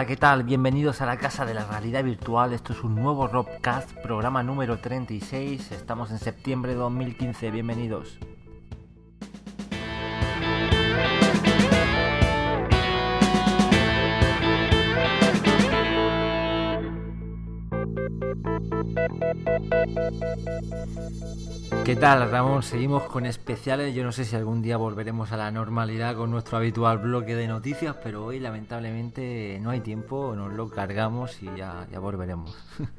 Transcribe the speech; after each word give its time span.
Hola, 0.00 0.06
¿qué 0.06 0.16
tal? 0.16 0.44
Bienvenidos 0.44 1.02
a 1.02 1.04
la 1.04 1.18
Casa 1.18 1.44
de 1.44 1.52
la 1.52 1.66
Realidad 1.66 2.02
Virtual. 2.02 2.54
Esto 2.54 2.72
es 2.72 2.82
un 2.82 2.94
nuevo 2.94 3.26
Robcast, 3.26 3.92
programa 4.02 4.42
número 4.42 4.78
36. 4.78 5.72
Estamos 5.72 6.10
en 6.10 6.18
septiembre 6.18 6.72
de 6.72 6.78
2015. 6.78 7.50
Bienvenidos. 7.50 8.18
¿Qué 21.84 21.96
tal, 21.96 22.30
Ramón? 22.30 22.62
Seguimos 22.62 23.04
con 23.04 23.26
especiales. 23.26 23.94
Yo 23.94 24.04
no 24.04 24.12
sé 24.12 24.24
si 24.24 24.36
algún 24.36 24.62
día 24.62 24.76
volveremos 24.76 25.32
a 25.32 25.36
la 25.36 25.50
normalidad 25.50 26.14
con 26.14 26.30
nuestro 26.30 26.58
habitual 26.58 26.98
bloque 26.98 27.34
de 27.34 27.48
noticias, 27.48 27.96
pero 28.02 28.24
hoy 28.24 28.38
lamentablemente 28.38 29.58
no 29.60 29.70
hay 29.70 29.80
tiempo, 29.80 30.34
nos 30.36 30.52
lo 30.52 30.70
cargamos 30.70 31.42
y 31.42 31.46
ya, 31.56 31.86
ya 31.90 31.98
volveremos. 31.98 32.56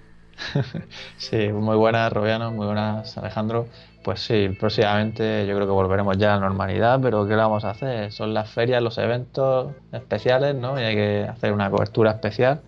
Sí, 1.17 1.49
muy 1.53 1.75
buenas, 1.75 2.11
Robiano, 2.11 2.52
muy 2.52 2.65
buenas, 2.65 3.15
Alejandro. 3.17 3.67
Pues 4.03 4.21
sí, 4.21 4.49
próximamente 4.59 5.45
yo 5.45 5.55
creo 5.55 5.67
que 5.67 5.71
volveremos 5.71 6.17
ya 6.17 6.33
a 6.33 6.35
la 6.38 6.41
normalidad, 6.47 6.99
pero 6.99 7.27
¿qué 7.27 7.36
vamos 7.36 7.63
a 7.63 7.71
hacer? 7.71 8.11
Son 8.11 8.33
las 8.33 8.49
ferias, 8.49 8.81
los 8.81 8.97
eventos 8.97 9.73
especiales, 9.91 10.55
¿no? 10.55 10.80
Y 10.80 10.83
hay 10.83 10.95
que 10.95 11.27
hacer 11.30 11.53
una 11.53 11.69
cobertura 11.69 12.11
especial. 12.11 12.61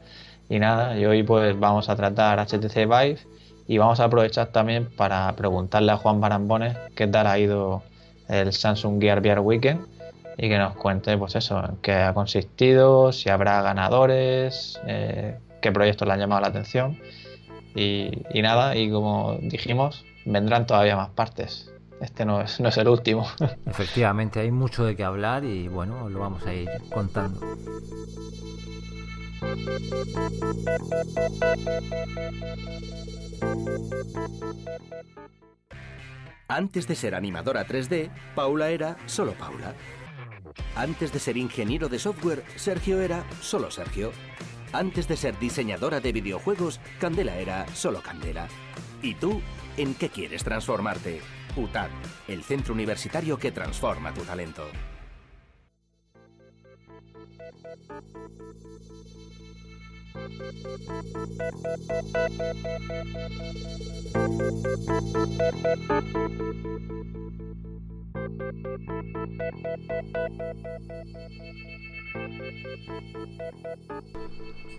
Y 0.53 0.59
nada, 0.59 0.95
y 0.99 1.03
hoy 1.03 1.23
pues 1.23 1.59
vamos 1.59 1.89
a 1.89 1.95
tratar 1.95 2.37
HTC 2.37 2.85
Vive 2.85 3.17
y 3.67 3.79
vamos 3.79 3.99
a 3.99 4.03
aprovechar 4.03 4.49
también 4.49 4.87
para 4.95 5.35
preguntarle 5.35 5.91
a 5.91 5.97
Juan 5.97 6.21
Barambones 6.21 6.77
qué 6.93 7.07
tal 7.07 7.25
ha 7.25 7.39
ido 7.39 7.81
el 8.29 8.53
Samsung 8.53 9.01
Gear 9.01 9.19
VR 9.19 9.39
Weekend 9.39 9.87
y 10.37 10.49
que 10.49 10.59
nos 10.59 10.75
cuente 10.75 11.17
pues 11.17 11.35
eso, 11.35 11.57
en 11.57 11.77
qué 11.77 11.93
ha 11.93 12.13
consistido, 12.13 13.11
si 13.11 13.31
habrá 13.31 13.63
ganadores, 13.63 14.79
eh, 14.85 15.39
qué 15.59 15.71
proyectos 15.71 16.07
le 16.07 16.13
han 16.13 16.19
llamado 16.19 16.41
la 16.41 16.49
atención 16.49 16.99
y, 17.73 18.11
y, 18.31 18.43
nada, 18.43 18.75
y 18.75 18.91
como 18.91 19.39
dijimos, 19.41 20.05
vendrán 20.23 20.67
todavía 20.67 20.95
más 20.95 21.09
partes. 21.09 21.71
Este 21.99 22.25
no 22.25 22.41
es, 22.41 22.59
no 22.59 22.69
es 22.69 22.77
el 22.77 22.89
último. 22.89 23.25
Efectivamente, 23.65 24.41
hay 24.41 24.51
mucho 24.51 24.85
de 24.85 24.95
qué 24.95 25.03
hablar 25.03 25.45
y 25.45 25.67
bueno, 25.67 26.09
lo 26.09 26.19
vamos 26.19 26.45
a 26.45 26.53
ir 26.53 26.69
contando. 26.93 27.39
Antes 36.47 36.87
de 36.87 36.95
ser 36.95 37.15
animadora 37.15 37.65
3D, 37.65 38.11
Paula 38.35 38.69
era 38.69 38.95
solo 39.07 39.33
Paula. 39.33 39.73
Antes 40.75 41.11
de 41.11 41.19
ser 41.19 41.37
ingeniero 41.37 41.89
de 41.89 41.97
software, 41.97 42.43
Sergio 42.55 43.01
era 43.01 43.23
solo 43.41 43.71
Sergio. 43.71 44.11
Antes 44.71 45.07
de 45.07 45.17
ser 45.17 45.37
diseñadora 45.39 45.99
de 45.99 46.11
videojuegos, 46.11 46.79
Candela 46.99 47.37
era 47.37 47.67
solo 47.75 48.01
Candela. 48.01 48.47
¿Y 49.01 49.15
tú, 49.15 49.41
en 49.77 49.95
qué 49.95 50.09
quieres 50.09 50.43
transformarte? 50.43 51.21
UTAD, 51.55 51.89
el 52.27 52.43
centro 52.43 52.73
universitario 52.73 53.37
que 53.37 53.51
transforma 53.51 54.13
tu 54.13 54.21
talento. 54.21 54.67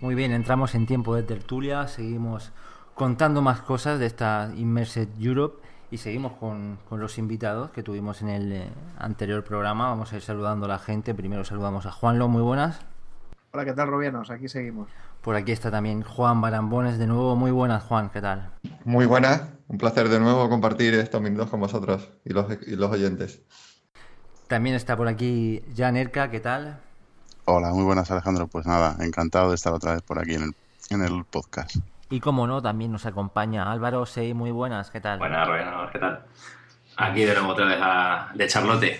Muy 0.01 0.13
bien, 0.15 0.31
entramos 0.31 0.75
en 0.75 0.85
tiempo 0.85 1.15
de 1.15 1.23
tertulia, 1.23 1.87
seguimos 1.87 2.51
contando 2.93 3.41
más 3.41 3.61
cosas 3.61 3.99
de 3.99 4.05
esta 4.05 4.51
Immersed 4.55 5.09
Europe 5.19 5.61
y 5.91 5.97
seguimos 5.97 6.33
con, 6.33 6.77
con, 6.89 6.99
los 6.99 7.17
invitados 7.17 7.71
que 7.71 7.83
tuvimos 7.83 8.21
en 8.21 8.29
el 8.29 8.51
eh, 8.51 8.69
anterior 8.97 9.43
programa. 9.43 9.89
Vamos 9.89 10.13
a 10.13 10.15
ir 10.17 10.21
saludando 10.21 10.65
a 10.65 10.69
la 10.69 10.79
gente. 10.79 11.13
Primero 11.13 11.43
saludamos 11.43 11.85
a 11.85 11.91
Juanlo, 11.91 12.27
muy 12.27 12.41
buenas. 12.41 12.79
Hola, 13.55 13.63
¿qué 13.63 13.71
tal, 13.71 13.87
Robianos? 13.87 14.29
Aquí 14.31 14.49
seguimos. 14.49 14.89
Por 15.21 15.37
aquí 15.37 15.53
está 15.53 15.71
también 15.71 16.01
Juan 16.01 16.41
Barambones, 16.41 16.99
de 16.99 17.07
nuevo. 17.07 17.37
Muy 17.37 17.51
buenas, 17.51 17.83
Juan, 17.83 18.09
¿qué 18.09 18.19
tal? 18.19 18.51
Muy 18.83 19.05
buenas, 19.05 19.43
un 19.69 19.77
placer 19.77 20.09
de 20.09 20.19
nuevo 20.19 20.49
compartir 20.49 20.93
estos 20.95 21.21
minutos 21.21 21.49
con 21.49 21.61
vosotros 21.61 22.09
y 22.25 22.33
los, 22.33 22.47
y 22.67 22.75
los 22.75 22.91
oyentes. 22.91 23.43
También 24.49 24.75
está 24.75 24.97
por 24.97 25.07
aquí 25.07 25.63
Jan 25.73 25.95
Erka, 25.95 26.29
¿qué 26.29 26.41
tal? 26.41 26.81
Hola, 27.45 27.69
muy 27.69 27.85
buenas, 27.85 28.11
Alejandro. 28.11 28.47
Pues 28.47 28.65
nada, 28.67 28.97
encantado 28.99 29.51
de 29.51 29.55
estar 29.55 29.71
otra 29.71 29.93
vez 29.93 30.01
por 30.01 30.19
aquí 30.19 30.33
en 30.33 30.43
el, 30.43 30.55
en 30.89 31.01
el 31.05 31.23
podcast. 31.23 31.77
Y 32.09 32.19
como 32.19 32.47
no, 32.47 32.61
también 32.61 32.91
nos 32.91 33.05
acompaña 33.05 33.71
Álvaro 33.71 34.05
Sí, 34.05 34.33
muy 34.33 34.51
buenas, 34.51 34.91
¿qué 34.91 34.99
tal? 34.99 35.17
Buenas, 35.17 35.47
Robianos, 35.47 35.91
¿qué 35.93 35.99
tal? 35.99 36.25
Aquí 36.97 37.23
de 37.23 37.33
nuevo 37.33 37.53
otra 37.53 37.67
vez 37.67 37.79
a, 37.81 38.31
de 38.35 38.47
Charlotte. 38.47 38.99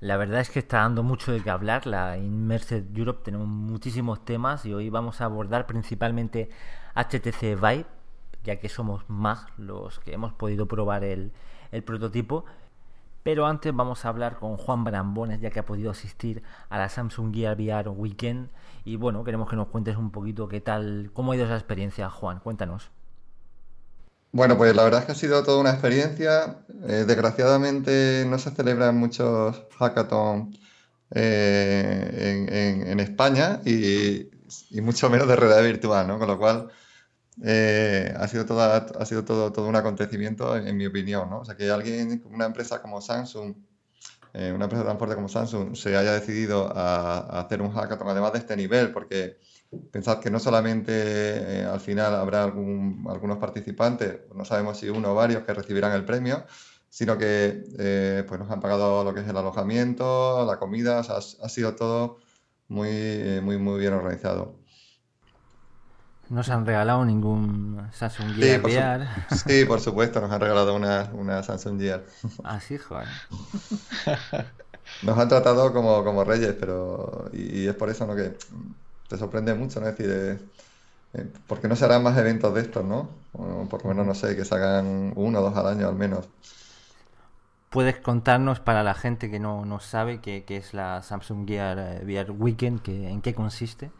La 0.00 0.16
verdad 0.16 0.40
es 0.40 0.48
que 0.48 0.60
está 0.60 0.78
dando 0.78 1.02
mucho 1.02 1.30
de 1.30 1.42
qué 1.42 1.50
hablar. 1.50 1.86
La 1.86 2.16
Immersed 2.16 2.96
Europe 2.96 3.20
tenemos 3.22 3.46
muchísimos 3.46 4.24
temas 4.24 4.64
y 4.64 4.72
hoy 4.72 4.88
vamos 4.88 5.20
a 5.20 5.26
abordar 5.26 5.66
principalmente 5.66 6.48
HTC 6.94 7.60
Vive, 7.60 7.84
ya 8.42 8.56
que 8.56 8.70
somos 8.70 9.04
más 9.08 9.46
los 9.58 9.98
que 10.00 10.14
hemos 10.14 10.32
podido 10.32 10.64
probar 10.66 11.04
el, 11.04 11.32
el 11.70 11.82
prototipo. 11.84 12.46
Pero 13.22 13.46
antes 13.46 13.76
vamos 13.76 14.06
a 14.06 14.08
hablar 14.08 14.38
con 14.38 14.56
Juan 14.56 14.84
Brambones, 14.84 15.42
ya 15.42 15.50
que 15.50 15.60
ha 15.60 15.66
podido 15.66 15.90
asistir 15.90 16.42
a 16.70 16.78
la 16.78 16.88
Samsung 16.88 17.34
Gear 17.34 17.54
VR 17.60 17.90
Weekend. 17.90 18.48
Y 18.86 18.96
bueno, 18.96 19.22
queremos 19.22 19.50
que 19.50 19.56
nos 19.56 19.68
cuentes 19.68 19.98
un 19.98 20.10
poquito 20.10 20.48
qué 20.48 20.62
tal, 20.62 21.10
cómo 21.12 21.32
ha 21.32 21.36
ido 21.36 21.44
esa 21.44 21.56
experiencia, 21.56 22.08
Juan. 22.08 22.40
Cuéntanos. 22.40 22.90
Bueno, 24.32 24.56
pues 24.56 24.76
la 24.76 24.84
verdad 24.84 25.00
es 25.00 25.06
que 25.06 25.12
ha 25.12 25.14
sido 25.16 25.42
toda 25.42 25.60
una 25.60 25.70
experiencia. 25.70 26.58
Eh, 26.86 27.04
desgraciadamente 27.06 28.24
no 28.28 28.38
se 28.38 28.50
celebran 28.52 28.96
muchos 28.96 29.62
hackathons 29.78 30.56
eh, 31.12 32.84
en, 32.86 33.00
España 33.00 33.60
y, 33.64 34.30
mucho 34.80 35.10
menos 35.10 35.26
de 35.28 35.36
realidad 35.36 35.62
virtual, 35.64 36.06
¿no? 36.06 36.18
Con 36.18 36.28
lo 36.28 36.38
cual 36.38 36.70
eh, 37.44 38.14
ha 38.16 38.28
sido, 38.28 38.46
toda, 38.46 38.76
ha 38.76 39.06
sido 39.06 39.24
todo, 39.24 39.52
todo 39.52 39.68
un 39.68 39.76
acontecimiento, 39.76 40.56
en, 40.56 40.76
mi 40.76 40.86
opinión, 40.86 41.28
¿no? 41.30 41.40
O 41.40 41.44
sea, 41.44 41.56
que 41.56 41.70
alguien, 41.70 42.22
una 42.30 42.46
empresa 42.46 42.80
como 42.82 43.00
Samsung, 43.00 43.56
eh, 44.34 44.52
una 44.54 44.64
empresa 44.66 44.82
de 44.82 44.86
transporte 44.86 45.14
como 45.16 45.28
Samsung, 45.28 45.76
se 45.76 45.96
haya 45.96 46.12
decidido 46.12 46.72
a 46.76 47.40
hacer 47.40 47.62
un 47.62 47.72
hackathon 47.72 48.08
además 48.08 48.32
de 48.32 48.38
este 48.40 48.56
nivel, 48.56 48.92
porque 48.92 49.38
Pensad 49.92 50.18
que 50.18 50.30
no 50.30 50.40
solamente 50.40 50.92
eh, 50.92 51.64
al 51.64 51.78
final 51.78 52.14
habrá 52.14 52.42
algún, 52.42 53.06
algunos 53.08 53.38
participantes, 53.38 54.20
no 54.34 54.44
sabemos 54.44 54.78
si 54.78 54.88
uno 54.88 55.12
o 55.12 55.14
varios 55.14 55.44
que 55.44 55.54
recibirán 55.54 55.92
el 55.92 56.04
premio, 56.04 56.44
sino 56.88 57.16
que 57.16 57.62
eh, 57.78 58.24
pues 58.26 58.40
nos 58.40 58.50
han 58.50 58.60
pagado 58.60 59.04
lo 59.04 59.14
que 59.14 59.20
es 59.20 59.28
el 59.28 59.36
alojamiento, 59.36 60.44
la 60.44 60.58
comida, 60.58 60.98
o 60.98 61.04
sea, 61.04 61.16
ha, 61.16 61.18
ha, 61.18 61.48
sido 61.48 61.76
todo 61.76 62.18
muy, 62.66 62.88
eh, 62.90 63.40
muy, 63.44 63.58
muy 63.58 63.78
bien 63.78 63.92
organizado. 63.92 64.56
¿No 66.30 66.42
se 66.42 66.52
han 66.52 66.66
regalado 66.66 67.04
ningún 67.04 67.88
Samsung 67.92 68.34
Gear 68.34 68.56
sí, 68.56 68.62
por 68.62 68.70
VR? 68.70 69.08
Su 69.28 69.36
sí, 69.48 69.64
por 69.64 69.80
supuesto, 69.80 70.20
nos 70.20 70.32
han 70.32 70.40
regalado 70.40 70.74
una, 70.74 71.10
una 71.14 71.44
Samsung 71.44 71.80
Gear. 71.80 72.04
Ah, 72.42 72.58
sí, 72.60 72.76
joder. 72.76 73.06
Nos 75.02 75.18
han 75.18 75.28
tratado 75.28 75.72
como, 75.72 76.02
como 76.04 76.24
reyes, 76.24 76.54
pero. 76.58 77.30
Y, 77.32 77.60
y 77.60 77.66
es 77.68 77.74
por 77.74 77.90
eso 77.90 78.06
¿no? 78.06 78.14
que 78.14 78.36
te 79.10 79.18
sorprende 79.18 79.54
mucho, 79.54 79.80
¿no? 79.80 79.88
Es 79.88 79.98
decir, 79.98 80.14
eh, 80.14 80.38
eh, 81.14 81.26
¿por 81.48 81.60
qué 81.60 81.66
no 81.66 81.74
se 81.74 81.84
harán 81.84 82.04
más 82.04 82.16
eventos 82.16 82.54
de 82.54 82.60
estos, 82.60 82.84
no? 82.84 83.10
O 83.32 83.66
por 83.68 83.82
lo 83.82 83.90
menos, 83.90 84.06
no 84.06 84.14
sé, 84.14 84.36
que 84.36 84.44
se 84.44 84.54
hagan 84.54 85.12
uno 85.16 85.40
o 85.40 85.42
dos 85.42 85.56
al 85.56 85.66
año 85.66 85.88
al 85.88 85.96
menos. 85.96 86.28
¿Puedes 87.70 87.98
contarnos 87.98 88.60
para 88.60 88.84
la 88.84 88.94
gente 88.94 89.28
que 89.28 89.40
no, 89.40 89.64
no 89.64 89.80
sabe 89.80 90.20
qué, 90.20 90.44
qué, 90.44 90.58
es 90.58 90.74
la 90.74 91.02
Samsung 91.02 91.46
Gear 91.46 92.02
VR 92.04 92.30
Weekend, 92.30 92.82
que, 92.82 93.10
en 93.10 93.20
qué 93.20 93.34
consiste? 93.34 93.90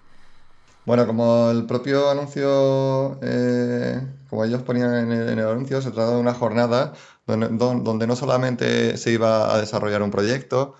Bueno, 0.86 1.06
como 1.06 1.50
el 1.50 1.66
propio 1.66 2.08
anuncio, 2.08 3.18
eh, 3.20 4.00
como 4.28 4.44
ellos 4.44 4.62
ponían 4.62 4.94
en 4.94 5.12
el, 5.12 5.28
en 5.28 5.38
el, 5.40 5.46
anuncio, 5.46 5.82
se 5.82 5.90
trata 5.90 6.12
de 6.12 6.20
una 6.20 6.34
jornada 6.34 6.92
donde, 7.26 7.48
donde 7.48 8.06
no 8.06 8.14
solamente 8.14 8.96
se 8.96 9.10
iba 9.10 9.52
a 9.52 9.58
desarrollar 9.58 10.02
un 10.02 10.10
proyecto, 10.12 10.76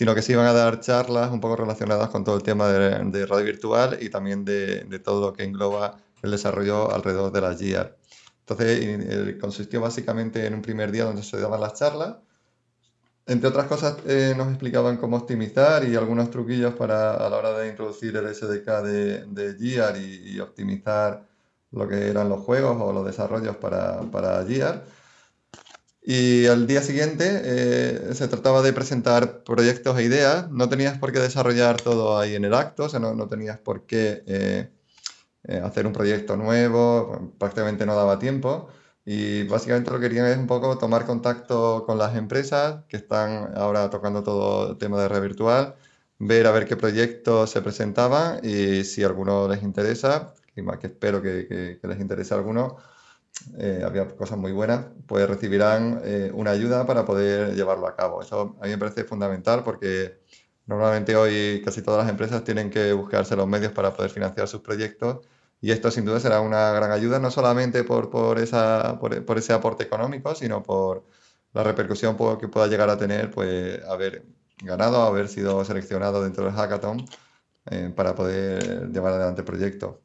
sino 0.00 0.14
que 0.14 0.22
se 0.22 0.32
iban 0.32 0.46
a 0.46 0.54
dar 0.54 0.80
charlas 0.80 1.30
un 1.30 1.42
poco 1.42 1.56
relacionadas 1.56 2.08
con 2.08 2.24
todo 2.24 2.34
el 2.34 2.42
tema 2.42 2.68
de, 2.68 3.04
de 3.10 3.26
radio 3.26 3.44
virtual 3.44 3.98
y 4.00 4.08
también 4.08 4.46
de, 4.46 4.84
de, 4.84 4.98
todo 4.98 5.20
lo 5.26 5.34
que 5.34 5.44
engloba 5.44 5.98
el 6.22 6.30
desarrollo 6.30 6.90
alrededor 6.90 7.30
de 7.30 7.40
la 7.42 7.54
GIAR. 7.54 7.98
Entonces, 8.38 8.78
el, 8.82 9.38
consistió 9.38 9.82
básicamente 9.82 10.46
en 10.46 10.54
un 10.54 10.62
primer 10.62 10.90
día 10.90 11.04
donde 11.04 11.22
se 11.22 11.38
daban 11.38 11.60
las 11.60 11.74
charlas. 11.74 12.16
Entre 13.26 13.46
otras 13.46 13.66
cosas, 13.66 13.98
eh, 14.06 14.32
nos 14.34 14.48
explicaban 14.48 14.96
cómo 14.96 15.18
optimizar 15.18 15.86
y 15.86 15.94
algunos 15.96 16.30
truquillos 16.30 16.72
para 16.72 17.12
a 17.12 17.28
la 17.28 17.36
hora 17.36 17.58
de 17.58 17.68
introducir 17.68 18.16
el 18.16 18.34
SDK 18.34 18.82
de, 18.82 19.26
de 19.26 19.54
GIAR 19.58 19.98
y, 19.98 20.30
y, 20.30 20.40
optimizar 20.40 21.28
lo 21.72 21.86
que 21.86 22.08
eran 22.08 22.30
los 22.30 22.40
juegos 22.40 22.74
o 22.80 22.90
los 22.94 23.04
desarrollos 23.04 23.56
para, 23.56 24.00
para 24.10 24.42
GIAR. 24.46 24.82
Y 26.02 26.46
al 26.46 26.66
día 26.66 26.82
siguiente 26.82 27.42
eh, 27.44 28.14
se 28.14 28.28
trataba 28.28 28.62
de 28.62 28.72
presentar 28.72 29.44
proyectos 29.44 29.98
e 29.98 30.04
ideas. 30.04 30.50
No 30.50 30.68
tenías 30.68 30.98
por 30.98 31.12
qué 31.12 31.18
desarrollar 31.20 31.80
todo 31.80 32.18
ahí 32.18 32.34
en 32.34 32.44
el 32.44 32.54
acto, 32.54 32.84
o 32.84 32.88
sea, 32.88 33.00
no, 33.00 33.14
no 33.14 33.28
tenías 33.28 33.58
por 33.58 33.86
qué 33.86 34.22
eh, 34.26 34.70
eh, 35.44 35.60
hacer 35.64 35.86
un 35.86 35.92
proyecto 35.92 36.36
nuevo, 36.36 37.34
prácticamente 37.38 37.86
no 37.86 37.94
daba 37.96 38.18
tiempo. 38.18 38.68
Y 39.04 39.44
básicamente 39.44 39.90
lo 39.90 39.98
que 39.98 40.08
querían 40.08 40.26
es 40.26 40.38
un 40.38 40.46
poco 40.46 40.78
tomar 40.78 41.06
contacto 41.06 41.84
con 41.86 41.98
las 41.98 42.16
empresas 42.16 42.84
que 42.88 42.96
están 42.96 43.56
ahora 43.56 43.90
tocando 43.90 44.22
todo 44.22 44.72
el 44.72 44.78
tema 44.78 45.00
de 45.00 45.08
red 45.08 45.22
virtual, 45.22 45.74
ver 46.18 46.46
a 46.46 46.52
ver 46.52 46.66
qué 46.66 46.76
proyectos 46.76 47.50
se 47.50 47.62
presentaban 47.62 48.40
y 48.44 48.84
si 48.84 49.02
alguno 49.02 49.48
les 49.48 49.62
interesa, 49.62 50.34
que, 50.54 50.64
que 50.80 50.86
espero 50.86 51.22
que, 51.22 51.46
que, 51.48 51.78
que 51.80 51.88
les 51.88 52.00
interese 52.00 52.34
alguno, 52.34 52.76
eh, 53.58 53.82
había 53.84 54.06
cosas 54.08 54.38
muy 54.38 54.52
buenas, 54.52 54.86
pues 55.06 55.28
recibirán 55.28 56.00
eh, 56.04 56.30
una 56.34 56.50
ayuda 56.50 56.86
para 56.86 57.04
poder 57.04 57.54
llevarlo 57.54 57.86
a 57.86 57.96
cabo. 57.96 58.22
Eso 58.22 58.56
a 58.60 58.64
mí 58.64 58.70
me 58.70 58.78
parece 58.78 59.04
fundamental 59.04 59.64
porque 59.64 60.20
normalmente 60.66 61.16
hoy 61.16 61.62
casi 61.64 61.82
todas 61.82 62.02
las 62.04 62.10
empresas 62.10 62.44
tienen 62.44 62.70
que 62.70 62.92
buscarse 62.92 63.36
los 63.36 63.46
medios 63.48 63.72
para 63.72 63.92
poder 63.94 64.10
financiar 64.10 64.48
sus 64.48 64.60
proyectos 64.60 65.26
y 65.60 65.72
esto 65.72 65.90
sin 65.90 66.04
duda 66.04 66.20
será 66.20 66.40
una 66.40 66.72
gran 66.72 66.90
ayuda, 66.92 67.18
no 67.18 67.30
solamente 67.30 67.84
por, 67.84 68.10
por, 68.10 68.38
esa, 68.38 68.98
por, 68.98 69.24
por 69.24 69.38
ese 69.38 69.52
aporte 69.52 69.84
económico, 69.84 70.34
sino 70.34 70.62
por 70.62 71.04
la 71.52 71.62
repercusión 71.62 72.16
que 72.38 72.48
pueda 72.48 72.66
llegar 72.68 72.90
a 72.90 72.96
tener 72.98 73.30
pues 73.30 73.82
haber 73.84 74.24
ganado, 74.62 75.02
haber 75.02 75.28
sido 75.28 75.64
seleccionado 75.64 76.22
dentro 76.22 76.44
del 76.44 76.54
hackathon 76.54 77.04
eh, 77.70 77.92
para 77.94 78.14
poder 78.14 78.90
llevar 78.90 79.14
adelante 79.14 79.42
el 79.42 79.46
proyecto. 79.46 80.00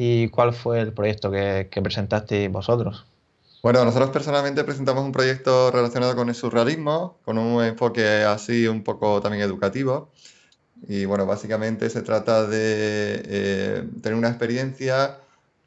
¿Y 0.00 0.28
cuál 0.28 0.52
fue 0.52 0.78
el 0.78 0.92
proyecto 0.92 1.28
que, 1.28 1.66
que 1.72 1.82
presentasteis 1.82 2.48
vosotros? 2.52 3.04
Bueno, 3.64 3.84
nosotros 3.84 4.10
personalmente 4.10 4.62
presentamos 4.62 5.04
un 5.04 5.10
proyecto 5.10 5.72
relacionado 5.72 6.14
con 6.14 6.28
el 6.28 6.36
surrealismo, 6.36 7.18
con 7.24 7.36
un 7.36 7.64
enfoque 7.64 8.22
así 8.22 8.68
un 8.68 8.84
poco 8.84 9.20
también 9.20 9.42
educativo. 9.42 10.12
Y 10.86 11.04
bueno, 11.04 11.26
básicamente 11.26 11.90
se 11.90 12.02
trata 12.02 12.46
de 12.46 13.22
eh, 13.24 13.88
tener 14.00 14.16
una 14.16 14.28
experiencia 14.28 15.18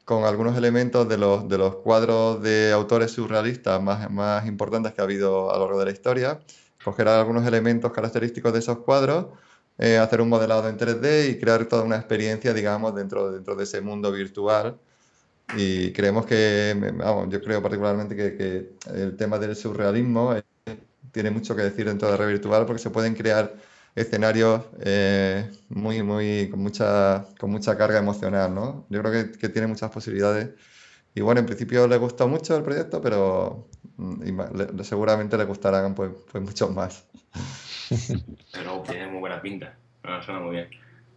con 0.06 0.24
algunos 0.24 0.56
elementos 0.56 1.06
de 1.06 1.18
los, 1.18 1.76
cuadros 1.84 2.40
de 2.40 2.72
autores 2.72 3.10
surrealistas 3.10 3.82
más 3.82 4.46
importantes 4.46 4.94
que 4.94 5.02
ha 5.02 5.04
habido 5.04 5.52
a 5.52 5.58
lo 5.58 5.66
largo 5.66 5.78
de 5.80 5.84
la 5.84 5.92
historia, 5.92 6.40
coger 6.82 7.06
algunos 7.06 7.46
elementos 7.46 7.92
característicos 7.92 8.54
de 8.54 8.60
esos 8.60 8.78
cuadros 8.78 9.26
eh, 9.78 9.98
hacer 9.98 10.20
un 10.20 10.28
modelado 10.28 10.68
en 10.68 10.78
3D 10.78 11.30
y 11.30 11.38
crear 11.38 11.64
toda 11.66 11.82
una 11.82 11.96
experiencia, 11.96 12.52
digamos, 12.52 12.94
dentro, 12.94 13.32
dentro 13.32 13.54
de 13.56 13.64
ese 13.64 13.80
mundo 13.80 14.12
virtual. 14.12 14.78
Y 15.56 15.92
creemos 15.92 16.26
que, 16.26 16.74
yo 17.28 17.42
creo 17.42 17.62
particularmente 17.62 18.16
que, 18.16 18.76
el 18.94 19.16
tema 19.16 19.38
del 19.38 19.56
surrealismo 19.56 20.34
eh, 20.34 20.42
tiene 21.12 21.30
mucho 21.30 21.54
que 21.54 21.62
decir 21.62 21.86
dentro 21.86 22.08
de 22.08 22.12
la 22.12 22.24
red 22.24 22.28
virtual 22.32 22.66
porque 22.66 22.82
se 22.82 22.90
pueden 22.90 23.14
crear 23.14 23.54
escenarios 23.94 24.62
eh, 24.80 25.50
muy, 25.68 26.02
muy, 26.02 26.48
con 26.50 26.60
mucha, 26.60 27.26
con 27.38 27.50
mucha 27.50 27.76
carga 27.76 27.98
emocional, 27.98 28.54
¿no? 28.54 28.86
Yo 28.88 29.02
creo 29.02 29.32
que, 29.38 29.48
tiene 29.48 29.68
muchas 29.68 29.90
posibilidades. 29.90 30.50
Y 31.14 31.20
bueno, 31.20 31.40
en 31.40 31.46
principio 31.46 31.86
le 31.86 31.98
gustó 31.98 32.26
mucho 32.28 32.56
el 32.56 32.62
proyecto, 32.62 33.02
pero 33.02 33.68
mm, 33.96 34.80
seguramente 34.82 35.36
le 35.36 35.44
gustarán 35.44 35.94
pues, 35.94 36.10
pues 36.30 36.42
muchos 36.42 36.70
más. 36.72 37.04
Pero 38.52 38.82
tiene 38.82 39.06
muy 39.08 39.20
buena 39.20 39.40
pinta. 39.40 39.76
No, 40.02 40.22
suena 40.22 40.40
muy 40.40 40.56
bien. 40.56 40.68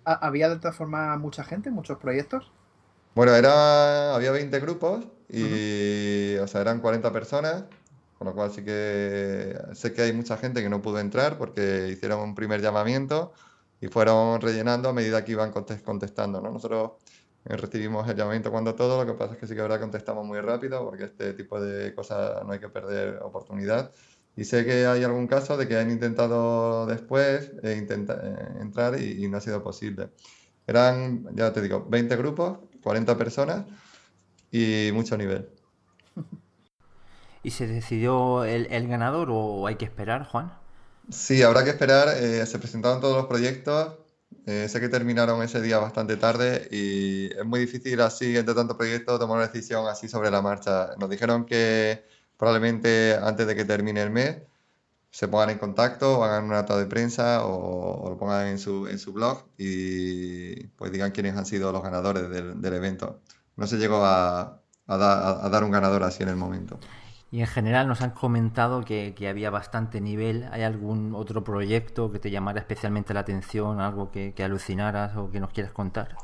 ¿Había 0.04 0.50
de 0.50 0.58
todas 0.58 0.76
formas 0.76 1.20
mucha 1.20 1.44
gente, 1.44 1.72
muchos 1.72 1.98
proyectos? 1.98 2.52
Bueno, 3.16 3.34
era, 3.34 4.14
había 4.16 4.32
20 4.32 4.60
grupos 4.60 5.06
y, 5.30 5.44
uh 5.44 6.40
-huh. 6.40 6.44
o 6.44 6.48
sea, 6.48 6.62
eran 6.62 6.82
40 6.82 7.12
personas, 7.12 7.64
con 8.18 8.28
lo 8.28 8.34
cual 8.36 8.52
sí 8.52 8.64
que 8.64 9.58
sé 9.74 9.94
que 9.94 10.04
hay 10.04 10.14
mucha 10.14 10.38
gente 10.38 10.62
que 10.62 10.70
no 10.70 10.82
pudo 10.82 11.00
entrar 11.00 11.38
porque 11.38 11.90
hicieron 11.92 12.20
un 12.20 12.36
primer 12.36 12.62
llamamiento 12.62 13.34
y 13.82 13.88
fueron 13.88 14.42
rellenando 14.42 14.90
a 14.90 14.94
medida 14.94 15.24
que 15.26 15.32
iban 15.34 15.52
contestando, 15.52 16.42
¿no? 16.42 16.52
Nosotros 16.52 16.92
eh, 17.46 17.58
recibimos 17.58 18.08
el 18.10 18.16
llamamiento 18.16 18.52
cuando 18.52 18.76
todo, 18.76 19.04
lo 19.04 19.12
que 19.12 19.18
pasa 19.18 19.34
es 19.34 19.40
que 19.40 19.48
sí 19.48 19.56
que 19.56 19.62
ahora 19.62 19.80
contestamos 19.80 20.26
muy 20.26 20.40
rápido 20.42 20.84
porque 20.84 21.06
este 21.06 21.34
tipo 21.34 21.62
de 21.62 21.94
cosas 21.94 22.44
no 22.46 22.54
hay 22.54 22.60
que 22.60 22.70
perder 22.70 23.20
oportunidad. 23.22 23.92
Y 24.38 24.44
sé 24.44 24.66
que 24.66 24.86
hay 24.86 25.04
algún 25.04 25.28
caso 25.28 25.56
de 25.56 25.68
que 25.68 25.78
han 25.78 25.90
intentado 25.90 26.86
después 26.86 27.52
eh, 27.64 27.76
intenta, 27.78 28.20
eh, 28.22 28.62
entrar 28.62 29.00
y, 29.00 29.24
y, 29.24 29.30
no 29.30 29.38
ha 29.38 29.42
sido 29.42 29.64
posible. 29.64 30.10
Eran, 30.68 31.26
ya 31.36 31.54
te 31.54 31.62
digo, 31.62 31.86
20 31.90 32.16
grupos, 32.18 32.60
40 32.84 33.18
personas 33.18 33.66
y 34.52 34.90
mucho 34.94 35.18
nivel. 35.18 35.50
¿Y 37.44 37.52
se 37.52 37.68
decidió 37.68 38.44
el, 38.44 38.68
el 38.72 38.88
ganador 38.88 39.30
o 39.32 39.68
hay 39.68 39.76
que 39.76 39.86
esperar, 39.86 40.26
Juan? 40.26 40.52
Sí, 41.10 41.42
habrá 41.44 41.64
que 41.64 41.70
esperar. 41.70 42.10
Eh, 42.18 42.46
se 42.46 42.60
presentaron 42.60 43.00
todos 43.00 43.16
los 43.16 43.28
proyectos. 43.28 44.00
Sé 44.46 44.80
que 44.80 44.90
terminaron 44.90 45.42
ese 45.42 45.60
día 45.60 45.80
bastante 45.80 46.18
tarde 46.18 46.68
y 46.70 47.34
es 47.36 47.46
muy 47.46 47.60
difícil 47.62 48.00
así, 48.02 48.38
entre 48.38 48.54
tantos 48.54 48.78
proyectos, 48.78 49.20
tomar 49.20 49.38
una 49.38 49.48
decisión 49.48 49.88
así 49.88 50.08
sobre 50.08 50.30
la 50.30 50.40
marcha. 50.44 50.92
Nos 51.00 51.10
dijeron 51.10 51.46
que 51.46 52.06
probablemente 52.38 53.18
antes 53.22 53.48
de 53.48 53.56
que 53.56 53.66
termine 53.66 54.02
el 54.02 54.12
mes 54.12 54.42
se 55.16 55.30
pongan 55.30 55.52
en 55.52 55.58
contacto, 55.60 56.26
hagan 56.26 56.44
una 56.44 56.58
nota 56.58 56.78
de 56.78 56.88
prensa 56.88 57.46
o, 57.46 58.04
o, 58.04 58.10
lo 58.10 58.18
pongan 58.18 58.48
en 58.48 58.60
su, 58.60 58.86
en 58.88 59.00
su 59.00 59.14
blog 59.14 59.46
y 59.58 60.68
pues 60.76 60.92
digan 60.92 61.12
quiénes 61.12 61.38
han 61.38 61.46
sido 61.46 61.72
los 61.72 61.82
ganadores 61.82 62.30
del, 62.30 62.62
del 62.62 62.74
evento. 62.74 63.22
No 63.56 63.66
se 63.66 63.78
llegó 63.78 64.04
a, 64.04 64.60
a, 64.88 64.98
da, 64.98 65.46
a, 65.46 65.50
dar 65.50 65.64
un 65.64 65.72
ganador 65.72 66.04
así 66.04 66.24
en 66.24 66.28
el 66.28 66.36
momento. 66.36 66.80
Y 67.32 67.40
en 67.40 67.48
general 67.48 67.88
nos 67.88 68.02
han 68.02 68.12
comentado 68.12 68.84
que, 68.84 69.14
que, 69.16 69.30
había 69.30 69.50
bastante 69.50 70.02
nivel. 70.02 70.50
¿Hay 70.52 70.64
algún 70.64 71.16
otro 71.16 71.46
proyecto 71.46 72.12
que 72.12 72.20
te 72.20 72.30
llamara 72.30 72.60
especialmente 72.60 73.14
la 73.14 73.22
atención, 73.22 73.80
algo 73.80 74.12
que, 74.12 74.34
que 74.34 74.44
alucinaras 74.44 75.16
o 75.16 75.32
que 75.32 75.40
nos 75.40 75.52
quieras 75.52 75.72
contar? 75.72 76.18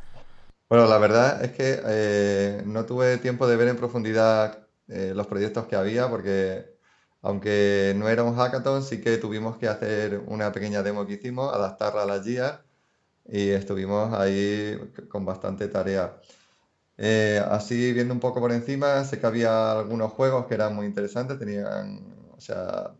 Bueno, 0.69 0.86
la 0.86 0.98
verdad 0.98 1.44
es 1.46 1.52
que 1.52 1.81
eh, 1.86 2.63
no 2.66 2.86
tuve 2.86 3.18
tiempo 3.19 3.48
de 3.48 3.56
ver 3.56 3.69
en 3.69 3.78
profundidad 3.78 4.68
eh, 4.88 5.13
los 5.15 5.27
proyectos 5.27 5.67
que 5.67 5.75
había, 5.75 6.10
porque 6.10 6.77
aunque 7.22 7.94
no 7.98 8.10
era 8.10 8.24
un 8.24 8.36
hackathon, 8.36 8.84
sí 8.84 9.01
que 9.01 9.17
tuvimos 9.17 9.58
que 9.58 9.67
hacer 9.67 10.20
una 10.27 10.51
pequeña 10.51 10.84
demo 10.84 11.06
que 11.06 11.13
hicimos, 11.13 11.53
adaptarla 11.53 12.03
a 12.03 12.06
las 12.06 12.25
guías 12.25 12.62
y 13.25 13.50
estuvimos 13.50 14.13
ahí 14.13 14.77
con 15.10 15.25
bastante 15.25 15.67
tarea. 15.67 16.20
Eh, 16.98 17.44
así 17.50 17.94
viendo 17.94 18.13
un 18.13 18.20
poco 18.20 18.39
por 18.39 18.51
encima, 18.51 19.03
sé 19.06 19.20
que 19.20 19.27
había 19.27 19.72
algunos 19.79 20.12
juegos 20.13 20.46
que 20.48 20.56
eran 20.56 20.75
muy 20.75 20.86
interesantes, 20.86 21.39
tenían, 21.39 22.15
o 22.32 22.39
sea, 22.39 22.94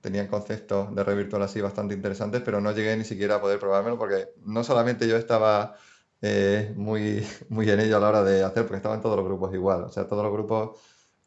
tenían 0.00 0.28
conceptos 0.28 0.94
de 0.94 1.04
red 1.04 1.16
virtual 1.16 1.42
así 1.42 1.60
bastante 1.60 1.94
interesantes, 1.94 2.42
pero 2.44 2.60
no 2.60 2.72
llegué 2.72 2.96
ni 2.96 3.04
siquiera 3.04 3.36
a 3.36 3.40
poder 3.40 3.58
probármelo 3.58 3.98
porque 3.98 4.28
no 4.44 4.64
solamente 4.64 5.08
yo 5.08 5.16
estaba 5.16 5.76
eh, 6.22 6.72
muy, 6.76 7.26
muy 7.48 7.70
en 7.70 7.80
ello 7.80 7.96
a 7.98 8.00
la 8.00 8.08
hora 8.08 8.22
de 8.24 8.42
hacer, 8.44 8.64
porque 8.64 8.76
estaban 8.78 9.00
todos 9.00 9.16
los 9.16 9.24
grupos 9.26 9.54
igual, 9.54 9.84
o 9.84 9.88
sea, 9.90 10.06
todos 10.08 10.22
los 10.22 10.32
grupos 10.32 10.80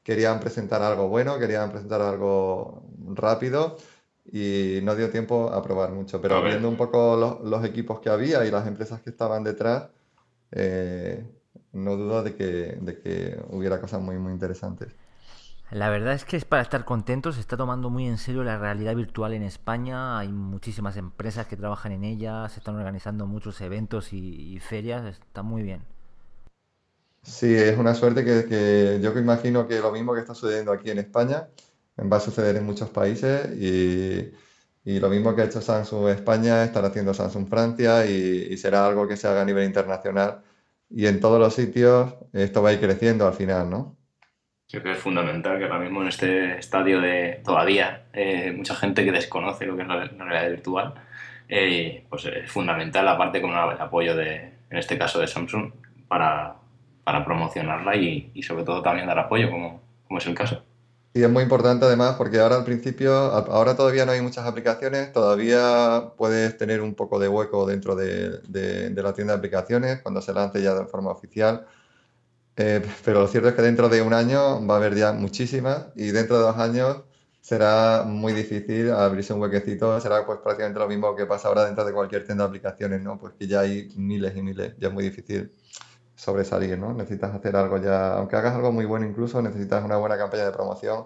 querían 0.08 0.40
presentar 0.40 0.82
algo 0.82 1.10
bueno, 1.10 1.38
querían 1.38 1.70
presentar 1.70 2.00
algo 2.00 2.82
rápido 3.14 3.76
y 4.24 4.80
no 4.82 4.96
dio 4.96 5.10
tiempo 5.10 5.50
a 5.50 5.62
probar 5.62 5.92
mucho. 5.92 6.22
Pero 6.22 6.42
viendo 6.42 6.70
un 6.70 6.78
poco 6.78 7.18
los, 7.18 7.42
los, 7.42 7.66
equipos 7.66 8.00
que 8.00 8.10
había 8.10 8.46
y 8.46 8.50
las 8.50 8.66
empresas 8.68 9.02
que 9.02 9.10
estaban 9.10 9.44
detrás, 9.44 9.90
eh, 10.52 11.26
no 11.74 11.98
dudo 11.98 12.24
de 12.24 12.36
que, 12.36 12.78
de 12.80 13.02
que 13.02 13.38
hubiera 13.50 13.82
cosas 13.82 14.00
muy, 14.02 14.18
muy 14.18 14.32
interesantes. 14.32 14.96
La 15.72 15.90
verdad 15.90 16.14
es 16.14 16.24
que 16.24 16.38
es 16.38 16.46
para 16.46 16.62
estar 16.62 16.86
contentos, 16.86 17.36
se 17.36 17.42
está 17.42 17.58
tomando 17.58 17.90
muy 17.90 18.08
en 18.08 18.18
serio 18.18 18.46
la 18.46 18.58
realidad 18.58 18.96
virtual 18.96 19.34
en 19.34 19.44
España, 19.44 20.20
hay 20.20 20.30
muchísimas 20.30 20.96
empresas 20.96 21.48
que 21.48 21.58
trabajan 21.58 21.92
en 21.92 22.06
ella, 22.06 22.48
se 22.48 22.62
están 22.62 22.78
organizando 22.78 23.26
muchos 23.26 23.60
eventos 23.60 24.14
y, 24.14 24.54
y 24.54 24.60
ferias, 24.62 25.04
está 25.06 25.44
muy 25.44 25.64
bien. 25.64 25.97
Sí, 27.28 27.54
es 27.54 27.78
una 27.78 27.94
suerte 27.94 28.24
que, 28.24 28.46
que, 28.46 29.00
yo 29.02 29.12
imagino 29.20 29.68
que 29.68 29.80
lo 29.80 29.92
mismo 29.92 30.14
que 30.14 30.22
está 30.22 30.34
sucediendo 30.34 30.72
aquí 30.72 30.90
en 30.92 31.00
España 31.00 31.50
va 32.00 32.18
a 32.18 32.20
suceder 32.22 32.56
en 32.56 32.66
muchos 32.66 32.90
países 32.90 33.50
y, 33.60 34.32
y 34.86 35.00
lo 35.02 35.10
mismo 35.10 35.36
que 35.36 35.42
ha 35.42 35.46
hecho 35.46 35.62
Samsung 35.62 36.08
España 36.08 36.64
estará 36.64 36.88
haciendo 36.88 37.14
Samsung 37.14 37.50
Francia 37.50 38.06
y, 38.06 38.48
y, 38.50 38.58
será 38.58 38.88
algo 38.88 39.10
que 39.10 39.18
se 39.18 39.28
haga 39.28 39.42
a 39.42 39.46
nivel 39.46 39.66
internacional 39.66 40.42
y 40.90 41.06
en 41.08 41.20
todos 41.20 41.38
los 41.38 41.54
sitios 41.54 42.16
esto 42.32 42.62
va 42.62 42.70
a 42.70 42.74
ir 42.74 42.80
creciendo 42.80 43.28
al 43.28 43.34
final, 43.34 43.70
¿no? 43.70 43.98
Creo 44.70 44.84
que 44.84 44.92
es 44.94 44.98
fundamental 44.98 45.58
que 45.58 45.66
ahora 45.66 45.80
mismo 45.80 46.02
en 46.04 46.08
este 46.08 46.58
estadio 46.58 47.02
de 47.02 47.42
todavía 47.44 48.06
eh, 48.14 48.54
mucha 48.56 48.76
gente 48.76 49.04
que 49.04 49.12
desconoce 49.12 49.66
lo 49.66 49.76
que 49.76 49.82
es 49.82 49.88
la, 49.90 50.06
la 50.06 50.24
realidad 50.24 50.50
virtual, 50.50 50.94
eh, 51.50 52.06
pues 52.10 52.26
es 52.26 52.50
fundamental 52.50 53.06
aparte 53.10 53.42
con 53.42 53.52
el 53.52 53.58
apoyo 53.58 54.16
de, 54.16 54.54
en 54.70 54.78
este 54.78 54.98
caso 54.98 55.20
de 55.20 55.28
Samsung, 55.28 55.74
para 56.08 56.56
para 57.08 57.24
promocionarla 57.24 57.96
y, 57.96 58.44
sobre 58.44 58.66
todo 58.66 58.82
también 58.82 59.08
dar 59.08 59.18
apoyo, 59.18 59.50
como, 59.50 59.80
es 60.20 60.28
el 60.28 60.36
caso. 60.36 60.62
Y 61.14 61.24
es 61.24 61.30
muy 61.30 61.42
importante 61.42 61.86
además 61.86 62.16
porque 62.18 62.38
ahora 62.38 62.58
al 62.58 62.66
principio, 62.66 63.14
ahora 63.14 63.78
todavía 63.78 64.06
no 64.06 64.12
hay 64.12 64.20
muchas 64.20 64.46
aplicaciones, 64.46 65.14
todavía 65.14 66.12
puedes 66.18 66.58
tener 66.58 66.82
un 66.82 66.96
poco 66.96 67.18
de 67.18 67.30
hueco 67.30 67.66
dentro 67.66 67.96
de, 67.96 68.42
la 68.94 69.14
tienda 69.14 69.32
de 69.32 69.38
aplicaciones 69.38 70.02
cuando 70.02 70.22
se 70.22 70.34
lance 70.34 70.62
ya 70.62 70.74
de 70.74 70.86
forma 70.86 71.10
oficial. 71.10 71.66
Eh, 72.58 72.86
pero 73.06 73.22
lo 73.22 73.28
cierto 73.30 73.48
es 73.48 73.56
que 73.56 73.62
dentro 73.62 73.88
de 73.88 74.02
un 74.02 74.14
año 74.14 74.68
va 74.68 74.74
a 74.74 74.78
haber 74.78 74.94
ya 74.96 75.14
muchísimas 75.14 75.86
y 75.96 76.08
dentro 76.08 76.38
de 76.40 76.44
dos 76.44 76.58
años 76.58 77.04
será 77.40 78.04
muy 78.06 78.34
difícil 78.34 78.92
abrirse 78.92 79.32
un 79.32 79.40
huequecito. 79.40 79.98
Será 80.02 80.26
pues 80.26 80.40
prácticamente 80.44 80.78
lo 80.78 80.90
mismo 80.90 81.16
que 81.16 81.26
pasa 81.26 81.48
ahora 81.48 81.64
dentro 81.64 81.86
de 81.86 81.94
cualquier 81.94 82.26
tienda 82.26 82.44
de 82.44 82.50
aplicaciones, 82.50 83.02
¿no? 83.02 83.18
Pues 83.18 83.32
ya 83.40 83.62
hay 83.62 83.94
miles 83.96 84.36
y 84.36 84.42
miles, 84.42 84.74
ya 84.78 84.90
es 84.90 84.94
muy 84.94 85.06
difícil 85.06 85.54
sobresalir, 86.18 86.78
¿no? 86.78 86.94
Necesitas 86.94 87.34
hacer 87.34 87.56
algo 87.56 87.78
ya, 87.78 88.16
aunque 88.16 88.36
hagas 88.36 88.56
algo 88.56 88.72
muy 88.72 88.86
bueno 88.86 89.06
incluso, 89.06 89.42
necesitas 89.42 89.86
una 89.86 89.98
buena 89.98 90.18
campaña 90.18 90.46
de 90.46 90.52
promoción 90.52 91.06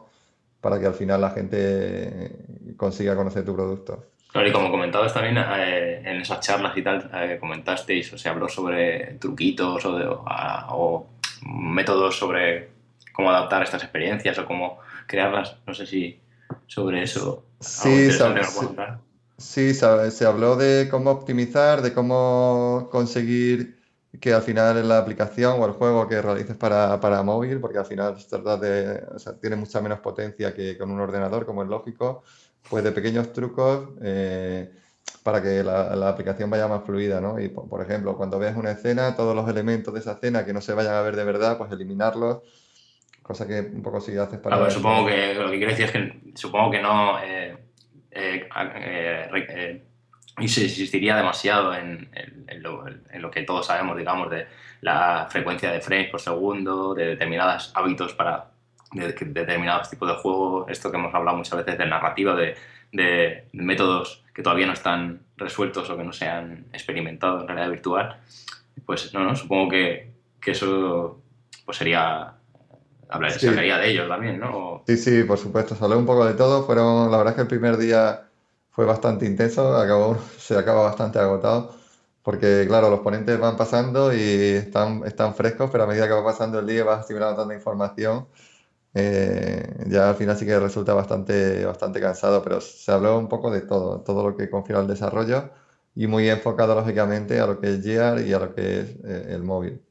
para 0.61 0.79
que 0.79 0.85
al 0.85 0.93
final 0.93 1.19
la 1.19 1.31
gente 1.31 2.31
consiga 2.77 3.15
conocer 3.15 3.43
tu 3.43 3.53
producto. 3.53 4.05
Claro, 4.31 4.47
y 4.47 4.51
como 4.53 4.71
comentabas 4.71 5.13
también 5.13 5.37
eh, 5.37 6.01
en 6.05 6.21
esas 6.21 6.39
charlas 6.39 6.77
y 6.77 6.81
tal, 6.81 7.11
eh, 7.13 7.37
comentasteis 7.41 8.13
o 8.13 8.17
se 8.17 8.29
habló 8.29 8.47
sobre 8.47 9.17
truquitos 9.19 9.83
o, 9.83 9.97
de, 9.97 10.05
o 10.07 11.07
métodos 11.45 12.17
sobre 12.17 12.69
cómo 13.11 13.31
adaptar 13.31 13.63
estas 13.63 13.83
experiencias 13.83 14.39
o 14.39 14.45
cómo 14.45 14.79
crearlas. 15.07 15.57
No 15.67 15.73
sé 15.73 15.85
si 15.85 16.21
sobre 16.67 17.03
eso. 17.03 17.43
Sí, 17.59 18.09
sí, 19.37 19.73
se 19.73 20.25
habló 20.25 20.55
de 20.55 20.87
cómo 20.89 21.11
optimizar, 21.11 21.81
de 21.81 21.93
cómo 21.93 22.87
conseguir 22.89 23.80
que 24.19 24.33
al 24.33 24.41
final 24.41 24.87
la 24.87 24.97
aplicación 24.97 25.61
o 25.61 25.65
el 25.65 25.71
juego 25.71 26.07
que 26.07 26.21
realices 26.21 26.57
para, 26.57 26.99
para 26.99 27.23
móvil, 27.23 27.59
porque 27.59 27.77
al 27.77 27.85
final 27.85 28.19
se 28.19 28.27
trata 28.27 28.57
de, 28.57 29.03
o 29.15 29.19
sea, 29.19 29.33
tiene 29.39 29.55
mucha 29.55 29.79
menos 29.79 29.99
potencia 29.99 30.53
que 30.53 30.77
con 30.77 30.91
un 30.91 30.99
ordenador, 30.99 31.45
como 31.45 31.63
es 31.63 31.69
lógico, 31.69 32.23
pues 32.69 32.83
de 32.83 32.91
pequeños 32.91 33.31
trucos 33.31 33.89
eh, 34.01 34.69
para 35.23 35.41
que 35.41 35.63
la, 35.63 35.95
la, 35.95 36.09
aplicación 36.09 36.49
vaya 36.49 36.67
más 36.67 36.83
fluida, 36.83 37.21
¿no? 37.21 37.39
Y 37.39 37.49
por, 37.49 37.81
ejemplo, 37.81 38.17
cuando 38.17 38.37
veas 38.37 38.57
una 38.57 38.71
escena, 38.71 39.15
todos 39.15 39.35
los 39.35 39.47
elementos 39.47 39.93
de 39.93 40.01
esa 40.01 40.13
escena 40.13 40.45
que 40.45 40.53
no 40.53 40.61
se 40.61 40.73
vayan 40.73 40.95
a 40.95 41.01
ver 41.01 41.15
de 41.15 41.23
verdad, 41.23 41.57
pues 41.57 41.71
eliminarlos, 41.71 42.39
cosa 43.21 43.47
que 43.47 43.61
un 43.61 43.81
poco 43.81 44.01
si 44.01 44.17
haces 44.17 44.39
para... 44.39 44.69
supongo 44.69 45.07
que 45.07 45.33
lo 45.35 45.49
que 45.49 45.57
quiero 45.57 45.71
decir 45.71 45.85
es 45.85 45.91
que 45.91 46.21
supongo 46.35 46.71
que 46.71 46.81
no... 46.81 47.17
Eh, 47.19 47.57
eh, 48.11 48.49
eh 48.55 49.85
y 50.39 50.47
se 50.47 50.63
insistiría 50.63 51.15
demasiado 51.15 51.73
en, 51.75 52.09
lo, 52.59 53.31
que 53.31 53.43
todos 53.43 53.65
sabemos, 53.65 53.97
digamos, 53.97 54.29
de 54.29 54.47
la 54.81 55.27
frecuencia 55.29 55.71
de 55.71 55.81
frames 55.81 56.09
por 56.09 56.21
segundo, 56.21 56.93
de 56.93 57.05
determinados 57.05 57.71
hábitos 57.75 58.13
para 58.13 58.47
determinados 58.93 59.89
tipos 59.89 60.09
de 60.09 60.15
juego, 60.15 60.67
esto 60.67 60.91
que 60.91 60.97
hemos 60.97 61.13
hablado 61.13 61.37
muchas 61.37 61.57
veces 61.57 61.77
de 61.77 61.85
narrativa, 61.85 62.35
de, 62.35 62.55
métodos 63.53 64.23
que 64.33 64.43
todavía 64.43 64.67
no 64.67 64.73
están 64.73 65.21
resueltos 65.37 65.89
o 65.89 65.97
que 65.97 66.03
no 66.03 66.11
se 66.11 66.27
han 66.27 66.65
experimentado 66.73 67.41
en 67.41 67.47
realidad 67.47 67.69
virtual, 67.69 68.17
pues 68.85 69.13
no, 69.13 69.23
no 69.23 69.35
supongo 69.35 69.69
que, 69.69 70.11
eso 70.45 71.21
pues 71.63 71.77
sería 71.77 72.33
hablar, 73.07 73.31
se 73.31 73.47
hablaría 73.47 73.77
de 73.77 73.91
ellos 73.91 74.09
también, 74.09 74.39
¿no? 74.39 74.83
Sí, 74.87 74.97
sí, 74.97 75.23
por 75.23 75.37
supuesto, 75.37 75.75
se 75.75 75.83
habló 75.83 75.97
un 75.99 76.05
poco 76.05 76.25
de 76.25 76.33
todo, 76.33 76.65
fueron, 76.65 77.09
la 77.11 77.17
verdad 77.17 77.31
es 77.31 77.35
que 77.35 77.41
el 77.43 77.47
primer 77.47 77.77
día 77.77 78.30
fue 78.71 78.85
bastante 78.85 79.25
intenso, 79.25 79.75
acabó, 79.77 80.17
se 80.37 80.57
acaba 80.57 80.83
bastante 80.83 81.19
agotado, 81.19 81.75
porque 82.23 82.65
claro, 82.67 82.89
los 82.89 83.01
ponentes 83.01 83.39
van 83.39 83.57
pasando 83.57 84.13
y 84.13 84.19
están, 84.19 85.03
están 85.05 85.35
frescos, 85.35 85.69
pero 85.71 85.83
a 85.85 85.87
medida 85.87 86.07
que 86.07 86.13
va 86.13 86.23
pasando 86.23 86.59
el 86.59 86.67
día 86.67 86.83
vas 86.83 87.01
asimilando 87.05 87.37
tanta 87.37 87.53
información, 87.55 88.27
eh, 88.93 89.85
ya 89.87 90.09
al 90.09 90.15
final 90.15 90.37
sí 90.37 90.45
que 90.45 90.59
resulta 90.59 90.93
bastante, 90.93 91.65
bastante 91.65 92.01
cansado, 92.01 92.43
pero 92.43 92.61
se 92.61 92.91
habló 92.91 93.17
un 93.19 93.29
poco 93.29 93.51
de 93.51 93.61
todo, 93.61 94.01
todo 94.01 94.29
lo 94.29 94.37
que 94.37 94.49
confiere 94.49 94.81
al 94.81 94.87
desarrollo 94.87 95.51
y 95.95 96.07
muy 96.07 96.29
enfocado 96.29 96.75
lógicamente 96.75 97.39
a 97.39 97.47
lo 97.47 97.59
que 97.59 97.75
es 97.75 97.83
Gear 97.83 98.21
y 98.21 98.33
a 98.33 98.39
lo 98.39 98.53
que 98.55 98.81
es 98.81 98.89
eh, 99.05 99.27
el 99.29 99.43
móvil. 99.43 99.81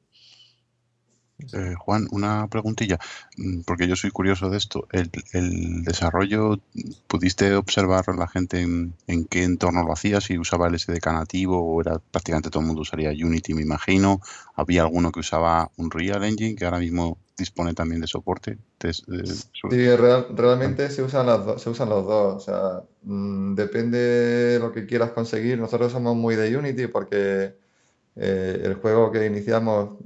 Eh, 1.53 1.75
Juan, 1.79 2.07
una 2.11 2.47
preguntilla, 2.49 2.99
mm, 3.37 3.61
porque 3.63 3.89
yo 3.89 3.97
soy 3.97 4.11
curioso 4.11 4.51
de 4.51 4.59
esto. 4.59 4.87
¿El, 4.93 5.11
desarrollo, 5.85 6.61
pudiste 7.07 7.55
observar 7.55 8.05
la 8.17 8.29
gente 8.29 8.61
en, 8.61 8.95
qué 9.29 9.45
entorno 9.45 9.83
lo 9.83 9.93
hacía? 9.93 10.21
Si 10.21 10.39
usaba 10.39 10.69
el 10.69 10.79
SDK 10.79 11.07
nativo 11.07 11.61
o 11.61 11.81
era 11.81 11.99
prácticamente 11.99 12.51
todo 12.51 12.61
el 12.61 12.67
mundo 12.67 12.83
usaría 12.83 13.11
Unity, 13.11 13.55
me 13.55 13.63
imagino. 13.63 14.21
¿Había 14.55 14.83
alguno 14.83 15.13
que 15.13 15.21
usaba 15.21 15.71
un 15.77 15.91
Real 15.91 16.25
Engine 16.25 16.57
que 16.57 16.65
ahora 16.65 16.79
mismo 16.79 17.19
dispone 17.37 17.75
también 17.75 18.01
de 18.01 18.07
soporte? 18.07 18.59
sí, 18.81 19.97
realmente 19.97 20.91
se 20.91 21.03
usan, 21.03 21.27
las 21.27 21.61
se 21.61 21.71
usan 21.71 21.89
los 21.89 22.07
dos. 22.07 22.37
O 22.37 22.41
sea, 22.41 22.83
mm, 23.03 23.55
depende 23.55 23.99
de 23.99 24.59
lo 24.59 24.73
que 24.73 24.87
quieras 24.87 25.11
conseguir. 25.11 25.59
Nosotros 25.59 25.93
somos 25.93 26.17
muy 26.17 26.37
de 26.37 26.57
Unity 26.57 26.87
porque 26.87 27.55
eh, 28.17 28.61
el 28.65 28.75
juego 28.75 29.11
que 29.11 29.27
iniciamos 29.27 29.99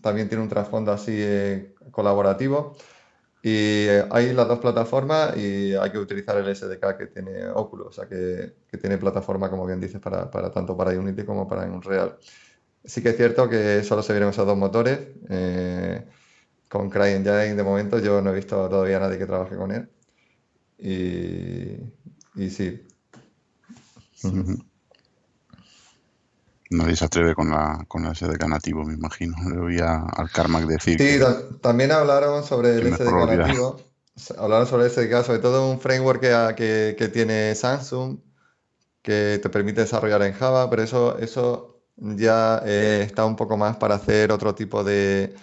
también 0.00 0.28
tiene 0.28 0.42
un 0.42 0.48
trasfondo 0.48 0.92
así 0.92 1.12
eh, 1.14 1.74
colaborativo. 1.90 2.76
Y 3.42 3.86
eh, 3.86 4.04
hay 4.10 4.32
las 4.32 4.48
dos 4.48 4.58
plataformas 4.58 5.36
y 5.36 5.74
hay 5.74 5.90
que 5.90 5.98
utilizar 5.98 6.36
el 6.36 6.48
SDK 6.48 6.98
que 6.98 7.06
tiene 7.06 7.48
Oculus, 7.48 7.86
o 7.88 7.92
sea 7.92 8.08
que, 8.08 8.54
que 8.68 8.78
tiene 8.78 8.98
plataforma, 8.98 9.48
como 9.48 9.64
bien 9.64 9.80
dices, 9.80 10.00
para, 10.00 10.30
para, 10.30 10.50
tanto 10.50 10.76
para 10.76 10.90
Unity 10.98 11.24
como 11.24 11.46
para 11.46 11.64
Unreal. 11.64 12.16
Sí 12.84 13.02
que 13.02 13.10
es 13.10 13.16
cierto 13.16 13.48
que 13.48 13.84
solo 13.84 14.02
se 14.02 14.12
vieron 14.12 14.30
esos 14.30 14.46
dos 14.46 14.56
motores. 14.56 14.98
con 16.68 16.90
CryEngine 16.90 17.54
de 17.54 17.62
momento 17.62 17.98
yo 17.98 18.20
no 18.20 18.30
he 18.30 18.34
visto 18.34 18.68
todavía 18.68 18.96
a 18.98 19.00
nadie 19.00 19.18
que 19.18 19.26
trabaje 19.26 19.56
con 19.56 19.72
él. 19.72 19.88
Y, 20.78 21.76
y 22.34 22.50
sí. 22.50 22.82
Nadie 26.70 26.96
se 26.96 27.04
atreve 27.06 27.34
con 27.34 27.50
la, 27.50 27.84
con 27.88 28.04
el 28.04 28.14
SDK 28.14 28.46
nativo, 28.46 28.84
me 28.84 28.94
imagino. 28.94 29.36
Le 29.48 29.56
voy 29.56 29.78
a, 29.78 30.02
al 30.02 30.30
Carmack 30.30 30.66
decir. 30.66 31.00
Sí, 31.00 31.18
también 31.62 31.92
hablaron 31.92 32.44
sobre 32.44 32.76
el 32.76 32.94
SDK 32.94 33.26
nativo. 33.26 33.80
Hablaron 34.36 34.66
sobre 34.66 34.84
el 34.84 34.90
SDK, 34.90 35.24
sobre 35.24 35.38
todo 35.38 35.70
un 35.70 35.80
framework 35.80 36.20
que, 36.20 36.96
que, 36.98 37.08
tiene 37.08 37.54
Samsung 37.54 38.18
que 39.00 39.38
te 39.42 39.48
permite 39.48 39.82
desarrollar 39.82 40.22
en 40.22 40.34
Java, 40.34 40.68
pero 40.68 40.82
eso, 40.82 41.18
eso 41.18 41.80
ya 41.96 42.62
eh, 42.66 43.04
está 43.06 43.24
un 43.24 43.36
poco 43.36 43.56
más 43.56 43.76
para 43.76 43.94
hacer 43.94 44.32
otro 44.32 44.54
tipo 44.54 44.84
de, 44.84 45.34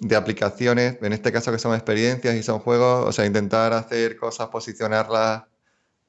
de 0.00 0.16
aplicaciones, 0.16 0.96
en 1.02 1.12
este 1.12 1.32
caso 1.32 1.52
que 1.52 1.58
son 1.58 1.74
experiencias 1.74 2.34
y 2.34 2.42
son 2.42 2.60
juegos, 2.60 3.06
o 3.06 3.12
sea, 3.12 3.26
intentar 3.26 3.72
hacer 3.72 4.16
cosas, 4.16 4.48
posicionarlas 4.48 5.44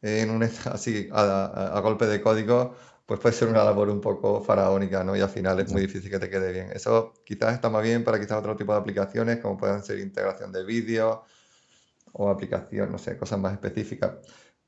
en 0.01 0.29
un 0.29 0.43
así 0.71 1.09
a, 1.11 1.73
a 1.75 1.79
golpe 1.81 2.05
de 2.05 2.21
código 2.21 2.75
pues 3.07 3.21
puede 3.21 3.33
ser 3.33 3.47
una 3.47 3.63
labor 3.63 3.89
un 3.89 4.01
poco 4.01 4.43
faraónica, 4.43 5.01
¿no? 5.03 5.15
Y 5.15 5.21
al 5.21 5.29
final 5.29 5.59
es 5.61 5.71
muy 5.71 5.81
difícil 5.81 6.11
que 6.11 6.19
te 6.19 6.29
quede 6.29 6.51
bien. 6.51 6.71
Eso 6.73 7.13
quizás 7.25 7.53
está 7.53 7.69
más 7.69 7.81
bien 7.81 8.03
para 8.03 8.19
quizás 8.19 8.37
otro 8.37 8.55
tipo 8.57 8.73
de 8.73 8.79
aplicaciones, 8.79 9.39
como 9.39 9.57
pueden 9.57 9.81
ser 9.81 9.99
integración 9.99 10.51
de 10.51 10.65
vídeo 10.65 11.23
o 12.11 12.29
aplicación, 12.29 12.91
no 12.91 12.97
sé, 12.97 13.17
cosas 13.17 13.39
más 13.39 13.53
específicas. 13.53 14.17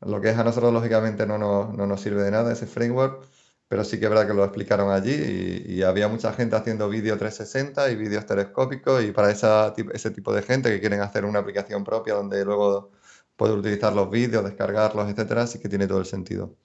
Lo 0.01 0.21
que 0.21 0.29
es 0.29 0.37
a 0.37 0.45
nosotros, 0.45 0.71
lógicamente, 0.71 1.25
no 1.27 1.37
nos, 1.37 1.75
no 1.75 1.85
nos 1.85 1.99
sirve 1.99 2.23
de 2.23 2.31
nada 2.31 2.53
ese 2.53 2.65
framework, 2.65 3.27
pero 3.67 3.83
sí 3.83 3.99
que 3.99 4.05
es 4.05 4.09
verdad 4.09 4.25
que 4.27 4.33
lo 4.33 4.45
explicaron 4.45 4.89
allí 4.91 5.65
y, 5.67 5.83
había 5.83 6.07
mucha 6.07 6.31
gente 6.31 6.55
haciendo 6.55 6.87
vídeo 6.87 7.17
360 7.17 7.91
y 7.91 7.95
vídeos 7.97 8.25
telescópicos 8.25 9.03
y 9.03 9.11
para 9.11 9.31
esa, 9.31 9.73
ese 9.93 10.11
tipo 10.11 10.33
de 10.33 10.43
gente 10.43 10.69
que 10.69 10.79
quieren 10.79 11.01
hacer 11.01 11.25
una 11.25 11.39
aplicación 11.39 11.83
propia 11.83 12.13
donde 12.13 12.45
luego 12.45 12.91
poder 13.35 13.57
utilizar 13.57 13.93
los 13.93 14.09
vídeos, 14.09 14.45
descargarlos, 14.45 15.09
etcétera, 15.09 15.45
sí 15.45 15.59
que 15.59 15.67
tiene 15.67 15.87
todo 15.87 15.99
el 15.99 16.05
sentido. 16.05 16.55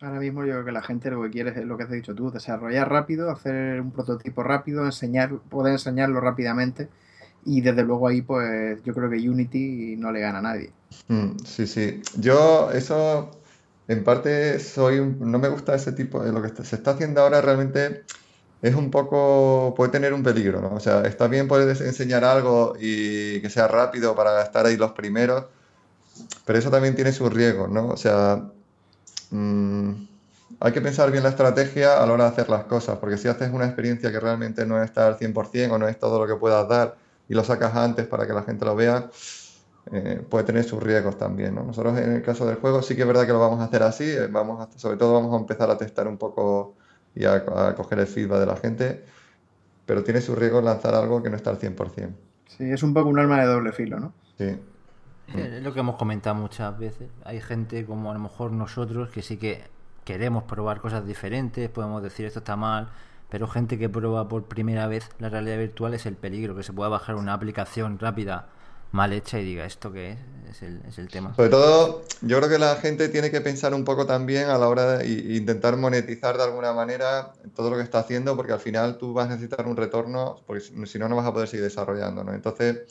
Ahora 0.00 0.20
mismo 0.20 0.44
yo 0.44 0.52
creo 0.52 0.64
que 0.66 0.72
la 0.72 0.82
gente 0.82 1.10
lo 1.10 1.22
que 1.22 1.30
quiere 1.30 1.50
es 1.50 1.64
lo 1.64 1.78
que 1.78 1.84
has 1.84 1.90
dicho 1.90 2.14
tú, 2.14 2.30
desarrollar 2.30 2.90
rápido, 2.90 3.30
hacer 3.30 3.80
un 3.80 3.92
prototipo 3.92 4.42
rápido, 4.42 4.84
enseñar, 4.84 5.38
poder 5.48 5.72
enseñarlo 5.72 6.20
rápidamente 6.20 6.88
y 7.46 7.62
desde 7.62 7.82
luego 7.82 8.06
ahí 8.06 8.20
pues 8.20 8.82
yo 8.84 8.92
creo 8.92 9.08
que 9.08 9.16
Unity 9.16 9.96
no 9.96 10.12
le 10.12 10.20
gana 10.20 10.40
a 10.40 10.42
nadie. 10.42 10.70
Mm, 11.08 11.38
sí, 11.46 11.66
sí. 11.66 12.02
Yo 12.18 12.70
eso 12.72 13.30
en 13.88 14.04
parte 14.04 14.58
soy 14.58 15.00
no 15.18 15.38
me 15.38 15.48
gusta 15.48 15.74
ese 15.74 15.92
tipo 15.92 16.22
de 16.22 16.30
lo 16.30 16.42
que 16.42 16.50
se 16.62 16.76
está 16.76 16.90
haciendo 16.90 17.22
ahora 17.22 17.40
realmente 17.40 18.02
es 18.60 18.74
un 18.74 18.90
poco 18.90 19.72
puede 19.74 19.92
tener 19.92 20.12
un 20.12 20.22
peligro, 20.22 20.60
¿no? 20.60 20.74
O 20.74 20.80
sea, 20.80 21.02
está 21.06 21.26
bien 21.26 21.48
poder 21.48 21.68
enseñar 21.70 22.22
algo 22.22 22.74
y 22.78 23.40
que 23.40 23.48
sea 23.48 23.66
rápido 23.66 24.14
para 24.14 24.42
estar 24.42 24.66
ahí 24.66 24.76
los 24.76 24.92
primeros, 24.92 25.46
pero 26.44 26.58
eso 26.58 26.70
también 26.70 26.94
tiene 26.94 27.12
sus 27.12 27.32
riesgos, 27.32 27.70
¿no? 27.70 27.88
O 27.88 27.96
sea, 27.96 28.42
Mm, 29.30 29.92
hay 30.60 30.72
que 30.72 30.80
pensar 30.80 31.10
bien 31.10 31.22
la 31.22 31.30
estrategia 31.30 32.02
a 32.02 32.06
la 32.06 32.12
hora 32.12 32.24
de 32.24 32.30
hacer 32.30 32.48
las 32.48 32.64
cosas, 32.64 32.98
porque 32.98 33.18
si 33.18 33.28
haces 33.28 33.50
una 33.52 33.66
experiencia 33.66 34.10
que 34.10 34.20
realmente 34.20 34.64
no 34.66 34.82
está 34.82 35.06
al 35.06 35.18
100% 35.18 35.72
o 35.72 35.78
no 35.78 35.88
es 35.88 35.98
todo 35.98 36.18
lo 36.18 36.26
que 36.26 36.38
puedas 36.38 36.68
dar 36.68 36.96
y 37.28 37.34
lo 37.34 37.44
sacas 37.44 37.74
antes 37.74 38.06
para 38.06 38.26
que 38.26 38.32
la 38.32 38.42
gente 38.42 38.64
lo 38.64 38.76
vea, 38.76 39.10
eh, 39.92 40.22
puede 40.28 40.44
tener 40.44 40.64
sus 40.64 40.82
riesgos 40.82 41.18
también. 41.18 41.54
Nosotros 41.54 41.98
en 41.98 42.12
el 42.12 42.22
caso 42.22 42.46
del 42.46 42.56
juego 42.56 42.82
sí 42.82 42.96
que 42.96 43.02
es 43.02 43.06
verdad 43.06 43.26
que 43.26 43.32
lo 43.32 43.40
vamos 43.40 43.60
a 43.60 43.64
hacer 43.64 43.82
así, 43.82 44.04
eh, 44.04 44.28
vamos 44.28 44.68
sobre 44.76 44.96
todo 44.96 45.14
vamos 45.14 45.34
a 45.34 45.38
empezar 45.38 45.70
a 45.70 45.76
testar 45.76 46.08
un 46.08 46.16
poco 46.16 46.74
y 47.14 47.24
a, 47.24 47.44
coger 47.74 48.00
el 48.00 48.06
feedback 48.06 48.40
de 48.40 48.46
la 48.46 48.56
gente, 48.56 49.04
pero 49.86 50.04
tiene 50.04 50.20
sus 50.20 50.36
riesgos 50.36 50.62
lanzar 50.62 50.94
algo 50.94 51.22
que 51.22 51.30
no 51.30 51.36
está 51.36 51.50
al 51.50 51.58
100%. 51.58 52.14
Sí, 52.46 52.70
es 52.70 52.82
un 52.82 52.94
poco 52.94 53.08
un 53.08 53.18
arma 53.18 53.40
de 53.40 53.46
doble 53.46 53.72
filo, 53.72 53.98
¿no? 53.98 54.12
Sí. 54.38 54.56
Es 55.34 55.62
lo 55.62 55.72
que 55.74 55.80
hemos 55.80 55.96
comentado 55.96 56.36
muchas 56.36 56.78
veces. 56.78 57.08
Hay 57.24 57.40
gente 57.40 57.84
como 57.84 58.10
a 58.10 58.14
lo 58.14 58.20
mejor 58.20 58.52
nosotros 58.52 59.10
que 59.10 59.22
sí 59.22 59.36
que 59.36 59.64
queremos 60.04 60.44
probar 60.44 60.80
cosas 60.80 61.06
diferentes, 61.06 61.68
podemos 61.68 62.02
decir 62.02 62.26
esto 62.26 62.38
está 62.38 62.56
mal, 62.56 62.88
pero 63.28 63.48
gente 63.48 63.76
que 63.78 63.88
prueba 63.88 64.28
por 64.28 64.44
primera 64.44 64.86
vez 64.86 65.10
la 65.18 65.28
realidad 65.28 65.58
virtual 65.58 65.94
es 65.94 66.06
el 66.06 66.14
peligro, 66.14 66.54
que 66.54 66.62
se 66.62 66.72
pueda 66.72 66.88
bajar 66.88 67.16
una 67.16 67.32
aplicación 67.32 67.98
rápida 67.98 68.46
mal 68.92 69.12
hecha 69.12 69.40
y 69.40 69.44
diga 69.44 69.64
esto 69.64 69.92
que 69.92 70.12
es, 70.12 70.18
es 70.48 70.62
el, 70.62 70.80
es 70.88 70.98
el 70.98 71.08
tema. 71.08 71.34
Sobre 71.34 71.50
todo, 71.50 72.04
yo 72.22 72.38
creo 72.38 72.48
que 72.48 72.58
la 72.58 72.76
gente 72.76 73.08
tiene 73.08 73.30
que 73.30 73.40
pensar 73.40 73.74
un 73.74 73.84
poco 73.84 74.06
también 74.06 74.48
a 74.48 74.58
la 74.58 74.68
hora 74.68 74.98
de 74.98 75.08
intentar 75.08 75.76
monetizar 75.76 76.36
de 76.36 76.44
alguna 76.44 76.72
manera 76.72 77.32
todo 77.54 77.70
lo 77.70 77.76
que 77.76 77.82
está 77.82 77.98
haciendo, 77.98 78.36
porque 78.36 78.52
al 78.52 78.60
final 78.60 78.96
tú 78.96 79.12
vas 79.12 79.26
a 79.26 79.30
necesitar 79.30 79.66
un 79.66 79.76
retorno, 79.76 80.40
porque 80.46 80.62
si 80.86 80.98
no, 80.98 81.08
no 81.08 81.16
vas 81.16 81.26
a 81.26 81.32
poder 81.32 81.48
seguir 81.48 81.64
desarrollando, 81.64 82.22
¿no? 82.22 82.32
Entonces, 82.32 82.82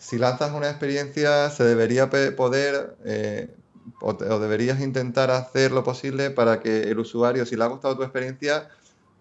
si 0.00 0.18
lanzas 0.18 0.52
una 0.52 0.70
experiencia, 0.70 1.50
se 1.50 1.64
debería 1.64 2.10
poder 2.10 2.96
eh, 3.04 3.56
o, 4.00 4.14
deberías 4.14 4.80
intentar 4.80 5.30
hacer 5.30 5.72
lo 5.72 5.84
posible 5.84 6.30
para 6.30 6.60
que 6.60 6.84
el 6.90 6.98
usuario, 6.98 7.46
si 7.46 7.56
le 7.56 7.64
ha 7.64 7.68
gustado 7.68 7.96
tu 7.96 8.02
experiencia, 8.04 8.70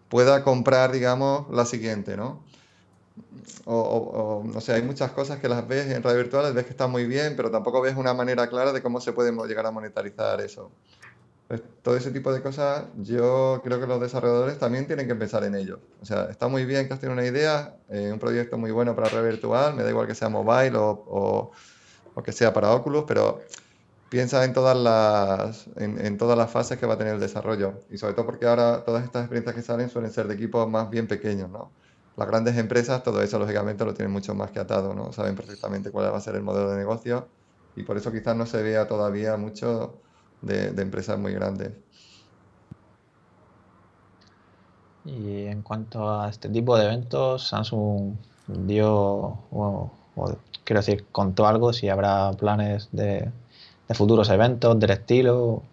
pueda 0.10 0.44
comprar, 0.44 0.92
digamos, 0.94 1.50
la 1.52 1.66
siguiente, 1.66 2.18
¿no? 2.18 2.44
O, 3.66 3.76
o- 3.76 4.44
no 4.44 4.62
sé, 4.62 4.74
hay 4.74 4.82
muchas 4.82 5.12
cosas 5.12 5.40
que 5.40 5.48
las 5.50 5.68
ves 5.68 5.88
en 5.92 6.04
radio 6.04 6.18
virtuales, 6.18 6.54
ves 6.54 6.66
que 6.66 6.72
está 6.72 6.88
muy 6.88 7.06
bien, 7.06 7.36
pero 7.36 7.52
tampoco 7.52 7.82
ves 7.82 7.96
una 7.96 8.14
manera 8.14 8.48
clara 8.50 8.74
de 8.74 8.82
cómo 8.82 9.02
se 9.02 9.14
puede 9.14 9.32
llegar 9.48 9.66
a 9.66 9.72
monetarizar 9.72 10.42
eso. 10.42 10.72
Pues, 11.50 11.64
todo 11.82 11.98
ese 11.98 12.12
tipo 12.12 12.32
de 12.34 12.44
cosas, 12.44 12.90
yo 12.98 13.62
creo 13.64 13.82
que 13.82 13.88
los 13.88 14.00
desarrolladores 14.00 14.60
también 14.60 14.88
tienen 14.88 15.08
que 15.08 15.16
pensar 15.16 15.44
en 15.46 15.56
ello. 15.56 15.84
O 16.00 16.06
sea, 16.06 16.26
está 16.26 16.48
muy 16.48 16.66
bien 16.66 16.88
que 16.88 16.94
has 16.94 17.02
tenido 17.02 17.14
una 17.20 17.28
idea, 17.28 17.76
eh, 17.90 18.12
un 18.14 18.20
proyecto 18.20 18.58
muy 18.60 18.72
bueno 18.72 18.96
para 18.96 19.10
red 19.10 19.24
virtual, 19.26 19.76
me 19.76 19.84
da 19.84 19.90
igual 19.92 20.08
que 20.08 20.16
sea 20.16 20.30
mobile 20.30 20.78
o, 20.78 21.52
o- 22.16 22.24
que 22.24 22.34
sea 22.34 22.54
para 22.54 22.74
Oculus, 22.74 23.06
pero 23.08 23.40
piensa 24.10 24.44
en 24.46 24.54
todas 24.54 24.78
las, 24.78 25.68
en, 25.78 26.06
en 26.06 26.18
todas 26.18 26.38
las 26.38 26.52
fases 26.52 26.78
que 26.80 26.86
va 26.88 26.96
a 26.96 26.98
tener 27.00 27.16
el 27.16 27.20
desarrollo. 27.22 27.86
Y 27.90 27.98
sobre 28.00 28.14
todo 28.16 28.26
porque 28.28 28.46
ahora 28.48 28.84
todas 28.86 29.04
estas 29.06 29.24
experiencias 29.24 29.56
que 29.56 29.62
salen 29.64 29.90
suelen 29.90 30.12
ser 30.12 30.28
de 30.28 30.36
equipos 30.36 30.70
más 30.70 30.90
bien 30.90 31.08
pequeños, 31.08 31.50
¿no? 31.52 31.76
Las 32.18 32.28
grandes 32.28 32.58
empresas, 32.58 33.04
todo 33.04 33.22
eso 33.24 33.40
lógicamente 33.40 33.86
lo 33.86 33.94
tienen 33.96 34.12
mucho 34.14 34.36
más 34.36 34.52
que 34.52 34.60
atado, 34.60 34.94
¿no? 34.96 35.14
Saben 35.14 35.36
perfectamente 35.36 35.92
cuál 35.92 36.14
va 36.14 36.18
a 36.18 36.22
ser 36.22 36.36
el 36.36 36.44
modelo 36.44 36.72
de 36.72 36.78
negocio 36.78 37.32
y 37.76 37.84
por 37.84 37.98
eso 37.98 38.12
quizás 38.12 38.36
no 38.36 38.46
se 38.46 38.62
vea 38.64 38.88
todavía 38.88 39.38
mucho 39.38 40.04
de, 40.42 40.72
de 40.72 40.82
empresas 40.82 41.18
muy 41.18 41.34
grandes. 41.34 41.72
Y 45.06 45.46
en 45.46 45.62
cuanto 45.62 46.12
a 46.12 46.30
este 46.30 46.50
tipo 46.50 46.78
de 46.78 46.86
eventos, 46.86 47.48
Samsung 47.48 48.16
dio, 48.48 48.94
o, 49.52 49.92
o 50.16 50.36
quiero 50.64 50.82
decir, 50.82 51.06
contó 51.12 51.48
algo, 51.48 51.74
si 51.74 51.90
habrá 51.90 52.32
planes 52.34 52.90
de, 52.92 53.32
de 53.88 53.96
futuros 53.96 54.30
eventos 54.30 54.80
del 54.80 54.92
estilo. 54.92 55.64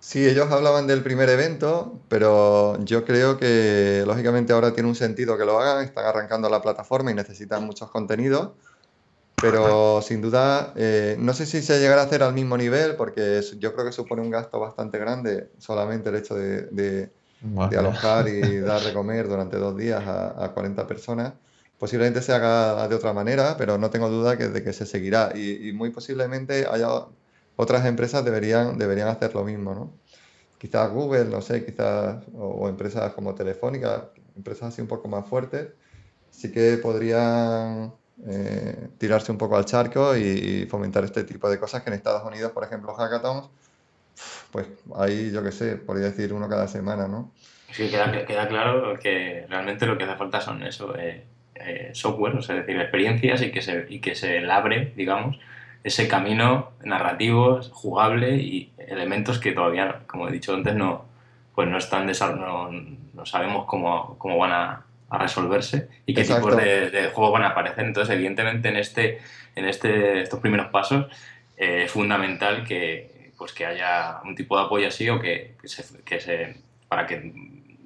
Sí, 0.00 0.26
ellos 0.26 0.50
hablaban 0.50 0.86
del 0.86 1.02
primer 1.02 1.28
evento, 1.28 1.98
pero 2.08 2.82
yo 2.84 3.04
creo 3.04 3.36
que 3.36 4.04
lógicamente 4.06 4.52
ahora 4.52 4.72
tiene 4.72 4.88
un 4.88 4.94
sentido 4.94 5.36
que 5.36 5.44
lo 5.44 5.58
hagan, 5.58 5.84
están 5.84 6.06
arrancando 6.06 6.48
la 6.48 6.62
plataforma 6.62 7.10
y 7.10 7.14
necesitan 7.14 7.64
muchos 7.64 7.90
contenidos, 7.90 8.50
pero 9.40 10.02
sin 10.02 10.20
duda 10.22 10.72
eh, 10.76 11.16
no 11.18 11.32
sé 11.34 11.46
si 11.46 11.62
se 11.62 11.78
llegará 11.80 12.02
a 12.02 12.04
hacer 12.06 12.22
al 12.22 12.34
mismo 12.34 12.56
nivel, 12.56 12.96
porque 12.96 13.40
yo 13.58 13.72
creo 13.74 13.86
que 13.86 13.92
supone 13.92 14.22
un 14.22 14.30
gasto 14.30 14.60
bastante 14.60 14.98
grande 14.98 15.52
solamente 15.58 16.08
el 16.10 16.16
hecho 16.16 16.34
de, 16.34 16.62
de- 16.70 17.12
Bueno, 17.40 17.68
de 17.68 17.76
alojar 17.76 18.28
y 18.28 18.58
dar 18.60 18.82
de 18.84 18.92
comer 18.94 19.28
durante 19.28 19.58
dos 19.58 19.76
días 19.76 20.06
a, 20.06 20.42
a 20.44 20.54
40 20.54 20.86
personas. 20.86 21.34
Posiblemente 21.76 22.22
se 22.22 22.32
haga 22.32 22.88
de 22.88 22.94
otra 22.94 23.12
manera, 23.12 23.56
pero 23.58 23.76
no 23.78 23.90
tengo 23.90 24.08
duda 24.08 24.36
que, 24.38 24.48
de 24.48 24.62
que 24.64 24.72
se 24.72 24.86
seguirá 24.86 25.32
y, 25.34 25.68
y 25.68 25.72
muy 25.72 25.90
posiblemente 25.90 26.66
haya 26.70 26.88
otras 27.56 27.84
empresas 27.86 28.24
deberían, 28.24 28.78
deberían 28.78 29.08
hacer 29.08 29.34
lo 29.34 29.44
mismo, 29.44 29.74
¿no? 29.74 30.00
Quizás 30.58 30.92
Google, 30.92 31.26
no 31.26 31.40
sé, 31.42 31.64
quizás, 31.64 32.24
o, 32.34 32.46
o 32.64 32.68
empresas 32.68 33.12
como 33.14 33.34
Telefónica, 33.34 34.12
empresas 34.36 34.70
así 34.74 34.82
un 34.82 34.88
poco 34.88 35.08
más 35.08 35.28
fuertes, 35.28 35.74
sí 36.30 36.50
que 36.52 36.78
podrían 36.78 37.94
eh, 38.26 38.88
tirarse 38.98 39.30
un 39.30 39.38
poco 39.38 39.56
al 39.56 39.64
charco 39.64 40.16
y, 40.16 40.66
fomentar 40.66 41.04
este 41.04 41.24
tipo 41.24 41.48
de 41.48 41.58
cosas 41.58 41.82
que 41.82 41.90
en 41.90 41.94
Estados 41.94 42.24
Unidos, 42.24 42.52
por 42.52 42.64
ejemplo, 42.64 42.94
hackathons, 42.94 43.48
pues 44.50 44.66
ahí, 44.96 45.30
yo 45.32 45.42
qué 45.42 45.52
sé, 45.52 45.76
podría 45.76 46.06
decir 46.06 46.32
uno 46.32 46.48
cada 46.48 46.66
semana, 46.66 47.06
¿no? 47.06 47.30
Sí, 47.70 47.88
queda, 47.88 48.24
queda 48.24 48.48
claro 48.48 48.98
que 48.98 49.46
realmente 49.48 49.86
lo 49.86 49.96
que 49.96 50.04
hace 50.04 50.16
falta 50.16 50.40
son 50.40 50.62
eso, 50.62 50.96
eh, 50.96 51.24
eh, 51.54 51.90
software, 51.92 52.36
o 52.36 52.42
sea, 52.42 52.56
es 52.56 52.66
decir, 52.66 52.80
experiencias 52.80 53.42
y 53.42 53.50
que 53.52 53.62
se, 53.62 53.86
y 53.88 54.00
que 54.00 54.14
se 54.14 54.40
labre, 54.40 54.92
digamos, 54.96 55.38
ese 55.84 56.08
camino 56.08 56.70
narrativo, 56.82 57.60
jugable 57.70 58.36
y 58.36 58.72
elementos 58.78 59.38
que 59.38 59.52
todavía, 59.52 60.00
como 60.06 60.28
he 60.28 60.32
dicho 60.32 60.54
antes, 60.54 60.74
no, 60.74 61.04
pues 61.54 61.68
no 61.68 61.78
están 61.78 62.06
no, 62.06 62.70
no 62.70 63.26
sabemos 63.26 63.66
cómo, 63.66 64.16
cómo 64.18 64.38
van 64.38 64.52
a, 64.52 64.86
a 65.10 65.18
resolverse 65.18 65.88
y 66.06 66.14
qué 66.14 66.20
Exacto. 66.22 66.48
tipos 66.48 66.62
de, 66.62 66.90
de 66.90 67.08
juegos 67.08 67.32
van 67.32 67.44
a 67.44 67.48
aparecer. 67.48 67.84
Entonces, 67.84 68.14
evidentemente, 68.14 68.68
en 68.68 68.76
este, 68.76 69.18
en 69.54 69.64
este, 69.64 70.20
estos 70.22 70.40
primeros 70.40 70.68
pasos 70.68 71.06
eh, 71.56 71.84
es 71.84 71.90
fundamental 71.90 72.64
que, 72.64 73.32
pues, 73.36 73.52
que 73.52 73.66
haya 73.66 74.20
un 74.24 74.34
tipo 74.34 74.58
de 74.58 74.64
apoyo 74.64 74.88
así 74.88 75.08
o 75.08 75.20
que, 75.20 75.54
que 75.60 75.68
se, 75.68 76.02
que 76.04 76.20
se 76.20 76.56
para 76.88 77.06
que 77.06 77.32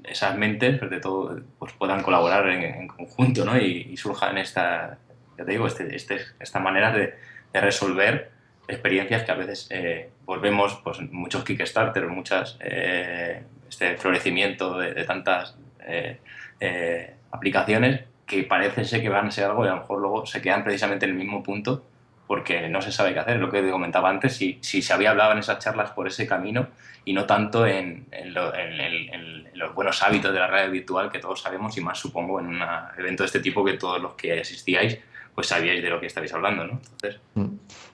esas 0.05 0.37
mentes, 0.37 0.81
sobre 0.81 1.01
todo, 1.01 1.41
pues 1.59 1.73
puedan 1.75 2.03
colaborar 2.03 2.49
en, 2.49 2.63
en 2.63 2.89
conjunto, 2.89 3.45
¿no? 3.45 3.57
Y, 3.57 3.89
y 3.91 3.97
surjan 3.97 4.37
esta, 4.39 4.99
ya 5.39 5.45
te 5.45 5.51
digo, 5.53 5.67
este, 5.67 5.95
este, 5.95 6.21
esta 6.41 6.59
manera 6.59 6.93
de, 6.93 7.15
de 7.53 7.61
resolver 7.61 8.31
experiencias 8.69 9.23
que 9.23 9.33
a 9.33 9.37
veces 9.37 9.69
eh, 9.71 10.11
volvemos, 10.25 10.81
pues 10.83 11.01
muchos 11.11 11.45
Kickstarter, 11.45 12.07
muchas, 12.09 12.59
eh, 12.61 13.43
este 13.69 13.97
florecimiento 13.97 14.79
de, 14.79 14.93
de 14.93 15.05
tantas 15.05 15.57
eh, 15.87 16.19
eh, 16.65 17.15
aplicaciones 17.33 18.03
que 18.27 18.45
parece 18.45 18.85
ser 18.85 19.03
que 19.03 19.09
van 19.09 19.27
a 19.27 19.31
ser 19.31 19.45
algo 19.45 19.65
y 19.65 19.69
a 19.69 19.73
lo 19.75 19.81
mejor 19.81 20.01
luego 20.01 20.27
se 20.27 20.41
quedan 20.41 20.63
precisamente 20.65 21.05
en 21.07 21.11
el 21.13 21.17
mismo 21.19 21.43
punto 21.43 21.85
porque 22.27 22.69
no 22.69 22.81
se 22.81 22.93
sabe 22.93 23.13
qué 23.13 23.19
hacer, 23.19 23.37
lo 23.39 23.51
que 23.51 23.61
te 23.63 23.71
comentaba 23.71 24.09
antes, 24.09 24.37
si, 24.37 24.59
si 24.63 24.81
se 24.81 24.93
había 24.93 25.11
hablado 25.11 25.33
en 25.33 25.39
esas 25.39 25.59
charlas 25.59 25.91
por 25.91 26.07
ese 26.07 26.27
camino 26.27 26.69
y 27.05 27.13
no 27.13 27.27
tanto 27.27 27.67
en, 27.67 28.07
en, 28.13 28.33
lo- 28.33 28.55
en 28.55 28.81
en 28.81 29.43
los 29.59 29.75
buenos 29.75 30.03
hábitos 30.03 30.33
de 30.33 30.39
la 30.39 30.47
realidad 30.47 30.73
virtual 30.73 31.11
que 31.11 31.19
todos 31.19 31.41
sabemos 31.43 31.77
y 31.77 31.81
más 31.81 31.99
supongo 31.99 32.41
en 32.41 32.47
un 32.47 32.63
evento 32.97 33.23
de 33.25 33.27
este 33.27 33.41
tipo 33.41 33.65
que 33.65 33.75
todos 33.75 34.01
los 34.01 34.15
que 34.15 34.41
asistíais 34.41 34.99
pues 35.35 35.47
sabíais 35.49 35.83
de 35.83 35.91
lo 35.91 36.01
que 36.01 36.07
estabais 36.07 36.33
hablando, 36.33 36.65
¿no? 36.65 36.81
Entonces, 36.93 37.21
Mm. 37.35 37.47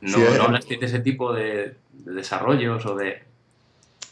no, 0.02 0.18
Sí, 0.18 0.22
eh. 0.22 0.34
no 0.36 0.42
hablasteis 0.44 0.80
de 0.80 0.86
ese 0.86 1.00
tipo 1.00 1.32
de, 1.32 1.74
de 1.92 2.12
desarrollos 2.14 2.84
o 2.86 2.94
de... 2.94 3.22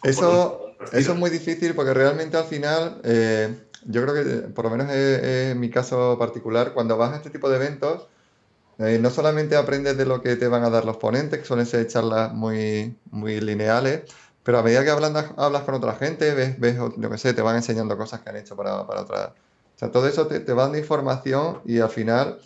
Eso, 0.03 0.75
eso 0.93 1.13
es 1.13 1.19
muy 1.19 1.31
difícil 1.31 1.75
porque 1.75 1.93
realmente 1.95 2.37
al 2.37 2.45
final, 2.45 3.01
eh, 3.05 3.49
yo 3.87 4.03
creo 4.03 4.15
que 4.15 4.49
por 4.49 4.65
lo 4.67 4.71
menos 4.71 4.91
es, 4.91 5.23
es 5.23 5.57
mi 5.57 5.71
caso 5.71 6.17
particular, 6.19 6.73
cuando 6.75 6.97
vas 6.97 7.13
a 7.13 7.17
este 7.17 7.31
tipo 7.31 7.49
de 7.49 7.57
eventos, 7.57 8.09
eh, 8.79 8.99
no 9.01 9.11
solamente 9.11 9.57
aprendes 9.57 9.97
de 9.97 10.05
lo 10.05 10.21
que 10.21 10.37
te 10.37 10.49
van 10.49 10.63
a 10.65 10.71
dar 10.71 10.85
los 10.85 10.99
ponentes, 10.99 11.39
que 11.39 11.47
suelen 11.47 11.67
ser 11.67 11.87
charlas 11.87 12.33
muy, 12.35 12.97
muy 13.11 13.41
lineales, 13.41 14.03
pero 14.43 14.59
a 14.59 14.63
medida 14.63 14.85
que 14.85 14.91
hablas, 14.91 15.33
hablas 15.37 15.63
con 15.63 15.75
otra 15.75 15.95
gente, 15.95 16.35
ves, 16.35 16.61
ves, 16.61 16.77
yo 16.77 17.11
qué 17.11 17.19
sé, 17.19 17.33
te 17.35 17.43
van 17.43 17.57
enseñando 17.57 17.97
cosas 17.97 18.21
que 18.21 18.31
han 18.31 18.37
hecho 18.37 18.55
para, 18.55 18.87
para 18.87 19.03
otras. 19.03 19.29
O 19.31 19.79
sea, 19.79 19.91
todo 19.91 20.07
eso 20.07 20.27
te, 20.27 20.41
te 20.41 20.53
va 20.53 20.65
dando 20.65 20.79
información 20.79 21.61
y 21.65 21.81
al 21.81 21.89
final 21.89 22.39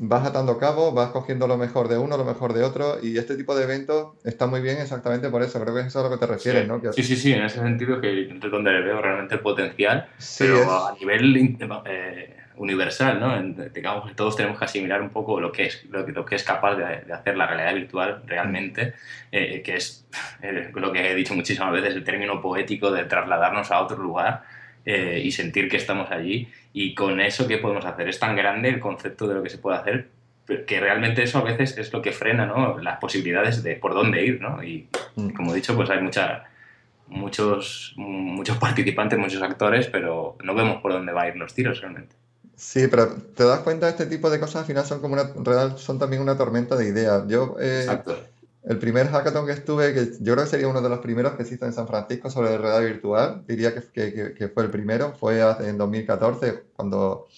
vas 0.00 0.26
atando 0.26 0.58
cabos, 0.58 0.94
vas 0.94 1.10
cogiendo 1.10 1.46
lo 1.46 1.56
mejor 1.56 1.88
de 1.88 1.98
uno, 1.98 2.16
lo 2.16 2.24
mejor 2.24 2.52
de 2.52 2.62
otro, 2.62 2.98
y 3.02 3.18
este 3.18 3.36
tipo 3.36 3.54
de 3.56 3.64
eventos 3.64 4.14
está 4.24 4.46
muy 4.46 4.60
bien 4.60 4.78
exactamente 4.78 5.28
por 5.28 5.42
eso. 5.42 5.60
Creo 5.60 5.74
que 5.74 5.80
eso 5.80 5.88
es 5.88 5.96
a 5.96 6.08
lo 6.08 6.10
que 6.10 6.26
te 6.26 6.32
refieres, 6.32 6.62
Sí, 6.62 6.68
¿no? 6.68 6.80
Que- 6.80 6.92
sí, 6.92 7.02
sí, 7.02 7.16
sí, 7.16 7.32
en 7.32 7.42
ese 7.42 7.58
sentido 7.60 8.00
que 8.00 8.22
es 8.22 8.40
donde 8.50 8.72
le 8.72 8.82
veo 8.82 9.00
realmente 9.02 9.34
el 9.36 9.40
potencial, 9.40 10.08
Sí, 10.18 10.44
pero 10.44 10.62
es- 10.62 10.68
a 10.68 10.94
nivel 10.98 11.56
eh, 11.86 12.36
universal, 12.56 13.20
¿no? 13.20 13.36
En- 13.36 13.72
digamos 13.72 14.08
que 14.08 14.14
todos 14.14 14.36
tenemos 14.36 14.58
que 14.58 14.64
asimilar 14.64 15.00
un 15.00 15.10
poco 15.10 15.40
lo 15.40 15.52
que 15.52 15.66
es, 15.66 15.84
lo, 15.90 16.04
que- 16.04 16.12
lo 16.12 16.24
que 16.24 16.34
es 16.36 16.44
capaz 16.44 16.74
de, 16.76 17.02
de 17.06 17.12
hacer 17.12 17.36
la 17.36 17.46
realidad 17.46 17.74
virtual 17.74 18.22
realmente, 18.26 18.94
eh, 19.32 19.62
que 19.62 19.76
es 19.76 20.06
eh, 20.42 20.70
lo 20.74 20.92
que 20.92 21.10
he 21.10 21.14
dicho 21.14 21.34
muchísimas 21.34 21.72
veces, 21.72 21.94
el 21.94 22.04
término 22.04 22.40
poético 22.40 22.90
de 22.90 23.04
trasladarnos 23.04 23.70
a 23.70 23.80
otro 23.80 23.98
lugar 23.98 24.42
eh, 24.84 25.20
y 25.22 25.30
sentir 25.32 25.68
que 25.68 25.76
estamos 25.76 26.10
allí. 26.10 26.48
Y 26.80 26.94
con 26.94 27.20
eso, 27.20 27.48
¿qué 27.48 27.58
podemos 27.58 27.84
hacer? 27.84 28.08
Es 28.08 28.20
tan 28.20 28.36
grande 28.36 28.68
el 28.68 28.78
concepto 28.78 29.26
de 29.26 29.34
lo 29.34 29.42
que 29.42 29.50
se 29.50 29.58
puede 29.58 29.78
hacer 29.78 30.08
que 30.66 30.80
realmente 30.80 31.22
eso 31.22 31.38
a 31.38 31.42
veces 31.42 31.76
es 31.76 31.92
lo 31.92 32.00
que 32.00 32.12
frena 32.12 32.46
¿no? 32.46 32.78
las 32.78 32.98
posibilidades 32.98 33.62
de 33.62 33.76
por 33.76 33.92
dónde 33.92 34.24
ir, 34.24 34.40
¿no? 34.40 34.62
Y 34.62 34.88
Mm. 35.16 35.30
como 35.30 35.52
he 35.52 35.56
dicho, 35.56 35.74
pues 35.74 35.90
hay 35.90 36.00
mucha, 36.00 36.44
muchos, 37.08 37.92
muchos 37.96 38.56
participantes, 38.58 39.18
muchos 39.18 39.42
actores, 39.42 39.88
pero 39.88 40.36
no 40.42 40.54
vemos 40.54 40.80
por 40.80 40.92
dónde 40.92 41.12
va 41.12 41.22
a 41.22 41.28
ir 41.28 41.36
los 41.36 41.52
tiros 41.52 41.80
realmente. 41.80 42.14
Sí, 42.56 42.86
pero 42.88 43.08
te 43.36 43.44
das 43.44 43.60
cuenta, 43.60 43.88
este 43.88 44.06
tipo 44.06 44.30
de 44.30 44.40
cosas 44.40 44.62
al 44.62 44.64
final 44.66 44.84
son 44.84 45.00
como 45.00 45.14
una, 45.14 45.76
son 45.76 45.98
también 45.98 46.22
una 46.22 46.36
tormenta 46.38 46.76
de 46.76 46.88
ideas. 46.88 47.24
Yo, 47.28 47.56
eh, 47.60 47.80
Exacto. 47.80 48.18
El 48.68 48.78
primer 48.78 49.08
hackathon 49.08 49.46
que 49.46 49.52
estuve, 49.52 49.94
que 49.94 50.10
yo 50.20 50.34
creo 50.34 50.44
que 50.44 50.50
sería 50.50 50.68
uno 50.68 50.82
de 50.82 50.90
los 50.90 50.98
primeros 50.98 51.32
que 51.36 51.42
hizo 51.42 51.64
en 51.64 51.72
San 51.72 51.86
Francisco 51.88 52.28
sobre 52.28 52.58
realidad 52.58 52.82
virtual, 52.82 53.44
diría 53.46 53.74
que, 53.74 54.50
fue 54.52 54.62
el 54.62 54.70
primero, 54.70 55.14
fue 55.18 55.40
en 55.60 55.78
2014, 55.78 56.64
cuando 56.76 57.28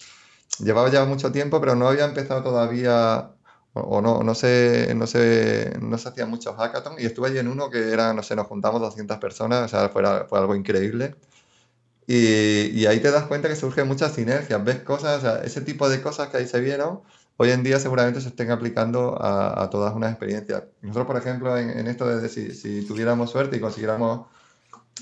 llevaba 0.59 0.89
ya 0.89 1.05
mucho 1.05 1.31
tiempo, 1.31 1.61
pero 1.61 1.73
no 1.75 1.87
había 1.87 2.03
empezado 2.03 2.43
todavía, 2.43 3.31
o, 3.71 4.01
no, 4.01 4.23
no 4.23 4.35
se, 4.35 4.93
no 4.93 5.07
se, 5.07 5.73
no 5.79 5.97
se 5.97 6.09
hacían 6.09 6.29
muchos 6.29 6.53
hackathons, 6.57 7.01
y 7.01 7.05
estuve 7.05 7.29
allí 7.29 7.37
en 7.37 7.47
uno 7.47 7.69
que 7.69 7.93
era, 7.93 8.13
no 8.13 8.23
sé, 8.23 8.35
nos 8.35 8.47
juntamos 8.47 8.81
200 8.81 9.17
personas, 9.17 9.63
o 9.63 9.67
sea, 9.69 9.87
fue, 9.87 10.03
fue 10.27 10.37
algo 10.37 10.53
increíble. 10.53 11.15
Y, 12.07 12.85
ahí 12.87 12.99
te 12.99 13.09
das 13.09 13.23
cuenta 13.27 13.47
que 13.47 13.55
surgen 13.55 13.87
muchas 13.87 14.13
sinergias, 14.13 14.61
ves 14.65 14.81
cosas, 14.81 15.23
o 15.23 15.37
ese 15.43 15.61
tipo 15.61 15.87
de 15.87 16.01
cosas 16.01 16.27
que 16.27 16.37
ahí 16.37 16.47
se 16.47 16.59
vieron, 16.59 16.99
hoy 17.41 17.49
en 17.49 17.63
día 17.63 17.79
seguramente 17.79 18.21
se 18.21 18.27
estén 18.27 18.51
aplicando 18.51 19.17
a, 19.19 19.67
todas 19.71 19.95
unas 19.95 20.11
experiencias. 20.11 20.61
Nosotros, 20.81 21.07
por 21.07 21.17
ejemplo, 21.17 21.57
en, 21.57 21.87
esto 21.87 22.05
de 22.07 22.29
si, 22.29 22.51
si, 22.53 22.85
tuviéramos 22.85 23.31
suerte 23.31 23.57
y 23.57 23.59
consiguiéramos 23.59 24.27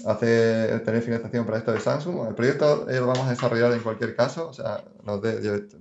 hacer, 0.05 0.81
tener 0.85 1.01
financiación 1.01 1.45
para 1.45 1.57
esto 1.57 1.73
de 1.73 1.81
Samsung, 1.81 2.29
el 2.29 2.35
proyecto 2.35 2.87
lo 2.87 3.07
vamos 3.07 3.27
a 3.27 3.31
desarrollar 3.31 3.73
en 3.73 3.81
cualquier 3.81 4.15
caso, 4.15 4.47
o 4.47 4.53
sea, 4.53 4.85
nos 5.03 5.19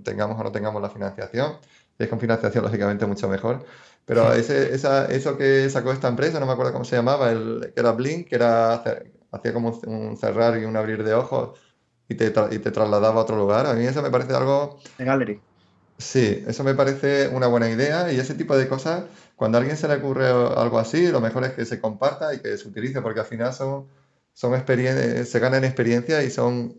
tengamos 0.03 0.37
o 0.37 0.43
no 0.43 0.51
tengamos 0.51 0.81
la 0.81 0.89
financiación, 0.89 1.53
es 1.97 2.09
con 2.09 2.19
financiación 2.19 2.61
lógicamente 2.65 3.05
mucho 3.05 3.29
mejor. 3.29 3.63
Pero 4.03 4.33
ese, 4.33 4.75
esa, 4.75 5.05
eso 5.05 5.37
que 5.37 5.69
sacó 5.69 5.93
esta 5.93 6.09
empresa, 6.09 6.41
no 6.41 6.45
me 6.45 6.51
acuerdo 6.51 6.73
cómo 6.73 6.83
se 6.83 6.97
llamaba, 6.97 7.31
el, 7.31 7.71
que 7.73 7.79
era 7.79 7.93
Blink, 7.93 8.27
que 8.27 8.35
era 8.35 8.83
hacía 9.31 9.53
como 9.53 9.79
un, 9.85 10.17
cerrar 10.17 10.59
y 10.59 10.65
un 10.65 10.75
abrir 10.75 11.05
de 11.05 11.13
ojos 11.13 11.57
y 12.09 12.15
te, 12.15 12.33
y 12.51 12.59
te 12.59 12.71
trasladaba 12.71 13.21
a 13.21 13.23
otro 13.23 13.37
lugar. 13.37 13.65
A 13.65 13.75
mí 13.75 13.85
eso 13.85 14.01
me 14.01 14.09
parece 14.09 14.33
algo... 14.33 14.79
De 14.97 15.05
Gallery. 15.05 15.39
Sí, 15.99 16.45
eso 16.47 16.63
me 16.63 16.75
parece 16.75 17.27
una 17.27 17.47
buena 17.47 17.69
idea 17.69 18.11
y 18.11 18.17
ese 18.17 18.33
tipo 18.33 18.55
de 18.55 18.69
cosas, 18.69 19.03
cuando 19.35 19.57
a 19.57 19.59
alguien 19.59 19.75
se 19.75 19.85
le 19.89 19.95
ocurre 19.95 20.27
algo 20.27 20.79
así, 20.79 21.11
lo 21.11 21.19
mejor 21.19 21.43
es 21.43 21.51
que 21.51 21.65
se 21.65 21.81
comparta 21.81 22.33
y 22.33 22.39
que 22.39 22.57
se 22.57 22.69
utilice, 22.69 23.01
porque 23.01 23.19
al 23.19 23.25
final 23.25 23.53
son, 23.53 23.85
son 24.33 24.53
experiencias, 24.53 25.27
se 25.27 25.39
ganan 25.39 25.65
experiencia 25.65 26.23
y 26.23 26.29
son, 26.29 26.73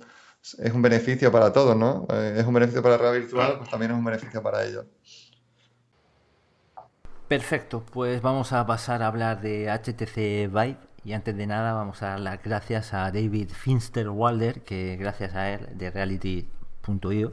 es 0.59 0.73
un 0.73 0.81
beneficio 0.81 1.31
para 1.31 1.53
todos, 1.53 1.77
¿no? 1.77 2.07
Eh, 2.11 2.37
es 2.39 2.47
un 2.47 2.55
beneficio 2.55 2.83
para 2.83 2.97
la 2.97 3.03
red 3.03 3.21
virtual, 3.21 3.59
pues 3.59 3.69
también 3.69 3.93
es 3.93 3.99
un 3.99 4.05
beneficio 4.05 4.43
para 4.43 4.65
ellos. 4.65 4.87
Perfecto, 7.29 7.85
pues 7.93 8.23
vamos 8.23 8.55
a 8.55 8.67
pasar 8.67 9.03
a 9.03 9.09
hablar 9.09 9.43
de 9.43 9.69
HTC 9.69 10.51
Vive 10.51 10.79
y 11.05 11.13
antes 11.13 11.37
de 11.37 11.47
nada 11.47 11.75
vamos 11.75 12.03
a 12.03 12.09
dar 12.09 12.21
las 12.21 12.43
gracias 12.43 12.95
a 12.95 13.11
David 13.11 13.51
Finster 13.51 14.09
Walder, 14.09 14.63
que 14.63 14.97
gracias 14.97 15.35
a 15.35 15.51
él 15.51 15.69
de 15.75 15.91
Reality.io 15.91 17.33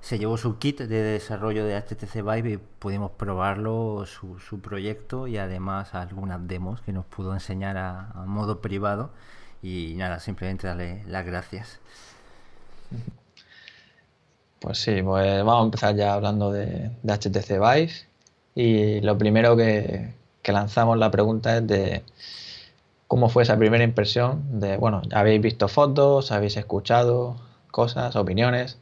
se 0.00 0.18
llevó 0.18 0.36
su 0.38 0.58
kit 0.58 0.80
de 0.80 1.02
desarrollo 1.02 1.64
de 1.64 1.76
HTC 1.76 2.22
Vive 2.22 2.52
y 2.52 2.56
pudimos 2.56 3.10
probarlo, 3.12 4.04
su, 4.06 4.38
su 4.38 4.60
proyecto 4.60 5.26
y 5.26 5.36
además 5.36 5.94
algunas 5.94 6.46
demos 6.46 6.80
que 6.80 6.92
nos 6.92 7.04
pudo 7.04 7.34
enseñar 7.34 7.76
a, 7.76 8.12
modo 8.26 8.60
privado. 8.60 9.10
Y 9.62 9.94
nada, 9.96 10.20
simplemente 10.20 10.66
darle 10.66 11.04
las 11.06 11.26
gracias. 11.26 11.80
Pues 14.60 14.78
sí, 14.78 15.02
pues 15.02 15.44
vamos 15.44 15.62
a 15.62 15.64
empezar 15.64 15.94
ya 15.96 16.14
hablando 16.14 16.50
de, 16.50 16.90
HTC 17.04 17.58
Vive 17.58 17.92
y 18.54 19.00
lo 19.00 19.16
primero 19.18 19.56
que, 19.56 20.14
lanzamos 20.44 20.98
la 20.98 21.10
pregunta 21.12 21.58
es 21.58 21.66
de 21.66 22.02
cómo 23.06 23.28
fue 23.28 23.44
esa 23.44 23.56
primera 23.56 23.84
impresión 23.84 24.60
de, 24.60 24.76
bueno, 24.76 25.02
habéis 25.12 25.40
visto 25.40 25.68
fotos, 25.68 26.32
habéis 26.32 26.56
escuchado 26.56 27.36
cosas, 27.70 28.16
opiniones, 28.16 28.78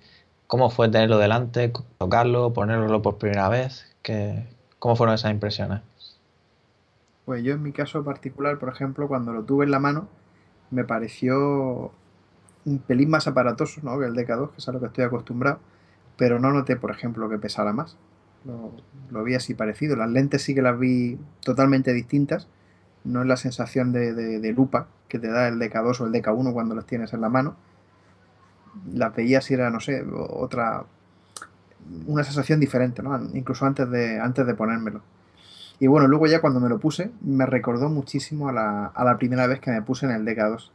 cómo 0.49 0.71
fue 0.71 0.89
tenerlo 0.89 1.19
delante, 1.19 1.73
tocarlo, 1.99 2.53
ponerlo 2.53 3.01
por 3.01 3.19
primera 3.19 3.49
vez, 3.49 3.95
¿cómo 4.81 4.97
fueron 4.97 5.15
esas 5.15 5.31
impresiones? 5.31 5.83
Pues 7.25 7.45
yo 7.45 7.55
en 7.55 7.63
mi 7.63 7.71
caso 7.71 8.03
particular, 8.03 8.59
por 8.59 8.71
ejemplo, 8.71 9.07
cuando 9.07 9.33
lo 9.33 9.45
tuve 9.45 9.65
en 9.65 9.71
la 9.71 9.79
mano, 9.79 10.09
me 10.73 10.83
pareció 10.83 11.93
un 12.65 12.79
pelín 12.81 13.11
más 13.11 13.29
aparatoso 13.29 13.81
¿no? 13.85 13.97
que 14.01 14.07
el 14.07 14.15
DK2, 14.15 14.51
que 14.51 14.59
es 14.59 14.69
a 14.69 14.73
lo 14.73 14.81
que 14.81 14.87
estoy 14.87 15.05
acostumbrado, 15.05 15.61
pero 16.17 16.41
no 16.41 16.51
noté, 16.51 16.75
por 16.75 16.91
ejemplo, 16.91 17.29
que 17.29 17.39
pesara 17.39 17.73
más 17.73 17.97
lo, 19.11 19.25
vi 19.25 19.35
así 19.35 19.55
parecido. 19.55 19.97
Las 19.97 20.11
lentes 20.11 20.43
sí 20.43 20.55
que 20.55 20.63
las 20.63 20.79
vi 20.79 21.19
totalmente 21.43 21.93
distintas. 21.93 22.49
No 23.05 23.23
es 23.23 23.27
la 23.27 23.37
sensación 23.37 23.93
de, 23.93 24.53
lupa 24.55 24.89
que 25.09 25.19
te 25.19 25.29
da 25.29 25.49
el 25.49 25.59
DK2 25.59 26.01
o 26.01 26.07
el 26.07 26.13
DK1 26.13 26.53
cuando 26.53 26.75
los 26.75 26.87
tienes 26.87 27.13
en 27.13 27.21
la 27.21 27.29
mano. 27.29 27.57
Las 28.93 29.15
veía 29.15 29.41
si 29.41 29.55
era, 29.55 29.71
no 29.71 29.81
sé, 29.81 30.05
otra. 30.13 30.85
Una 32.07 32.25
sensación 32.25 32.61
diferente, 32.61 33.03
¿no? 33.03 33.19
Incluso 33.35 33.65
antes 33.65 33.89
de, 33.91 34.21
antes 34.21 34.47
de 34.47 34.55
ponérmelo. 34.55 35.03
Y 35.81 35.87
bueno, 35.87 36.09
luego 36.09 36.27
ya 36.27 36.41
cuando 36.41 36.61
me 36.61 36.69
lo 36.69 36.79
puse, 36.79 37.11
me 37.23 37.47
recordó 37.47 37.89
muchísimo 37.89 38.49
a 38.49 38.53
la, 38.53 38.87
a 38.87 39.05
la 39.05 39.17
primera 39.17 39.47
vez 39.47 39.61
que 39.61 39.71
me 39.71 39.83
puse 39.83 40.07
en 40.07 40.13
el 40.13 40.25
DK2. 40.25 40.71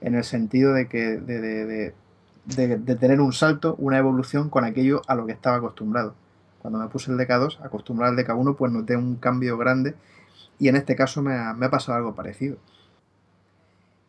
En 0.00 0.14
el 0.14 0.24
sentido 0.24 0.72
de 0.72 0.88
que. 0.88 1.18
De, 1.18 1.40
de, 1.40 2.76
de 2.76 2.96
tener 2.96 3.22
un 3.22 3.32
salto, 3.32 3.74
una 3.78 3.96
evolución 3.96 4.50
con 4.50 4.64
aquello 4.64 5.00
a 5.06 5.14
lo 5.14 5.24
que 5.24 5.32
estaba 5.32 5.56
acostumbrado 5.56 6.14
cuando 6.64 6.78
me 6.78 6.88
puse 6.88 7.12
el 7.12 7.18
DK2, 7.18 7.62
acostumbrado 7.62 8.10
al 8.10 8.18
DK1, 8.18 8.56
pues 8.56 8.72
noté 8.72 8.96
un 8.96 9.16
cambio 9.16 9.58
grande 9.58 9.94
y 10.58 10.68
en 10.68 10.76
este 10.76 10.96
caso 10.96 11.20
me 11.20 11.34
ha, 11.34 11.54
pasado 11.70 11.98
algo 11.98 12.14
parecido. 12.14 12.56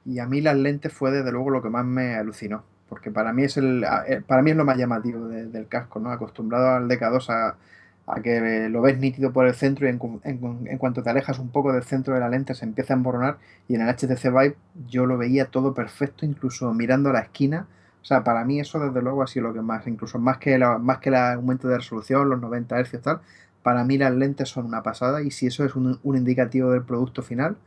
Y 0.06 0.20
a 0.20 0.26
mí 0.26 0.40
las 0.40 0.56
lentes 0.56 0.94
fue 0.94 1.12
desde 1.12 1.34
luego 1.34 1.50
lo 1.50 1.62
que 1.62 1.70
más 1.70 1.84
me 1.84 2.16
alucinó, 2.16 2.64
porque 2.90 3.12
para 3.12 3.34
mí 3.34 3.44
es, 3.44 3.58
el, 3.58 3.86
eh, 4.08 4.22
para 4.26 4.42
mí 4.42 4.52
es 4.52 4.58
lo 4.58 4.66
más 4.66 4.78
llamativo 4.78 5.28
del 5.28 5.68
casco, 5.68 6.00
¿no? 6.00 6.12
Acostumbrado 6.12 6.76
al 6.76 6.88
DK2 6.88 7.30
a, 7.30 8.22
que 8.22 8.70
lo 8.70 8.82
ves 8.82 9.00
nítido 9.00 9.34
por 9.34 9.48
el 9.48 9.56
centro 9.56 9.88
y 9.88 9.90
en, 9.90 10.78
cuanto 10.78 11.02
te 11.02 11.10
alejas 11.10 11.40
un 11.40 11.50
poco 11.50 11.74
del 11.74 11.84
centro 11.84 12.14
de 12.14 12.20
la 12.20 12.30
lente 12.30 12.54
se 12.54 12.64
empieza 12.64 12.94
a 12.94 12.98
emborronar 12.98 13.38
y 13.68 13.74
en 13.76 13.82
el 13.82 13.90
HTC 13.90 14.26
Vive 14.26 14.56
yo 14.88 15.08
lo 15.08 15.18
veía 15.18 15.46
todo 15.46 15.74
perfecto, 15.74 16.26
incluso 16.26 16.72
mirando 16.74 17.10
a 17.10 17.14
la 17.14 17.22
esquina 17.22 17.68
o 18.06 18.08
sea, 18.08 18.24
para 18.24 18.46
mí 18.46 18.60
eso 18.60 18.78
desde 18.78 19.02
luego 19.02 19.24
ha 19.24 19.28
sido 19.28 19.48
lo 19.48 19.54
que 19.56 19.62
más, 19.62 19.88
incluso 19.88 20.20
más 20.20 20.38
que, 20.38 20.60
más 20.60 21.00
que 21.00 21.10
el 21.10 21.16
aumento 21.16 21.68
de 21.68 21.78
resolución, 21.78 22.30
los 22.30 22.40
90 22.40 22.80
Hz 22.84 23.02
tal, 23.02 23.22
para 23.64 23.84
mí 23.84 23.98
las 23.98 24.14
lentes 24.14 24.48
son 24.48 24.68
una 24.68 24.84
pasada 24.84 25.24
y 25.24 25.32
si 25.32 25.48
eso 25.48 25.66
es 25.66 25.76
un, 25.76 26.00
indicativo 26.04 26.70
del 26.70 26.84
producto 26.84 27.24
final, 27.24 27.58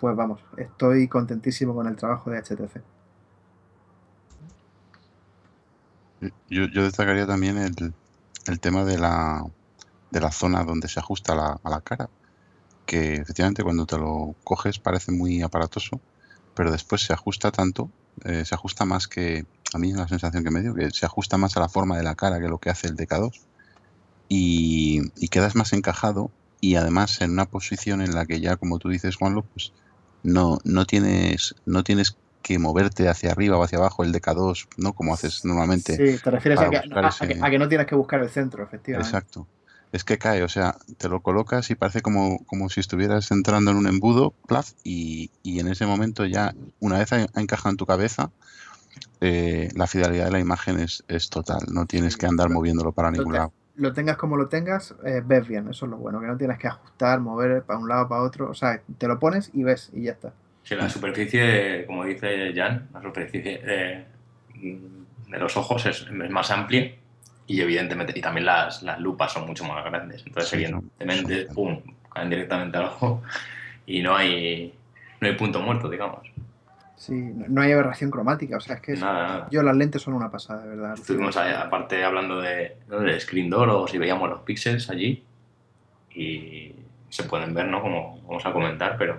pues 0.00 0.16
vamos, 0.16 0.44
estoy 0.56 1.06
contentísimo 1.06 1.72
con 1.72 1.86
el 1.86 1.94
trabajo 1.94 2.30
de 2.30 2.42
HTC. 2.42 2.82
Yo, 6.48 6.66
destacaría 6.68 7.26
también 7.26 7.56
el, 7.58 8.60
tema 8.60 8.84
de 8.84 8.98
la, 8.98 9.44
de 10.10 10.20
la 10.20 10.32
zona 10.32 10.64
donde 10.64 10.88
se 10.88 11.00
ajusta 11.00 11.34
la, 11.34 11.60
a 11.62 11.70
la 11.70 11.80
cara, 11.80 12.10
que 12.86 13.14
efectivamente 13.14 13.62
cuando 13.62 13.86
te 13.86 13.96
lo 13.96 14.34
coges 14.44 14.78
parece 14.78 15.12
muy 15.12 15.42
aparatoso, 15.42 16.00
pero 16.54 16.72
después 16.72 17.02
se 17.02 17.12
ajusta 17.12 17.50
tanto, 17.50 17.90
eh, 18.24 18.44
se 18.44 18.54
ajusta 18.54 18.84
más 18.84 19.08
que, 19.08 19.46
a 19.72 19.78
mí 19.78 19.90
es 19.90 19.96
la 19.96 20.08
sensación 20.08 20.44
que 20.44 20.50
me 20.50 20.60
dio, 20.60 20.74
que 20.74 20.90
se 20.90 21.06
ajusta 21.06 21.38
más 21.38 21.56
a 21.56 21.60
la 21.60 21.68
forma 21.68 21.96
de 21.96 22.02
la 22.02 22.14
cara 22.14 22.40
que 22.40 22.48
lo 22.48 22.58
que 22.58 22.70
hace 22.70 22.88
el 22.88 22.96
DK2 22.96 23.40
y, 24.28 25.28
quedas 25.28 25.54
más 25.54 25.72
encajado 25.72 26.30
y 26.60 26.74
además 26.74 27.20
en 27.20 27.30
una 27.32 27.46
posición 27.46 28.02
en 28.02 28.14
la 28.14 28.26
que 28.26 28.40
ya, 28.40 28.56
como 28.56 28.78
tú 28.78 28.88
dices, 28.88 29.16
Juanlo, 29.16 29.42
pues 29.42 29.72
no, 30.22 30.58
no, 30.64 30.84
tienes, 30.84 31.54
no 31.66 31.82
tienes 31.84 32.16
que 32.42 32.58
moverte 32.58 33.08
hacia 33.08 33.32
arriba 33.32 33.56
o 33.56 33.62
hacia 33.62 33.78
abajo 33.78 34.04
el 34.04 34.12
DK2, 34.12 34.68
¿no? 34.76 34.92
Como 34.92 35.14
haces 35.14 35.44
normalmente. 35.44 35.96
Sí, 35.96 36.22
te 36.22 36.30
refieres 36.30 36.60
a 36.60 36.70
que, 36.70 36.78
a 36.78 37.50
que, 37.50 37.58
no 37.58 37.68
tienes 37.68 37.86
que 37.86 37.94
buscar 37.94 38.20
el 38.20 38.30
centro, 38.30 38.62
efectivamente. 38.62 39.08
Exacto 39.08 39.46
es 39.92 40.04
que 40.04 40.18
cae, 40.18 40.42
o 40.42 40.48
sea, 40.48 40.76
te 40.98 41.08
lo 41.08 41.20
colocas 41.20 41.70
y 41.70 41.74
parece 41.74 42.00
como, 42.00 42.44
como 42.46 42.68
si 42.68 42.80
estuvieras 42.80 43.30
entrando 43.30 43.72
en 43.72 43.76
un 43.76 43.86
embudo, 43.86 44.32
plaz, 44.46 44.76
y, 44.84 45.30
y 45.42 45.58
en 45.58 45.68
ese 45.68 45.86
momento 45.86 46.24
ya, 46.26 46.54
una 46.78 46.98
vez 46.98 47.12
ha 47.12 47.26
encajado 47.34 47.70
en 47.70 47.76
tu 47.76 47.86
cabeza, 47.86 48.30
eh, 49.20 49.68
la 49.74 49.86
fidelidad 49.86 50.26
de 50.26 50.30
la 50.30 50.38
imagen 50.38 50.78
es, 50.78 51.04
es, 51.08 51.28
total, 51.28 51.60
no 51.72 51.86
tienes 51.86 52.16
que 52.16 52.26
andar 52.26 52.50
moviéndolo 52.50 52.92
para 52.92 53.10
ningún 53.10 53.32
lado. 53.34 53.52
Lo 53.76 53.92
tengas 53.92 54.16
como 54.16 54.36
lo 54.36 54.48
tengas, 54.48 54.94
eh, 55.04 55.22
ves 55.24 55.48
bien, 55.48 55.68
eso 55.68 55.86
es 55.86 55.90
lo 55.90 55.96
bueno, 55.96 56.20
que 56.20 56.26
no 56.26 56.36
tienes 56.36 56.58
que 56.58 56.68
ajustar, 56.68 57.18
mover 57.20 57.62
para 57.62 57.78
un 57.78 57.88
lado, 57.88 58.08
para 58.08 58.22
otro, 58.22 58.50
o 58.50 58.54
sea, 58.54 58.80
te 58.98 59.08
lo 59.08 59.18
pones 59.18 59.50
y 59.54 59.64
ves 59.64 59.90
y 59.92 60.02
ya 60.02 60.12
está. 60.12 60.32
Sí, 60.62 60.74
la 60.74 60.88
superficie, 60.88 61.84
como 61.86 62.04
dice 62.04 62.52
Jan, 62.54 62.88
la 62.92 63.02
superficie 63.02 63.60
eh, 63.64 64.04
de 64.54 65.38
los 65.38 65.56
ojos 65.56 65.86
es, 65.86 66.02
es 66.02 66.30
más 66.30 66.50
amplia 66.50 66.92
y 67.46 67.60
evidentemente, 67.60 68.12
y 68.16 68.20
también 68.20 68.46
las, 68.46 68.82
las 68.82 69.00
lupas 69.00 69.32
son 69.32 69.46
mucho 69.46 69.64
más 69.64 69.84
grandes. 69.84 70.22
Entonces, 70.24 70.52
evidentemente, 70.52 71.46
pum, 71.52 71.80
caen 72.12 72.30
directamente 72.30 72.78
al 72.78 72.84
ojo 72.84 73.22
y 73.86 74.02
no 74.02 74.14
hay, 74.14 74.72
no 75.20 75.26
hay 75.26 75.34
punto 75.34 75.60
muerto, 75.60 75.88
digamos. 75.88 76.30
Sí, 76.94 77.14
no 77.14 77.62
hay 77.62 77.72
aberración 77.72 78.10
cromática, 78.10 78.58
o 78.58 78.60
sea, 78.60 78.76
es 78.76 78.82
que 78.82 78.94
yo 79.50 79.62
las 79.62 79.74
lentes 79.74 80.02
son 80.02 80.14
una 80.14 80.30
pasada, 80.30 80.62
de 80.62 80.68
verdad. 80.68 80.94
Estuvimos 80.94 81.34
aparte 81.36 82.04
hablando 82.04 82.40
de, 82.40 82.76
de 82.86 83.20
screen 83.20 83.48
door 83.48 83.70
o 83.70 83.88
si 83.88 83.96
veíamos 83.96 84.28
los 84.28 84.40
píxeles 84.42 84.90
allí 84.90 85.24
y 86.14 86.72
se 87.08 87.24
pueden 87.24 87.54
ver, 87.54 87.68
¿no? 87.68 87.80
Como 87.80 88.20
vamos 88.28 88.44
a 88.44 88.52
comentar, 88.52 88.96
pero 88.98 89.18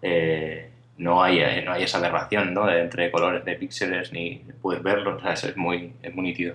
eh, 0.00 0.69
no, 1.00 1.22
hay, 1.22 1.40
eh, 1.40 1.62
no 1.64 1.72
hay 1.72 1.84
esa 1.84 1.98
aberración, 1.98 2.52
¿no? 2.52 2.70
entre 2.70 3.10
colores 3.10 3.44
de 3.44 3.54
píxeles 3.54 4.12
ni 4.12 4.44
puedes 4.60 4.82
verlo, 4.82 5.16
o 5.16 5.20
sea, 5.20 5.32
es 5.32 5.56
muy, 5.56 5.94
es 6.02 6.14
muy 6.14 6.24
nítido. 6.24 6.54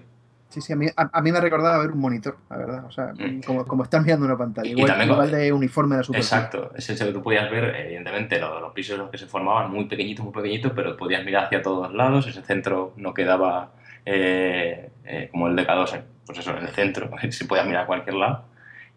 Sí, 0.49 0.61
sí, 0.61 0.71
a 0.71 0.75
mí, 0.75 0.85
a, 0.95 1.21
mí 1.21 1.31
me 1.31 1.41
recordaba 1.41 1.79
ver 1.79 1.91
un 1.91 1.99
monitor, 1.99 2.37
la 2.49 2.57
verdad. 2.57 2.85
O 2.85 2.91
sea, 2.91 3.11
mm. 3.13 3.41
como, 3.41 3.65
como 3.65 3.83
estás 3.83 4.03
mirando 4.03 4.25
una 4.25 4.37
pantalla. 4.37 4.69
Igual, 4.69 5.31
de 5.31 5.51
uniforme 5.51 5.95
de 5.95 5.99
la 5.99 6.03
superficie. 6.05 6.37
Exacto. 6.37 6.71
Es 6.75 6.89
el 6.89 6.97
que 6.97 7.11
tú 7.11 7.21
podías 7.21 7.49
ver, 7.51 7.75
evidentemente, 7.75 8.39
los, 8.39 8.61
los 8.61 8.71
pisos 8.71 9.09
que 9.09 9.17
se 9.17 9.25
formaban 9.25 9.69
muy 9.71 9.85
pequeñitos, 9.85 10.23
muy 10.23 10.33
pequeñitos, 10.33 10.71
pero 10.73 10.95
podías 10.95 11.25
mirar 11.25 11.45
hacia 11.45 11.61
todos 11.61 11.93
lados. 11.93 12.27
Ese 12.27 12.41
centro 12.43 12.93
no 12.95 13.13
quedaba 13.13 13.71
eh, 14.05 14.91
eh, 15.03 15.27
como 15.31 15.47
el 15.47 15.55
de 15.57 15.67
K2, 15.67 16.01
pues 16.25 16.39
eso, 16.39 16.51
en 16.55 16.63
el 16.63 16.69
centro. 16.69 17.09
se 17.31 17.45
podía 17.45 17.63
mirar 17.63 17.83
a 17.83 17.87
cualquier 17.87 18.15
lado. 18.15 18.45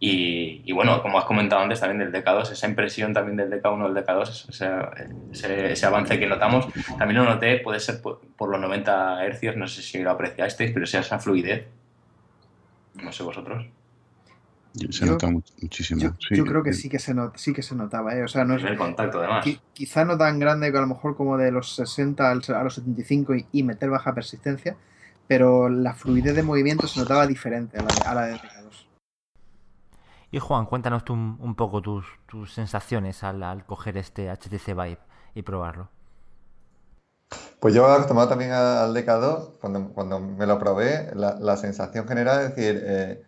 Y, 0.01 0.71
bueno, 0.73 1.03
como 1.03 1.19
has 1.19 1.25
comentado 1.25 1.61
antes 1.61 1.81
también 1.81 1.99
del 1.99 2.23
DK2, 2.23 2.53
esa 2.53 2.69
impresión 2.69 3.13
también 3.13 3.37
del 3.37 3.51
DK1 3.51 3.85
al 3.85 3.95
DK2, 3.95 4.49
ese, 5.33 5.73
ese, 5.73 5.87
avance 5.87 6.21
que 6.21 6.27
notamos, 6.27 6.69
también 6.97 7.19
lo 7.19 7.25
noté, 7.25 7.59
puede 7.59 7.81
ser 7.81 8.01
por, 8.01 8.21
los 8.49 8.61
90 8.61 9.29
Hz, 9.29 9.57
no 9.57 9.67
sé 9.67 9.83
si 9.83 9.99
lo 9.99 10.13
apreciasteis, 10.13 10.71
pero 10.71 10.87
sea 10.87 11.01
esa 11.01 11.19
fluidez. 11.19 11.67
No 13.03 13.11
sé 13.11 13.25
vosotros. 13.25 13.67
Se 14.91 15.07
nota 15.07 15.29
muchísimo. 15.29 16.15
Yo, 16.31 16.45
creo 16.45 16.63
que 16.63 16.73
sí 16.73 16.89
que 16.89 17.01
se, 17.01 17.13
sí 17.35 17.53
que 17.53 17.63
se 17.63 17.75
notaba, 17.75 18.15
¿eh? 18.15 18.23
O 18.23 18.29
sea, 18.29 18.45
no 18.45 18.55
es, 18.55 18.63
el 18.63 18.77
contacto, 18.77 19.19
además. 19.19 19.45
quizá 19.73 20.05
no 20.05 20.17
tan 20.17 20.39
grande 20.39 20.71
que 20.71 20.79
a 20.79 20.83
lo 20.83 20.87
mejor 20.87 21.17
como 21.17 21.37
de 21.37 21.51
los 21.51 21.75
60 21.75 22.31
a 22.31 22.35
los 22.35 22.75
75 22.75 23.35
y, 23.51 23.63
meter 23.65 23.91
baja 23.91 24.15
persistencia, 24.15 24.77
pero 25.27 25.69
la 25.69 25.95
fluidez 25.95 26.37
de 26.37 26.45
movimiento 26.45 26.87
se 26.87 27.01
notaba 27.01 27.27
diferente 27.27 27.79
a 27.79 27.83
la 27.83 27.89
de, 27.89 28.03
a 28.05 28.15
la 28.15 28.27
de 28.27 28.39
y 30.31 30.39
Juan, 30.39 30.67
cuéntanos 30.67 31.05
tú 31.05 31.15
un, 31.15 31.55
poco 31.57 31.81
tus, 31.81 32.07
sensaciones 32.53 33.25
al, 33.25 33.65
coger 33.65 33.97
este 33.97 34.31
HTC 34.31 34.69
Vive 34.69 34.99
y 35.35 35.43
probarlo. 35.43 35.89
Pues 37.61 37.75
yo 37.75 37.87
acostumbrado 37.87 38.29
también 38.29 38.53
al 38.53 38.95
DK2, 38.95 39.59
cuando, 39.61 39.89
cuando 39.93 40.21
me 40.21 40.47
lo 40.47 40.59
probé, 40.59 41.11
la, 41.15 41.57
sensación 41.57 42.07
general 42.07 42.43
es 42.43 42.55
decir, 42.55 42.83
eh, 42.85 43.23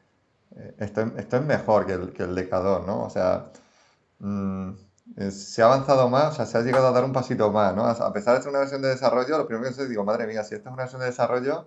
eh, 0.57 0.75
esto, 0.79 1.03
es 1.37 1.43
mejor 1.43 1.87
que 1.87 1.93
el, 1.95 2.13
que 2.13 2.23
el 2.25 2.37
DK2, 2.37 2.87
¿no? 2.87 3.05
O 3.05 3.11
sea, 3.11 3.51
mm, 4.19 4.73
se 5.31 5.63
ha 5.63 5.67
avanzado 5.67 6.09
más, 6.09 6.33
o 6.33 6.37
sea, 6.37 6.47
se 6.47 6.59
ha 6.59 6.63
llegado 6.63 6.89
a 6.89 6.93
dar 6.93 7.05
un 7.05 7.13
pasito 7.13 7.51
más, 7.51 7.75
¿no? 7.75 7.85
A 7.85 8.13
pesar 8.13 8.37
de 8.37 8.43
ser 8.43 8.51
una 8.51 8.61
versión 8.61 8.83
de 8.83 8.89
desarrollo, 8.89 9.39
lo 9.39 9.47
primero 9.47 9.69
que 9.69 9.75
sé, 9.75 9.89
digo, 9.89 10.05
madre 10.05 10.27
mía, 10.27 10.45
si 10.45 10.55
esta 10.55 10.69
es 10.69 10.75
una 10.75 10.83
versión 10.83 11.01
de 11.01 11.07
desarrollo, 11.07 11.67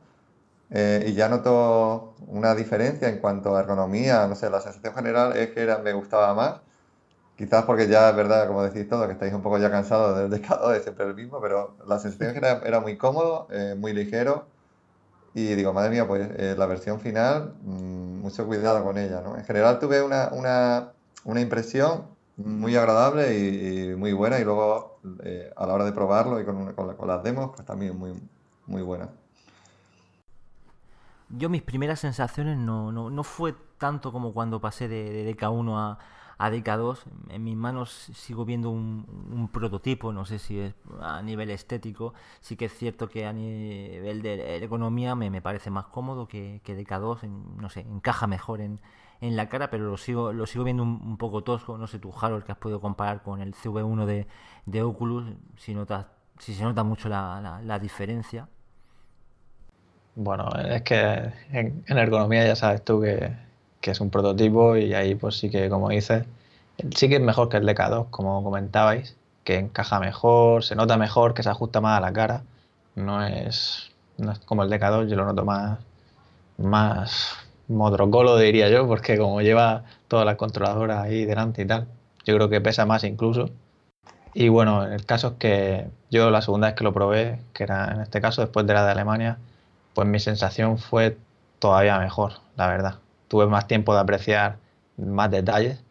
eh, 0.69 1.05
y 1.07 1.13
ya 1.13 1.29
noto 1.29 2.15
una 2.27 2.55
diferencia 2.55 3.09
en 3.09 3.19
cuanto 3.19 3.55
a 3.55 3.61
ergonomía, 3.61 4.27
no 4.27 4.35
sé, 4.35 4.49
la 4.49 4.61
sensación 4.61 4.95
general 4.95 5.37
es 5.37 5.51
que 5.51 5.61
era, 5.61 5.79
me 5.79 5.93
gustaba 5.93 6.33
más. 6.33 6.61
Quizás 7.37 7.65
porque 7.65 7.87
ya 7.87 8.09
es 8.09 8.15
verdad, 8.15 8.47
como 8.47 8.63
decís 8.63 8.87
todo, 8.87 9.07
que 9.07 9.13
estáis 9.13 9.33
un 9.33 9.41
poco 9.41 9.57
ya 9.59 9.71
cansados 9.71 10.17
del 10.17 10.29
descado 10.29 10.69
de 10.69 10.81
siempre 10.81 11.05
el 11.05 11.15
mismo, 11.15 11.41
pero 11.41 11.77
la 11.87 11.99
sensación 11.99 12.33
general 12.35 12.61
era 12.65 12.79
muy 12.79 12.97
cómodo, 12.97 13.47
eh, 13.51 13.75
muy 13.77 13.93
ligero. 13.93 14.47
Y 15.33 15.55
digo, 15.55 15.73
madre 15.73 15.89
mía, 15.91 16.07
pues 16.07 16.29
eh, 16.37 16.55
la 16.57 16.65
versión 16.67 16.99
final, 16.99 17.55
mm, 17.63 18.21
mucho 18.21 18.45
cuidado 18.47 18.83
con 18.83 18.97
ella, 18.97 19.21
¿no? 19.21 19.37
En 19.37 19.45
general 19.45 19.79
tuve 19.79 20.01
una, 20.03 20.29
una, 20.33 20.93
una 21.25 21.41
impresión 21.41 22.15
muy 22.37 22.75
agradable 22.75 23.37
y, 23.37 23.95
muy 23.95 24.13
buena, 24.13 24.39
y 24.39 24.43
luego 24.43 25.01
a 25.55 25.67
la 25.67 25.73
hora 25.73 25.85
de 25.85 25.91
probarlo 25.93 26.39
y 26.39 26.45
con, 26.45 26.73
con, 26.73 26.95
con 26.95 27.07
las 27.07 27.23
demos, 27.23 27.51
pues 27.55 27.65
también 27.65 27.97
muy, 27.97 28.13
muy 28.67 28.81
buena. 28.81 29.22
Yo 31.35 31.49
mis 31.49 31.63
primeras 31.63 31.99
sensaciones 31.99 32.57
no, 32.57 32.91
no, 32.91 33.09
no 33.09 33.23
fue 33.23 33.55
tanto 33.79 34.11
como 34.11 34.33
cuando 34.33 34.61
pasé 34.61 34.87
de, 34.87 35.35
DK1 35.35 35.75
a, 35.75 35.97
a 36.37 36.51
DK2. 36.51 36.99
En 37.29 37.43
mis 37.43 37.55
manos 37.55 37.89
sigo 38.13 38.45
viendo 38.45 38.69
un, 38.69 39.49
prototipo, 39.51 40.13
no 40.13 40.25
sé 40.25 40.37
si 40.37 40.59
es 40.59 40.75
a 41.01 41.23
nivel 41.23 41.49
estético. 41.49 42.13
Sí 42.39 42.55
que 42.55 42.65
es 42.65 42.73
cierto 42.77 43.09
que 43.09 43.25
a 43.25 43.33
nivel 43.33 44.21
de 44.21 44.57
ergonomía 44.57 45.15
me, 45.15 45.31
me 45.31 45.41
parece 45.41 45.71
más 45.71 45.87
cómodo 45.87 46.27
que, 46.27 46.61
que 46.63 46.77
DK2. 46.77 47.27
no 47.27 47.69
sé, 47.69 47.81
encaja 47.81 48.27
mejor 48.27 48.61
en, 48.61 48.79
en 49.19 49.35
la 49.35 49.49
cara, 49.49 49.69
pero 49.69 49.85
lo 49.89 49.97
sigo, 49.97 50.33
lo 50.33 50.45
sigo 50.45 50.63
viendo 50.63 50.83
un, 50.83 51.17
poco 51.17 51.43
tosco. 51.43 51.77
No 51.79 51.87
sé 51.87 51.97
tú, 51.97 52.13
Harold, 52.19 52.43
que 52.43 52.51
has 52.51 52.57
podido 52.59 52.79
comparar 52.79 53.23
con 53.23 53.41
el 53.41 53.55
CV1 53.55 54.05
de, 54.05 54.27
de 54.67 54.83
Oculus, 54.83 55.25
si, 55.57 55.73
notas, 55.73 56.05
si 56.37 56.53
se 56.53 56.63
nota 56.63 56.83
mucho 56.83 57.09
la, 57.09 57.41
la, 57.41 57.61
la 57.61 57.79
diferencia. 57.79 58.49
Bueno, 60.15 60.49
es 60.69 60.83
que 60.83 61.31
en, 61.51 61.83
ergonomía 61.87 62.45
ya 62.45 62.55
sabes 62.55 62.83
tú 62.83 63.01
que, 63.01 63.31
es 63.81 63.99
un 63.99 64.09
prototipo 64.09 64.77
y 64.77 64.93
ahí 64.93 65.15
pues 65.15 65.37
sí 65.37 65.49
que, 65.49 65.69
como 65.69 65.89
dices, 65.89 66.25
sí 66.95 67.09
que 67.09 67.15
es 67.15 67.21
mejor 67.21 67.49
que 67.49 67.57
el 67.57 67.65
DK2, 67.67 68.07
como 68.09 68.43
comentabais, 68.43 69.15
que 69.43 69.57
encaja 69.57 69.99
mejor, 69.99 70.63
se 70.63 70.75
nota 70.75 70.97
mejor, 70.97 71.33
que 71.33 71.43
se 71.43 71.49
ajusta 71.49 71.81
más 71.81 71.97
a 71.97 72.01
la 72.01 72.13
cara. 72.13 72.43
No 72.95 73.25
es, 73.25 73.91
como 74.45 74.63
el 74.63 74.69
DK2, 74.69 75.09
yo 75.09 75.15
lo 75.15 75.25
noto 75.25 75.45
más, 75.45 75.79
más 76.57 77.37
modrocolo, 77.67 78.37
diría 78.37 78.69
yo, 78.69 78.87
porque 78.87 79.17
como 79.17 79.41
lleva 79.41 79.83
todas 80.07 80.25
las 80.25 80.37
controladoras 80.37 81.03
ahí 81.03 81.25
delante 81.25 81.63
y 81.63 81.65
tal, 81.65 81.87
yo 82.25 82.35
creo 82.35 82.49
que 82.49 82.61
pesa 82.61 82.85
más 82.85 83.03
incluso. 83.03 83.49
Y 84.33 84.49
bueno, 84.49 84.85
el 84.85 85.05
caso 85.05 85.29
es 85.29 85.33
que 85.35 85.87
yo 86.11 86.31
la 86.31 86.41
segunda 86.41 86.67
vez 86.67 86.75
que 86.75 86.83
lo 86.83 86.93
probé, 86.93 87.39
que 87.53 87.63
era 87.63 87.91
en 87.93 88.01
este 88.01 88.21
caso 88.21 88.41
después 88.41 88.65
de 88.67 88.73
la 88.73 88.85
de 88.85 88.91
Alemania, 88.91 89.37
pues 89.93 90.07
mi 90.07 90.19
sensación 90.19 90.77
fue 90.77 91.17
todavía 91.59 91.99
mejor, 91.99 92.33
la 92.55 92.67
verdad. 92.67 92.99
Tuve 93.27 93.47
más 93.47 93.67
tiempo 93.67 93.93
de 93.93 94.01
apreciar 94.01 94.57
más 94.97 95.31
detalles 95.31 95.81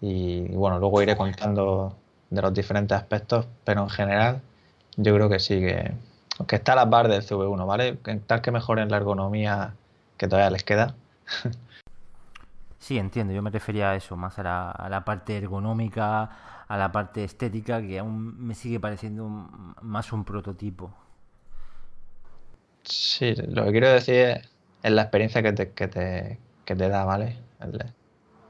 y, 0.00 0.48
bueno, 0.48 0.78
luego 0.78 1.02
iré 1.02 1.16
contando 1.16 1.96
de 2.30 2.42
los 2.42 2.52
diferentes 2.54 2.96
aspectos, 2.96 3.46
pero 3.64 3.82
en 3.82 3.90
general 3.90 4.42
yo 4.96 5.14
creo 5.14 5.28
que 5.28 5.38
sí, 5.38 5.60
que, 5.60 5.94
está 6.48 6.72
a 6.72 6.76
la 6.76 6.90
par 6.90 7.08
del 7.08 7.22
CV1, 7.22 7.66
¿vale? 7.66 7.94
Tal 8.26 8.42
que 8.42 8.50
mejoren 8.50 8.90
la 8.90 8.96
ergonomía 8.96 9.74
que 10.16 10.28
todavía 10.28 10.50
les 10.50 10.64
queda. 10.64 10.94
Sí, 12.78 12.98
entiendo, 12.98 13.32
yo 13.32 13.42
me 13.42 13.50
refería 13.50 13.90
a 13.90 13.94
eso, 13.94 14.16
más 14.16 14.40
a 14.40 14.42
la, 14.42 14.70
a 14.72 14.88
la 14.88 15.04
parte 15.04 15.36
ergonómica, 15.36 16.64
a 16.66 16.76
la 16.76 16.90
parte 16.90 17.22
estética, 17.22 17.80
que 17.80 18.00
aún 18.00 18.44
me 18.44 18.56
sigue 18.56 18.80
pareciendo 18.80 19.28
más 19.82 20.12
un 20.12 20.24
prototipo. 20.24 20.90
Sí, 22.84 23.34
lo 23.34 23.64
que 23.64 23.70
quiero 23.70 23.88
decir 23.90 24.14
es, 24.82 24.90
la 24.90 25.02
experiencia 25.02 25.42
que 25.42 25.52
te, 25.52 25.70
que 25.72 25.88
te, 25.88 26.38
que 26.64 26.74
te 26.74 26.88
da, 26.88 27.04
¿vale? 27.04 27.36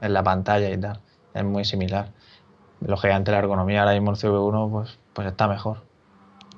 En 0.01 0.13
la 0.13 0.23
pantalla 0.23 0.69
y 0.69 0.79
tal. 0.79 0.99
Es 1.33 1.43
muy 1.43 1.65
similar. 1.65 2.09
Lógicamente 2.81 3.31
la 3.31 3.39
ergonomía 3.39 3.81
ahora 3.81 3.93
mismo 3.93 4.11
el 4.11 4.17
CV1 4.17 4.71
pues, 4.71 4.99
pues 5.13 5.27
está 5.27 5.47
mejor. 5.47 5.83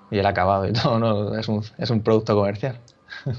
Y 0.09 0.19
el 0.19 0.25
acabado 0.25 0.67
y 0.67 0.73
todo, 0.81 0.99
¿no? 0.99 1.37
Es 1.37 1.47
un, 1.47 1.63
es 1.77 1.89
un 1.89 2.01
producto 2.01 2.35
comercial. 2.35 2.79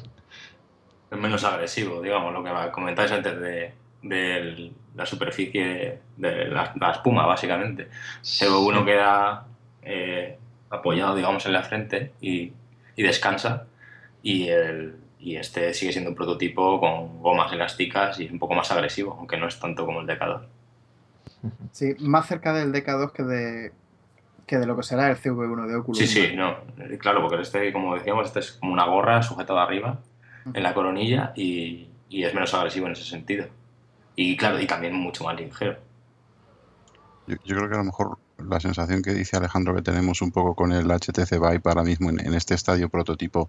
Es 1.08 1.16
menos 1.16 1.44
agresivo, 1.44 2.02
digamos, 2.02 2.32
lo 2.32 2.42
que 2.42 2.50
comentáis 2.72 3.12
antes 3.12 3.38
de, 3.38 3.72
de 4.02 4.72
la 4.96 5.06
superficie 5.06 6.00
de 6.16 6.46
la, 6.46 6.90
espuma, 6.92 7.24
básicamente. 7.26 7.82
El 7.84 8.24
CV1 8.24 8.84
queda 8.84 9.46
eh, 9.82 10.36
apoyado, 10.68 11.14
digamos, 11.14 11.46
en 11.46 11.52
la 11.52 11.62
frente 11.62 12.10
y, 12.20 12.52
y 12.96 13.02
descansa 13.04 13.66
y, 14.26 14.48
el, 14.48 14.96
y 15.20 15.36
este 15.36 15.72
sigue 15.72 15.92
siendo 15.92 16.10
un 16.10 16.16
prototipo 16.16 16.80
con 16.80 17.22
gomas 17.22 17.52
elásticas 17.52 18.18
y 18.18 18.28
un 18.28 18.40
poco 18.40 18.54
más 18.54 18.68
agresivo, 18.72 19.14
aunque 19.16 19.36
no 19.36 19.46
es 19.46 19.60
tanto 19.60 19.86
como 19.86 20.00
el 20.00 20.06
DK2. 20.08 20.46
Sí, 21.70 21.94
más 22.00 22.26
cerca 22.26 22.52
del 22.52 22.72
DK2 22.72 23.12
que 23.12 23.22
de, 23.22 23.72
que 24.44 24.58
de 24.58 24.66
lo 24.66 24.76
que 24.76 24.82
será 24.82 25.08
el 25.08 25.16
CV1 25.16 25.68
de 25.68 25.76
Oculus. 25.76 25.98
Sí, 25.98 26.08
sí, 26.08 26.34
no, 26.34 26.56
claro, 26.98 27.20
porque 27.22 27.40
este, 27.40 27.72
como 27.72 27.94
decíamos, 27.94 28.26
este 28.26 28.40
es 28.40 28.52
como 28.52 28.72
una 28.72 28.86
gorra 28.86 29.22
sujetada 29.22 29.62
arriba 29.62 30.00
en 30.52 30.60
la 30.60 30.74
coronilla 30.74 31.32
y, 31.36 31.88
y 32.08 32.24
es 32.24 32.34
menos 32.34 32.52
agresivo 32.52 32.86
en 32.86 32.92
ese 32.94 33.04
sentido. 33.04 33.46
Y 34.16 34.36
claro, 34.36 34.60
y 34.60 34.66
también 34.66 34.92
mucho 34.92 35.22
más 35.22 35.36
ligero. 35.36 35.78
Yo, 37.28 37.36
creo 37.44 37.68
que 37.68 37.74
a 37.76 37.78
lo 37.78 37.84
mejor 37.84 38.18
la 38.38 38.58
sensación 38.58 39.02
que 39.02 39.14
dice 39.14 39.36
Alejandro 39.36 39.74
que 39.74 39.82
tenemos 39.82 40.20
un 40.20 40.32
poco 40.32 40.56
con 40.56 40.72
el 40.72 40.86
HTC 40.90 41.30
Vive 41.32 41.60
ahora 41.64 41.84
mismo 41.84 42.10
en, 42.10 42.20
en 42.20 42.34
este 42.34 42.54
estadio 42.54 42.88
prototipo 42.88 43.48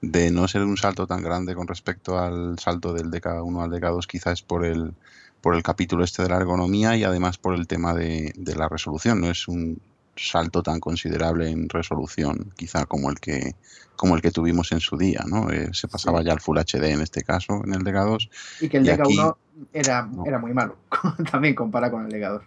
de 0.00 0.30
no 0.30 0.46
ser 0.48 0.62
un 0.62 0.76
salto 0.76 1.06
tan 1.06 1.22
grande 1.22 1.54
con 1.54 1.66
respecto 1.66 2.18
al 2.18 2.58
salto 2.58 2.92
del 2.92 3.10
DK1 3.10 3.62
al 3.62 3.70
DK2, 3.70 4.06
quizás 4.06 4.42
por 4.42 4.64
el, 4.64 4.94
por 5.40 5.54
el 5.54 5.62
capítulo 5.62 6.04
este 6.04 6.22
de 6.22 6.28
la 6.28 6.36
ergonomía 6.36 6.96
y 6.96 7.04
además 7.04 7.38
por 7.38 7.54
el 7.54 7.66
tema 7.66 7.94
de, 7.94 8.32
la 8.56 8.68
resolución. 8.68 9.20
No 9.20 9.30
es 9.30 9.48
un 9.48 9.80
salto 10.16 10.62
tan 10.62 10.80
considerable 10.80 11.50
en 11.50 11.68
resolución, 11.68 12.52
quizá 12.56 12.86
como 12.86 13.10
el 13.10 13.20
que 13.20 13.54
como 13.96 14.14
el 14.14 14.20
que 14.20 14.30
tuvimos 14.30 14.72
en 14.72 14.80
su 14.80 14.98
día, 14.98 15.24
¿no? 15.26 15.50
Eh, 15.50 15.70
se 15.72 15.88
pasaba 15.88 16.22
ya 16.22 16.32
al 16.32 16.40
Full 16.40 16.58
HD 16.58 16.84
en 16.84 17.00
este 17.00 17.22
caso, 17.22 17.62
en 17.64 17.72
el 17.72 17.80
DK2. 17.80 18.28
Y 18.60 18.68
que 18.68 18.76
el 18.76 18.86
DK1 18.86 19.36
era, 19.72 20.06
era 20.26 20.38
muy 20.38 20.52
malo, 20.52 20.76
también 21.30 21.54
compara 21.54 21.90
con 21.90 22.04
el 22.04 22.12
DK2. 22.12 22.42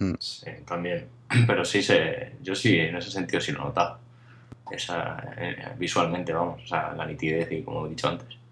Mm. 0.00 0.12
Sí, 0.18 0.50
también. 0.66 1.08
Pero 1.46 1.64
sí, 1.64 1.82
se, 1.82 2.36
yo 2.42 2.54
sí, 2.54 2.76
en 2.76 2.96
ese 2.96 3.10
sentido 3.10 3.40
sí 3.40 3.52
lo 3.52 3.60
he 3.60 3.64
notado 3.64 4.00
esa, 4.74 5.16
eh, 5.36 5.74
visualmente, 5.78 6.32
vamos, 6.32 6.62
o 6.62 6.66
sea, 6.66 6.92
la 6.94 7.06
nitidez 7.06 7.50
y 7.52 7.62
como 7.62 7.86
he 7.86 7.90
dicho 7.90 8.08
antes. 8.08 8.42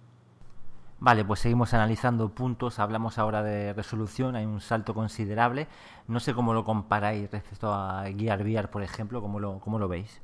Vale, 1.01 1.25
pues 1.25 1.41
seguimos 1.41 1.73
analizando 1.73 2.29
puntos, 2.29 2.79
hablamos 2.79 3.19
ahora 3.19 3.43
de 3.43 3.73
resolución, 3.73 4.37
hay 4.37 4.45
un 4.45 4.61
salto 4.61 4.93
considerable. 4.93 5.67
No 6.09 6.21
sé 6.21 6.35
cómo 6.35 6.53
lo 6.53 6.63
comparáis 6.63 7.31
respecto 7.31 7.73
a 7.73 8.05
Gear 8.19 8.43
VR, 8.43 8.69
por 8.69 8.83
ejemplo, 8.83 9.23
¿cómo 9.23 9.41
lo, 9.41 9.61
cómo 9.61 9.79
lo 9.79 9.89
veis? 9.89 10.21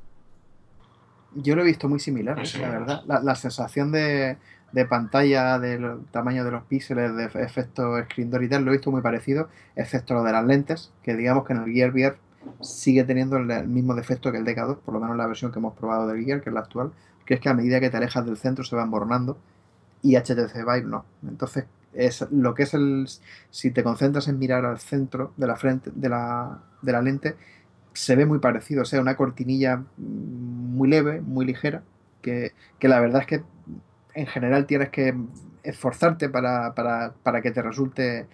Yo 1.34 1.56
lo 1.56 1.62
he 1.62 1.64
visto 1.64 1.88
muy 1.88 1.98
similar, 1.98 2.36
la 2.60 2.68
verdad. 2.68 3.02
La, 3.06 3.34
sensación 3.34 3.90
de, 3.90 4.36
de, 4.72 4.84
pantalla, 4.84 5.58
del 5.58 6.04
tamaño 6.10 6.44
de 6.44 6.50
los 6.50 6.64
píxeles, 6.64 7.16
de 7.16 7.24
efecto 7.42 7.98
screen 8.04 8.30
door 8.30 8.44
y 8.44 8.48
tal, 8.48 8.64
lo 8.64 8.70
he 8.70 8.76
visto 8.76 8.90
muy 8.90 9.00
parecido, 9.00 9.48
excepto 9.76 10.12
lo 10.12 10.24
de 10.24 10.32
las 10.32 10.44
lentes, 10.44 10.92
que 11.02 11.16
digamos 11.16 11.46
que 11.46 11.54
en 11.54 11.62
el 11.62 11.72
Gear 11.72 11.90
VR 11.90 12.18
sigue 12.60 13.04
teniendo 13.04 13.36
el 13.36 13.68
mismo 13.68 13.94
defecto 13.94 14.32
que 14.32 14.38
el 14.38 14.44
DK2, 14.44 14.78
por 14.78 14.94
lo 14.94 15.00
menos 15.00 15.16
la 15.16 15.26
versión 15.26 15.52
que 15.52 15.58
hemos 15.58 15.76
probado 15.76 16.06
del 16.08 16.24
Gear, 16.24 16.40
que 16.40 16.50
es 16.50 16.54
la 16.54 16.60
actual, 16.60 16.92
que 17.24 17.34
es 17.34 17.40
que 17.40 17.48
a 17.48 17.54
medida 17.54 17.80
que 17.80 17.90
te 17.90 17.96
alejas 17.96 18.24
del 18.24 18.36
centro 18.36 18.64
se 18.64 18.76
va 18.76 18.82
embornando 18.82 19.38
y 20.02 20.16
HTC 20.16 20.54
Vive 20.54 20.82
no. 20.82 21.04
Entonces, 21.26 21.64
es 21.92 22.26
lo 22.30 22.54
que 22.54 22.64
es 22.64 22.74
el. 22.74 23.06
Si 23.50 23.70
te 23.70 23.82
concentras 23.82 24.28
en 24.28 24.38
mirar 24.38 24.64
al 24.64 24.78
centro 24.78 25.32
de 25.36 25.46
la 25.46 25.56
frente, 25.56 25.90
de 25.94 26.08
la, 26.08 26.60
de 26.82 26.92
la 26.92 27.02
lente, 27.02 27.36
se 27.92 28.14
ve 28.16 28.26
muy 28.26 28.38
parecido. 28.38 28.82
O 28.82 28.84
sea, 28.84 29.00
una 29.00 29.16
cortinilla 29.16 29.82
muy 29.96 30.88
leve, 30.88 31.20
muy 31.20 31.46
ligera, 31.46 31.82
que, 32.22 32.52
que 32.78 32.88
la 32.88 33.00
verdad 33.00 33.22
es 33.22 33.26
que 33.26 33.42
en 34.14 34.26
general 34.26 34.66
tienes 34.66 34.90
que 34.90 35.14
esforzarte 35.62 36.28
para, 36.28 36.74
para, 36.74 37.14
para 37.22 37.42
que 37.42 37.50
te 37.50 37.62
resulte 37.62 38.26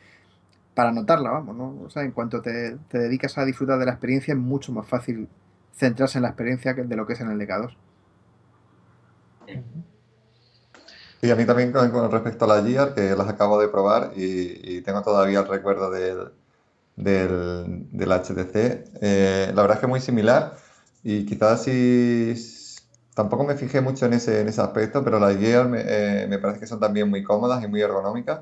para 0.74 0.92
notarla, 0.92 1.30
vamos, 1.30 1.56
¿no? 1.56 1.82
O 1.84 1.90
sea, 1.90 2.02
en 2.02 2.12
cuanto 2.12 2.40
te, 2.40 2.76
te, 2.88 2.98
dedicas 2.98 3.36
a 3.38 3.44
disfrutar 3.44 3.78
de 3.78 3.86
la 3.86 3.92
experiencia, 3.92 4.32
es 4.32 4.40
mucho 4.40 4.72
más 4.72 4.86
fácil 4.86 5.28
centrarse 5.74 6.18
en 6.18 6.22
la 6.22 6.28
experiencia 6.28 6.74
que 6.74 6.82
de 6.82 6.96
lo 6.96 7.06
que 7.06 7.14
es 7.14 7.20
en 7.20 7.30
el 7.30 7.38
DK2. 7.38 7.76
Y 11.22 11.30
a 11.30 11.36
mí 11.36 11.44
también 11.44 11.72
con, 11.72 12.10
respecto 12.10 12.44
a 12.46 12.48
la 12.48 12.62
Gear, 12.66 12.94
que 12.94 13.14
las 13.14 13.28
acabo 13.28 13.60
de 13.60 13.68
probar 13.68 14.12
y, 14.16 14.80
tengo 14.82 15.02
todavía 15.02 15.40
el 15.40 15.48
recuerdo 15.48 15.90
del, 15.90 16.32
del, 16.96 17.86
del 17.92 18.12
HTC, 18.12 18.54
eh, 19.00 19.52
la 19.54 19.62
verdad 19.62 19.76
es 19.76 19.80
que 19.80 19.86
es 19.86 19.90
muy 19.90 20.00
similar 20.00 20.56
y 21.04 21.24
quizás 21.26 21.62
si 21.64 22.34
tampoco 23.14 23.44
me 23.44 23.54
fijé 23.54 23.80
mucho 23.80 24.06
en 24.06 24.14
ese, 24.14 24.40
en 24.40 24.48
ese 24.48 24.60
aspecto, 24.62 25.04
pero 25.04 25.20
las 25.20 25.36
Gear 25.36 25.70
eh, 25.74 26.26
me 26.28 26.38
parece 26.38 26.60
que 26.60 26.66
son 26.66 26.80
también 26.80 27.08
muy 27.08 27.22
cómodas 27.22 27.62
y 27.62 27.68
muy 27.68 27.80
ergonómicas 27.82 28.40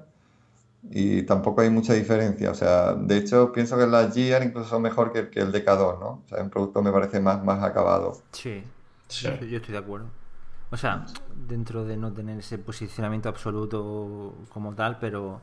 y 0.89 1.23
tampoco 1.23 1.61
hay 1.61 1.71
mucha 1.71 1.93
diferencia. 1.95 2.51
O 2.51 2.55
sea, 2.55 2.95
de 2.95 3.19
hecho, 3.19 3.53
pienso 3.53 3.77
que 3.77 3.87
las 3.87 4.15
Gear 4.15 4.43
incluso 4.43 4.69
son 4.69 4.83
mejor 4.83 5.13
que, 5.13 5.29
que 5.29 5.41
el 5.41 5.53
DK2, 5.53 5.99
¿no? 5.99 6.23
O 6.25 6.29
sea, 6.29 6.43
un 6.43 6.51
producto 6.51 6.83
me 6.83 6.93
parece 6.93 7.21
más, 7.21 7.45
más 7.45 7.63
acabado. 7.63 8.19
Sí, 8.33 8.63
sí, 9.09 9.29
yo 9.49 9.57
estoy 9.59 9.73
de 9.73 9.79
acuerdo. 9.79 10.07
O 10.71 10.77
sea, 10.77 11.05
dentro 11.49 11.85
de 11.85 11.97
no 11.97 12.13
tener 12.13 12.39
ese 12.39 12.59
posicionamiento 12.59 13.29
absoluto 13.29 14.35
como 14.53 14.75
tal, 14.75 14.99
pero... 14.99 15.41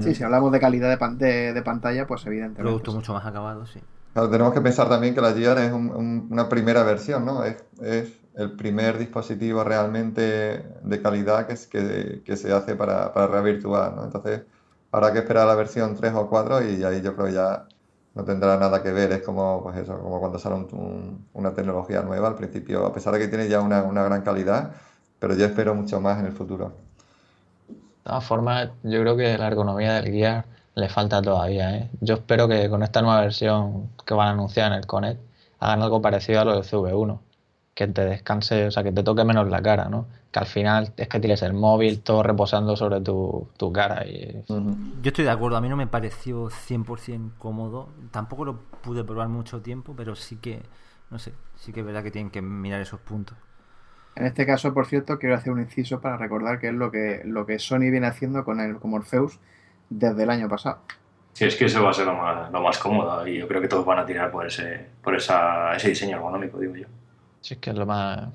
Sí, 0.00 0.16
si 0.16 0.24
hablamos 0.24 0.50
de 0.50 0.58
calidad 0.58 0.90
de, 0.90 0.98
pan 0.98 1.16
de, 1.16 1.52
de 1.52 1.62
pantalla, 1.62 2.08
pues 2.08 2.26
evidentemente. 2.26 2.62
Producto 2.62 2.92
mucho 2.92 3.12
más 3.12 3.24
acabado, 3.24 3.66
sí. 3.66 3.78
Claro, 4.12 4.28
tenemos 4.28 4.52
que 4.52 4.60
pensar 4.60 4.88
también 4.88 5.14
que 5.14 5.20
la 5.20 5.32
Gear 5.32 5.58
es 5.58 5.72
un, 5.72 5.90
un, 5.90 6.26
una 6.28 6.48
primera 6.48 6.82
versión, 6.82 7.24
¿no? 7.24 7.44
Es, 7.44 7.62
es, 7.80 8.18
el 8.34 8.52
primer 8.56 8.98
dispositivo 8.98 9.62
realmente 9.62 10.64
de 10.82 11.02
calidad 11.02 11.46
que, 11.46 11.54
es, 11.54 11.66
que, 11.68 12.22
que 12.24 12.36
se 12.36 12.52
hace 12.52 12.74
para, 12.74 13.12
para 13.14 13.28
realidad 13.28 13.54
virtual, 13.54 13.94
¿no? 13.94 14.04
Entonces, 14.04 14.42
habrá 14.92 15.12
que 15.12 15.20
esperar 15.20 15.46
la 15.46 15.54
versión 15.54 15.94
3 15.94 16.14
o 16.14 16.28
4 16.28 16.70
y 16.70 16.84
ahí 16.84 17.02
yo 17.02 17.14
creo 17.16 17.28
ya 17.28 17.66
no 18.14 18.24
tendrá 18.24 18.56
nada 18.56 18.82
que 18.82 18.92
ver. 18.92 19.12
Es 19.12 19.22
como, 19.22 19.62
pues 19.62 19.76
eso, 19.76 19.98
como 19.98 20.18
cuando 20.20 20.38
sale 20.38 20.56
un, 20.56 21.26
una 21.34 21.52
tecnología 21.52 22.02
nueva 22.02 22.28
al 22.28 22.34
principio, 22.34 22.86
a 22.86 22.92
pesar 22.92 23.12
de 23.14 23.20
que 23.20 23.28
tiene 23.28 23.48
ya 23.48 23.60
una, 23.60 23.82
una, 23.82 24.02
gran 24.04 24.22
calidad, 24.22 24.72
pero 25.18 25.34
yo 25.34 25.44
espero 25.44 25.74
mucho 25.74 26.00
más 26.00 26.18
en 26.18 26.26
el 26.26 26.32
futuro. 26.32 26.72
De 27.68 27.74
todas 28.04 28.24
formas, 28.24 28.70
yo 28.82 29.00
creo 29.00 29.16
que 29.16 29.36
la 29.36 29.48
ergonomía 29.48 29.94
del 29.94 30.12
Gear 30.12 30.46
le 30.74 30.88
falta 30.88 31.20
todavía. 31.20 31.76
¿eh? 31.76 31.90
Yo 32.00 32.14
espero 32.14 32.48
que 32.48 32.70
con 32.70 32.82
esta 32.82 33.02
nueva 33.02 33.20
versión 33.20 33.90
que 34.06 34.14
van 34.14 34.28
a 34.28 34.30
anunciar 34.30 34.72
en 34.72 34.78
el 34.78 34.86
Connect 34.86 35.20
hagan 35.58 35.82
algo 35.82 36.00
parecido 36.00 36.40
a 36.40 36.44
lo 36.44 36.52
del 36.54 36.62
CV1 36.62 37.18
que 37.76 37.86
te 37.86 38.06
descanse, 38.06 38.66
o 38.66 38.70
sea, 38.70 38.82
que 38.82 38.90
te 38.90 39.02
toque 39.02 39.22
menos 39.22 39.50
la 39.50 39.60
cara, 39.60 39.90
¿no? 39.90 40.06
Que 40.32 40.38
al 40.38 40.46
final 40.46 40.94
es 40.96 41.08
que 41.08 41.20
tienes 41.20 41.42
el 41.42 41.52
móvil 41.52 42.00
todo 42.00 42.22
reposando 42.22 42.74
sobre 42.74 43.02
tu, 43.02 43.50
tu 43.58 43.70
cara. 43.70 44.06
Y... 44.06 44.44
Uh 44.48 44.54
-huh. 44.54 45.02
Yo 45.02 45.08
estoy 45.10 45.26
de 45.26 45.30
acuerdo, 45.30 45.58
a 45.58 45.60
mí 45.60 45.68
no 45.68 45.76
me 45.76 45.86
pareció 45.86 46.48
100% 46.48 47.32
cómodo, 47.36 47.90
tampoco 48.10 48.46
lo 48.46 48.60
pude 48.82 49.04
probar 49.04 49.28
mucho 49.28 49.60
tiempo, 49.60 49.92
pero 49.94 50.16
sí 50.16 50.36
que, 50.36 50.62
no 51.10 51.18
sé, 51.18 51.34
sí 51.56 51.74
que 51.74 51.80
es 51.80 51.86
verdad 51.86 52.02
que 52.02 52.10
tienen 52.10 52.30
que 52.30 52.40
mirar 52.40 52.80
esos 52.80 52.98
puntos. 52.98 53.36
En 54.14 54.24
este 54.24 54.46
caso, 54.46 54.72
por 54.72 54.86
cierto, 54.86 55.18
quiero 55.18 55.34
hacer 55.34 55.52
un 55.52 55.60
inciso 55.60 56.00
para 56.00 56.16
recordar 56.16 56.58
que 56.58 56.68
es 56.68 56.74
lo 56.74 56.90
que, 56.90 57.20
lo 57.26 57.44
que 57.44 57.58
Sony 57.58 57.90
viene 57.90 58.06
haciendo 58.06 58.42
con 58.42 58.58
el 58.58 58.78
con 58.78 58.90
Morpheus 58.92 59.38
desde 59.90 60.22
el 60.22 60.30
año 60.30 60.48
pasado. 60.48 60.78
Sí, 61.34 61.44
es 61.44 61.56
que 61.56 61.66
eso 61.66 61.84
va 61.84 61.90
a 61.90 61.92
ser 61.92 62.06
lo 62.06 62.14
más, 62.14 62.50
lo 62.50 62.62
más 62.62 62.78
cómodo 62.78 63.26
y 63.28 63.38
yo 63.38 63.46
creo 63.46 63.60
que 63.60 63.68
todos 63.68 63.84
van 63.84 63.98
a 63.98 64.06
tirar 64.06 64.30
por 64.30 64.46
ese, 64.46 64.86
por 65.02 65.14
esa, 65.14 65.76
ese 65.76 65.90
diseño 65.90 66.16
ergonómico, 66.16 66.58
digo 66.58 66.74
yo. 66.74 66.86
Sí, 67.46 67.54
es 67.54 67.60
que 67.60 67.70
es 67.70 67.76
lo 67.76 67.86
más. 67.86 68.28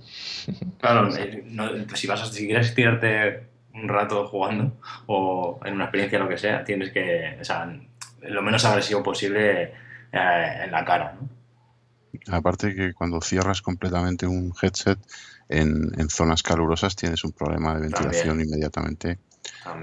claro, 0.80 1.10
no, 1.48 1.70
si 1.96 2.08
vas 2.08 2.22
a, 2.22 2.26
si 2.28 2.46
quieres 2.46 2.74
tirarte 2.74 3.44
un 3.74 3.90
rato 3.90 4.26
jugando 4.26 4.72
o 5.08 5.60
en 5.66 5.74
una 5.74 5.86
experiencia 5.86 6.18
lo 6.18 6.30
que 6.30 6.38
sea, 6.38 6.64
tienes 6.64 6.94
que, 6.94 7.38
o 7.42 7.44
sea, 7.44 7.78
lo 8.22 8.42
menos 8.42 8.64
agresivo 8.64 9.04
posible 9.04 9.64
eh, 10.14 10.62
en 10.64 10.72
la 10.72 10.86
cara, 10.86 11.18
¿no? 11.20 11.28
Aparte 12.34 12.74
que 12.74 12.94
cuando 12.94 13.20
cierras 13.20 13.62
completamente 13.62 14.28
un 14.28 14.54
headset 14.62 15.00
en, 15.50 15.92
en 15.98 16.10
zonas 16.10 16.42
calurosas 16.42 16.96
tienes 16.96 17.26
un 17.26 17.34
problema 17.34 17.76
de 17.76 17.82
ventilación 17.82 18.30
También. 18.30 18.48
inmediatamente. 18.48 19.20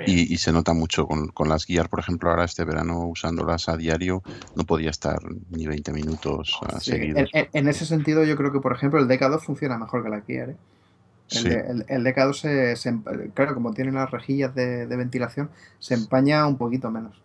Y, 0.07 0.33
y, 0.33 0.37
se 0.38 0.53
nota 0.53 0.73
mucho 0.73 1.07
con, 1.07 1.29
con, 1.29 1.49
las 1.49 1.66
guías, 1.66 1.88
por 1.88 2.01
ejemplo, 2.01 2.31
ahora 2.31 2.44
este 2.44 2.64
verano 2.64 3.07
usándolas 3.07 3.68
a 3.68 3.77
diario, 3.77 4.23
no 4.57 4.64
podía 4.64 4.90
estar 4.90 5.18
ni 5.51 5.66
20 5.66 5.92
minutos 5.92 6.59
uh, 6.62 6.81
sí, 6.81 6.92
seguidos. 6.92 7.31
En, 7.33 7.49
en, 7.53 7.68
ese 7.68 7.87
sentido, 7.87 8.25
yo 8.25 8.37
creo 8.37 8.53
que, 8.53 8.61
por 8.61 8.75
ejemplo, 8.75 8.99
el 8.99 9.07
DK2 9.07 9.40
funciona 9.40 9.79
mejor 9.79 10.03
que 10.03 10.09
la 10.11 10.21
Gear. 10.23 10.51
¿eh? 10.51 10.57
El, 11.31 11.38
sí. 11.38 11.49
el, 11.49 11.85
el, 11.88 12.05
DK2, 12.05 12.33
se, 12.35 12.77
se, 12.77 12.94
claro, 13.35 13.55
como 13.55 13.73
tiene 13.73 13.92
las 13.92 14.11
rejillas 14.11 14.55
de, 14.55 14.87
de, 14.87 14.97
ventilación, 14.97 15.51
se 15.79 15.94
empaña 15.94 16.47
un 16.47 16.57
poquito 16.57 16.90
menos. 16.90 17.21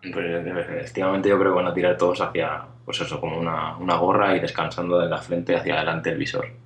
Pues, 0.00 0.46
efectivamente, 0.46 1.28
yo 1.28 1.38
creo 1.38 1.52
que 1.52 1.56
van 1.56 1.66
a 1.66 1.74
tirar 1.74 1.96
todos 1.96 2.20
hacia, 2.20 2.66
pues 2.84 3.00
eso, 3.00 3.20
como 3.20 3.38
una, 3.38 3.76
una 3.76 3.96
gorra 3.96 4.36
y 4.36 4.40
descansando 4.40 4.98
de 4.98 5.08
la 5.08 5.18
frente 5.18 5.56
hacia 5.56 5.74
adelante 5.74 6.10
el 6.10 6.18
visor. 6.18 6.65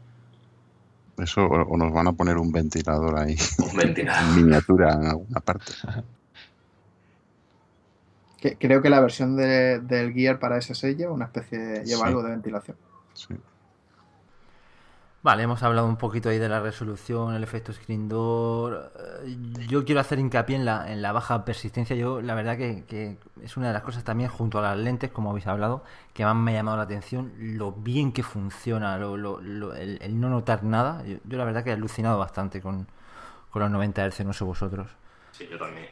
Eso, 1.22 1.44
o 1.44 1.76
nos 1.76 1.92
van 1.92 2.08
a 2.08 2.12
poner 2.12 2.36
un 2.36 2.52
ventilador 2.52 3.18
ahí. 3.18 3.36
Un 3.58 3.76
ventilador. 3.76 4.28
en 4.28 4.36
miniatura 4.36 4.94
en 4.94 5.06
alguna 5.06 5.40
parte. 5.40 5.72
Creo 8.58 8.80
que 8.80 8.88
la 8.88 9.00
versión 9.00 9.36
de, 9.36 9.80
del 9.80 10.14
Gear 10.14 10.38
para 10.38 10.60
SSI 10.60 10.94
lleva 10.94 11.12
una 11.12 11.26
especie 11.26 11.58
de, 11.58 11.84
lleva 11.84 12.02
sí. 12.02 12.06
algo 12.06 12.22
de 12.22 12.30
ventilación. 12.30 12.76
Sí. 13.12 13.34
Vale, 15.22 15.42
hemos 15.42 15.62
hablado 15.62 15.86
un 15.86 15.98
poquito 15.98 16.30
ahí 16.30 16.38
de 16.38 16.48
la 16.48 16.60
resolución, 16.60 17.34
el 17.34 17.42
efecto 17.42 17.74
screen 17.74 18.08
door. 18.08 18.90
Yo 19.68 19.84
quiero 19.84 20.00
hacer 20.00 20.18
hincapié 20.18 20.56
en 20.56 20.64
la, 20.64 20.90
en 20.90 21.02
la 21.02 21.12
baja 21.12 21.44
persistencia. 21.44 21.94
Yo, 21.94 22.22
la 22.22 22.34
verdad, 22.34 22.56
que, 22.56 22.84
que, 22.86 23.18
es 23.42 23.54
una 23.58 23.66
de 23.66 23.74
las 23.74 23.82
cosas 23.82 24.02
también, 24.02 24.30
junto 24.30 24.58
a 24.58 24.62
las 24.62 24.78
lentes, 24.78 25.10
como 25.10 25.28
habéis 25.28 25.46
hablado, 25.46 25.84
que 26.14 26.24
más 26.24 26.34
me 26.34 26.52
ha 26.52 26.54
llamado 26.54 26.78
la 26.78 26.84
atención. 26.84 27.34
Lo 27.38 27.72
bien 27.72 28.12
que 28.12 28.22
funciona, 28.22 28.96
lo, 28.96 29.18
lo, 29.18 29.42
lo, 29.42 29.74
el, 29.74 30.18
no 30.18 30.30
notar 30.30 30.64
nada. 30.64 31.04
Yo, 31.04 31.18
yo, 31.24 31.36
la 31.36 31.44
verdad, 31.44 31.64
que 31.64 31.70
he 31.70 31.74
alucinado 31.74 32.18
bastante 32.18 32.62
con, 32.62 32.86
con 33.50 33.60
los 33.60 33.70
90 33.70 34.10
Hz, 34.10 34.24
no 34.24 34.32
sé 34.32 34.44
vosotros. 34.44 34.88
Sí, 35.32 35.46
yo 35.50 35.58
también. 35.58 35.88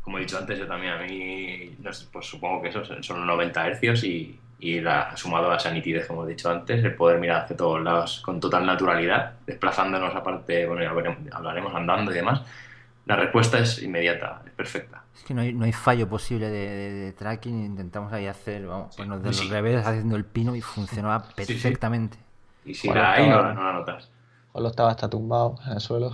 Como 0.00 0.16
he 0.16 0.22
dicho 0.22 0.38
antes, 0.38 0.58
yo 0.58 0.66
también, 0.66 0.94
a 0.94 1.02
mí, 1.02 1.76
pues 2.10 2.26
supongo 2.26 2.62
que 2.62 2.70
eso 2.70 2.82
son 3.02 3.18
los 3.18 3.26
90 3.26 3.74
Hz 3.74 4.04
y 4.04 4.40
y 4.60 4.80
la, 4.80 5.16
sumado 5.16 5.50
a 5.50 5.56
esa 5.56 5.70
nitidez, 5.70 6.06
como 6.06 6.24
he 6.24 6.28
dicho 6.28 6.50
antes, 6.50 6.84
el 6.84 6.94
poder 6.94 7.18
mirar 7.18 7.44
hacia 7.44 7.56
todos 7.56 7.82
lados 7.82 8.20
con 8.24 8.38
total 8.38 8.66
naturalidad, 8.66 9.32
desplazándonos 9.46 10.14
aparte, 10.14 10.66
bueno, 10.66 10.82
ya 10.82 10.92
veremos, 10.92 11.18
hablaremos 11.32 11.74
andando 11.74 12.12
y 12.12 12.14
demás, 12.14 12.42
la 13.06 13.16
respuesta 13.16 13.58
es 13.58 13.82
inmediata, 13.82 14.42
es 14.46 14.52
perfecta. 14.52 15.02
Es 15.14 15.24
que 15.24 15.34
no 15.34 15.40
hay, 15.40 15.52
no 15.54 15.64
hay 15.64 15.72
fallo 15.72 16.08
posible 16.08 16.50
de, 16.50 16.68
de, 16.68 16.92
de 16.92 17.12
tracking, 17.12 17.64
intentamos 17.64 18.12
ahí 18.12 18.26
hacer, 18.26 18.66
vamos, 18.66 18.94
sí, 18.94 19.02
de 19.02 19.32
sí. 19.32 19.44
los 19.44 19.50
revés 19.50 19.86
haciendo 19.86 20.16
el 20.16 20.24
pino 20.24 20.54
y 20.54 20.60
funcionaba 20.60 21.24
perfectamente. 21.34 22.18
Sí, 22.64 22.70
y 22.70 22.74
si 22.74 22.88
la 22.88 23.12
hay, 23.12 23.28
no, 23.28 23.54
no 23.54 23.64
la 23.64 23.72
notas. 23.72 24.10
Olo 24.52 24.68
estaba 24.68 24.90
hasta 24.90 25.08
tumbado 25.08 25.56
en 25.66 25.72
el 25.72 25.80
suelo. 25.80 26.12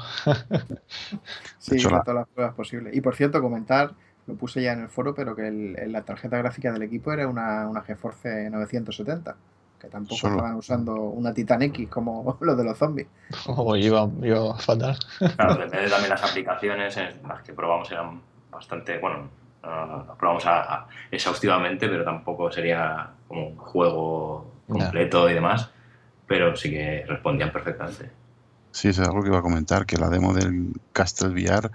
sí, 1.59 1.83
con 1.83 2.03
todas 2.03 2.15
las 2.15 2.29
pruebas 2.29 2.55
posibles. 2.55 2.95
Y 2.95 3.01
por 3.01 3.17
cierto, 3.17 3.41
comentar 3.41 3.95
lo 4.27 4.35
puse 4.35 4.63
ya 4.63 4.73
en 4.73 4.83
el 4.83 4.89
foro, 4.89 5.15
pero 5.15 5.37
que 5.37 5.49
el, 5.49 5.93
la 5.93 6.03
tarjeta 6.03 6.39
gráfica 6.39 6.73
del 6.73 6.83
equipo 6.83 7.13
era 7.13 7.29
una, 7.29 7.69
una 7.69 7.83
GeForce 7.83 8.51
970, 8.51 9.37
que 9.81 9.89
tampoco 9.89 10.17
Solo. 10.17 10.37
estaban 10.37 10.57
usando 10.57 10.95
una 10.95 11.33
Titan 11.33 11.63
X 11.63 11.89
como 11.89 12.37
los 12.41 12.57
de 12.57 12.65
los 12.65 12.77
zombies. 12.77 13.09
Oh, 13.47 13.77
iba, 13.77 14.09
iba 14.23 14.59
fatal. 14.59 14.97
Claro, 15.37 15.55
depende 15.65 15.89
también 15.89 16.11
las 16.11 16.23
aplicaciones, 16.23 16.97
las 17.27 17.43
que 17.43 17.53
probamos 17.53 17.91
eran 17.91 18.21
bastante, 18.51 18.99
bueno, 18.99 19.29
las 19.63 20.17
probamos 20.17 20.47
a, 20.47 20.75
a, 20.75 20.89
exhaustivamente, 21.11 21.89
pero 21.89 22.05
tampoco 22.05 22.51
sería 22.51 23.11
como 23.29 23.49
un 23.49 23.57
juego 23.57 24.53
completo 24.69 25.25
yeah. 25.25 25.33
y 25.33 25.35
demás, 25.35 25.71
pero 26.27 26.57
sí 26.57 26.71
que 26.71 27.05
respondían 27.07 27.53
perfectamente. 27.53 28.11
Sí, 28.71 28.89
es 28.89 28.99
algo 29.01 29.23
que 29.23 29.29
iba 29.29 29.39
a 29.39 29.43
comentar, 29.43 29.87
que 29.87 29.97
la 29.97 30.11
demo 30.11 30.35
del 30.35 30.73
Castle 30.93 31.29
VR 31.31 31.71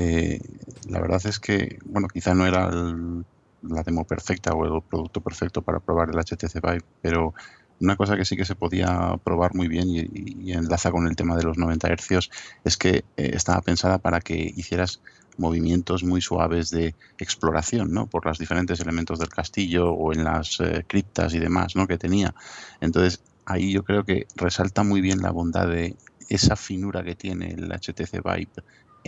eh, 0.00 0.40
la 0.88 1.00
verdad 1.00 1.20
es 1.26 1.40
que, 1.40 1.80
bueno, 1.84 2.06
quizá 2.06 2.32
no 2.32 2.46
era 2.46 2.68
el, 2.68 3.24
la 3.62 3.82
demo 3.82 4.04
perfecta 4.04 4.52
o 4.52 4.64
el 4.64 4.80
producto 4.82 5.20
perfecto 5.20 5.62
para 5.62 5.80
probar 5.80 6.10
el 6.10 6.18
HTC 6.18 6.62
Vive, 6.62 6.84
pero 7.02 7.34
una 7.80 7.96
cosa 7.96 8.16
que 8.16 8.24
sí 8.24 8.36
que 8.36 8.44
se 8.44 8.54
podía 8.54 9.18
probar 9.24 9.56
muy 9.56 9.66
bien 9.66 9.88
y, 9.88 10.52
enlaza 10.52 10.92
con 10.92 11.08
el 11.08 11.16
tema 11.16 11.36
de 11.36 11.42
los 11.42 11.58
90 11.58 11.88
Hz 11.96 12.30
es 12.62 12.76
que 12.76 13.04
eh, 13.16 13.30
estaba 13.34 13.60
pensada 13.60 13.98
para 13.98 14.20
que 14.20 14.36
hicieras 14.36 15.00
movimientos 15.36 16.04
muy 16.04 16.20
suaves 16.20 16.70
de 16.70 16.94
exploración, 17.18 17.92
¿no? 17.92 18.06
Por 18.06 18.24
los 18.24 18.38
diferentes 18.38 18.78
elementos 18.78 19.18
del 19.18 19.30
castillo 19.30 19.90
o 19.90 20.12
en 20.12 20.22
las 20.22 20.60
eh, 20.60 20.84
criptas 20.86 21.34
y 21.34 21.40
demás, 21.40 21.74
¿no? 21.74 21.88
Que 21.88 21.98
tenía. 21.98 22.34
Entonces, 22.80 23.20
ahí 23.46 23.72
yo 23.72 23.82
creo 23.82 24.04
que 24.04 24.28
resalta 24.36 24.84
muy 24.84 25.00
bien 25.00 25.22
la 25.22 25.32
bondad 25.32 25.66
de 25.66 25.96
esa 26.28 26.54
finura 26.54 27.02
que 27.02 27.16
tiene 27.16 27.50
el 27.50 27.68
HTC 27.68 28.22
Vive 28.22 28.50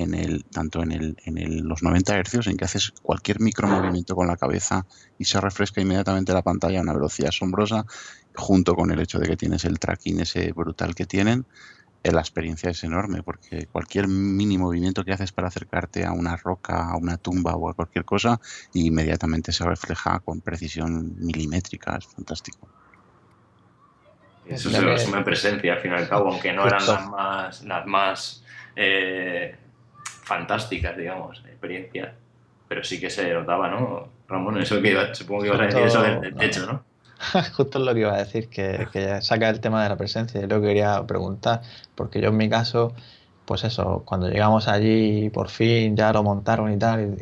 en 0.02 0.14
el, 0.14 0.44
tanto 0.44 0.82
en, 0.82 0.92
el, 0.92 1.16
en 1.24 1.38
el, 1.38 1.58
los 1.58 1.82
90 1.82 2.22
Hz, 2.22 2.46
en 2.46 2.56
que 2.56 2.64
haces 2.64 2.92
cualquier 3.02 3.40
micromovimiento 3.40 4.14
con 4.14 4.26
la 4.26 4.36
cabeza 4.36 4.86
y 5.18 5.24
se 5.24 5.40
refresca 5.40 5.80
inmediatamente 5.80 6.32
la 6.32 6.42
pantalla 6.42 6.78
a 6.78 6.82
una 6.82 6.94
velocidad 6.94 7.28
asombrosa, 7.28 7.86
junto 8.34 8.74
con 8.74 8.90
el 8.90 9.00
hecho 9.00 9.18
de 9.18 9.28
que 9.28 9.36
tienes 9.36 9.64
el 9.64 9.78
tracking 9.78 10.20
ese 10.20 10.52
brutal 10.52 10.94
que 10.94 11.06
tienen, 11.06 11.46
eh, 12.02 12.12
la 12.12 12.20
experiencia 12.20 12.70
es 12.70 12.82
enorme, 12.82 13.22
porque 13.22 13.66
cualquier 13.66 14.08
mini 14.08 14.56
movimiento 14.56 15.04
que 15.04 15.12
haces 15.12 15.32
para 15.32 15.48
acercarte 15.48 16.06
a 16.06 16.12
una 16.12 16.36
roca, 16.36 16.88
a 16.88 16.96
una 16.96 17.18
tumba 17.18 17.54
o 17.56 17.68
a 17.68 17.74
cualquier 17.74 18.06
cosa, 18.06 18.40
inmediatamente 18.72 19.52
se 19.52 19.64
refleja 19.64 20.20
con 20.20 20.40
precisión 20.40 21.14
milimétrica, 21.18 21.96
es 21.96 22.06
fantástico. 22.06 22.68
Eso 24.46 24.70
se 24.70 24.80
resume 24.80 25.18
en 25.18 25.24
presencia, 25.24 25.74
al 25.74 25.80
fin 25.80 25.92
y 25.92 25.94
al 25.94 26.08
cabo, 26.08 26.30
aunque 26.30 26.52
no 26.52 26.66
eran 26.66 26.84
las 26.84 27.08
más, 27.08 27.62
las 27.64 27.86
más 27.86 28.44
eh, 28.74 29.56
fantásticas, 30.30 30.96
digamos, 30.96 31.42
experiencias, 31.44 32.12
pero 32.68 32.84
sí 32.84 33.00
que 33.00 33.10
se 33.10 33.34
notaba, 33.34 33.68
¿no? 33.68 34.10
Ramón, 34.28 34.62
eso 34.62 34.80
que 34.80 34.92
iba, 34.92 35.12
supongo 35.12 35.42
que 35.42 35.48
ibas 35.48 35.60
a 35.60 35.64
decir 35.64 35.82
eso 35.82 36.02
del, 36.02 36.36
techo, 36.36 36.66
¿no? 36.66 36.84
Justo 37.56 37.80
es 37.80 37.84
lo 37.84 37.92
que 37.92 37.98
iba 37.98 38.14
a 38.14 38.18
decir, 38.18 38.48
que, 38.48 38.86
que 38.92 39.20
saca 39.22 39.48
el 39.48 39.58
tema 39.58 39.82
de 39.82 39.88
la 39.88 39.96
presencia. 39.96 40.40
Yo 40.40 40.46
lo 40.46 40.62
quería 40.62 41.04
preguntar, 41.04 41.62
porque 41.96 42.20
yo 42.20 42.28
en 42.28 42.36
mi 42.36 42.48
caso, 42.48 42.94
pues 43.44 43.64
eso, 43.64 44.04
cuando 44.06 44.28
llegamos 44.28 44.68
allí 44.68 45.30
por 45.30 45.48
fin 45.48 45.96
ya 45.96 46.12
lo 46.12 46.22
montaron 46.22 46.72
y 46.72 46.78
tal, 46.78 47.16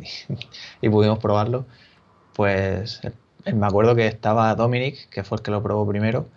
y, 0.79 0.89
pudimos 0.89 1.17
probarlo, 1.17 1.65
pues 2.35 3.01
eh, 3.03 3.53
me 3.53 3.65
acuerdo 3.65 3.95
que 3.95 4.05
estaba 4.05 4.53
Dominic, 4.53 5.09
que 5.09 5.23
fue 5.23 5.39
el 5.39 5.41
que 5.41 5.49
lo 5.49 5.63
probó 5.63 5.87
primero, 5.87 6.27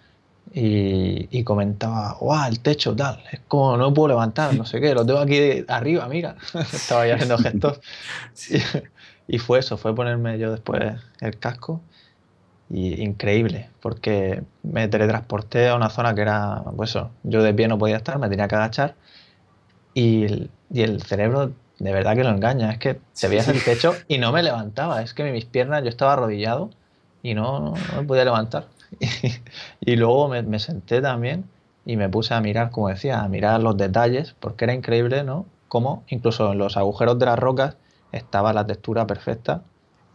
y, 0.54 1.44
comentaba, 1.44 2.16
¡guau! 2.20 2.48
El 2.48 2.60
techo 2.60 2.94
tal, 2.94 3.22
es 3.32 3.40
como 3.48 3.76
no 3.76 3.92
puedo 3.94 4.08
levantar, 4.08 4.54
no 4.54 4.66
sé 4.66 4.80
qué, 4.80 4.94
lo 4.94 5.06
tengo 5.06 5.20
aquí 5.20 5.64
arriba, 5.68 6.06
mira. 6.08 6.36
Estaba 6.72 7.06
ya 7.06 7.14
haciendo 7.14 7.38
gestos. 7.38 7.80
Y, 9.28 9.38
fue 9.38 9.60
eso, 9.60 9.78
fue 9.78 9.94
ponerme 9.94 10.38
yo 10.38 10.50
después 10.50 10.82
el 11.20 11.38
casco. 11.38 11.80
Y 12.68 13.00
increíble, 13.02 13.70
porque 13.80 14.42
me 14.62 14.88
teletransporté 14.88 15.68
a 15.68 15.76
una 15.76 15.90
zona 15.90 16.14
que 16.14 16.22
era, 16.22 16.64
pues 16.76 16.90
eso, 16.90 17.12
yo 17.22 17.42
de 17.42 17.54
pie 17.54 17.68
no 17.68 17.78
podía 17.78 17.96
estar, 17.96 18.18
me 18.18 18.28
tenía 18.28 18.48
que 18.48 18.56
agachar. 18.56 18.96
Y 19.94 20.24
el, 20.24 20.50
y 20.70 20.82
el 20.82 21.02
cerebro 21.02 21.52
de 21.78 21.92
verdad 21.92 22.14
que 22.14 22.24
lo 22.24 22.30
engaña, 22.30 22.70
es 22.72 22.78
que 22.78 23.00
te 23.18 23.28
veías 23.28 23.48
el 23.48 23.62
techo 23.62 23.94
y 24.08 24.18
no 24.18 24.32
me 24.32 24.42
levantaba, 24.42 25.02
es 25.02 25.14
que 25.14 25.24
mis 25.32 25.44
piernas, 25.44 25.82
yo 25.82 25.88
estaba 25.88 26.12
arrodillado 26.12 26.70
y 27.22 27.34
no, 27.34 27.60
no 27.60 27.74
me 27.96 28.02
podía 28.04 28.24
levantar. 28.24 28.66
y 29.80 29.96
luego 29.96 30.28
me, 30.28 30.58
senté 30.58 31.00
también 31.00 31.44
y 31.84 31.96
me 31.96 32.08
puse 32.08 32.34
a 32.34 32.40
mirar, 32.40 32.70
como 32.70 32.88
decía, 32.88 33.20
a 33.20 33.28
mirar 33.28 33.62
los 33.62 33.76
detalles, 33.76 34.34
porque 34.38 34.64
era 34.64 34.74
increíble, 34.74 35.24
¿no? 35.24 35.46
Como 35.68 36.04
incluso 36.08 36.52
en 36.52 36.58
los 36.58 36.76
agujeros 36.76 37.18
de 37.18 37.26
las 37.26 37.38
rocas 37.38 37.76
estaba 38.12 38.52
la 38.52 38.66
textura 38.66 39.06
perfecta 39.06 39.62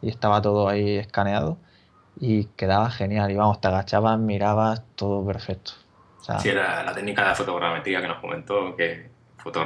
y 0.01 0.09
estaba 0.09 0.41
todo 0.41 0.69
ahí 0.69 0.97
escaneado 0.97 1.57
y 2.19 2.45
quedaba 2.55 2.89
genial. 2.89 3.31
Y 3.31 3.35
vamos, 3.35 3.59
te 3.59 3.67
agachabas, 3.67 4.19
mirabas, 4.19 4.83
todo 4.95 5.25
perfecto. 5.25 5.71
O 6.29 6.39
sí, 6.39 6.49
era 6.49 6.83
la 6.83 6.93
técnica 6.93 7.23
de 7.23 7.29
la 7.29 7.35
fotogrametría 7.35 8.01
que 8.01 8.07
nos 8.07 8.19
comentó, 8.19 8.75
que 8.75 9.09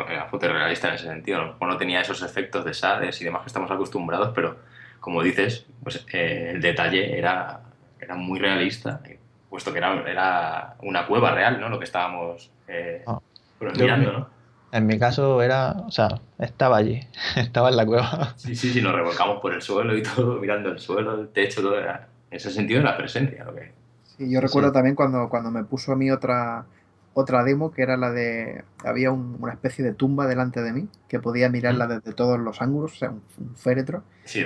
era 0.09 0.26
fotorrealista 0.26 0.89
en 0.89 0.93
ese 0.95 1.07
sentido. 1.07 1.55
No, 1.59 1.68
no 1.68 1.78
tenía 1.78 2.01
esos 2.01 2.22
efectos 2.22 2.64
de 2.66 2.74
sales 2.74 3.20
y 3.22 3.24
demás 3.24 3.41
que 3.41 3.47
estamos 3.47 3.72
acostumbrados, 3.72 4.32
pero 4.34 4.57
como 4.99 5.24
dices, 5.24 5.66
pues 5.84 6.05
eh, 6.14 6.51
el 6.53 6.62
detalle 6.62 7.18
era 7.18 7.62
era 8.01 8.15
muy 8.15 8.39
realista, 8.39 9.01
puesto 9.49 9.71
que 9.71 9.77
era, 9.77 10.03
era 10.09 10.75
una 10.81 11.05
cueva 11.05 11.31
real, 11.31 11.61
¿no? 11.61 11.69
Lo 11.69 11.77
que 11.77 11.85
estábamos 11.85 12.51
eh, 12.67 13.03
ah. 13.05 13.19
mirando, 13.59 14.11
¿no? 14.11 14.41
En 14.71 14.85
mi 14.85 14.97
caso 14.97 15.41
era, 15.41 15.71
o 15.85 15.91
sea, 15.91 16.07
estaba 16.39 16.77
allí, 16.77 17.01
estaba 17.35 17.69
en 17.69 17.77
la 17.77 17.85
cueva. 17.85 18.33
Sí, 18.37 18.55
sí, 18.55 18.71
sí, 18.71 18.81
nos 18.81 18.95
revolcamos 18.95 19.39
por 19.41 19.53
el 19.53 19.61
suelo 19.61 19.95
y 19.95 20.01
todo, 20.01 20.39
mirando 20.39 20.69
el 20.69 20.79
suelo, 20.79 21.19
el 21.19 21.27
techo, 21.29 21.61
todo 21.61 21.77
era, 21.77 22.07
en 22.29 22.37
ese 22.37 22.51
sentido, 22.51 22.81
la 22.81 22.97
presencia. 22.97 23.43
Lo 23.43 23.53
que... 23.53 23.71
Sí, 24.17 24.31
yo 24.31 24.39
recuerdo 24.39 24.71
también 24.71 24.95
cuando, 24.95 25.27
cuando 25.29 25.51
me 25.51 25.65
puso 25.65 25.91
a 25.91 25.95
mí 25.97 26.09
otra, 26.09 26.65
otra 27.14 27.43
demo 27.43 27.72
que 27.72 27.82
era 27.82 27.97
la 27.97 28.12
de. 28.12 28.64
Había 28.86 29.12
una 29.12 29.53
especie 29.53 29.84
de 29.84 29.93
tumba 29.93 30.28
delante 30.28 30.62
de 30.62 30.72
mí 30.72 30.88
que 31.09 31.20
podía 31.20 31.49
mirarla 31.49 31.88
desde 31.88 32.14
todos 32.14 32.39
los 32.39 32.62
ángulos, 32.62 32.93
o 32.93 32.95
sea, 32.95 33.09
un, 33.09 33.55
féretro. 33.55 34.03
Sí, 34.24 34.43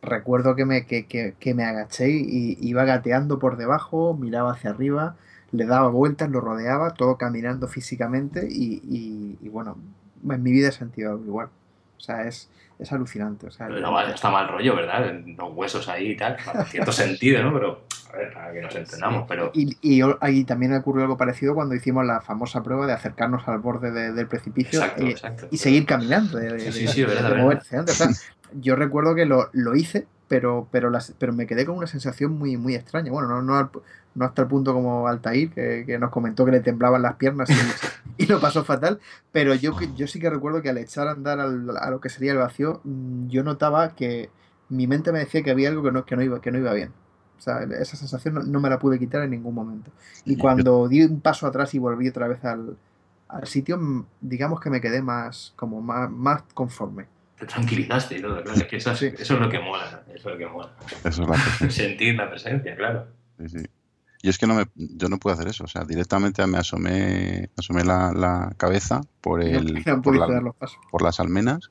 recuerdo 0.00 0.54
que 0.56 0.64
me, 0.64 0.86
que, 0.86 1.06
que, 1.06 1.54
me 1.54 1.64
agaché 1.64 2.08
y 2.08 2.56
iba 2.60 2.84
gateando 2.84 3.38
por 3.38 3.56
debajo, 3.56 4.16
miraba 4.18 4.52
hacia 4.52 4.70
arriba, 4.70 5.16
le 5.52 5.66
daba 5.66 5.88
vueltas, 5.88 6.30
lo 6.30 6.40
rodeaba, 6.40 6.94
todo 6.94 7.16
caminando 7.16 7.68
físicamente 7.68 8.48
y, 8.50 9.36
y, 9.40 9.48
bueno, 9.48 9.76
en 10.28 10.42
mi 10.42 10.52
vida 10.52 10.68
he 10.68 10.72
sentido 10.72 11.12
algo 11.12 11.24
igual. 11.24 11.48
O 11.98 12.00
sea, 12.00 12.26
es, 12.26 12.48
es 12.78 12.92
alucinante. 12.92 13.48
O 13.48 13.50
sea, 13.50 13.68
está 14.08 14.30
mal 14.30 14.48
rollo, 14.48 14.76
¿verdad? 14.76 15.12
Los 15.26 15.52
huesos 15.52 15.88
ahí 15.88 16.12
y 16.12 16.16
tal, 16.16 16.36
en 16.54 16.64
cierto 16.64 16.92
sentido, 16.92 17.42
¿no? 17.42 17.52
Pero, 17.52 17.84
a 18.12 18.16
ver, 18.16 18.32
para 18.32 18.52
que 18.52 18.60
nos 18.60 18.74
entendamos, 18.74 19.24
pero... 19.28 19.50
Y, 19.54 19.76
y 19.80 20.02
ahí 20.20 20.44
también 20.44 20.74
ocurrió 20.74 21.02
algo 21.02 21.16
parecido 21.16 21.54
cuando 21.54 21.74
hicimos 21.74 22.04
la 22.04 22.20
famosa 22.20 22.62
prueba 22.62 22.86
de 22.86 22.92
acercarnos 22.92 23.46
al 23.46 23.58
borde 23.58 24.12
del 24.12 24.26
precipicio 24.26 24.82
y, 25.50 25.56
seguir 25.56 25.86
caminando, 25.86 26.38
de, 26.38 26.72
sí, 26.72 26.88
sí, 26.88 27.04
verdad, 27.04 27.36
moverse. 27.36 27.78
O 27.78 27.86
sea, 27.86 28.08
yo 28.54 28.76
recuerdo 28.76 29.14
que 29.14 29.26
lo, 29.26 29.50
lo 29.52 29.76
hice, 29.76 30.06
pero, 30.28 30.68
pero, 30.70 30.90
las, 30.90 31.14
pero 31.18 31.32
me 31.32 31.46
quedé 31.46 31.64
con 31.66 31.76
una 31.76 31.86
sensación 31.86 32.32
muy, 32.32 32.56
muy 32.56 32.74
extraña. 32.74 33.10
Bueno, 33.10 33.28
no, 33.28 33.42
no, 33.42 33.70
no 34.14 34.24
hasta 34.24 34.42
el 34.42 34.48
punto 34.48 34.72
como 34.72 35.06
Altair, 35.06 35.50
que, 35.50 35.84
que, 35.86 35.98
nos 35.98 36.10
comentó 36.10 36.44
que 36.44 36.52
le 36.52 36.60
temblaban 36.60 37.02
las 37.02 37.16
piernas 37.16 37.48
y, 38.18 38.26
lo 38.26 38.40
pasó 38.40 38.64
fatal, 38.64 39.00
pero 39.32 39.54
yo, 39.54 39.76
yo 39.96 40.06
sí 40.06 40.20
que 40.20 40.30
recuerdo 40.30 40.62
que 40.62 40.70
al 40.70 40.78
echar 40.78 41.08
a 41.08 41.12
andar 41.12 41.40
al, 41.40 41.76
a 41.76 41.90
lo 41.90 42.00
que 42.00 42.08
sería 42.08 42.32
el 42.32 42.38
vacío, 42.38 42.80
mm, 42.84 43.28
yo 43.28 43.42
notaba 43.44 43.94
que 43.94 44.30
mi 44.68 44.86
mente 44.86 45.12
me 45.12 45.18
decía 45.18 45.42
que 45.42 45.50
había 45.50 45.68
algo 45.68 45.82
que 45.82 45.92
no, 45.92 46.04
que 46.04 46.16
no, 46.16 46.22
iba, 46.22 46.40
que 46.40 46.52
no 46.52 46.58
iba 46.58 46.72
bien. 46.72 46.92
O 47.40 47.42
sea, 47.42 47.62
esa 47.80 47.96
sensación 47.96 48.52
no, 48.52 48.60
me 48.60 48.68
la 48.68 48.78
pude 48.78 48.98
quitar 48.98 49.22
en 49.22 49.30
ningún 49.30 49.54
momento. 49.54 49.90
Y 50.26 50.36
cuando 50.36 50.86
di 50.88 51.02
un 51.02 51.22
paso 51.22 51.46
atrás 51.46 51.74
y 51.74 51.78
volví 51.78 52.06
otra 52.06 52.28
vez 52.28 52.44
al, 52.44 52.76
al 53.28 53.46
sitio, 53.46 53.80
digamos 54.20 54.60
que 54.60 54.68
me 54.68 54.82
quedé 54.82 55.00
más, 55.00 55.54
como 55.56 55.80
más, 55.80 56.10
más 56.10 56.42
conforme 56.52 57.06
te 57.40 57.46
tranquilizaste 57.46 58.18
y 58.18 58.20
todo, 58.20 58.42
claro. 58.42 58.60
Es 58.60 58.66
que 58.66 58.76
eso, 58.76 58.92
es 58.92 59.30
lo 59.30 59.48
que 59.48 59.58
mola, 59.58 60.02
eso 60.08 60.14
es 60.14 60.24
lo 60.24 60.36
que 60.36 60.46
mola. 60.46 60.70
Sentir 61.70 62.14
la 62.14 62.28
presencia, 62.28 62.76
claro. 62.76 63.06
Sí, 63.38 63.48
sí. 63.48 63.66
Y 64.22 64.28
es 64.28 64.36
que 64.36 64.46
no 64.46 64.54
me, 64.54 64.66
yo 64.74 65.08
no 65.08 65.18
puedo 65.18 65.32
hacer 65.32 65.48
eso, 65.48 65.64
o 65.64 65.66
sea, 65.66 65.84
directamente 65.84 66.46
me 66.46 66.58
asomé, 66.58 67.48
asomé 67.56 67.84
la, 67.84 68.12
la 68.12 68.52
cabeza 68.58 69.00
por 69.22 69.42
el 69.42 69.82
por, 70.02 71.02
las 71.02 71.20
almenas 71.20 71.70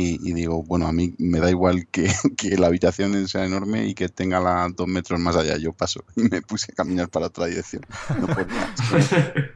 y, 0.00 0.32
digo, 0.32 0.62
bueno, 0.62 0.86
a 0.86 0.92
mí 0.92 1.12
me 1.18 1.40
da 1.40 1.50
igual 1.50 1.88
que, 1.88 2.08
que, 2.36 2.56
la 2.56 2.68
habitación 2.68 3.26
sea 3.26 3.44
enorme 3.44 3.86
y 3.86 3.94
que 3.94 4.08
tenga 4.08 4.38
la 4.38 4.68
dos 4.74 4.86
metros 4.86 5.18
más 5.18 5.34
allá, 5.34 5.56
yo 5.56 5.72
paso 5.72 6.04
y 6.14 6.22
me 6.22 6.40
puse 6.40 6.70
a 6.70 6.74
caminar 6.74 7.08
para 7.08 7.26
otra 7.26 7.46
dirección. 7.46 7.82
No 8.20 8.28
podía. 8.28 8.74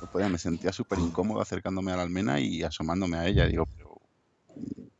no 0.00 0.10
podía, 0.12 0.28
me 0.28 0.38
sentía 0.38 0.72
súper 0.72 1.00
incómodo 1.00 1.40
acercándome 1.40 1.90
a 1.90 1.96
la 1.96 2.02
almena 2.02 2.38
y 2.38 2.62
asomándome 2.62 3.16
a 3.16 3.26
ella. 3.26 3.46
Digo, 3.46 3.66
pero 3.66 4.00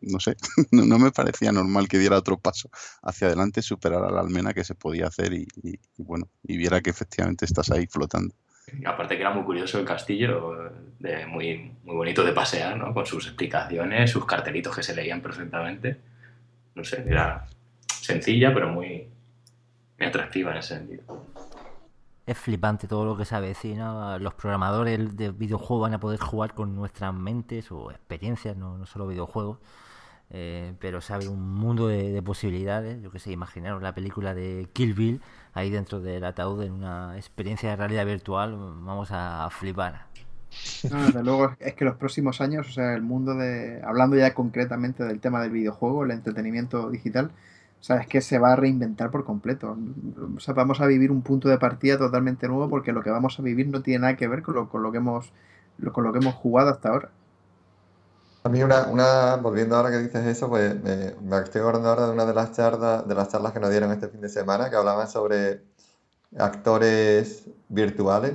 no 0.01 0.19
sé, 0.19 0.37
no, 0.73 0.99
me 0.99 1.13
parecía 1.13 1.53
normal 1.53 1.87
que 1.89 1.99
diera 1.99 2.19
otro 2.19 2.39
paso 2.39 2.69
hacia 3.03 3.29
adelante, 3.29 3.63
superara 3.63 4.11
la 4.11 4.21
almena 4.21 4.55
que 4.55 4.65
se 4.65 4.75
podía 4.75 5.07
hacer 5.07 5.35
y, 5.35 5.47
bueno, 5.97 6.29
y 6.43 6.57
viera 6.57 6.81
que 6.81 6.91
efectivamente 6.91 7.45
estás 7.45 7.71
ahí 7.71 7.87
flotando. 7.87 8.35
Aparte 8.85 9.17
que 9.17 9.23
era 9.23 9.33
muy 9.33 9.45
curioso 9.45 9.79
el 9.79 9.85
castillo, 9.85 10.73
de 10.99 11.27
muy, 11.27 11.73
muy 11.85 11.95
bonito 11.95 12.25
de 12.25 12.33
pasear, 12.33 12.77
¿no? 12.77 12.93
Con 12.93 13.07
sus 13.07 13.27
explicaciones, 13.27 14.11
sus 14.11 14.27
cartelitos 14.27 14.75
que 14.75 14.83
se 14.83 14.95
leían 14.95 15.21
perfectamente. 15.21 15.99
No 16.75 16.83
sé, 16.85 17.05
era 17.07 17.47
sencilla, 17.87 18.53
pero 18.53 18.69
muy, 18.69 19.09
muy 19.99 20.07
atractiva 20.09 20.51
en 20.51 20.59
ese 20.59 20.77
sentido. 20.77 21.27
Es 22.27 22.37
flipante 22.37 22.89
todo 22.89 23.05
lo 23.05 23.17
que 23.17 23.25
se 23.25 23.37
avecina. 23.37 24.19
Los 24.19 24.35
programadores 24.35 25.17
de 25.17 25.31
videojuegos 25.31 25.83
van 25.83 25.95
a 25.95 26.01
poder 26.01 26.19
jugar 26.19 26.55
con 26.55 26.75
nuestras 26.75 27.15
mentes 27.15 27.71
o 27.71 27.93
experiencias, 27.93 28.57
no, 28.57 28.77
no 28.77 28.87
solo 28.87 29.07
videojuegos. 29.07 29.59
Eh, 30.31 30.75
pero 30.81 31.01
se 31.01 31.15
abre 31.15 31.29
un 31.29 31.55
mundo 31.55 31.89
de, 31.89 32.21
posibilidades. 32.23 33.01
Yo 33.03 33.11
que 33.11 33.19
sé, 33.19 33.33
imaginaros 33.33 33.83
la 33.83 33.95
película 33.95 34.35
de 34.35 34.69
Kill 34.73 34.95
Bill 34.95 35.21
ahí 35.55 35.71
dentro 35.71 36.01
del 36.01 36.25
ataúd 36.25 36.63
en 36.63 36.73
una 36.73 37.17
experiencia 37.17 37.71
de 37.71 37.77
realidad 37.77 38.07
virtual. 38.07 38.57
Vamos 38.57 39.09
a 39.13 39.49
flipar. 39.51 40.07
desde 40.83 41.23
luego 41.23 41.55
es 41.59 41.75
que 41.75 41.85
los 41.85 41.97
próximos 41.97 42.41
años, 42.41 42.69
o 42.69 42.73
sea, 42.73 42.95
el 42.95 43.03
mundo 43.03 43.35
de. 43.35 43.83
Hablando 43.85 44.17
ya 44.17 44.35
concretamente 44.35 45.05
del 45.05 45.21
tema 45.21 45.41
del 45.41 45.51
videojuego, 45.51 46.05
el 46.05 46.11
entretenimiento 46.11 46.91
digital, 46.91 47.31
o 47.81 47.85
sea, 47.85 48.01
que 48.01 48.21
se 48.21 48.39
va 48.39 48.53
a 48.53 48.57
reinventar 48.57 49.11
por 49.11 49.25
completo. 49.25 49.77
O 50.37 50.41
sea, 50.41 50.55
vamos 50.55 50.81
a 50.81 50.87
vivir 50.87 51.11
un 51.11 51.23
punto 51.23 51.49
de 51.49 51.59
partida 51.59 51.99
totalmente 51.99 52.49
nuevo 52.49 52.69
porque 52.69 52.93
lo 52.93 53.03
que 53.03 53.11
vamos 53.11 53.39
a 53.39 53.43
vivir 53.43 53.69
no 53.69 53.83
tiene 53.83 54.01
nada 54.01 54.17
que 54.17 54.29
ver 54.29 54.43
con 54.43 54.55
lo, 54.55 54.69
con 54.69 54.83
lo 54.83 54.93
que 54.93 54.99
hemos 54.99 55.33
con 55.93 56.05
lo 56.05 56.13
que 56.13 56.19
hemos 56.19 56.35
jugado 56.35 56.71
hasta 56.71 56.89
ahora. 56.89 57.11
A 58.47 58.49
mí 58.49 58.63
una, 58.63 58.87
una, 58.89 59.37
volviendo 59.37 59.75
ahora 59.77 59.91
que 59.91 59.99
dices 59.99 60.25
eso, 60.25 60.49
pues 60.49 60.81
me, 60.83 61.15
me 61.21 61.39
estoy 61.39 61.61
acordando 61.63 61.89
ahora 61.89 62.07
de 62.07 62.13
una 62.13 62.27
de 62.27 62.35
las 62.35 62.53
charlas, 62.53 63.07
de 63.09 63.15
las 63.15 63.29
charlas 63.29 63.53
que 63.53 63.59
nos 63.61 63.71
dieron 63.71 63.91
este 63.91 64.09
fin 64.09 64.21
de 64.21 64.29
semana, 64.29 64.71
que 64.71 64.77
hablaban 64.77 65.09
sobre 65.09 65.63
actores 66.39 67.45
virtuales. 67.69 68.35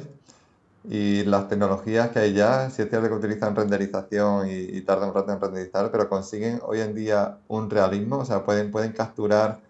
y 0.85 1.23
las 1.25 1.47
tecnologías 1.49 2.11
que 2.11 2.19
hay 2.19 2.33
ya, 2.33 2.69
si 2.71 2.81
es 2.83 2.89
cierto 2.89 3.09
que 3.09 3.15
utilizan 3.15 3.55
renderización 3.55 4.49
y, 4.49 4.53
y 4.53 4.81
tardan 4.83 5.09
un 5.09 5.15
rato 5.15 5.31
en 5.33 5.41
renderizar, 5.41 5.91
pero 5.91 6.09
consiguen 6.09 6.61
hoy 6.63 6.81
en 6.81 6.95
día 6.95 7.39
un 7.47 7.69
realismo, 7.69 8.19
o 8.19 8.25
sea, 8.25 8.45
pueden, 8.45 8.71
pueden 8.71 8.93
capturar 8.93 9.61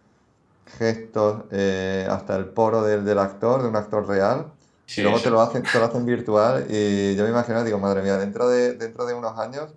gestos 0.65 1.43
eh, 1.51 2.07
hasta 2.09 2.35
el 2.37 2.45
poro 2.49 2.83
del, 2.83 3.05
del 3.05 3.19
actor, 3.19 3.63
de 3.63 3.69
un 3.69 3.75
actor 3.75 4.07
real, 4.07 4.53
Sí, 4.85 5.01
y 5.01 5.03
luego 5.03 5.21
te 5.21 5.29
lo 5.29 5.41
hacen, 5.41 5.69
te 5.71 5.79
lo 5.79 5.85
hacen 5.85 6.05
virtual. 6.05 6.67
Y 6.69 7.15
yo 7.15 7.23
me 7.23 7.29
imagino, 7.29 7.63
digo, 7.63 7.79
madre 7.79 8.01
mía, 8.03 8.17
dentro 8.17 8.49
de, 8.49 8.73
dentro 8.75 9.05
de 9.05 9.13
unos 9.13 9.37
años, 9.39 9.73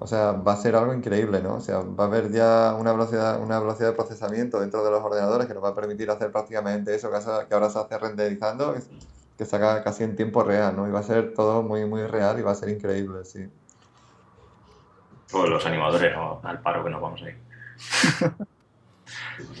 o 0.00 0.06
sea, 0.06 0.32
va 0.32 0.52
a 0.52 0.56
ser 0.56 0.76
algo 0.76 0.94
increíble, 0.94 1.42
¿no? 1.42 1.56
O 1.56 1.60
sea, 1.60 1.80
va 1.80 2.04
a 2.04 2.06
haber 2.06 2.30
ya 2.30 2.74
una 2.78 2.92
velocidad, 2.92 3.40
una 3.42 3.58
velocidad 3.58 3.88
de 3.88 3.94
procesamiento 3.94 4.60
dentro 4.60 4.84
de 4.84 4.92
los 4.92 5.02
ordenadores 5.02 5.48
que 5.48 5.54
nos 5.54 5.64
va 5.64 5.70
a 5.70 5.74
permitir 5.74 6.08
hacer 6.08 6.30
prácticamente 6.30 6.94
eso 6.94 7.10
que, 7.10 7.54
ahora 7.54 7.68
se 7.68 7.78
hace 7.80 7.98
renderizando, 7.98 8.76
que, 9.36 9.44
se 9.44 9.56
haga 9.56 9.82
casi 9.82 10.04
en 10.04 10.14
tiempo 10.14 10.44
real, 10.44 10.76
¿no? 10.76 10.86
Y 10.86 10.92
va 10.92 11.00
a 11.00 11.02
ser 11.02 11.34
todo 11.34 11.62
muy, 11.62 11.84
muy 11.84 12.06
real 12.06 12.38
y 12.38 12.42
va 12.42 12.52
a 12.52 12.54
ser 12.54 12.68
increíble, 12.68 13.24
sí. 13.24 13.48
Pues 15.32 15.50
los 15.50 15.66
animadores 15.66 16.14
¿no? 16.14 16.40
al 16.44 16.60
paro 16.62 16.84
que 16.84 16.90
nos 16.90 17.02
vamos 17.02 17.20
a 17.22 17.28
ir. 17.28 17.38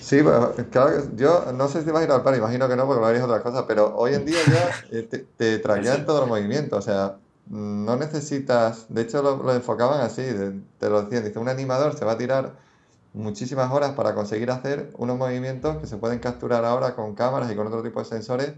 Sí, 0.00 0.22
bueno, 0.22 0.52
claro 0.72 1.14
yo 1.14 1.52
no 1.52 1.68
sé 1.68 1.82
si 1.82 1.90
vas 1.90 2.02
a 2.02 2.04
ir 2.04 2.10
al 2.10 2.22
par, 2.22 2.34
imagino 2.34 2.68
que 2.68 2.74
no, 2.74 2.84
porque 2.86 3.00
lo 3.00 3.06
haréis 3.06 3.22
otra 3.22 3.42
cosa, 3.42 3.66
pero 3.66 3.94
hoy 3.96 4.14
en 4.14 4.24
día 4.24 4.38
ya 4.46 4.70
eh, 4.90 5.02
te, 5.02 5.18
te 5.18 5.58
traquean 5.58 6.04
todo 6.04 6.24
el 6.24 6.28
movimiento, 6.28 6.76
o 6.76 6.82
sea, 6.82 7.16
no 7.50 7.96
necesitas, 7.96 8.86
de 8.92 9.02
hecho 9.02 9.22
lo, 9.22 9.54
enfocaban 9.54 10.00
así, 10.00 10.22
de- 10.22 10.60
te 10.78 10.88
lo 10.90 11.02
decían, 11.02 11.24
dice, 11.24 11.38
un 11.38 11.48
animador 11.48 11.94
se 11.94 12.04
va 12.04 12.12
a 12.12 12.18
tirar 12.18 12.52
muchísimas 13.14 13.70
horas 13.72 13.92
para 13.92 14.14
conseguir 14.14 14.50
hacer 14.50 14.90
unos 14.98 15.16
movimientos 15.16 15.78
que 15.78 15.86
se 15.86 15.96
pueden 15.96 16.18
capturar 16.18 16.64
ahora 16.64 16.94
con 16.94 17.14
cámaras 17.14 17.50
y 17.50 17.56
con 17.56 17.66
otro 17.66 17.82
tipo 17.82 18.00
de 18.00 18.04
sensores 18.04 18.52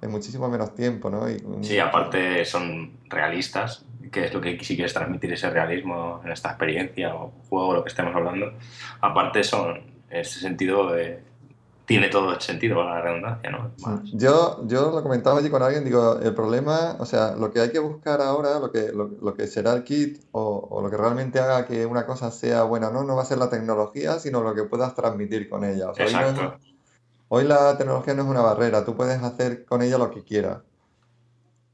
en 0.00 0.10
muchísimo 0.12 0.48
menos 0.48 0.74
tiempo, 0.74 1.10
¿no? 1.10 1.28
Y 1.28 1.42
Sí, 1.62 1.78
aparte 1.80 2.44
son 2.44 2.92
realistas, 3.08 3.84
que 4.12 4.26
es 4.26 4.32
lo 4.34 4.40
que 4.40 4.56
si 4.62 4.76
quieres 4.76 4.94
transmitir 4.94 5.32
ese 5.32 5.50
realismo 5.50 6.20
en 6.24 6.30
esta 6.30 6.50
experiencia 6.50 7.14
o 7.16 7.32
juego, 7.50 7.74
lo 7.74 7.82
que 7.82 7.88
estemos 7.88 8.14
hablando. 8.14 8.52
Aparte 9.00 9.42
son, 9.42 9.76
en 10.08 10.20
ese 10.20 10.38
sentido, 10.38 10.96
eh, 10.96 11.20
tiene 11.88 12.08
todo 12.08 12.32
el 12.34 12.40
sentido, 12.40 12.84
la 12.84 13.00
redundancia, 13.00 13.50
¿no? 13.50 13.72
Más- 13.78 14.00
Yo, 14.12 14.60
yo 14.66 14.90
lo 14.90 15.02
comentaba 15.02 15.38
allí 15.38 15.48
con 15.48 15.62
alguien, 15.62 15.84
digo, 15.84 16.18
el 16.20 16.34
problema, 16.34 16.96
o 16.98 17.06
sea, 17.06 17.34
lo 17.34 17.50
que 17.50 17.60
hay 17.60 17.70
que 17.72 17.78
buscar 17.78 18.20
ahora, 18.20 18.58
lo 18.60 18.70
que, 18.70 18.92
lo, 18.92 19.08
lo 19.20 19.34
que 19.34 19.46
será 19.46 19.72
el 19.72 19.82
kit 19.84 20.22
o, 20.32 20.68
o 20.70 20.82
lo 20.82 20.90
que 20.90 20.98
realmente 20.98 21.40
haga 21.40 21.64
que 21.64 21.86
una 21.86 22.04
cosa 22.04 22.30
sea 22.30 22.64
buena 22.64 22.88
o 22.88 22.92
no, 22.92 23.04
no 23.04 23.16
va 23.16 23.22
a 23.22 23.24
ser 23.24 23.38
la 23.38 23.48
tecnología, 23.48 24.18
sino 24.18 24.42
lo 24.42 24.54
que 24.54 24.64
puedas 24.64 24.94
transmitir 24.94 25.48
con 25.48 25.64
ella. 25.64 25.90
O 25.90 25.94
sea, 25.94 26.04
hoy 26.06 26.12
no 26.12 26.20
es- 26.20 26.30
Exacto. 26.32 26.58
hoy 27.28 27.44
la 27.44 27.78
tecnología 27.78 28.12
no 28.14 28.22
es 28.22 28.28
una 28.28 28.42
barrera, 28.42 28.84
tú 28.84 28.94
puedes 28.94 29.22
hacer 29.22 29.64
con 29.64 29.80
ella 29.80 29.96
lo 29.96 30.10
que 30.10 30.22
quieras. 30.22 30.58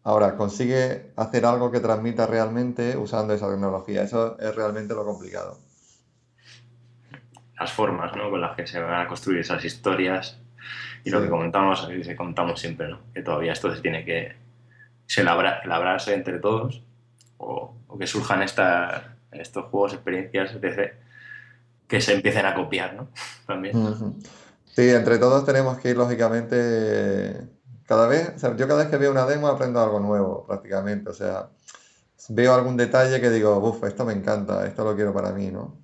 Ahora, 0.04 0.36
consigue 0.36 1.12
hacer 1.16 1.44
algo 1.46 1.70
que 1.72 1.80
transmita 1.80 2.26
realmente 2.26 2.96
usando 2.96 3.34
esa 3.34 3.48
tecnología. 3.50 4.02
Eso 4.04 4.38
es 4.38 4.54
realmente 4.54 4.94
lo 4.94 5.04
complicado. 5.04 5.58
Las 7.58 7.72
formas, 7.72 8.14
¿no? 8.16 8.30
Con 8.30 8.40
las 8.40 8.56
que 8.56 8.66
se 8.66 8.80
van 8.80 9.00
a 9.00 9.08
construir 9.08 9.40
esas 9.40 9.64
historias 9.64 10.38
y 11.04 11.10
lo 11.10 11.20
que 11.22 11.28
comentamos, 11.28 11.86
que 11.86 12.16
contamos 12.16 12.60
siempre, 12.60 12.88
¿no? 12.88 13.00
Que 13.12 13.22
todavía 13.22 13.52
esto 13.52 13.74
se 13.74 13.80
tiene 13.80 14.04
que 14.04 14.36
se 15.06 15.22
labra- 15.22 15.60
labrarse 15.64 16.14
entre 16.14 16.38
todos 16.38 16.82
o, 17.38 17.74
o 17.86 17.98
que 17.98 18.06
surjan 18.06 18.42
esta, 18.42 19.16
estos 19.30 19.66
juegos, 19.66 19.92
experiencias, 19.94 20.54
etc., 20.54 20.94
que 21.86 22.00
se 22.00 22.14
empiecen 22.14 22.46
a 22.46 22.54
copiar, 22.54 22.94
¿no? 22.94 23.08
También. 23.46 23.74
Sí, 24.74 24.88
entre 24.90 25.18
todos 25.18 25.44
tenemos 25.44 25.78
que 25.78 25.90
ir, 25.90 25.96
lógicamente, 25.96 27.46
cada 27.86 28.08
vez, 28.08 28.32
o 28.34 28.38
sea, 28.38 28.56
yo 28.56 28.66
cada 28.66 28.80
vez 28.82 28.90
que 28.90 28.96
veo 28.96 29.10
una 29.12 29.26
demo 29.26 29.46
aprendo 29.48 29.80
algo 29.80 30.00
nuevo, 30.00 30.46
prácticamente. 30.46 31.10
O 31.10 31.14
sea, 31.14 31.48
veo 32.30 32.54
algún 32.54 32.76
detalle 32.76 33.20
que 33.20 33.30
digo, 33.30 33.58
uff, 33.58 33.84
esto 33.84 34.04
me 34.04 34.14
encanta, 34.14 34.66
esto 34.66 34.82
lo 34.84 34.96
quiero 34.96 35.12
para 35.12 35.30
mí, 35.32 35.50
¿no? 35.50 35.76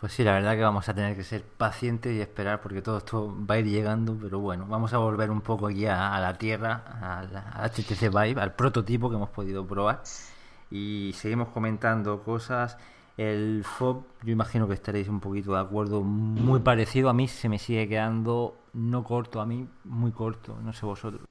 Pues 0.00 0.12
sí, 0.12 0.22
la 0.22 0.32
verdad 0.32 0.54
que 0.54 0.62
vamos 0.62 0.88
a 0.88 0.94
tener 0.94 1.16
que 1.16 1.24
ser 1.24 1.42
pacientes 1.42 2.14
y 2.14 2.20
esperar 2.20 2.60
porque 2.60 2.82
todo 2.82 2.98
esto 2.98 3.34
va 3.48 3.54
a 3.54 3.58
ir 3.58 3.66
llegando, 3.66 4.18
pero 4.20 4.38
bueno, 4.38 4.66
vamos 4.68 4.92
a 4.92 4.98
volver 4.98 5.30
un 5.30 5.40
poco 5.40 5.68
aquí 5.68 5.86
a, 5.86 6.14
a 6.14 6.20
la 6.20 6.36
tierra, 6.36 6.82
a 7.00 7.22
la 7.24 7.40
a 7.40 7.68
HTC 7.68 8.10
Vive, 8.10 8.40
al 8.40 8.54
prototipo 8.54 9.08
que 9.08 9.16
hemos 9.16 9.30
podido 9.30 9.66
probar 9.66 10.02
y 10.70 11.12
seguimos 11.14 11.48
comentando 11.48 12.22
cosas. 12.22 12.76
El 13.16 13.62
FOB, 13.64 14.02
yo 14.24 14.32
imagino 14.32 14.66
que 14.66 14.74
estaréis 14.74 15.08
un 15.08 15.20
poquito 15.20 15.54
de 15.54 15.60
acuerdo, 15.60 16.02
muy 16.02 16.60
parecido. 16.60 17.08
A 17.08 17.14
mí 17.14 17.28
se 17.28 17.48
me 17.48 17.60
sigue 17.60 17.88
quedando 17.88 18.56
no 18.72 19.04
corto, 19.04 19.40
a 19.40 19.46
mí 19.46 19.68
muy 19.84 20.10
corto, 20.10 20.58
no 20.62 20.72
sé 20.72 20.84
vosotros. 20.84 21.22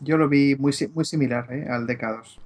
Yo 0.00 0.16
lo 0.16 0.28
vi 0.28 0.56
muy, 0.56 0.74
muy 0.94 1.04
similar 1.04 1.52
¿eh? 1.52 1.68
al 1.70 1.86
DK2. 1.86 2.38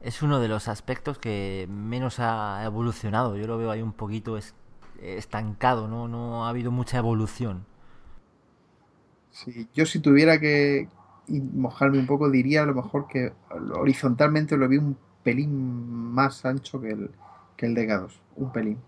Es 0.00 0.22
uno 0.22 0.40
de 0.40 0.48
los 0.48 0.68
aspectos 0.68 1.18
que 1.18 1.66
menos 1.70 2.18
ha 2.20 2.62
evolucionado. 2.64 3.36
Yo 3.36 3.46
lo 3.46 3.58
veo 3.58 3.70
ahí 3.70 3.82
un 3.82 3.92
poquito 3.92 4.36
es- 4.36 4.54
estancado, 5.00 5.88
¿no? 5.88 6.08
No 6.08 6.46
ha 6.46 6.50
habido 6.50 6.70
mucha 6.70 6.98
evolución. 6.98 7.64
Sí, 9.30 9.68
yo 9.74 9.84
si 9.86 10.00
tuviera 10.00 10.40
que 10.40 10.88
mojarme 11.28 11.98
un 11.98 12.06
poco, 12.06 12.30
diría 12.30 12.62
a 12.62 12.66
lo 12.66 12.74
mejor 12.74 13.06
que 13.08 13.32
horizontalmente 13.74 14.56
lo 14.56 14.68
vi 14.68 14.78
un 14.78 14.96
pelín 15.22 15.52
más 16.14 16.44
ancho 16.44 16.80
que 16.80 16.90
el, 16.90 17.10
que 17.56 17.66
el 17.66 17.74
DK2, 17.74 18.20
un 18.36 18.52
pelín. 18.52 18.78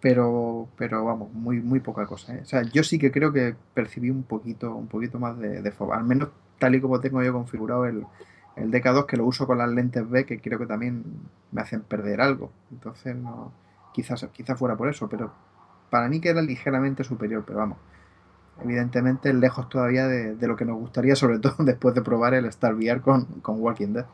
Pero, 0.00 0.68
pero 0.76 1.04
vamos, 1.04 1.32
muy, 1.32 1.60
muy 1.60 1.80
poca 1.80 2.06
cosa, 2.06 2.34
¿eh? 2.36 2.40
O 2.42 2.46
sea, 2.46 2.62
yo 2.62 2.84
sí 2.84 2.98
que 2.98 3.12
creo 3.12 3.32
que 3.32 3.56
percibí 3.74 4.10
un 4.10 4.24
poquito, 4.24 4.74
un 4.74 4.88
poquito 4.88 5.18
más 5.18 5.38
de, 5.38 5.62
de 5.62 5.72
al 5.92 6.04
menos 6.04 6.30
tal 6.58 6.74
y 6.74 6.80
como 6.80 7.00
tengo 7.00 7.22
yo 7.22 7.32
configurado 7.32 7.86
el, 7.86 8.06
el 8.56 8.70
DK2, 8.70 9.06
que 9.06 9.16
lo 9.16 9.26
uso 9.26 9.46
con 9.46 9.58
las 9.58 9.68
lentes 9.68 10.08
B, 10.08 10.24
que 10.26 10.40
creo 10.40 10.58
que 10.58 10.66
también 10.66 11.04
me 11.52 11.60
hacen 11.60 11.82
perder 11.82 12.20
algo. 12.20 12.50
Entonces, 12.70 13.16
no, 13.16 13.52
quizás, 13.92 14.26
quizás 14.32 14.58
fuera 14.58 14.76
por 14.76 14.88
eso, 14.88 15.08
pero 15.08 15.32
para 15.90 16.08
mí 16.08 16.20
queda 16.20 16.42
ligeramente 16.42 17.04
superior, 17.04 17.44
pero 17.46 17.58
vamos 17.58 17.78
evidentemente 18.62 19.32
lejos 19.32 19.68
todavía 19.68 20.06
de, 20.06 20.36
de 20.36 20.46
lo 20.46 20.56
que 20.56 20.64
nos 20.64 20.78
gustaría, 20.78 21.16
sobre 21.16 21.38
todo 21.38 21.56
después 21.64 21.94
de 21.94 22.02
probar 22.02 22.34
el 22.34 22.44
Star 22.46 22.74
VR 22.74 23.00
con, 23.00 23.24
con 23.40 23.60
Walking 23.60 23.92
Dead. 23.92 24.06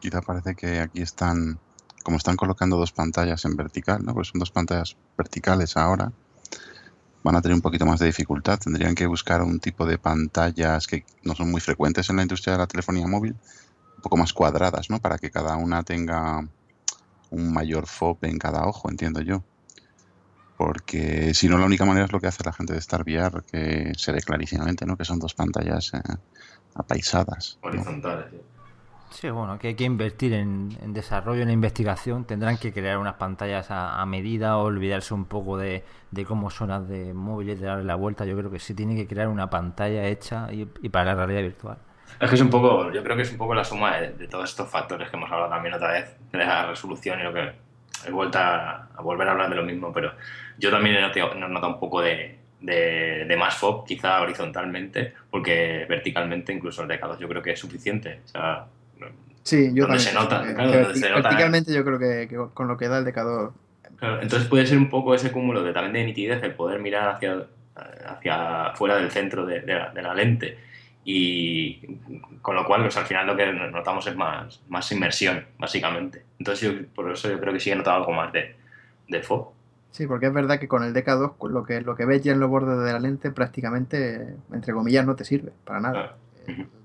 Quizá 0.00 0.20
parece 0.20 0.56
que 0.56 0.80
aquí 0.80 1.00
están, 1.00 1.60
como 2.02 2.16
están 2.16 2.36
colocando 2.36 2.76
dos 2.76 2.92
pantallas 2.92 3.44
en 3.44 3.56
vertical, 3.56 4.04
¿no? 4.04 4.14
Pues 4.14 4.28
son 4.28 4.40
dos 4.40 4.50
pantallas 4.50 4.96
verticales 5.16 5.76
ahora, 5.76 6.12
van 7.22 7.36
a 7.36 7.42
tener 7.42 7.54
un 7.54 7.60
poquito 7.62 7.86
más 7.86 8.00
de 8.00 8.06
dificultad. 8.06 8.58
Tendrían 8.58 8.94
que 8.94 9.06
buscar 9.06 9.42
un 9.42 9.60
tipo 9.60 9.86
de 9.86 9.98
pantallas 9.98 10.86
que 10.86 11.04
no 11.22 11.34
son 11.34 11.50
muy 11.50 11.60
frecuentes 11.60 12.08
en 12.10 12.16
la 12.16 12.22
industria 12.22 12.54
de 12.54 12.58
la 12.58 12.66
telefonía 12.66 13.06
móvil, 13.06 13.36
un 13.96 14.02
poco 14.02 14.16
más 14.16 14.32
cuadradas, 14.32 14.90
¿no? 14.90 15.00
Para 15.00 15.18
que 15.18 15.30
cada 15.30 15.56
una 15.56 15.82
tenga 15.82 16.46
un 17.30 17.52
mayor 17.52 17.86
FOV 17.86 18.18
en 18.22 18.38
cada 18.38 18.66
ojo, 18.66 18.90
entiendo 18.90 19.20
yo. 19.20 19.42
Porque 20.56 21.34
si 21.34 21.48
no, 21.48 21.58
la 21.58 21.66
única 21.66 21.84
manera 21.84 22.06
es 22.06 22.12
lo 22.12 22.20
que 22.20 22.26
hace 22.26 22.44
la 22.44 22.52
gente 22.52 22.72
de 22.72 22.78
Star 22.78 23.02
VR, 23.02 23.42
que 23.50 23.92
se 23.96 24.12
ve 24.12 24.20
clarísimamente, 24.20 24.86
¿no? 24.86 24.96
Que 24.96 25.04
son 25.04 25.18
dos 25.18 25.34
pantallas 25.34 25.92
eh, 25.94 26.00
apaisadas. 26.74 27.58
¿no? 27.62 27.68
Horizontales. 27.68 28.26
sí. 28.30 28.51
Sí, 29.12 29.28
bueno, 29.28 29.58
que 29.58 29.68
hay 29.68 29.74
que 29.74 29.84
invertir 29.84 30.32
en, 30.32 30.70
en 30.80 30.92
desarrollo, 30.94 31.42
en 31.42 31.50
investigación. 31.50 32.24
Tendrán 32.24 32.56
que 32.56 32.72
crear 32.72 32.96
unas 32.96 33.14
pantallas 33.14 33.70
a, 33.70 34.00
a 34.00 34.06
medida, 34.06 34.56
olvidarse 34.56 35.12
un 35.12 35.26
poco 35.26 35.58
de, 35.58 35.84
de 36.10 36.24
cómo 36.24 36.50
son 36.50 36.70
las 36.70 36.88
de 36.88 37.12
móviles, 37.12 37.60
de 37.60 37.66
darle 37.66 37.84
la 37.84 37.94
vuelta. 37.94 38.24
Yo 38.24 38.36
creo 38.36 38.50
que 38.50 38.58
sí 38.58 38.74
tiene 38.74 38.96
que 38.96 39.06
crear 39.06 39.28
una 39.28 39.50
pantalla 39.50 40.06
hecha 40.06 40.50
y, 40.50 40.66
y 40.80 40.88
para 40.88 41.04
la 41.06 41.14
realidad 41.14 41.42
virtual. 41.42 41.78
Es 42.20 42.28
que 42.28 42.36
es 42.36 42.40
un 42.40 42.50
poco, 42.50 42.90
yo 42.90 43.02
creo 43.02 43.16
que 43.16 43.22
es 43.22 43.32
un 43.32 43.38
poco 43.38 43.54
la 43.54 43.64
suma 43.64 43.96
de, 43.98 44.12
de 44.12 44.28
todos 44.28 44.48
estos 44.48 44.68
factores 44.70 45.10
que 45.10 45.16
hemos 45.16 45.30
hablado 45.30 45.50
también 45.50 45.74
otra 45.74 45.92
vez, 45.92 46.16
de 46.30 46.38
la 46.38 46.66
resolución 46.66 47.20
y 47.20 47.22
lo 47.22 47.32
que 47.34 47.52
he 48.06 48.10
vuelto 48.10 48.38
a, 48.38 48.88
a 48.94 49.02
volver 49.02 49.28
a 49.28 49.32
hablar 49.32 49.50
de 49.50 49.56
lo 49.56 49.62
mismo, 49.62 49.92
pero 49.92 50.12
yo 50.58 50.70
también 50.70 50.96
he 50.96 51.00
notado, 51.00 51.34
he 51.34 51.38
notado 51.38 51.74
un 51.74 51.80
poco 51.80 52.00
de, 52.00 52.38
de, 52.60 53.24
de 53.26 53.36
más 53.36 53.56
FOB, 53.56 53.84
quizá 53.84 54.20
horizontalmente, 54.22 55.12
porque 55.30 55.84
verticalmente 55.88 56.52
incluso 56.52 56.82
el 56.82 56.88
DK2 56.88 57.18
yo 57.18 57.28
creo 57.28 57.42
que 57.42 57.52
es 57.52 57.60
suficiente. 57.60 58.20
O 58.24 58.28
sea, 58.28 58.66
Sí, 59.42 59.70
yo 59.74 59.86
Donde 59.86 59.98
se 59.98 60.14
nota, 60.14 60.48
Eh, 60.48 60.54
claro, 60.54 60.70
que 60.70 60.78
donde 60.78 60.98
se 60.98 61.10
nota, 61.10 61.22
verticalmente 61.22 61.74
yo 61.74 61.84
creo 61.84 61.98
que, 61.98 62.28
que 62.28 62.36
con 62.54 62.68
lo 62.68 62.76
que 62.76 62.88
da 62.88 62.98
el 62.98 63.04
DK2 63.04 63.50
Claro, 63.96 64.22
entonces 64.22 64.48
puede 64.48 64.66
ser 64.66 64.78
un 64.78 64.88
poco 64.88 65.14
ese 65.14 65.30
cúmulo 65.30 65.62
de 65.62 65.72
también 65.72 65.92
de 65.92 66.04
nitidez, 66.04 66.42
el 66.42 66.54
poder 66.54 66.80
mirar 66.80 67.08
hacia, 67.08 67.46
hacia 68.06 68.72
fuera 68.74 68.96
del 68.96 69.10
centro 69.10 69.46
de, 69.46 69.60
de 69.60 69.74
la, 69.74 69.90
de 69.90 70.02
la 70.02 70.14
lente 70.14 70.58
y 71.04 71.80
con 72.40 72.54
lo 72.54 72.64
cual 72.64 72.82
pues, 72.82 72.96
al 72.96 73.06
final 73.06 73.26
lo 73.26 73.36
que 73.36 73.52
notamos 73.52 74.06
es 74.06 74.16
más, 74.16 74.60
más 74.68 74.90
inmersión, 74.92 75.44
básicamente. 75.58 76.24
Entonces 76.38 76.70
yo, 76.70 76.86
por 76.94 77.10
eso 77.10 77.28
yo 77.28 77.40
creo 77.40 77.52
que 77.52 77.60
sí 77.60 77.70
he 77.70 77.76
notado 77.76 77.96
algo 77.98 78.12
más 78.12 78.32
de, 78.32 78.54
de 79.08 79.22
FOB. 79.22 79.48
Sí, 79.90 80.06
porque 80.06 80.26
es 80.26 80.32
verdad 80.32 80.58
que 80.58 80.68
con 80.68 80.84
el 80.84 80.94
DK2 80.94 81.36
con 81.36 81.52
lo 81.52 81.64
que, 81.64 81.80
lo 81.80 81.94
que 81.94 82.06
ves 82.06 82.22
ya 82.22 82.32
en 82.32 82.40
los 82.40 82.48
bordes 82.48 82.78
de 82.78 82.92
la 82.92 82.98
lente 82.98 83.30
prácticamente, 83.30 84.36
entre 84.52 84.72
comillas, 84.72 85.04
no 85.04 85.16
te 85.16 85.24
sirve 85.24 85.52
para 85.64 85.80
nada. 85.80 86.04
Ujú. 86.04 86.21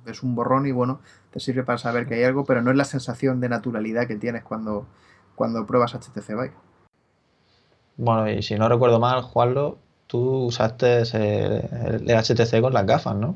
Es 0.05 0.24
un 0.24 0.36
borrón 0.36 0.66
y 0.66 0.72
bueno, 0.72 1.01
te 1.32 1.39
sirve 1.39 1.64
para 1.64 1.78
saber 1.78 2.08
que 2.08 2.16
hay 2.16 2.24
algo, 2.24 2.45
pero 2.45 2.62
no 2.62 2.72
es 2.72 2.78
la 2.78 2.86
sensación 2.86 3.39
de 3.39 3.49
naturalidad 3.49 4.08
que 4.08 4.16
tienes 4.16 4.43
cuando, 4.43 4.88
cuando 5.36 5.66
pruebas 5.66 5.93
HTC 5.93 6.30
Vive. 6.30 6.53
Bueno, 7.97 8.30
y 8.30 8.41
si 8.43 8.55
no 8.55 8.70
recuerdo 8.70 8.99
mal, 8.99 9.22
Juanlo, 9.22 9.80
tú 10.05 10.45
usaste 10.45 11.01
el, 11.01 12.08
HTC 12.08 12.62
con 12.62 12.74
las 12.74 12.86
gafas, 12.86 13.16
¿no? 13.16 13.36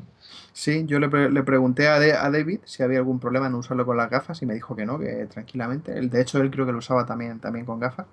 Sí, 0.52 0.84
yo 0.86 0.98
le, 0.98 1.08
pregunté 1.08 1.88
a, 1.88 1.94
a, 1.94 2.30
David 2.30 2.60
si 2.64 2.82
había 2.82 2.98
algún 2.98 3.18
problema 3.18 3.46
en 3.46 3.54
usarlo 3.54 3.86
con 3.86 3.96
las 3.96 4.10
gafas 4.10 4.42
y 4.42 4.46
me 4.46 4.54
dijo 4.54 4.76
que 4.76 4.84
no, 4.84 4.98
que 4.98 5.26
tranquilamente. 5.26 5.92
de 5.92 6.20
hecho, 6.20 6.40
él 6.40 6.50
creo 6.50 6.66
que 6.66 6.72
lo 6.72 6.78
usaba 6.78 7.06
también, 7.06 7.40
también 7.40 7.64
con 7.64 7.80
gafas. 7.80 8.06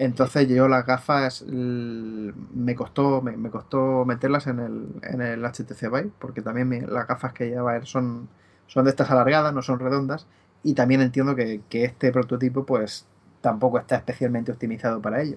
Entonces 0.00 0.48
yo 0.48 0.66
las 0.66 0.86
gafas 0.86 1.44
me 1.46 2.74
costó, 2.74 3.20
me, 3.20 3.50
costó 3.50 4.06
meterlas 4.06 4.46
en 4.46 4.58
el, 4.58 4.86
en 5.02 5.20
el 5.20 5.44
HTC 5.44 5.78
Vive, 5.92 6.10
porque 6.18 6.40
también 6.40 6.86
las 6.88 7.06
gafas 7.06 7.34
que 7.34 7.50
lleva 7.50 7.84
son, 7.84 8.30
son 8.66 8.84
de 8.84 8.90
estas 8.92 9.10
alargadas, 9.10 9.52
no 9.52 9.60
son 9.60 9.78
redondas, 9.78 10.26
y 10.62 10.72
también 10.72 11.02
entiendo 11.02 11.36
que, 11.36 11.60
este 11.70 12.12
prototipo 12.12 12.64
pues 12.64 13.08
tampoco 13.42 13.78
está 13.78 13.96
especialmente 13.96 14.50
optimizado 14.50 15.02
para 15.02 15.20
ello. 15.20 15.36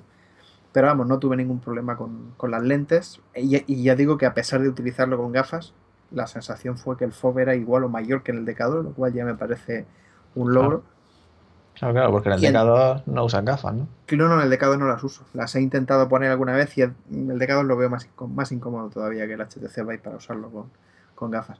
Pero 0.72 0.88
vamos, 0.88 1.07
no 1.07 1.20
tuve 1.20 1.36
ningún 1.36 1.59
problema 1.59 1.97
con, 1.97 2.34
las 2.49 2.64
lentes, 2.64 3.20
y, 3.36 3.84
ya 3.84 3.95
digo 3.97 4.18
que 4.18 4.28
a 4.28 4.34
pesar 4.34 4.61
de 4.61 4.70
utilizarlo 4.70 5.18
con 5.18 5.34
gafas, 5.34 5.74
la 6.09 6.26
sensación 6.26 6.78
fue 6.78 6.95
que 6.95 7.03
el 7.03 7.11
FOB 7.11 7.39
era 7.39 7.55
igual 7.55 7.84
o 7.84 7.89
mayor 7.89 8.24
que 8.24 8.32
en 8.32 8.38
el 8.38 8.45
Decador, 8.45 8.86
lo 8.86 8.93
cual 8.93 9.11
ya 9.11 9.26
me 9.26 9.36
parece 9.36 9.88
un 10.36 10.53
logro. 10.53 10.86
Claro, 11.74 12.11
porque 12.11 12.30
en 12.30 12.36
el 12.36 12.41
Decador 12.41 13.01
no 13.05 13.26
usan 13.26 13.45
gafas, 13.45 13.74
¿no? 13.74 13.88
Claro, 14.05 14.30
no, 14.30 14.36
en 14.36 14.43
el 14.43 14.49
Decador 14.49 14.78
no 14.78 14.88
las 14.88 15.03
uso. 15.03 15.24
Las 15.34 15.55
he 15.55 15.61
intentado 15.61 16.07
poner 16.07 16.32
alguna 16.32 16.53
vez 16.53 16.78
y 16.78 16.82
el, 16.82 16.93
el 17.11 17.39
Decador 17.39 17.65
lo 17.65 17.78
veo 17.78 17.89
más, 17.89 18.07
más 18.30 18.51
incómodo 18.51 18.89
todavía 18.89 19.28
que 19.28 19.34
el 19.34 19.41
HTC 19.41 19.78
Vive 19.78 19.99
para 19.99 20.17
usarlo 20.17 20.67
con, 21.15 21.32
gafas. 21.32 21.59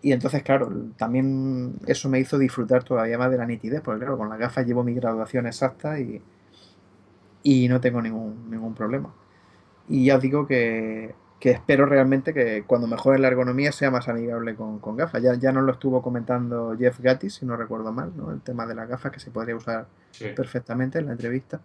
Y 0.00 0.12
entonces, 0.12 0.42
claro, 0.42 0.72
también 0.96 1.74
eso 1.86 2.08
me 2.08 2.18
hizo 2.18 2.38
disfrutar 2.38 2.82
todavía 2.82 3.18
más 3.18 3.30
de 3.30 3.36
la 3.36 3.46
nitidez, 3.46 3.82
porque 3.82 4.00
claro, 4.00 4.16
con 4.16 4.28
las 4.28 4.38
gafas 4.38 4.66
llevo 4.66 4.82
mi 4.82 4.94
graduación 4.94 5.46
exacta 5.46 6.00
y, 6.00 6.22
y 7.42 7.68
no 7.68 7.80
tengo 7.80 8.00
ningún, 8.00 8.50
ningún 8.50 8.74
problema. 8.74 9.12
Y 9.88 10.06
ya 10.06 10.16
os 10.16 10.22
digo 10.22 10.46
que 10.46 11.14
que 11.42 11.50
espero 11.50 11.86
realmente 11.86 12.32
que 12.32 12.62
cuando 12.64 12.86
mejore 12.86 13.18
la 13.18 13.26
ergonomía 13.26 13.72
sea 13.72 13.90
más 13.90 14.06
amigable 14.08 14.54
con, 14.54 14.96
gafas. 14.96 15.20
Ya, 15.20 15.34
ya 15.34 15.50
nos 15.50 15.64
lo 15.64 15.72
estuvo 15.72 16.00
comentando 16.00 16.76
Jeff 16.78 17.00
Gattis, 17.00 17.34
si 17.34 17.46
no 17.46 17.56
recuerdo 17.56 17.90
mal, 17.90 18.12
¿no? 18.16 18.30
el 18.30 18.40
tema 18.40 18.64
de 18.64 18.76
las 18.76 18.88
gafas 18.88 19.10
que 19.10 19.18
se 19.18 19.32
podría 19.32 19.56
usar 19.56 19.86
perfectamente 20.36 21.00
en 21.00 21.06
la 21.06 21.12
entrevista. 21.12 21.60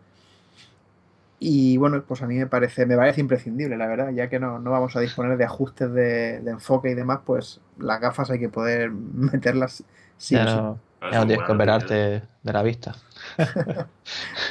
Y 1.38 1.78
bueno, 1.78 2.02
pues 2.02 2.24
a 2.24 2.26
mí 2.26 2.34
me 2.38 2.48
parece, 2.48 2.88
me 2.88 2.98
parece 2.98 3.22
imprescindible, 3.22 3.78
la 3.78 3.86
verdad, 3.86 4.10
ya 4.10 4.28
que 4.30 4.40
no, 4.40 4.60
vamos 4.60 4.96
a 4.96 5.00
disponer 5.00 5.38
de 5.38 5.46
ajustes 5.46 5.94
de, 5.94 6.38
enfoque 6.38 6.90
y 6.90 6.96
demás, 6.96 7.20
pues 7.24 7.62
las 7.78 8.02
gafas 8.02 8.32
hay 8.32 8.40
que 8.40 8.50
poder 8.50 8.90
meterlas 9.14 9.84
sí 10.18 10.34
ya 10.34 10.46
no, 10.46 10.80
ya 11.04 11.20
no 11.20 11.28
tienes 11.28 11.46
que 11.46 11.52
operarte 11.52 11.94
de 11.94 12.52
la 12.52 12.64
vista. 12.64 12.96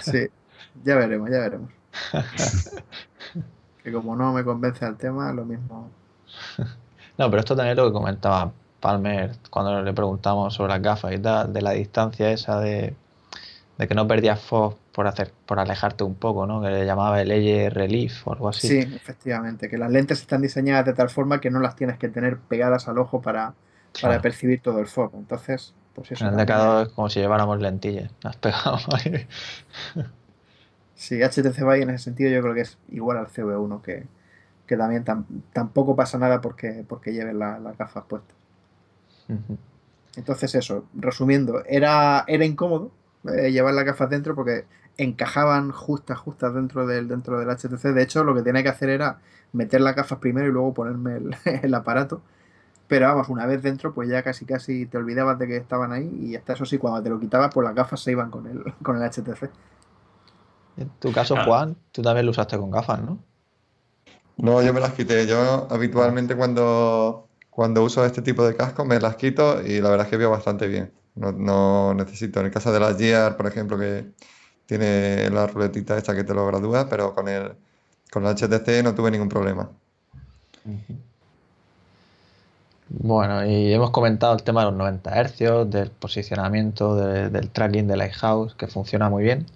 sí, 0.02 0.28
ya 0.84 0.94
veremos, 0.94 1.28
ya 1.28 1.40
veremos. 1.40 1.72
que 3.86 3.92
como 3.92 4.16
no 4.16 4.32
me 4.32 4.42
convence 4.42 4.84
el 4.84 4.96
tema, 4.96 5.32
lo 5.32 5.44
mismo. 5.44 5.88
no, 7.18 7.30
pero 7.30 7.38
esto 7.38 7.54
también 7.54 7.70
es 7.70 7.76
lo 7.76 7.86
que 7.86 7.92
comentaba 7.92 8.50
Palmer 8.80 9.30
cuando 9.48 9.80
le 9.80 9.92
preguntamos 9.92 10.54
sobre 10.54 10.72
las 10.72 10.82
gafas 10.82 11.14
y 11.14 11.18
tal, 11.18 11.52
de 11.52 11.62
la 11.62 11.70
distancia 11.70 12.32
esa 12.32 12.58
de, 12.58 12.96
que 13.78 13.94
no 13.94 14.08
perdías 14.08 14.40
FOV 14.40 14.74
por 14.90 15.06
hacer, 15.06 15.32
por 15.46 15.60
alejarte 15.60 16.02
un 16.02 16.16
poco, 16.16 16.48
¿no? 16.48 16.60
Que 16.60 16.70
le 16.70 16.84
llamaba 16.84 17.22
el 17.22 17.30
Eye 17.30 17.70
Relief 17.70 18.26
o 18.26 18.32
algo 18.32 18.48
así. 18.48 18.66
Sí, 18.66 18.78
efectivamente, 18.78 19.68
que 19.68 19.78
las 19.78 19.92
lentes 19.92 20.20
están 20.20 20.42
diseñadas 20.42 20.84
de 20.86 20.92
tal 20.92 21.08
forma 21.08 21.40
que 21.40 21.52
no 21.52 21.60
las 21.60 21.76
tienes 21.76 21.96
que 21.96 22.08
tener 22.08 22.38
pegadas 22.38 22.88
al 22.88 22.98
ojo 22.98 23.22
para, 23.22 23.54
para 24.02 24.20
percibir 24.20 24.62
todo 24.62 24.80
el 24.80 24.88
FOV. 24.88 25.14
Entonces, 25.14 25.74
pues 25.94 26.10
eso. 26.10 26.24
En 26.24 26.32
el 26.32 26.36
decado 26.36 26.82
es 26.82 26.88
como 26.88 27.08
si 27.08 27.20
lleváramos 27.20 27.60
lentillas, 27.60 28.10
las 28.20 28.34
pegamos 28.36 28.84
ahí. 28.92 29.28
Sí, 30.96 31.22
HTC 31.22 31.58
Vive 31.58 31.82
en 31.82 31.90
ese 31.90 32.04
sentido 32.04 32.30
yo 32.30 32.42
creo 32.42 32.54
que 32.54 32.62
es 32.62 32.78
igual 32.88 33.18
al 33.18 33.28
CV1, 33.28 33.82
que, 33.82 34.06
también 34.76 35.04
tampoco 35.52 35.94
pasa 35.94 36.18
nada 36.18 36.40
porque, 36.40 36.84
porque 36.88 37.12
lleven 37.12 37.38
las 37.38 37.78
gafas 37.78 38.04
puestas. 38.04 38.34
Entonces 40.16 40.54
eso, 40.54 40.86
resumiendo, 40.94 41.62
era, 41.66 42.24
era 42.26 42.44
incómodo 42.44 42.90
eh, 43.28 43.52
llevar 43.52 43.74
las 43.74 43.84
gafas 43.84 44.08
dentro 44.10 44.34
porque 44.34 44.64
encajaban 44.96 45.72
justas, 45.72 46.18
justas 46.18 46.54
dentro 46.54 46.86
del, 46.86 47.08
dentro 47.08 47.38
del 47.38 47.48
HTC. 47.50 47.92
De 47.92 48.02
hecho, 48.02 48.24
lo 48.24 48.34
que 48.34 48.42
tenía 48.42 48.62
que 48.62 48.68
hacer 48.70 48.88
era 48.88 49.18
meter 49.52 49.80
las 49.80 49.94
gafas 49.94 50.18
primero 50.18 50.48
y 50.48 50.52
luego 50.52 50.74
ponerme 50.74 51.20
el, 51.62 51.74
aparato. 51.74 52.22
Pero 52.88 53.06
vamos, 53.06 53.28
una 53.28 53.46
vez 53.46 53.62
dentro, 53.62 53.92
pues 53.92 54.08
ya 54.08 54.22
casi 54.22 54.44
casi 54.46 54.86
te 54.86 54.96
olvidabas 54.96 55.38
de 55.38 55.48
que 55.48 55.56
estaban 55.56 55.92
ahí 55.92 56.08
y 56.20 56.36
hasta 56.36 56.52
eso 56.54 56.64
sí, 56.64 56.78
cuando 56.78 57.02
te 57.02 57.10
lo 57.10 57.18
quitabas, 57.20 57.52
pues 57.52 57.64
las 57.64 57.74
gafas 57.74 58.00
se 58.00 58.12
iban 58.12 58.30
con 58.30 58.46
el, 58.46 58.62
con 58.82 58.96
el 58.96 59.02
HTC. 59.02 59.50
En 60.76 60.90
tu 61.00 61.12
caso, 61.12 61.36
Juan, 61.44 61.76
tú 61.92 62.02
también 62.02 62.26
lo 62.26 62.32
usaste 62.32 62.58
con 62.58 62.70
gafas, 62.70 63.00
¿no? 63.00 63.18
No, 64.36 64.62
yo 64.62 64.74
me 64.74 64.80
las 64.80 64.92
quité. 64.92 65.26
Yo 65.26 65.66
habitualmente 65.70 66.36
cuando, 66.36 67.28
cuando 67.48 67.82
uso 67.82 68.04
este 68.04 68.20
tipo 68.20 68.46
de 68.46 68.54
cascos 68.54 68.86
me 68.86 69.00
las 69.00 69.16
quito 69.16 69.62
y 69.62 69.80
la 69.80 69.88
verdad 69.88 70.06
es 70.06 70.10
que 70.10 70.18
veo 70.18 70.30
bastante 70.30 70.66
bien. 70.66 70.92
No, 71.14 71.94
necesito. 71.94 72.40
En 72.40 72.46
el 72.46 72.52
caso 72.52 72.70
de 72.72 72.80
la 72.80 72.94
Gear, 72.94 73.36
por 73.36 73.46
ejemplo, 73.46 73.78
que 73.78 74.10
tiene 74.66 75.30
la 75.30 75.46
ruletita 75.46 75.96
esta 75.96 76.14
que 76.14 76.24
te 76.24 76.34
lo 76.34 76.46
gradúa, 76.46 76.88
pero 76.90 77.14
con 77.14 77.28
el, 77.28 77.52
con 78.10 78.22
la 78.22 78.34
HTC 78.34 78.82
no 78.84 78.94
tuve 78.94 79.10
ningún 79.10 79.30
problema. 79.30 79.70
Bueno, 82.88 83.46
y 83.46 83.72
hemos 83.72 83.90
comentado 83.90 84.34
el 84.34 84.42
tema 84.42 84.60
de 84.60 84.66
los 84.70 84.76
90 84.76 85.24
Hz, 85.24 85.70
del 85.70 85.90
posicionamiento, 85.90 86.96
del 86.96 87.50
tracking 87.50 87.88
de 87.88 87.96
Lighthouse, 87.96 88.54
que 88.54 88.66
funciona 88.66 89.08
muy 89.08 89.24
bien. 89.24 89.46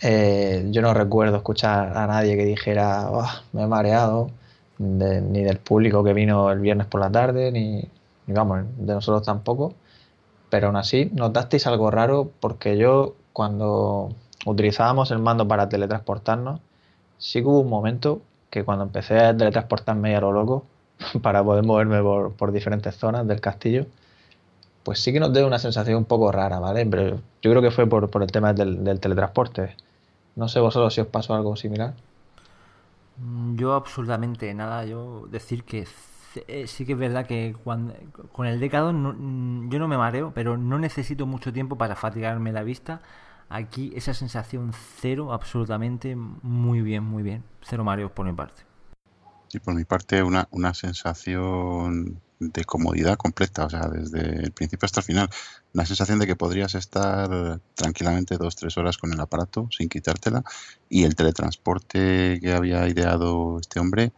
Eh, 0.00 0.66
yo 0.70 0.82
no 0.82 0.94
recuerdo 0.94 1.36
escuchar 1.36 1.96
a 1.96 2.06
nadie 2.06 2.36
que 2.36 2.44
dijera, 2.44 3.10
me 3.52 3.62
he 3.62 3.66
mareado, 3.66 4.30
ni 4.78 5.42
del 5.42 5.58
público 5.58 6.04
que 6.04 6.12
vino 6.12 6.50
el 6.50 6.60
viernes 6.60 6.86
por 6.86 7.00
la 7.00 7.10
tarde, 7.10 7.50
ni, 7.52 7.88
vamos, 8.26 8.64
de 8.76 8.94
nosotros 8.94 9.24
tampoco. 9.24 9.74
Pero 10.50 10.68
aún 10.68 10.76
así, 10.76 11.10
notasteis 11.14 11.66
algo 11.66 11.90
raro 11.90 12.30
porque 12.40 12.78
yo 12.78 13.14
cuando 13.32 14.10
utilizábamos 14.46 15.10
el 15.10 15.18
mando 15.18 15.46
para 15.48 15.68
teletransportarnos, 15.68 16.60
sí 17.18 17.40
que 17.40 17.46
hubo 17.48 17.60
un 17.60 17.70
momento 17.70 18.22
que 18.50 18.64
cuando 18.64 18.84
empecé 18.84 19.18
a 19.18 19.36
teletransportarme 19.36 20.16
a 20.16 20.20
lo 20.20 20.32
loco, 20.32 20.64
para 21.22 21.44
poder 21.44 21.64
moverme 21.64 22.02
por, 22.02 22.52
diferentes 22.52 22.96
zonas 22.96 23.26
del 23.26 23.40
castillo, 23.40 23.86
pues 24.84 25.00
sí 25.00 25.12
que 25.12 25.20
nos 25.20 25.32
dio 25.32 25.46
una 25.46 25.58
sensación 25.58 25.98
un 25.98 26.04
poco 26.06 26.32
rara, 26.32 26.58
¿vale? 26.60 26.86
Pero 26.86 27.20
yo 27.42 27.50
creo 27.50 27.62
que 27.62 27.70
fue 27.70 27.86
por, 27.88 28.10
el 28.22 28.32
tema 28.32 28.52
del 28.54 29.00
teletransporte. 29.00 29.76
No 30.38 30.46
sé 30.46 30.60
vosotros 30.60 30.94
si 30.94 31.00
os 31.00 31.08
pasó 31.08 31.34
algo 31.34 31.56
similar. 31.56 31.94
Mm, 33.16 33.56
yo 33.56 33.74
absolutamente 33.74 34.54
nada. 34.54 34.84
Yo 34.84 35.26
decir 35.28 35.64
que 35.64 35.84
eh, 36.46 36.68
sí 36.68 36.86
que 36.86 36.92
es 36.92 36.98
verdad 36.98 37.26
que 37.26 37.56
cuando, 37.64 37.94
con 38.30 38.46
el 38.46 38.60
decado 38.60 38.92
mm, 38.92 39.68
yo 39.68 39.80
no 39.80 39.88
me 39.88 39.98
mareo, 39.98 40.30
pero 40.32 40.56
no 40.56 40.78
necesito 40.78 41.26
mucho 41.26 41.52
tiempo 41.52 41.76
para 41.76 41.96
fatigarme 41.96 42.52
la 42.52 42.62
vista. 42.62 43.00
Aquí 43.48 43.92
esa 43.96 44.14
sensación 44.14 44.72
cero, 45.00 45.32
absolutamente 45.32 46.14
muy 46.14 46.82
bien, 46.82 47.02
muy 47.02 47.24
bien. 47.24 47.42
Cero 47.62 47.82
mareos 47.82 48.12
por 48.12 48.24
mi 48.24 48.32
parte. 48.32 48.62
Y 49.52 49.58
por 49.58 49.74
mi 49.74 49.84
parte 49.84 50.22
una, 50.22 50.46
una 50.52 50.72
sensación 50.72 52.20
de 52.40 52.64
comodidad 52.64 53.16
completa, 53.16 53.66
o 53.66 53.70
sea, 53.70 53.88
desde 53.88 54.44
el 54.44 54.52
principio 54.52 54.86
hasta 54.86 55.00
el 55.00 55.06
final. 55.06 55.30
La 55.72 55.86
sensación 55.86 56.18
de 56.18 56.26
que 56.26 56.36
podrías 56.36 56.74
estar 56.74 57.60
tranquilamente 57.74 58.36
dos, 58.36 58.56
tres 58.56 58.76
horas 58.78 58.98
con 58.98 59.12
el 59.12 59.20
aparato 59.20 59.68
sin 59.76 59.88
quitártela 59.88 60.44
y 60.88 61.04
el 61.04 61.14
teletransporte 61.14 62.38
que 62.40 62.52
había 62.52 62.88
ideado 62.88 63.58
este 63.60 63.80
hombre 63.80 64.12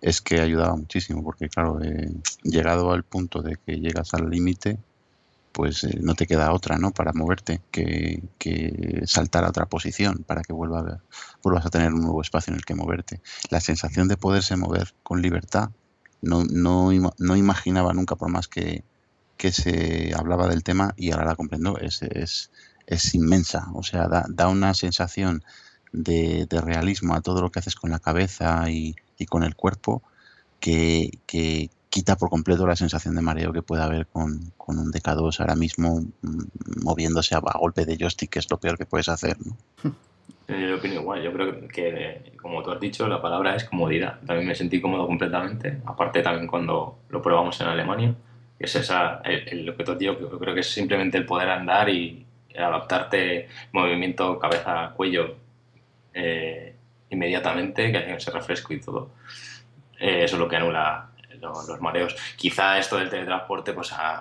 es 0.00 0.20
que 0.20 0.40
ayudaba 0.40 0.74
muchísimo, 0.76 1.22
porque 1.22 1.48
claro, 1.48 1.80
eh, 1.82 2.12
llegado 2.42 2.92
al 2.92 3.04
punto 3.04 3.40
de 3.40 3.56
que 3.64 3.78
llegas 3.78 4.14
al 4.14 4.28
límite, 4.28 4.78
pues 5.52 5.84
eh, 5.84 5.98
no 6.00 6.14
te 6.14 6.26
queda 6.26 6.52
otra, 6.52 6.78
¿no? 6.78 6.90
Para 6.92 7.12
moverte 7.12 7.60
que, 7.70 8.22
que, 8.38 9.02
saltar 9.06 9.44
a 9.44 9.50
otra 9.50 9.66
posición 9.66 10.24
para 10.26 10.42
que 10.42 10.52
vuelva 10.52 11.00
vuelvas 11.42 11.66
a 11.66 11.70
tener 11.70 11.92
un 11.92 12.00
nuevo 12.00 12.20
espacio 12.22 12.52
en 12.52 12.58
el 12.58 12.64
que 12.64 12.74
moverte. 12.74 13.20
La 13.50 13.60
sensación 13.60 14.08
de 14.08 14.16
poderse 14.16 14.56
mover 14.56 14.92
con 15.02 15.22
libertad 15.22 15.70
no, 16.22 16.44
no, 16.44 16.90
no 17.18 17.36
imaginaba 17.36 17.92
nunca, 17.92 18.16
por 18.16 18.30
más 18.30 18.48
que, 18.48 18.84
que, 19.36 19.52
se 19.52 20.14
hablaba 20.14 20.48
del 20.48 20.62
tema, 20.62 20.94
y 20.96 21.10
ahora 21.10 21.26
la 21.26 21.36
comprendo, 21.36 21.78
es, 21.78 22.02
es, 22.02 22.50
es 22.86 23.14
inmensa. 23.14 23.68
O 23.74 23.82
sea, 23.82 24.08
da, 24.08 24.24
da 24.28 24.48
una 24.48 24.74
sensación 24.74 25.42
de, 25.92 26.46
de, 26.48 26.60
realismo 26.60 27.14
a 27.14 27.20
todo 27.20 27.42
lo 27.42 27.50
que 27.50 27.58
haces 27.58 27.74
con 27.74 27.90
la 27.90 27.98
cabeza 27.98 28.70
y, 28.70 28.96
y 29.18 29.26
con 29.26 29.42
el 29.42 29.54
cuerpo 29.56 30.02
que, 30.60 31.10
que, 31.26 31.70
quita 31.90 32.16
por 32.16 32.30
completo 32.30 32.66
la 32.66 32.74
sensación 32.74 33.14
de 33.14 33.20
mareo 33.20 33.52
que 33.52 33.60
puede 33.60 33.82
haber 33.82 34.06
con, 34.06 34.54
con 34.56 34.78
un 34.78 34.90
DK2 34.90 35.40
ahora 35.40 35.56
mismo 35.56 36.00
mm, 36.22 36.40
moviéndose 36.82 37.34
a, 37.34 37.38
a, 37.38 37.58
golpe 37.58 37.84
de 37.84 37.98
joystick, 37.98 38.30
que 38.30 38.38
es 38.38 38.50
lo 38.50 38.58
peor 38.58 38.78
que 38.78 38.86
puedes 38.86 39.10
hacer. 39.10 39.36
¿no? 39.44 39.58
Yo 40.58 40.76
opino 40.76 40.94
igual, 40.94 41.22
yo 41.22 41.32
creo 41.32 41.68
que, 41.68 42.32
como 42.40 42.62
tú 42.62 42.70
has 42.72 42.80
dicho, 42.80 43.06
la 43.08 43.20
palabra 43.22 43.54
es 43.56 43.64
comodidad. 43.64 44.18
También 44.26 44.48
me 44.48 44.54
sentí 44.54 44.80
cómodo 44.80 45.06
completamente, 45.06 45.78
aparte 45.86 46.22
también 46.22 46.46
cuando 46.46 46.98
lo 47.08 47.22
probamos 47.22 47.60
en 47.60 47.68
Alemania, 47.68 48.14
que 48.58 48.64
es 48.66 48.74
esa, 48.76 49.22
lo 49.52 49.76
que 49.76 49.84
tú 49.84 49.92
dicho, 49.98 50.18
yo 50.18 50.38
creo 50.38 50.54
que 50.54 50.60
es 50.60 50.70
simplemente 50.70 51.18
el 51.18 51.26
poder 51.26 51.48
andar 51.48 51.88
y 51.88 52.24
adaptarte 52.56 53.48
movimiento 53.72 54.38
cabeza-cuello 54.38 55.36
eh, 56.14 56.74
inmediatamente, 57.10 57.90
que 57.92 57.98
hace 57.98 58.14
ese 58.16 58.30
refresco 58.30 58.72
y 58.74 58.80
todo. 58.80 59.10
Eh, 59.98 60.24
eso 60.24 60.36
es 60.36 60.40
lo 60.40 60.48
que 60.48 60.56
anula 60.56 61.10
los, 61.40 61.68
los 61.68 61.80
mareos. 61.80 62.16
Quizá 62.36 62.78
esto 62.78 62.96
del 62.96 63.08
teletransporte, 63.10 63.72
pues 63.72 63.92
a- 63.92 64.16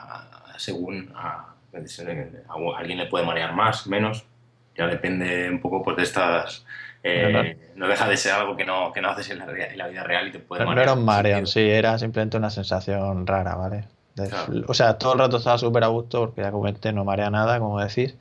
a- 0.54 0.60
según 0.60 1.12
a, 1.16 1.56
a 2.76 2.80
alguien 2.80 2.98
le 3.00 3.06
puede 3.08 3.26
marear 3.26 3.54
más, 3.54 3.88
menos, 3.88 4.26
ya 4.76 4.88
depende 4.88 5.50
un 5.50 5.60
poco 5.62 5.84
pues, 5.84 5.98
de 5.98 6.04
estas... 6.04 6.66
eh, 7.04 7.58
no 7.76 7.88
deja 7.88 8.08
de 8.08 8.18
ser 8.18 8.34
algo 8.34 8.56
que 8.56 8.66
no, 8.66 8.92
que 8.94 9.02
no 9.02 9.10
haces 9.10 9.30
en 9.32 9.40
la, 9.40 9.46
en 9.52 9.78
la 9.78 9.88
vida 9.88 10.04
real 10.04 10.28
y 10.28 10.32
te 10.32 10.40
puede 10.40 10.64
No, 10.64 10.76
no 10.76 10.76
marear. 10.76 10.84
era 10.84 10.94
un 10.94 11.00
en 11.00 11.06
mareo, 11.06 11.36
sentido. 11.38 11.48
sí, 11.48 11.60
era 11.70 11.98
simplemente 11.98 12.38
una 12.38 12.50
sensación 12.50 13.26
rara, 13.26 13.56
¿vale? 13.56 13.88
De- 14.16 14.30
Claro. 14.30 14.66
O 14.68 14.74
sea, 14.74 14.98
todo 14.98 15.14
el 15.14 15.20
rato 15.20 15.38
estaba 15.38 15.58
súper 15.58 15.84
a 15.84 15.88
gusto 15.88 16.20
porque 16.22 16.42
ya 16.42 16.52
comenté, 16.52 16.94
no 16.94 17.04
marea 17.06 17.30
nada, 17.30 17.60
como 17.60 17.80
decís, 17.82 18.16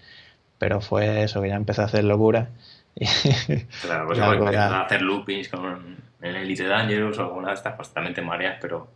pero 0.59 0.81
fue 0.81 1.25
eso, 1.25 1.43
que 1.43 1.49
ya 1.49 1.57
empecé 1.57 1.83
a 1.83 1.87
hacer 1.87 2.05
locura. 2.05 2.51
Y, 2.95 3.07
Claro, 3.79 4.07
pues 4.07 4.19
y 4.19 4.23
igual 4.23 4.57
a 4.57 4.83
hacer 4.83 5.03
loopings 5.03 5.49
con 5.49 5.97
el 6.21 6.37
Elite 6.37 6.65
Dangerous 6.67 7.19
o 7.19 7.23
alguna 7.25 7.49
de 7.49 7.55
estas, 7.55 7.75
pues 7.77 7.93
también 7.93 8.15
te 8.15 8.23
mareas, 8.23 8.59
pero 8.61 8.89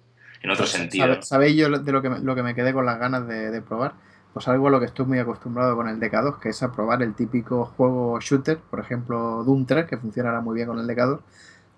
en 0.43 0.51
otro 0.51 0.67
sentido. 0.67 1.07
¿Sabe- 1.07 1.23
¿Sabéis 1.23 1.57
yo 1.57 1.71
de 1.71 1.93
lo 1.93 2.03
que, 2.03 2.11
me, 2.11 2.19
lo 2.21 2.35
que 2.35 2.43
me 2.43 2.55
quedé 2.55 2.73
con 2.73 2.87
las 2.87 2.99
ganas 2.99 3.27
de, 3.27 3.51
de 3.51 3.63
probar? 3.63 3.95
Pues 4.35 4.49
algo 4.49 4.67
a 4.69 4.71
lo 4.71 4.81
que 4.81 4.87
estoy 4.87 5.07
muy 5.07 5.19
acostumbrado 5.21 5.77
con 5.77 5.89
el 5.89 6.01
DK2, 6.01 6.41
que 6.41 6.49
es 6.51 6.63
a 6.63 6.73
probar 6.73 7.03
el 7.03 7.15
típico 7.15 7.67
juego 7.67 8.19
shooter, 8.21 8.59
por 8.59 8.81
ejemplo 8.81 9.45
Doom 9.45 9.65
3, 9.65 9.87
que 9.87 9.97
funcionará 9.97 10.41
muy 10.41 10.57
bien 10.57 10.67
con 10.69 10.79
el 10.79 10.87
DK2, 10.89 11.21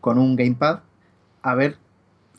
con 0.01 0.19
un 0.19 0.37
gamepad, 0.37 0.81
a 1.43 1.55
ver 1.55 1.77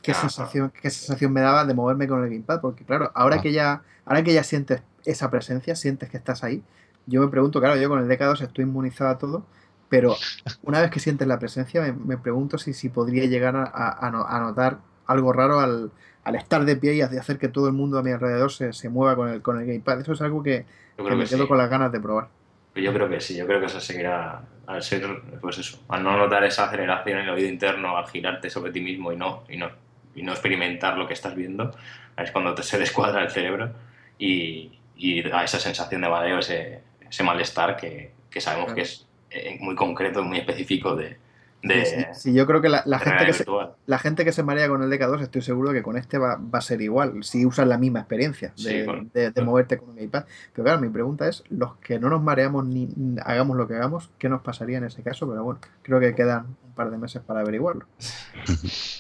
qué 0.01 0.13
sensación, 0.15 0.72
qué 0.82 0.89
sensación 0.89 1.32
me 1.34 1.41
daba 1.41 1.65
de 1.65 1.74
moverme 1.76 2.07
con 2.07 2.24
el 2.24 2.30
gamepad, 2.32 2.61
porque 2.61 2.84
claro, 2.84 3.11
ahora 3.13 3.38
Ah. 3.38 3.41
que 3.41 3.51
ya, 3.53 3.84
ahora 4.05 4.24
que 4.24 4.34
ya 4.34 4.43
sientes 4.43 4.82
esa 5.05 5.30
presencia, 5.30 5.76
sientes 5.76 6.09
que 6.09 6.18
estás 6.18 6.43
ahí, 6.43 6.63
yo 7.05 7.22
me 7.22 7.28
pregunto, 7.28 7.59
claro, 7.59 7.76
yo 7.80 7.88
con 7.89 7.99
el 7.99 8.07
DK2 8.09 8.41
estoy 8.41 8.63
inmunizado 8.65 9.11
a 9.11 9.18
todo, 9.20 9.45
pero 9.89 10.15
una 10.63 10.82
vez 10.82 10.89
que 10.91 10.99
sientes 10.99 11.28
la 11.28 11.39
presencia, 11.39 11.82
me, 11.82 11.93
me 11.93 12.18
pregunto 12.18 12.57
si, 12.57 12.74
si 12.74 12.89
podría 12.89 13.26
llegar 13.26 13.55
a 13.55 14.39
notar 14.41 14.80
algo 15.05 15.32
raro 15.32 15.59
al, 15.59 15.91
al 16.28 16.36
estar 16.36 16.65
de 16.65 16.75
pie 16.75 16.95
y 16.95 17.01
hace- 17.01 17.19
hacer 17.19 17.38
que 17.39 17.47
todo 17.47 17.67
el 17.67 17.73
mundo 17.73 17.97
a 17.99 18.03
mi 18.03 18.11
alrededor 18.11 18.51
se, 18.51 18.73
se 18.73 18.89
mueva 18.89 19.15
con 19.15 19.30
el, 19.30 19.41
con 19.41 19.59
el 19.59 19.65
gamepad. 19.65 20.01
Eso 20.01 20.13
es 20.13 20.21
algo 20.21 20.43
que, 20.43 20.65
que 20.95 21.15
me 21.15 21.23
que 21.23 21.30
quedo 21.30 21.43
sí. 21.43 21.47
con 21.47 21.57
las 21.57 21.69
ganas 21.69 21.91
de 21.91 21.99
probar. 21.99 22.28
Yo 22.75 22.93
creo 22.93 23.09
que 23.09 23.19
sí, 23.21 23.36
yo 23.36 23.47
creo 23.47 23.59
que 23.59 23.65
eso 23.65 23.80
seguirá 23.80 24.41
al 24.67 24.84
ser, 24.84 25.07
pues 25.41 25.57
eso, 25.57 25.80
al 25.88 26.03
no 26.03 26.15
notar 26.15 26.43
esa 26.43 26.65
aceleración 26.65 27.17
en 27.19 27.23
el 27.25 27.30
oído 27.32 27.49
interno, 27.49 27.97
al 27.97 28.07
girarte 28.07 28.49
sobre 28.51 28.71
ti 28.71 28.82
mismo 28.82 29.11
y 29.11 29.15
no, 29.17 29.43
y 29.49 29.57
no, 29.57 29.71
y 30.13 30.21
no 30.21 30.32
experimentar 30.34 30.95
lo 30.97 31.07
que 31.07 31.13
estás 31.13 31.34
viendo, 31.36 31.73
es 32.17 32.32
cuando 32.32 32.53
te, 32.53 32.61
se 32.61 32.78
descuadra 32.78 33.23
el 33.23 33.32
cerebro 33.32 33.71
y, 34.19 34.80
y 34.95 35.23
da 35.23 35.43
esa 35.43 35.59
sensación 35.59 36.01
de 36.01 36.09
mareo, 36.09 36.39
ese, 36.39 36.82
ese 37.09 37.23
malestar 37.23 37.78
que, 37.78 38.11
que 38.30 38.41
sabemos 38.41 38.65
Claro. 38.65 38.75
que 38.75 38.82
es 38.84 39.07
eh, 39.32 39.57
muy 39.59 39.73
concreto, 39.75 40.23
muy 40.23 40.38
específico 40.39 40.95
de, 40.95 41.17
de, 41.64 41.86
Sí, 41.86 41.97
sí, 41.99 42.05
sí, 42.14 42.34
yo 42.34 42.45
creo 42.45 42.62
que 42.62 42.70
la, 42.70 42.84
gente 42.99 43.26
que 43.26 43.34
se, 43.34 43.45
la 43.88 43.99
gente 43.99 44.24
que 44.26 44.32
se 44.32 44.43
marea 44.43 44.68
con 44.70 44.84
el 44.84 44.89
DK2, 44.89 45.22
estoy 45.22 45.41
seguro 45.41 45.72
que 45.74 45.82
con 45.84 45.97
este 45.97 46.18
va, 46.18 46.36
va 46.36 46.60
a 46.60 46.62
ser 46.62 46.82
igual, 46.82 47.24
si 47.24 47.45
usas 47.45 47.68
la 47.68 47.78
misma 47.78 47.99
experiencia 47.99 48.53
de, 48.58 48.80
Sí, 48.82 48.86
con- 48.86 49.10
de- 49.14 49.32
de 49.32 49.41
moverte 49.41 49.78
con 49.78 49.89
un 49.89 49.95
gamepad. 49.95 50.26
Pero 50.53 50.64
claro, 50.66 50.80
mi 50.82 50.89
pregunta 50.89 51.28
es, 51.28 51.43
los 51.49 51.76
que 51.78 51.99
no 51.99 52.10
nos 52.10 52.22
mareamos 52.22 52.66
ni 52.66 52.88
ni 52.95 53.20
hagamos 53.26 53.58
lo 53.58 53.68
que 53.68 53.76
hagamos, 53.76 54.10
¿qué 54.18 54.30
nos 54.30 54.41
pasaría 54.41 54.78
en 54.78 54.86
ese 54.86 55.01
caso? 55.03 55.28
Pero 55.30 55.43
bueno, 55.43 55.60
creo 55.82 55.99
que 55.99 56.14
quedan 56.16 56.45
un 56.66 56.74
par 56.76 56.91
de 56.91 56.97
meses 56.97 57.22
para 57.22 57.41
averiguarlo. 57.41 57.86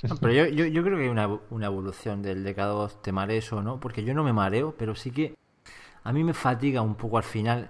No, 0.09 0.15
pero 0.17 0.33
yo, 0.33 0.45
yo, 0.47 0.65
yo 0.65 0.83
creo 0.83 0.97
que 0.97 1.03
hay 1.03 1.09
una, 1.09 1.27
una 1.49 1.65
evolución 1.67 2.21
del 2.21 2.43
DK2, 2.43 3.01
te 3.01 3.11
marees 3.11 3.51
o 3.53 3.61
no, 3.61 3.79
porque 3.79 4.03
yo 4.03 4.13
no 4.13 4.23
me 4.23 4.33
mareo, 4.33 4.75
pero 4.77 4.95
sí 4.95 5.11
que 5.11 5.35
a 6.03 6.13
mí 6.13 6.23
me 6.23 6.33
fatiga 6.33 6.81
un 6.81 6.95
poco 6.95 7.17
al 7.17 7.23
final 7.23 7.69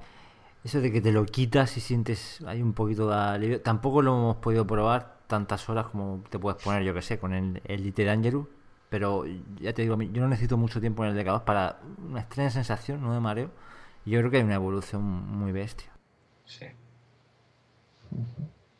eso 0.67 0.81
de 0.81 0.91
que 0.91 0.99
te 1.01 1.13
lo 1.13 1.25
quitas 1.25 1.77
y 1.77 1.79
sientes 1.79 2.43
hay 2.45 2.61
un 2.61 2.73
poquito 2.73 3.09
de 3.09 3.15
alivio. 3.15 3.61
Tampoco 3.61 4.01
lo 4.01 4.15
hemos 4.17 4.35
podido 4.37 4.67
probar 4.67 5.17
tantas 5.27 5.67
horas 5.69 5.87
como 5.87 6.23
te 6.29 6.37
puedes 6.37 6.61
poner, 6.61 6.83
yo 6.83 6.93
que 6.93 7.01
sé, 7.01 7.17
con 7.19 7.33
el 7.33 7.61
Elite 7.63 8.03
Dangerous, 8.03 8.47
pero 8.89 9.25
ya 9.59 9.73
te 9.73 9.81
digo, 9.81 9.97
yo 10.01 10.21
no 10.21 10.27
necesito 10.27 10.57
mucho 10.57 10.81
tiempo 10.81 11.05
en 11.05 11.15
el 11.15 11.25
DK2 11.25 11.43
para 11.45 11.79
una 12.05 12.19
extraña 12.19 12.49
sensación, 12.49 13.01
no 13.01 13.13
de 13.13 13.19
mareo. 13.21 13.49
Y 14.05 14.11
yo 14.11 14.19
creo 14.19 14.31
que 14.31 14.37
hay 14.37 14.43
una 14.43 14.55
evolución 14.55 15.03
muy 15.03 15.53
bestia. 15.53 15.89
Sí. 16.45 16.65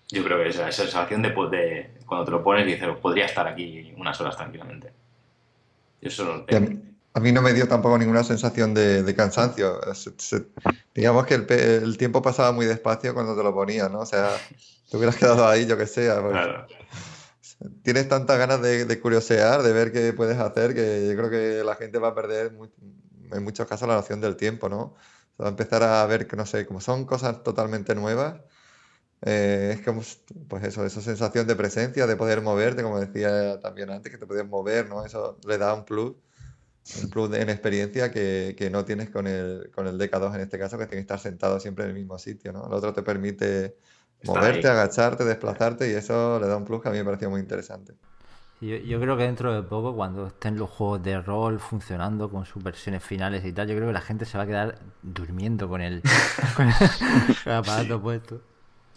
Yo 0.09 0.23
creo 0.23 0.38
que 0.38 0.49
esa, 0.49 0.67
esa 0.69 0.83
sensación 0.83 1.21
de, 1.21 1.33
cuando 2.05 2.25
te 2.25 2.31
lo 2.31 2.43
pones 2.43 2.67
y 2.67 2.71
dices, 2.71 2.88
podría 3.01 3.25
estar 3.25 3.47
aquí 3.47 3.93
unas 3.97 4.19
horas 4.19 4.35
tranquilamente. 4.35 4.91
Yo 6.01 6.09
eso 6.09 6.23
no 6.25 6.45
Y 6.49 6.96
a 7.18 7.20
mí, 7.20 7.32
no 7.32 7.41
me 7.41 7.51
dio 7.51 7.68
tampoco 7.68 7.97
ninguna 7.97 8.24
sensación 8.24 8.76
de, 8.76 9.01
de 9.01 9.15
cansancio. 9.15 9.82
Se- 9.95 10.13
se- 10.20 10.45
digamos 10.93 11.26
que 11.26 11.34
el, 11.34 11.97
tiempo 11.97 12.22
pasaba 12.22 12.51
muy 12.51 12.68
despacio 12.68 13.15
cuando 13.15 13.36
te 13.36 13.41
lo 13.41 13.53
ponías, 13.55 13.89
¿no? 13.89 14.01
O 14.01 14.05
sea, 14.05 14.38
te 14.89 14.97
hubieras 14.97 15.15
quedado 15.15 15.47
ahí, 15.47 15.65
yo 15.65 15.78
que 15.78 15.86
pues, 15.86 15.95
Claro. 16.22 16.68
Tienes 17.84 18.07
tantas 18.07 18.38
ganas 18.38 18.61
de, 18.61 18.86
de 18.86 18.99
curiosear, 18.99 19.63
de 19.63 19.74
ver 19.74 19.91
qué 19.91 20.13
puedes 20.13 20.38
hacer, 20.38 20.76
que 20.76 21.07
yo 21.07 21.15
creo 21.18 21.30
que 21.32 21.63
la 21.63 21.76
gente 21.76 21.97
va 21.97 22.09
a 22.09 22.15
perder 22.15 22.51
mu- 22.51 22.68
en 23.32 23.43
muchos 23.43 23.68
casos 23.68 23.88
la 23.88 23.95
noción 23.95 24.22
del 24.22 24.36
tiempo, 24.36 24.70
¿no? 24.70 24.93
Va 25.41 25.47
a 25.47 25.49
empezar 25.49 25.82
a 25.82 26.05
ver 26.05 26.28
que, 26.28 26.36
no 26.36 26.45
sé, 26.45 26.68
como 26.68 26.82
son 26.82 27.05
cosas 27.05 27.41
totalmente 27.41 27.95
nuevas, 27.95 28.41
eh, 29.22 29.72
es 29.78 29.86
como, 29.86 30.01
pues 30.47 30.63
eso, 30.63 30.86
esa 30.86 31.01
sensación 31.01 31.47
de 31.47 31.55
presencia, 31.55 32.07
de 32.07 32.15
poder 32.15 32.41
moverte, 32.41 32.84
como 32.84 32.99
decía 32.99 33.59
también 33.59 33.89
antes, 33.89 34.11
que 34.11 34.18
te 34.18 34.28
podías 34.28 34.47
mover, 34.47 34.88
¿no? 34.88 35.05
Eso 35.05 35.39
le 35.47 35.57
da 35.57 35.74
un 35.74 35.86
plus, 35.86 36.13
un 36.95 37.09
plus 37.09 37.29
de- 37.31 37.41
en 37.41 37.49
experiencia 37.49 38.11
que, 38.11 38.55
que 38.57 38.69
no 38.69 38.85
tienes 38.85 39.09
con 39.09 39.27
el, 39.27 39.69
con 39.73 39.88
el 39.88 39.97
DK2 39.97 40.35
en 40.35 40.41
este 40.41 40.57
caso, 40.59 40.77
que 40.77 40.85
tienes 40.88 41.05
que 41.05 41.13
estar 41.13 41.19
sentado 41.19 41.59
siempre 41.59 41.83
en 41.85 41.91
el 41.91 41.95
mismo 41.95 42.17
sitio, 42.17 42.51
¿no? 42.53 42.65
El 42.67 42.73
otro 42.73 42.93
te 42.93 43.03
permite 43.03 43.75
moverte, 44.23 44.67
ahí. 44.67 44.73
agacharte, 44.73 45.23
desplazarte 45.25 45.89
y 45.89 45.93
eso 45.93 46.39
le 46.39 46.47
da 46.47 46.57
un 46.57 46.65
plus 46.65 46.81
que 46.81 46.89
a 46.89 46.91
mí 46.91 46.97
me 46.97 47.05
pareció 47.05 47.29
muy 47.29 47.41
interesante. 47.41 47.93
Yo, 48.59 48.75
yo 48.77 48.99
creo 48.99 49.15
que 49.17 49.23
dentro 49.23 49.53
de 49.53 49.61
poco, 49.61 49.95
cuando 49.95 50.27
estén 50.27 50.57
los 50.57 50.69
juegos 50.69 51.03
de 51.03 51.21
rol 51.21 51.59
funcionando 51.59 52.31
con 52.31 52.45
sus 52.45 52.63
versiones 52.63 53.03
finales 53.03 53.45
y 53.45 53.53
tal, 53.53 53.67
yo 53.67 53.75
creo 53.75 53.88
que 53.88 53.93
la 53.93 54.01
gente 54.01 54.25
se 54.25 54.38
va 54.38 54.45
a 54.45 54.47
quedar 54.47 54.79
durmiendo 55.03 55.69
con 55.69 55.81
el, 55.81 56.01
con 56.55 56.67
el, 56.67 56.73
con 56.73 57.31
el 57.45 57.53
aparato 57.53 58.01
puesto. 58.01 58.41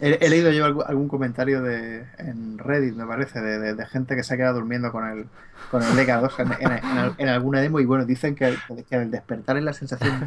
He, 0.00 0.18
he 0.24 0.30
leído 0.30 0.50
yo 0.50 0.64
algún, 0.64 1.08
comentario 1.08 1.60
de, 1.62 2.04
en 2.18 2.56
Reddit, 2.58 2.94
me 2.94 3.04
parece, 3.06 3.40
de, 3.40 3.58
de- 3.58 3.74
de 3.74 3.86
gente 3.86 4.16
que 4.16 4.22
se 4.22 4.32
ha 4.32 4.36
quedado 4.38 4.54
durmiendo 4.60 4.90
con 4.92 5.06
el, 5.06 5.26
con 5.70 5.82
el 5.82 5.88
DK2 5.90 6.32
en, 6.38 6.52
en- 6.52 6.72
en 6.72 7.12
en 7.18 7.28
alguna 7.28 7.60
demo 7.60 7.80
y 7.80 7.84
bueno, 7.84 8.04
dicen 8.06 8.34
que, 8.34 8.56
que 8.88 8.96
al 8.96 9.10
despertar 9.10 9.58
es 9.58 9.62
la 9.64 9.72
sensación 9.74 10.26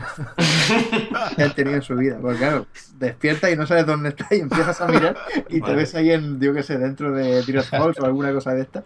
que 1.36 1.43
han 1.43 1.55
tenido 1.55 1.76
en 1.78 1.82
su 1.82 1.95
vida. 1.95 2.17
Porque 2.21 2.38
claro, 2.38 2.67
despiertas 2.99 3.51
y 3.51 3.55
no 3.55 3.65
sabes 3.65 3.86
dónde 3.86 4.09
estás 4.09 4.32
y 4.32 4.39
empiezas 4.41 4.80
a 4.82 4.88
mirar 4.88 5.17
y 5.49 5.55
te 5.55 5.61
Vale. 5.61 5.76
ves 5.76 5.95
ahí 5.95 6.11
en, 6.11 6.39
yo 6.39 6.53
qué 6.53 6.63
sé, 6.63 6.78
dentro 6.78 7.11
de 7.11 7.41
Direct 7.43 7.74
Halls 7.74 7.99
o 7.99 8.05
alguna 8.05 8.32
cosa 8.34 8.53
de 8.53 8.61
esta. 8.61 8.84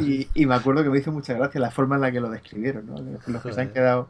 Y, 0.00 0.28
y 0.34 0.46
me 0.46 0.56
acuerdo 0.56 0.82
que 0.82 0.90
me 0.90 0.98
hizo 0.98 1.12
mucha 1.12 1.34
gracia 1.34 1.60
la 1.60 1.70
forma 1.70 1.94
en 1.94 2.00
la 2.00 2.10
que 2.10 2.20
lo 2.20 2.28
describieron, 2.30 2.86
¿no? 2.86 2.96
Los 3.28 3.42
que 3.42 3.52
se 3.52 3.60
han 3.60 3.68
quedado 3.70 4.08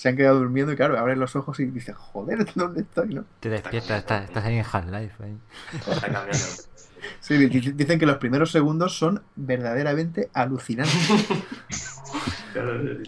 se 0.00 0.08
han 0.08 0.16
quedado 0.16 0.38
durmiendo 0.38 0.72
y 0.72 0.76
claro, 0.76 0.98
abres 0.98 1.18
los 1.18 1.36
ojos 1.36 1.60
y 1.60 1.66
dices, 1.66 1.94
joder, 1.94 2.46
¿dónde 2.54 2.80
estoy? 2.80 3.14
¿no? 3.14 3.26
Te 3.40 3.50
despiertas, 3.50 3.98
estás, 3.98 4.24
estás 4.24 4.44
ahí 4.46 4.56
en 4.56 4.64
Half-Life. 4.64 5.14
cambiando. 6.00 6.32
Sí, 7.20 7.36
di- 7.38 7.46
di- 7.48 7.72
dicen 7.72 7.98
que 7.98 8.04
los 8.06 8.16
primeros 8.18 8.50
segundos 8.50 8.96
son 8.98 9.22
verdaderamente 9.36 10.28
alucinantes. 10.34 10.94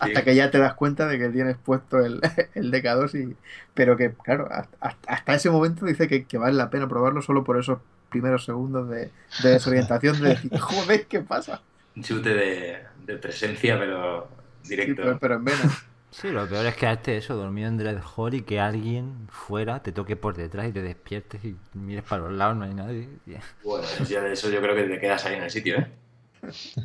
Hasta 0.01 0.25
que 0.25 0.35
ya 0.35 0.51
te 0.51 0.59
das 0.59 0.75
cuenta 0.75 1.07
de 1.09 1.19
que 1.19 1.29
tienes 1.29 1.57
puesto 1.59 1.99
el, 1.99 2.21
el 2.55 2.71
DK2 2.71 3.15
y... 3.15 3.37
Pero 3.75 3.97
que, 3.97 4.13
claro, 4.13 4.49
hasta, 4.51 4.97
hasta 5.07 5.35
ese 5.35 5.51
momento 5.51 5.85
dice 5.85 6.09
que, 6.09 6.25
que 6.27 6.39
vale 6.39 6.55
la 6.55 6.71
pena 6.71 6.89
probarlo 6.89 7.23
solo 7.23 7.45
por 7.45 7.59
esos 7.59 7.79
primeros 8.09 8.45
segundos 8.45 8.89
de, 8.89 9.11
de 9.43 9.49
desorientación 9.51 10.21
de 10.21 10.29
decir, 10.31 10.59
joder, 10.59 11.07
¿qué 11.07 11.21
pasa? 11.21 11.63
Un 11.97 12.03
chute 12.03 12.31
de, 12.35 12.79
de 13.07 13.17
presencia, 13.19 13.79
pero 13.79 14.29
Sí, 14.63 14.71
directo. 14.71 15.03
pero, 15.03 15.19
pero 15.19 15.35
en 15.37 15.45
venas. 15.45 15.85
Sí, 16.13 16.31
lo 16.31 16.49
peor 16.49 16.67
es 16.67 16.77
quedarte 16.77 17.17
eso, 17.17 17.35
dormido 17.35 17.69
en 17.69 17.77
Dread 17.79 18.01
Hall 18.17 18.35
y 18.35 18.43
que 18.43 18.61
alguien 18.61 19.27
fuera 19.31 19.83
te 19.83 19.93
toque 19.93 20.15
por 20.15 20.37
detrás 20.37 20.69
y 20.69 20.73
te 20.73 20.83
despiertes 20.83 21.43
y 21.45 21.57
mires 21.75 22.05
para 22.05 22.23
los 22.25 22.33
lados, 22.33 22.57
no 22.57 22.65
hay 22.65 22.75
nadie. 22.75 23.09
y- 23.27 23.35
Bueno, 23.65 23.87
ya 24.09 24.21
de 24.21 24.33
eso 24.33 24.51
yo 24.51 24.61
creo 24.61 24.75
que 24.75 24.85
te 24.85 25.01
quedas 25.01 25.25
ahí 25.25 25.37
en 25.37 25.45
el 25.45 25.51
sitio, 25.51 25.79
¿eh? 25.79 25.91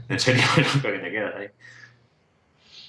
En 0.10 0.20
serio, 0.20 0.44
yo 0.58 0.82
creo 0.82 0.94
que 0.94 1.00
te 1.00 1.12
quedas 1.12 1.36
ahí. 1.36 1.48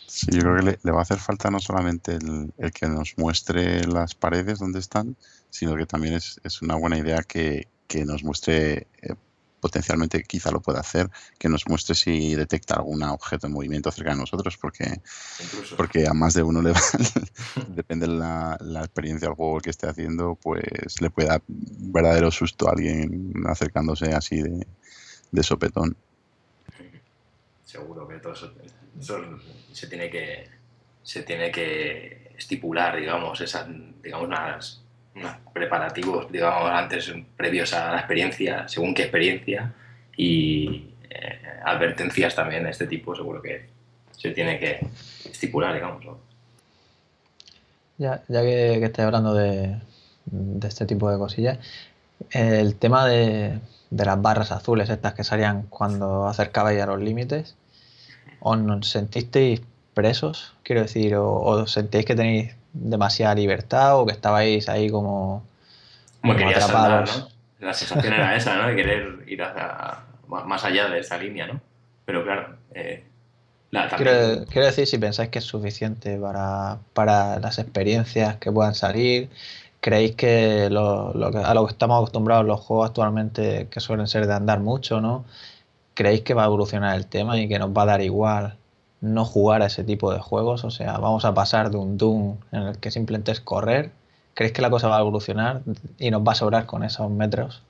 Sí, 0.07 0.27
yo 0.33 0.41
creo 0.43 0.57
que 0.57 0.63
le, 0.63 0.79
le 0.83 0.93
va 0.93 1.01
a 1.01 1.03
hacer 1.03 1.19
falta 1.19 1.51
no 1.51 1.61
solamente 1.61 2.15
el, 2.15 2.53
el 2.57 2.73
que 2.73 2.87
nos 2.89 3.17
muestre 3.19 3.85
las 3.87 4.15
paredes 4.15 4.59
donde 4.59 4.79
están, 4.79 5.17
sino 5.51 5.77
que 5.77 5.87
también 5.87 6.15
es, 6.15 6.41
es 6.45 6.63
una 6.63 6.77
buena 6.77 6.99
idea 6.99 7.23
que, 7.23 7.69
que 7.87 8.05
nos 8.07 8.25
muestre, 8.25 8.89
eh, 9.03 9.15
potencialmente 9.61 10.23
quizá 10.23 10.51
lo 10.51 10.61
pueda 10.61 10.81
hacer, 10.81 11.11
que 11.39 11.49
nos 11.49 11.67
muestre 11.69 11.95
si 11.95 12.35
detecta 12.35 12.75
algún 12.75 13.03
objeto 13.03 13.47
en 13.47 13.53
movimiento 13.53 13.91
cerca 13.91 14.11
de 14.11 14.17
nosotros, 14.19 14.57
porque, 14.57 15.01
Incluso. 15.43 15.77
porque 15.77 16.07
a 16.07 16.15
más 16.15 16.35
de 16.35 16.43
uno 16.43 16.63
le 16.63 16.73
va, 16.73 16.81
depende 17.69 18.07
de 18.07 18.15
la, 18.15 18.57
la 18.61 18.81
experiencia 18.81 19.29
del 19.29 19.37
juego 19.37 19.61
que 19.61 19.71
esté 19.71 19.89
haciendo, 19.89 20.37
pues 20.41 21.01
le 21.01 21.11
puede 21.11 21.29
dar 21.29 21.43
un 21.49 21.93
verdadero 21.93 22.31
susto 22.31 22.69
a 22.69 22.73
alguien 22.73 23.33
acercándose 23.47 24.15
así 24.15 24.43
de, 24.43 24.67
de 25.31 25.43
sopetón. 25.43 25.97
Seguro 27.65 28.09
que 28.09 28.19
todo 28.19 28.33
eso, 28.33 28.53
eso 28.99 29.39
se 29.73 29.87
tiene 29.87 30.11
que 30.11 30.49
se 31.03 31.23
tiene 31.23 31.51
que 31.51 32.33
estipular, 32.37 32.97
digamos, 32.97 33.41
esas, 33.41 33.67
digamos, 34.03 34.27
unas 34.27 34.83
preparativos, 35.53 36.31
digamos, 36.31 36.71
antes, 36.71 37.13
previos 37.37 37.73
a 37.75 37.93
la 37.93 37.99
experiencia, 37.99 38.69
según 38.69 38.95
qué 38.95 39.03
experiencia, 39.03 39.73
y 40.17 40.91
eh, 41.11 41.39
advertencias 41.65 42.35
también 42.35 42.65
de 42.65 42.71
este 42.71 42.87
tipo, 42.87 43.15
seguro 43.15 43.41
que 43.41 43.67
se 44.13 44.31
tiene 44.31 44.59
que 44.59 44.87
estipular, 45.31 45.75
digamos. 45.75 46.05
Ya, 47.99 48.23
ya 48.29 48.43
que, 48.43 48.77
que 48.79 48.85
estáis 48.85 49.07
hablando 49.07 49.35
de, 49.35 49.77
de 50.27 50.69
este 50.69 50.87
tipo 50.87 51.11
de 51.11 51.19
cosillas, 51.19 51.59
el 52.31 52.77
tema 52.77 53.07
de, 53.07 53.61
de 53.91 54.05
las 54.05 54.21
barras 54.21 54.53
azules, 54.53 54.91
estas 54.91 55.15
que 55.15 55.25
salían 55.25 55.63
cuando 55.63 56.27
acercabais 56.27 56.81
a 56.81 56.87
los 56.87 57.01
límites, 57.01 57.57
¿os 58.41 58.89
sentisteis 58.89 59.63
presos? 59.95 60.55
Quiero 60.63 60.83
decir, 60.83 61.17
o, 61.17 61.41
o 61.41 61.67
sentíais 61.67 62.07
que 62.07 62.15
tenéis 62.15 62.55
demasiada 62.73 63.35
libertad 63.35 64.01
o 64.01 64.07
que 64.07 64.13
estabais 64.13 64.69
ahí 64.69 64.91
como, 64.91 65.43
Como 66.21 66.33
como 66.35 66.37
querías 66.37 66.65
atrapados. 66.65 67.11
andar, 67.11 67.31
¿no? 67.61 67.67
La 67.67 67.75
sensación 67.75 68.13
era 68.15 68.37
esa, 68.37 68.57
¿no? 68.57 68.69
De 68.69 68.77
querer 68.77 69.25
ir 69.27 69.43
hacia, 69.43 70.05
más 70.29 70.65
allá 70.65 70.89
de 70.89 71.01
esa 71.01 71.19
línea, 71.19 71.47
¿no? 71.47 71.61
Pero 72.05 72.25
claro, 72.25 72.57
eh, 72.75 73.05
Quiero, 73.97 74.45
quiero 74.47 74.67
decir, 74.67 74.87
si 74.87 74.99
pensáis 74.99 75.29
que 75.31 75.41
es 75.41 75.45
suficiente 75.45 76.17
para, 76.19 76.79
para 76.95 77.39
las 77.41 77.59
experiencias 77.59 78.37
que 78.37 78.53
puedan 78.53 78.75
salir, 78.75 79.29
¿creéis 79.81 80.15
que, 80.15 80.69
lo, 80.71 81.13
lo 81.15 81.31
que- 81.33 81.39
a 81.39 81.53
lo 81.55 81.67
que 81.67 81.73
estamos 81.73 81.97
acostumbrados 81.99 82.47
los 82.47 82.61
juegos 82.61 82.89
actualmente, 82.89 83.69
que 83.71 83.81
suelen 83.81 84.07
ser 84.07 84.27
de 84.27 84.35
andar 84.35 84.61
mucho, 84.61 85.01
¿no? 85.01 85.25
¿Creéis 85.95 86.23
que 86.23 86.35
va 86.35 86.45
a 86.45 86.47
evolucionar 86.47 86.97
el 86.97 87.07
tema 87.07 87.39
y 87.41 87.49
que 87.49 87.59
nos 87.59 87.71
va 87.71 87.83
a 87.83 87.87
dar 87.87 88.03
igual 88.03 88.57
no 89.01 89.25
jugar 89.25 89.63
a 89.63 89.67
ese 89.67 89.85
tipo 89.85 90.13
de 90.13 90.21
juegos? 90.21 90.65
O 90.65 90.71
sea, 90.71 90.99
vamos 90.99 91.25
a 91.25 91.35
pasar 91.35 91.71
de 91.71 91.77
un 91.77 91.97
Doom 91.97 92.37
en 92.53 92.63
el 92.63 92.79
que 92.79 92.91
simplemente 92.91 93.33
es 93.33 93.41
correr. 93.41 93.93
¿Creéis 94.35 94.53
que 94.53 94.63
la 94.63 94.71
cosa 94.71 94.89
va 94.89 94.99
a 94.99 95.01
evolucionar 95.01 95.63
y 95.99 96.11
nos 96.11 96.23
va 96.23 96.33
a 96.33 96.37
sobrar 96.37 96.67
con 96.67 96.85
esos 96.85 97.11
metros? 97.11 97.63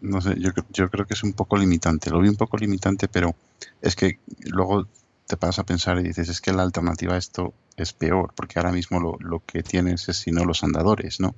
No 0.00 0.20
sé, 0.20 0.34
yo, 0.38 0.50
yo 0.72 0.88
creo 0.88 1.06
que 1.06 1.14
es 1.14 1.22
un 1.22 1.32
poco 1.32 1.56
limitante. 1.56 2.10
Lo 2.10 2.20
vi 2.20 2.28
un 2.28 2.36
poco 2.36 2.56
limitante, 2.56 3.08
pero 3.08 3.34
es 3.82 3.96
que 3.96 4.18
luego 4.44 4.86
te 5.26 5.36
paras 5.36 5.58
a 5.58 5.64
pensar 5.64 5.98
y 5.98 6.02
dices, 6.02 6.28
es 6.28 6.40
que 6.40 6.52
la 6.52 6.62
alternativa 6.62 7.14
a 7.14 7.18
esto 7.18 7.54
es 7.76 7.92
peor, 7.92 8.32
porque 8.34 8.58
ahora 8.58 8.72
mismo 8.72 8.98
lo, 8.98 9.16
lo 9.20 9.42
que 9.44 9.62
tienes 9.62 10.08
es 10.08 10.16
si 10.16 10.32
no 10.32 10.44
los 10.44 10.64
andadores, 10.64 11.20
¿no? 11.20 11.34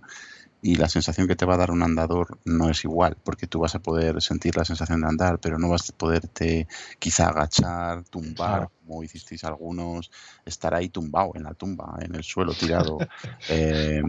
Y 0.62 0.76
la 0.76 0.88
sensación 0.88 1.26
que 1.28 1.36
te 1.36 1.44
va 1.44 1.54
a 1.54 1.58
dar 1.58 1.72
un 1.72 1.82
andador 1.82 2.38
no 2.44 2.70
es 2.70 2.84
igual, 2.84 3.16
porque 3.24 3.48
tú 3.48 3.60
vas 3.60 3.74
a 3.74 3.80
poder 3.82 4.22
sentir 4.22 4.56
la 4.56 4.64
sensación 4.64 5.02
de 5.02 5.08
andar, 5.08 5.40
pero 5.40 5.58
no 5.58 5.68
vas 5.68 5.90
a 5.90 5.96
poderte 5.96 6.68
quizá 7.00 7.28
agachar, 7.28 8.04
tumbar. 8.04 8.70
Como 8.86 9.02
hicisteis 9.02 9.44
algunos, 9.44 10.10
estar 10.44 10.74
ahí 10.74 10.88
tumbado 10.88 11.32
en 11.34 11.44
la 11.44 11.54
tumba, 11.54 11.98
en 12.00 12.14
el 12.14 12.22
suelo 12.22 12.54
tirado. 12.54 12.98
Eh, 13.48 14.02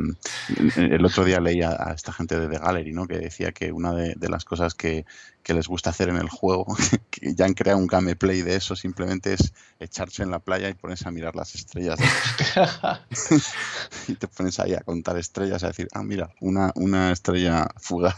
el 0.76 1.06
otro 1.06 1.26
día 1.26 1.40
leí 1.40 1.62
a, 1.62 1.94
esta 1.96 2.14
gente 2.14 2.40
de 2.40 2.48
The 2.48 2.60
Gallery, 2.60 2.94
¿no? 2.94 3.08
Que 3.08 3.18
decía 3.18 3.52
que 3.52 3.72
una 3.72 3.94
de, 3.94 4.14
de 4.16 4.30
las 4.30 4.46
cosas 4.46 4.76
que, 4.76 5.06
que 5.44 5.54
les 5.54 5.68
gusta 5.68 5.90
hacer 5.90 6.10
en 6.10 6.16
el 6.16 6.30
juego, 6.30 6.66
que 7.12 7.36
ya 7.36 7.46
han 7.46 7.54
creado 7.54 7.80
un 7.80 7.88
gameplay 7.88 8.42
de 8.42 8.56
eso, 8.56 8.76
simplemente 8.76 9.34
es 9.34 9.54
echarse 9.80 10.24
en 10.24 10.32
la 10.32 10.40
playa 10.40 10.70
y 10.70 10.74
ponerse 10.74 11.08
a 11.08 11.12
mirar 11.12 11.36
las 11.36 11.54
estrellas. 11.54 12.00
y 14.08 14.16
te 14.16 14.28
pones 14.28 14.60
ahí 14.60 14.74
a 14.74 14.82
contar 14.82 15.18
estrellas, 15.18 15.64
a 15.64 15.68
decir, 15.68 15.88
ah, 15.94 16.04
mira, 16.04 16.34
una, 16.40 16.72
una 16.76 17.12
estrella 17.12 17.68
fugaz. 17.78 18.16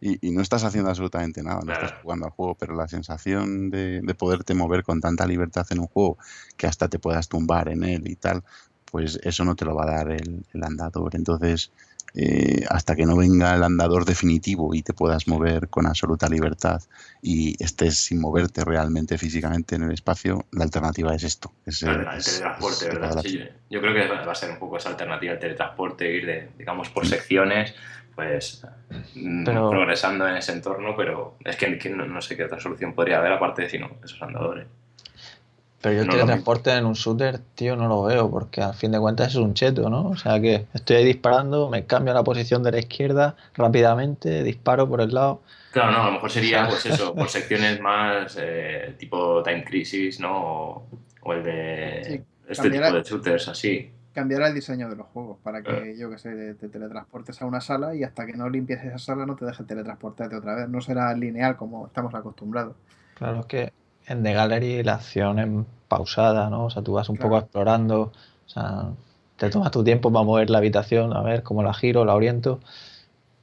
y, 0.00 0.26
y 0.26 0.30
no 0.30 0.40
estás 0.40 0.64
haciendo 0.64 0.88
absolutamente 0.88 1.42
nada, 1.42 1.60
no 1.64 1.72
estás 1.72 1.94
jugando 2.02 2.26
al 2.26 2.32
juego, 2.32 2.54
pero 2.54 2.76
la 2.76 2.88
sensación 2.88 3.70
de, 3.70 4.00
de 4.00 4.14
poderte 4.14 4.54
mover 4.54 4.84
con 4.84 5.00
tanta 5.00 5.26
libertad 5.26 5.49
en 5.70 5.80
un 5.80 5.86
juego 5.86 6.18
que 6.56 6.66
hasta 6.66 6.88
te 6.88 6.98
puedas 6.98 7.28
tumbar 7.28 7.68
en 7.68 7.84
él 7.84 8.08
y 8.08 8.16
tal, 8.16 8.42
pues 8.90 9.18
eso 9.22 9.44
no 9.44 9.54
te 9.54 9.64
lo 9.64 9.74
va 9.74 9.84
a 9.84 9.96
dar 9.96 10.10
el, 10.10 10.44
el 10.52 10.64
andador. 10.64 11.14
Entonces, 11.14 11.70
eh, 12.14 12.64
hasta 12.68 12.96
que 12.96 13.06
no 13.06 13.16
venga 13.16 13.54
el 13.54 13.62
andador 13.62 14.04
definitivo 14.04 14.74
y 14.74 14.82
te 14.82 14.92
puedas 14.92 15.28
mover 15.28 15.68
con 15.68 15.86
absoluta 15.86 16.28
libertad 16.28 16.82
y 17.22 17.62
estés 17.62 17.98
sin 17.98 18.20
moverte 18.20 18.64
realmente 18.64 19.16
físicamente 19.16 19.76
en 19.76 19.84
el 19.84 19.92
espacio, 19.92 20.44
la 20.50 20.64
alternativa 20.64 21.14
es 21.14 21.22
esto. 21.22 21.52
Es, 21.64 21.82
el 21.84 22.04
teletransporte, 22.04 22.88
es 22.88 22.94
¿verdad? 22.94 23.22
Sí, 23.22 23.40
yo 23.70 23.80
creo 23.80 23.94
que 23.94 24.08
va 24.08 24.32
a 24.32 24.34
ser 24.34 24.50
un 24.50 24.58
poco 24.58 24.76
esa 24.78 24.88
alternativa, 24.88 25.34
el 25.34 25.38
teletransporte, 25.38 26.12
ir 26.12 26.26
de, 26.26 26.48
digamos, 26.58 26.88
por 26.88 27.06
secciones, 27.06 27.74
pues 28.16 28.66
mm, 29.14 29.44
Pero- 29.44 29.70
progresando 29.70 30.26
en 30.26 30.36
ese 30.36 30.52
entorno, 30.52 30.96
pero 30.96 31.36
es 31.44 31.56
que, 31.56 31.78
que 31.78 31.90
no, 31.90 32.06
no 32.06 32.20
sé 32.20 32.36
qué 32.36 32.44
otra 32.44 32.58
solución 32.58 32.92
podría 32.92 33.18
haber 33.18 33.32
aparte 33.32 33.62
de 33.62 33.70
si 33.70 33.78
no, 33.78 33.88
esos 34.02 34.20
andadores. 34.20 34.66
Pero 35.82 35.94
yo 35.94 36.00
el 36.02 36.06
No, 36.08 36.12
no, 36.12 36.18
teletransporte 36.18 36.76
en 36.76 36.84
un 36.84 36.92
shooter, 36.92 37.38
tío, 37.54 37.74
no 37.74 37.88
lo 37.88 38.02
veo, 38.02 38.30
porque 38.30 38.60
al 38.60 38.74
fin 38.74 38.92
de 38.92 39.00
cuentas 39.00 39.28
es 39.28 39.36
un 39.36 39.54
cheto, 39.54 39.88
¿no? 39.88 40.08
O 40.10 40.16
sea 40.16 40.38
que 40.40 40.66
estoy 40.74 40.96
ahí 40.96 41.04
disparando, 41.06 41.70
me 41.70 41.86
cambio 41.86 42.12
a 42.12 42.14
la 42.16 42.22
posición 42.24 42.62
de 42.62 42.72
la 42.72 42.78
izquierda 42.80 43.34
rápidamente, 43.54 44.42
disparo 44.42 44.88
por 44.88 45.00
el 45.00 45.14
lado. 45.14 45.42
Claro, 45.72 45.92
no, 45.92 46.02
a 46.02 46.06
lo 46.06 46.12
mejor 46.12 46.30
sería, 46.30 46.58
O 46.58 46.60
sea- 46.62 46.68
pues 46.70 46.86
eso, 46.86 47.14
por 47.14 47.28
secciones 47.30 47.80
más 47.80 48.36
eh, 48.40 48.94
tipo 48.98 49.42
Time 49.42 49.64
Crisis, 49.64 50.20
¿no? 50.20 50.36
O, 50.36 50.88
o 51.22 51.32
el 51.32 51.44
de 51.44 52.02
Sí, 52.04 52.22
este 52.48 52.62
cambiará- 52.62 52.86
tipo 52.88 52.98
de 52.98 53.02
shooters 53.04 53.48
así. 53.48 53.90
Cambiará 54.12 54.48
el 54.48 54.54
diseño 54.54 54.90
de 54.90 54.96
los 54.96 55.06
juegos 55.06 55.38
para 55.42 55.62
que, 55.62 55.96
yo 55.96 56.10
que 56.10 56.18
sé, 56.18 56.54
te 56.54 56.68
teletransportes 56.68 57.40
a 57.40 57.46
una 57.46 57.60
sala 57.60 57.94
y 57.94 58.02
hasta 58.02 58.26
que 58.26 58.32
no 58.32 58.50
limpies 58.50 58.82
esa 58.84 58.98
sala 58.98 59.24
no 59.24 59.36
te 59.36 59.44
dejes 59.44 59.64
teletransportarte 59.66 60.34
otra 60.34 60.56
vez. 60.56 60.68
No 60.68 60.80
será 60.80 61.14
lineal 61.14 61.56
como 61.56 61.86
estamos 61.86 62.12
acostumbrados. 62.14 62.74
Claro, 63.14 63.40
es 63.40 63.46
que 63.46 63.72
en 64.10 64.22
The 64.22 64.32
Gallery 64.34 64.82
la 64.82 64.94
acción 64.94 65.38
es 65.38 65.48
pausada, 65.88 66.50
¿no? 66.50 66.66
O 66.66 66.70
sea, 66.70 66.82
tú 66.82 66.94
vas 66.94 67.08
un 67.08 67.16
Claro. 67.16 67.30
poco 67.30 67.38
explorando, 67.38 68.12
o 68.46 68.48
sea, 68.48 68.90
te 69.36 69.50
tomas 69.50 69.70
tu 69.72 69.84
tiempo 69.84 70.12
para 70.12 70.24
mover 70.24 70.50
la 70.50 70.58
habitación, 70.58 71.16
a 71.16 71.22
ver 71.22 71.42
cómo 71.42 71.62
la 71.62 71.74
giro, 71.74 72.04
la 72.04 72.14
oriento, 72.14 72.60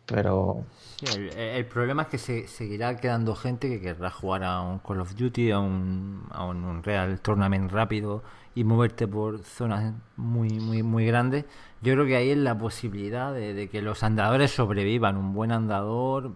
pero 0.06 0.66
el, 1.02 1.30
el 1.38 1.66
problema 1.68 2.04
es 2.04 2.08
que 2.08 2.18
se 2.18 2.48
seguirá 2.48 2.98
quedando 2.98 3.36
gente 3.36 3.70
que 3.70 3.80
querrá 3.82 4.10
jugar 4.10 4.44
a 4.44 4.62
un 4.62 4.80
Call 4.80 5.02
of 5.02 5.16
Duty, 5.16 5.52
a 5.52 5.60
un, 5.60 6.24
a 6.32 6.46
un 6.46 6.64
Unreal 6.66 7.20
Tournament 7.22 7.72
rápido 7.72 8.24
y 8.56 8.64
moverte 8.64 9.08
por 9.08 9.44
zonas 9.44 9.94
muy, 10.16 10.60
muy, 10.60 10.82
muy 10.82 11.06
grandes. 11.06 11.46
Yo 11.82 11.94
creo 11.94 12.06
que 12.08 12.16
ahí 12.16 12.32
es 12.32 12.38
la 12.38 12.58
posibilidad 12.58 13.32
de, 13.34 13.54
de 13.54 13.70
que 13.70 13.82
los 13.84 14.02
andadores 14.04 14.52
sobrevivan, 14.52 15.18
un 15.18 15.34
buen 15.34 15.52
andador 15.52 16.32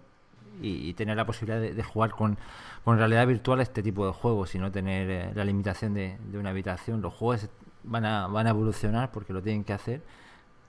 y, 0.61 0.87
y 0.89 0.93
tener 0.93 1.17
la 1.17 1.25
posibilidad 1.25 1.59
de, 1.59 1.73
de 1.73 1.83
jugar 1.83 2.11
con, 2.11 2.37
con 2.83 2.97
realidad 2.97 3.27
virtual 3.27 3.61
este 3.61 3.83
tipo 3.83 4.05
de 4.05 4.13
juegos 4.13 4.55
y 4.55 4.59
no 4.59 4.71
tener 4.71 5.09
eh, 5.09 5.31
la 5.35 5.45
limitación 5.45 5.93
de, 5.93 6.17
de 6.31 6.37
una 6.37 6.49
habitación. 6.49 7.01
Los 7.01 7.13
juegos 7.13 7.49
van 7.83 8.05
a, 8.05 8.27
van 8.27 8.47
a 8.47 8.51
evolucionar 8.51 9.11
porque 9.11 9.33
lo 9.33 9.41
tienen 9.41 9.63
que 9.63 9.73
hacer, 9.73 10.01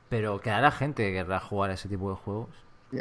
pero 0.08 0.40
quedará 0.40 0.70
gente 0.70 1.04
que 1.04 1.12
querrá 1.12 1.40
jugar 1.40 1.70
a 1.70 1.74
ese 1.74 1.88
tipo 1.88 2.10
de 2.10 2.16
juegos. 2.16 2.48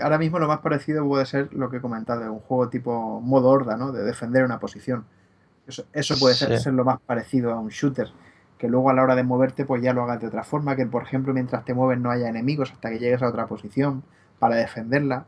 Ahora 0.02 0.18
mismo 0.18 0.40
lo 0.40 0.48
más 0.48 0.60
parecido 0.60 1.06
puede 1.06 1.26
ser 1.26 1.54
lo 1.54 1.70
que 1.70 1.78
he 1.78 1.82
comentado, 1.82 2.22
de 2.22 2.30
un 2.30 2.40
juego 2.40 2.70
tipo 2.70 3.20
modo 3.20 3.50
horda, 3.50 3.76
¿no? 3.76 3.92
De 3.92 4.04
defender 4.04 4.46
una 4.46 4.60
posición. 4.60 5.06
Eso, 5.68 5.84
eso 5.92 6.16
puede 6.18 6.36
ser, 6.36 6.58
ser 6.60 6.74
lo 6.74 6.86
más 6.86 7.00
parecido 7.02 7.52
a 7.52 7.60
un 7.60 7.70
shooter. 7.70 8.08
Que 8.58 8.70
luego 8.70 8.90
a 8.90 8.94
la 8.94 9.04
hora 9.04 9.16
de 9.16 9.24
moverte, 9.24 9.66
pues 9.66 9.82
ya 9.82 9.92
lo 9.92 10.04
hagas 10.04 10.22
de 10.22 10.28
otra 10.28 10.44
forma. 10.44 10.78
Que 10.78 10.86
por 10.86 11.04
ejemplo, 11.04 11.34
mientras 11.34 11.66
te 11.66 11.74
mueves 11.74 12.00
no 12.00 12.10
haya 12.10 12.30
enemigos 12.30 12.72
hasta 12.72 12.90
que 12.90 13.00
llegues 13.00 13.22
a 13.22 13.28
otra 13.28 13.48
posición 13.48 14.04
para 14.40 14.56
defenderla. 14.56 15.26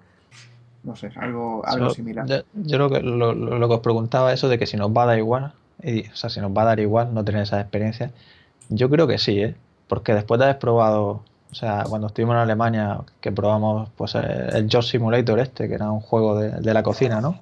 No 0.83 0.95
sé, 0.95 1.11
algo, 1.15 1.65
algo 1.65 1.89
similar. 1.91 2.27
Yo, 2.27 2.37
yo 2.53 2.77
creo 2.77 2.89
que 2.89 2.99
lo, 3.01 3.33
lo- 3.33 3.57
lo 3.57 3.67
que 3.69 3.75
os 3.75 3.79
preguntaba 3.81 4.33
eso 4.33 4.49
de 4.49 4.59
que 4.59 4.65
si 4.65 4.75
nos 4.77 4.91
va 4.91 5.03
a 5.03 5.05
dar 5.07 5.17
igual, 5.17 5.53
y- 5.81 6.07
o 6.09 6.15
sea, 6.15 6.29
si 6.29 6.39
nos 6.41 6.51
va 6.51 6.63
a 6.63 6.65
dar 6.65 6.79
igual 6.79 7.13
no 7.13 7.23
tener 7.23 7.43
esa 7.43 7.61
experiencia, 7.61 8.11
yo 8.69 8.89
creo 8.89 9.07
que 9.07 9.17
sí, 9.17 9.41
¿eh? 9.41 9.55
Porque 9.87 10.13
después 10.13 10.39
de 10.39 10.45
haber 10.45 10.59
probado, 10.59 11.23
o 11.51 11.55
sea, 11.55 11.85
cuando 11.87 12.07
estuvimos 12.07 12.33
en 12.35 12.39
Alemania, 12.41 12.99
que 13.21 13.31
probamos 13.31 13.89
pues 13.95 14.15
eh, 14.15 14.19
el 14.53 14.67
Job 14.71 14.83
Simulator 14.83 15.39
este, 15.39 15.67
que 15.67 15.75
era 15.75 15.91
un 15.91 16.01
juego 16.01 16.37
de, 16.39 16.49
de 16.61 16.73
la 16.73 16.83
cocina, 16.83 17.21
¿no? 17.21 17.39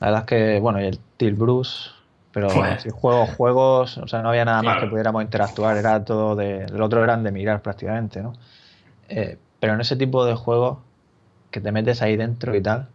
La 0.00 0.08
verdad 0.08 0.22
es 0.22 0.26
que, 0.26 0.60
bueno, 0.60 0.80
y 0.80 0.86
el 0.86 0.98
Till 1.16 1.34
Bruce, 1.34 1.90
pero 2.32 2.72
así, 2.72 2.90
juegos, 2.90 3.30
juegos, 3.30 3.98
o 3.98 4.08
sea, 4.08 4.22
no 4.22 4.30
había 4.30 4.44
nada 4.44 4.62
más 4.62 4.76
que 4.76 4.86
pudiéramos 4.86 5.22
interactuar, 5.22 5.76
era 5.76 6.04
todo 6.04 6.36
de, 6.36 6.64
el 6.64 6.82
otro 6.82 7.02
eran 7.04 7.22
de 7.22 7.32
mirar 7.32 7.62
prácticamente, 7.62 8.22
¿no? 8.22 8.32
Eh, 9.08 9.38
pero 9.60 9.74
en 9.74 9.80
ese 9.82 9.96
tipo 9.96 10.24
de 10.26 10.34
juegos 10.34 10.78
que 11.54 11.60
te 11.60 11.70
metes 11.70 12.02
ahí 12.02 12.16
dentro 12.16 12.52
y 12.56 12.60
tal, 12.60 12.88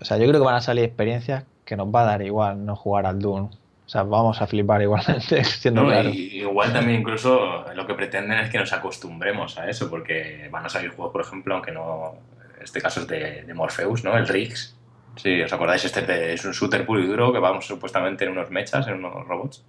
o 0.00 0.04
sea, 0.04 0.16
yo 0.16 0.28
creo 0.28 0.38
que 0.40 0.46
van 0.46 0.54
a 0.54 0.60
salir 0.60 0.84
experiencias 0.84 1.42
que 1.64 1.76
nos 1.76 1.88
va 1.92 2.02
a 2.02 2.04
dar 2.04 2.22
igual 2.22 2.64
no 2.64 2.76
jugar 2.76 3.06
al 3.06 3.18
Doom. 3.18 3.46
O 3.84 3.88
sea, 3.92 4.04
vamos 4.04 4.40
a 4.40 4.46
flipar 4.46 4.80
igualmente, 4.82 5.42
siendo 5.44 5.82
No, 5.82 5.88
claro. 5.88 6.10
y- 6.10 6.38
igual 6.38 6.72
también 6.72 7.00
incluso 7.00 7.64
lo 7.74 7.84
que 7.86 7.94
pretenden 7.94 8.38
es 8.38 8.50
que 8.50 8.58
nos 8.60 8.72
acostumbremos 8.72 9.58
a 9.58 9.68
eso, 9.68 9.90
porque 9.90 10.48
van 10.52 10.64
a 10.64 10.68
salir 10.68 10.90
juegos, 10.90 11.10
por 11.12 11.22
ejemplo, 11.22 11.54
aunque 11.56 11.72
no, 11.72 12.14
este 12.62 12.80
caso 12.80 13.00
es 13.00 13.08
de, 13.08 13.42
de 13.42 13.52
Morpheus, 13.54 14.04
¿no? 14.04 14.16
El 14.16 14.28
Riggs. 14.28 14.76
Sí, 15.16 15.42
¿os 15.42 15.52
acordáis? 15.52 15.84
Este 15.84 16.32
es 16.34 16.44
un 16.44 16.52
shooter 16.52 16.86
puro 16.86 17.00
y 17.00 17.06
duro 17.08 17.32
que 17.32 17.40
vamos 17.40 17.66
supuestamente 17.66 18.24
en 18.24 18.30
unos 18.30 18.48
mechas, 18.50 18.86
en 18.86 18.94
unos 18.94 19.26
robots, 19.26 19.64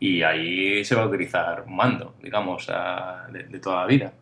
y 0.00 0.22
ahí 0.22 0.82
se 0.86 0.94
va 0.94 1.02
a 1.02 1.06
utilizar 1.06 1.64
un 1.66 1.76
mando, 1.76 2.14
digamos, 2.22 2.66
a- 2.70 3.26
de, 3.30 3.42
de 3.44 3.58
toda 3.60 3.82
la 3.82 3.86
vida. 3.86 4.12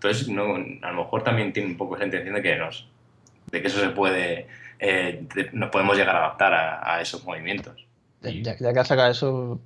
Entonces, 0.00 0.28
no, 0.28 0.42
a 0.54 0.92
lo 0.92 1.02
mejor 1.04 1.24
también 1.24 1.52
tiene 1.52 1.70
un 1.70 1.76
poco 1.76 1.96
esa 1.96 2.04
intención 2.04 2.34
de 2.34 2.42
que 2.42 2.56
nos, 2.56 2.86
de 3.50 3.60
que 3.62 3.66
eso 3.68 3.80
se 3.80 3.88
puede, 3.90 4.46
eh, 4.78 5.24
de- 5.34 5.50
nos 5.52 5.70
podemos 5.70 5.96
llegar 5.96 6.14
a 6.16 6.20
adaptar 6.26 6.54
a, 6.54 6.94
a 6.94 7.00
esos 7.00 7.24
movimientos. 7.24 7.84
Y- 8.22 8.42
Ya, 8.42 8.56
ya 8.58 8.72
que 8.72 8.78
has 8.78 8.86
sacado 8.88 9.10
eso, 9.10 9.60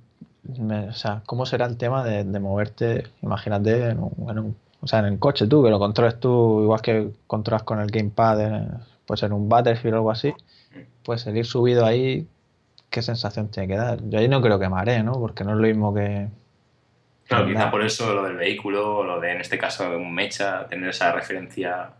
me- 0.57 0.89
o 0.89 0.93
sea, 0.93 1.21
¿cómo 1.25 1.45
será 1.45 1.65
el 1.67 1.77
tema 1.77 2.03
de, 2.03 2.23
de 2.23 2.39
moverte, 2.39 3.03
imagínate, 3.21 3.89
en 3.89 3.99
un, 3.99 4.29
en 4.29 4.39
un- 4.39 4.57
o 4.81 4.87
sea, 4.87 4.99
en 4.99 5.05
el 5.05 5.19
coche 5.19 5.47
tú, 5.47 5.63
que 5.63 5.69
lo 5.69 5.79
controles 5.79 6.19
tú, 6.19 6.61
igual 6.63 6.81
que 6.81 7.11
controlas 7.27 7.63
con 7.63 7.79
el 7.79 7.89
gamepad, 7.91 8.41
eh, 8.41 8.67
puede 9.05 9.19
ser 9.19 9.33
un 9.33 9.47
Battlefield 9.47 9.93
o 9.93 9.97
algo 9.97 10.11
así, 10.11 10.33
pues 11.03 11.25
el 11.27 11.37
ir 11.37 11.45
subido 11.45 11.85
ahí, 11.85 12.27
¿qué 12.89 13.01
sensación 13.01 13.49
tiene 13.49 13.67
que 13.67 13.75
dar? 13.77 13.99
Yo 14.09 14.17
ahí 14.19 14.27
no 14.27 14.41
creo 14.41 14.57
que 14.59 14.67
mare, 14.69 15.03
¿no? 15.03 15.13
Porque 15.13 15.43
no 15.43 15.51
es 15.51 15.57
lo 15.57 15.67
mismo 15.67 15.93
que... 15.93 16.27
Claro, 17.27 17.47
quizá 17.47 17.71
por 17.71 17.81
eso 17.83 18.13
lo 18.13 18.23
del 18.23 18.35
vehículo, 18.35 18.97
o 18.97 19.03
lo 19.03 19.19
de, 19.19 19.31
en 19.31 19.41
este 19.41 19.57
caso, 19.57 19.89
un 19.97 20.13
mecha, 20.13 20.67
tener 20.67 20.89
esa 20.89 21.11
referencia 21.13 21.91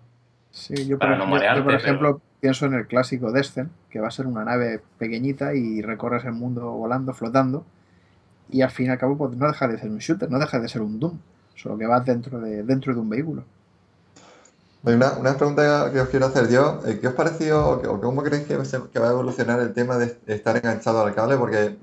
Sí, 0.52 0.86
yo 0.88 1.00
por, 1.00 1.08
para 1.08 1.18
no 1.18 1.24
ejemplo, 1.24 1.26
yo, 1.26 1.30
marearte, 1.32 1.62
por 1.64 1.72
pero- 1.72 1.84
ejemplo 1.84 2.22
pienso 2.40 2.66
en 2.66 2.74
el 2.74 2.88
clásico 2.88 3.32
Descent, 3.32 3.72
que 3.90 4.00
va 4.02 4.10
a 4.10 4.12
ser 4.12 4.28
una 4.28 4.44
nave 4.44 4.82
pequeñita 5.00 5.56
y 5.56 5.82
recorres 5.82 6.26
el 6.26 6.34
mundo 6.34 6.72
volando, 6.72 7.14
flotando, 7.14 7.66
y 8.50 8.62
al 8.62 8.70
fin 8.70 8.88
y 8.88 8.90
al 8.90 8.98
cabo 8.98 9.18
pues, 9.18 9.32
no 9.38 9.48
deja 9.48 9.68
de 9.68 9.78
ser 9.80 9.90
un 9.90 10.00
shooter, 10.00 10.30
no 10.30 10.38
deja 10.40 10.60
de 10.60 10.68
ser 10.68 10.82
un 10.82 11.00
Doom, 11.00 11.18
solo 11.56 11.78
que 11.78 11.88
vas 11.88 12.06
dentro 12.06 12.40
de, 12.42 12.64
dentro 12.64 12.94
de 12.94 13.00
un 13.00 13.10
vehículo. 13.10 13.44
Una, 14.84 15.14
una 15.14 15.38
pregunta 15.38 15.90
que 15.94 16.02
os 16.02 16.10
quiero 16.10 16.26
hacer 16.26 16.50
yo, 16.50 16.82
eh, 16.86 17.00
¿qué 17.00 17.08
os 17.08 17.14
pareció 17.14 17.70
o, 17.70 18.02
cómo 18.02 18.22
creéis 18.22 18.46
que 18.46 18.58
va 19.00 19.08
a 19.08 19.12
evolucionar 19.12 19.62
el 19.62 19.74
tema 19.74 19.98
de 19.98 20.18
estar 20.28 20.58
enganchado 20.58 21.06
al 21.06 21.16
cable? 21.16 21.38
Porque 21.38 21.78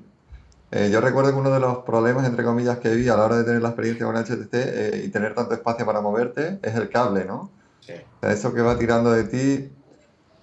eh, 0.72 0.88
yo 0.92 1.00
recuerdo 1.00 1.32
que 1.32 1.38
uno 1.38 1.50
de 1.50 1.60
los 1.60 1.78
problemas, 1.78 2.26
entre 2.26 2.44
comillas, 2.44 2.78
que 2.78 2.90
vi 2.94 3.08
a 3.08 3.16
la 3.16 3.24
hora 3.24 3.36
de 3.36 3.44
tener 3.44 3.60
la 3.62 3.68
experiencia 3.70 4.06
con 4.06 4.16
HTC 4.16 4.48
eh, 4.54 5.02
y 5.06 5.08
tener 5.10 5.34
tanto 5.34 5.54
espacio 5.54 5.84
para 5.86 6.00
moverte 6.00 6.58
es 6.62 6.74
el 6.74 6.88
cable, 6.90 7.24
¿no? 7.24 7.50
Sí. 7.80 7.92
O 7.94 8.20
sea, 8.20 8.32
eso 8.32 8.54
que 8.54 8.60
va 8.62 8.78
tirando 8.78 9.10
de 9.10 9.24
ti, 9.24 9.68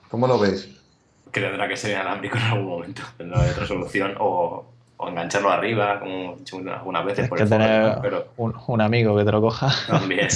¿cómo 0.09 0.27
lo 0.27 0.39
veis? 0.39 0.73
que 1.31 1.41
tendrá 1.41 1.67
que 1.67 1.77
ser 1.77 1.91
inalámbrico 1.91 2.37
en 2.37 2.43
algún 2.45 2.65
momento. 2.65 3.01
No 3.19 3.39
hay 3.39 3.49
otra 3.51 3.67
solución. 3.67 4.15
O, 4.19 4.65
o 4.99 5.07
engancharlo 5.09 5.51
arriba, 5.51 5.99
como 5.99 6.33
he 6.33 6.37
dicho 6.37 6.57
algunas 6.57 7.05
veces. 7.05 7.25
Es 7.25 7.29
por 7.29 7.37
que 7.37 7.43
el 7.43 7.49
tener 7.49 8.25
un, 8.37 8.55
un 8.65 8.81
amigo 8.81 9.15
que 9.15 9.23
te 9.23 9.31
lo 9.31 9.39
coja. 9.41 9.69
también. 9.87 10.27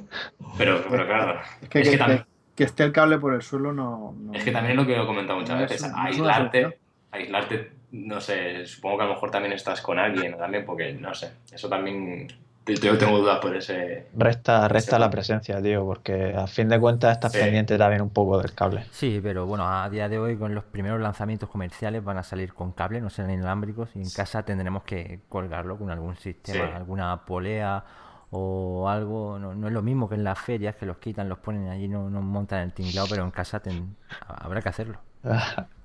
Pero, 0.58 0.82
pero 0.88 1.06
claro. 1.06 1.40
Es 1.60 1.68
que, 1.68 1.80
Es 1.80 1.84
que 1.88 1.90
que- 1.92 1.98
también- 1.98 2.20
que- 2.20 2.26
que 2.54 2.64
esté 2.64 2.84
el 2.84 2.92
cable 2.92 3.18
por 3.18 3.34
el 3.34 3.42
suelo 3.42 3.74
no... 3.74 4.14
no- 4.18 4.32
Es 4.32 4.42
que 4.44 4.52
también 4.52 4.70
es 4.70 4.76
lo 4.78 4.86
que 4.86 4.98
he 4.98 5.04
comentado 5.06 5.38
muchas 5.38 5.56
No 5.56 5.62
veces, 5.66 5.82
no 5.90 5.94
aislarte, 5.98 6.78
aislarte, 7.10 7.72
no 7.96 8.20
sé, 8.20 8.66
supongo 8.66 8.98
que 8.98 9.02
a 9.04 9.06
lo 9.06 9.14
mejor 9.14 9.30
también 9.30 9.52
estás 9.52 9.80
con 9.80 9.98
alguien 9.98 10.36
también, 10.36 10.64
porque 10.64 10.92
no 10.92 11.14
sé, 11.14 11.32
eso 11.52 11.68
también, 11.68 12.28
yo 12.66 12.98
tengo 12.98 13.18
dudas 13.18 13.38
por 13.38 13.54
ese... 13.56 14.06
Resta, 14.16 14.66
resta 14.68 14.92
Ese- 14.96 14.98
la 15.00 15.08
presencia, 15.10 15.62
tío, 15.62 15.84
porque 15.86 16.34
a 16.36 16.46
fin 16.48 16.68
de 16.68 16.80
cuentas 16.80 17.12
estás 17.12 17.32
Sí. 17.32 17.38
pendiente 17.38 17.78
también 17.78 18.02
un 18.02 18.10
poco 18.10 18.38
del 18.42 18.52
cable. 18.54 18.84
Sí, 18.90 19.20
pero 19.22 19.46
bueno, 19.46 19.68
a 19.68 19.88
día 19.88 20.08
de 20.08 20.18
hoy 20.18 20.36
con 20.36 20.54
los 20.54 20.64
primeros 20.64 21.00
lanzamientos 21.00 21.48
comerciales 21.48 22.02
van 22.02 22.18
a 22.18 22.22
salir 22.24 22.52
con 22.54 22.72
cable, 22.72 23.00
no 23.00 23.08
serán 23.10 23.30
inalámbricos 23.30 23.90
y 23.94 24.00
en 24.00 24.10
casa 24.10 24.42
tendremos 24.44 24.82
que 24.82 25.20
colgarlo 25.28 25.78
con 25.78 25.90
algún 25.90 26.16
sistema, 26.16 26.66
Sí. 26.68 26.72
alguna 26.74 27.24
polea 27.24 27.84
o 28.30 28.88
algo. 28.88 29.38
No, 29.38 29.54
no 29.54 29.68
es 29.68 29.72
lo 29.72 29.82
mismo 29.82 30.08
que 30.08 30.16
en 30.16 30.24
las 30.24 30.38
ferias 30.40 30.74
que 30.74 30.86
los 30.86 30.96
quitan, 30.98 31.28
los 31.28 31.38
ponen 31.38 31.68
allí, 31.68 31.86
no, 31.86 32.10
no 32.10 32.20
montan 32.20 32.62
el 32.64 32.72
tinglado, 32.72 33.06
pero 33.08 33.22
en 33.22 33.30
casa 33.30 33.60
ten- 33.60 33.94
habrá 34.26 34.60
que 34.60 34.68
hacerlo. 34.68 34.98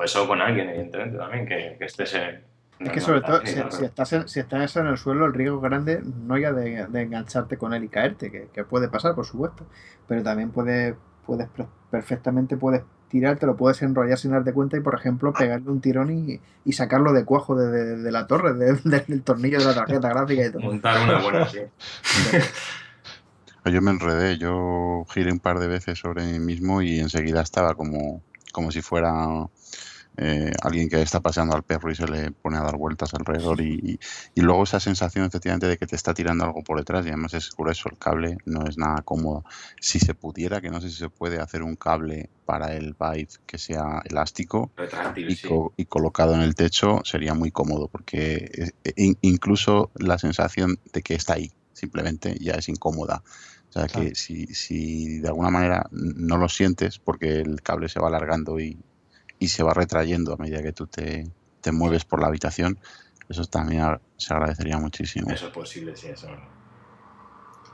O 0.00 0.04
eso 0.04 0.26
con 0.26 0.40
alguien, 0.40 0.66
evidentemente, 0.70 1.18
también, 1.18 1.46
que, 1.46 1.76
que 1.78 1.84
estés 1.84 2.14
en... 2.14 2.42
Es 2.78 2.90
que 2.92 3.00
sobre 3.02 3.20
todo, 3.20 3.40
si, 3.44 3.84
estás 3.84 4.12
en, 4.14 4.28
si 4.28 4.40
estás 4.40 4.74
en 4.76 4.86
el 4.86 4.96
suelo, 4.96 5.26
el 5.26 5.34
riesgo 5.34 5.60
grande 5.60 6.00
no 6.02 6.38
ya 6.38 6.52
de, 6.54 6.86
de 6.86 7.02
engancharte 7.02 7.58
con 7.58 7.74
él 7.74 7.84
y 7.84 7.88
caerte, 7.90 8.30
que, 8.30 8.48
que 8.54 8.64
puede 8.64 8.88
pasar, 8.88 9.14
por 9.14 9.26
supuesto, 9.26 9.66
pero 10.08 10.22
también 10.22 10.50
puede, 10.52 10.96
puedes 11.26 11.46
pre- 11.50 11.66
perfectamente 11.90 12.56
puedes 12.56 12.80
tirarte, 13.08 13.44
lo 13.44 13.56
puedes 13.58 13.82
enrollar 13.82 14.16
sin 14.16 14.30
darte 14.30 14.54
cuenta 14.54 14.78
y, 14.78 14.80
por 14.80 14.94
ejemplo, 14.94 15.34
pegarle 15.34 15.68
un 15.70 15.82
tirón 15.82 16.10
y, 16.10 16.40
y 16.64 16.72
sacarlo 16.72 17.12
de 17.12 17.26
cuajo 17.26 17.54
de, 17.54 17.70
de- 17.70 17.96
de 17.98 18.10
la 18.12 18.26
torre, 18.26 18.54
de- 18.54 18.72
del 19.06 19.22
tornillo 19.24 19.58
de 19.58 19.64
la 19.66 19.74
tarjeta 19.74 20.08
gráfica 20.08 20.46
y 20.46 20.50
todo. 20.50 20.62
Montar 20.62 21.02
una 21.04 21.18
buena, 21.22 21.46
sí. 21.50 21.58
Yo 23.66 23.82
me 23.82 23.90
enredé, 23.90 24.38
yo 24.38 25.04
giré 25.10 25.30
un 25.32 25.38
par 25.40 25.58
de 25.58 25.68
veces 25.68 25.98
sobre 25.98 26.24
mí 26.24 26.38
mismo 26.38 26.80
y 26.80 26.98
enseguida 26.98 27.42
estaba 27.42 27.74
como, 27.74 28.22
como 28.52 28.70
si 28.72 28.80
fuera 28.80 29.12
eh, 30.16 30.52
alguien 30.62 30.88
que 30.88 31.00
está 31.00 31.20
paseando 31.20 31.54
al 31.54 31.62
perro 31.62 31.90
y 31.90 31.94
se 31.94 32.06
le 32.06 32.32
pone 32.32 32.58
a 32.58 32.62
dar 32.62 32.76
vueltas 32.76 33.14
alrededor 33.14 33.60
y, 33.60 33.74
y- 33.82 33.98
y 34.34 34.40
luego 34.42 34.64
esa 34.64 34.80
sensación 34.80 35.24
efectivamente 35.24 35.66
de 35.68 35.76
que 35.78 35.86
te 35.86 35.96
está 35.96 36.12
tirando 36.14 36.44
algo 36.44 36.62
por 36.62 36.78
detrás 36.78 37.04
y 37.06 37.08
además 37.08 37.32
es 37.34 37.50
grueso 37.56 37.88
el 37.90 37.96
cable, 37.98 38.36
no 38.44 38.66
es 38.66 38.76
nada 38.76 39.02
cómodo. 39.02 39.44
Si 39.80 39.98
se 39.98 40.14
pudiera, 40.14 40.60
que 40.60 40.70
no 40.70 40.80
sé 40.80 40.90
si 40.90 40.96
se 40.96 41.08
puede 41.10 41.38
hacer 41.40 41.62
un 41.62 41.76
cable 41.76 42.30
para 42.44 42.74
el 42.74 42.96
Vive 42.98 43.28
que 43.46 43.58
sea 43.58 44.02
elástico, 44.04 44.72
y, 45.32 45.36
sí. 45.36 45.48
co- 45.48 45.72
y 45.76 45.84
colocado 45.86 46.34
en 46.34 46.40
el 46.42 46.54
techo 46.54 47.00
sería 47.04 47.34
muy 47.34 47.50
cómodo 47.52 47.88
porque 47.88 48.50
eh, 48.84 48.92
in- 48.96 49.18
incluso 49.22 49.90
la 49.94 50.18
sensación 50.18 50.78
de 50.92 51.02
que 51.02 51.14
está 51.14 51.34
ahí 51.34 51.52
simplemente 51.72 52.36
ya 52.40 52.54
es 52.54 52.68
incómoda. 52.68 53.22
O 53.68 53.72
sea 53.72 53.86
Claro. 53.86 54.08
que 54.08 54.14
si, 54.16 54.46
si 54.48 55.20
de 55.20 55.28
alguna 55.28 55.50
manera 55.50 55.86
no 55.92 56.36
lo 56.36 56.48
sientes 56.48 56.98
porque 56.98 57.40
el 57.40 57.62
cable 57.62 57.88
se 57.88 58.00
va 58.00 58.08
alargando 58.08 58.58
y, 58.58 58.84
y 59.40 59.48
se 59.48 59.64
va 59.64 59.74
retrayendo 59.74 60.34
a 60.34 60.36
medida 60.36 60.62
que 60.62 60.72
tú 60.72 60.86
te, 60.86 61.28
te 61.60 61.72
mueves 61.72 62.04
por 62.04 62.20
la 62.20 62.28
habitación, 62.28 62.78
eso 63.28 63.44
también 63.46 63.98
se 64.16 64.32
agradecería 64.32 64.78
muchísimo. 64.78 65.30
Eso 65.32 65.46
es 65.48 65.52
posible, 65.52 65.96
sí, 65.96 66.06
eso. 66.08 66.28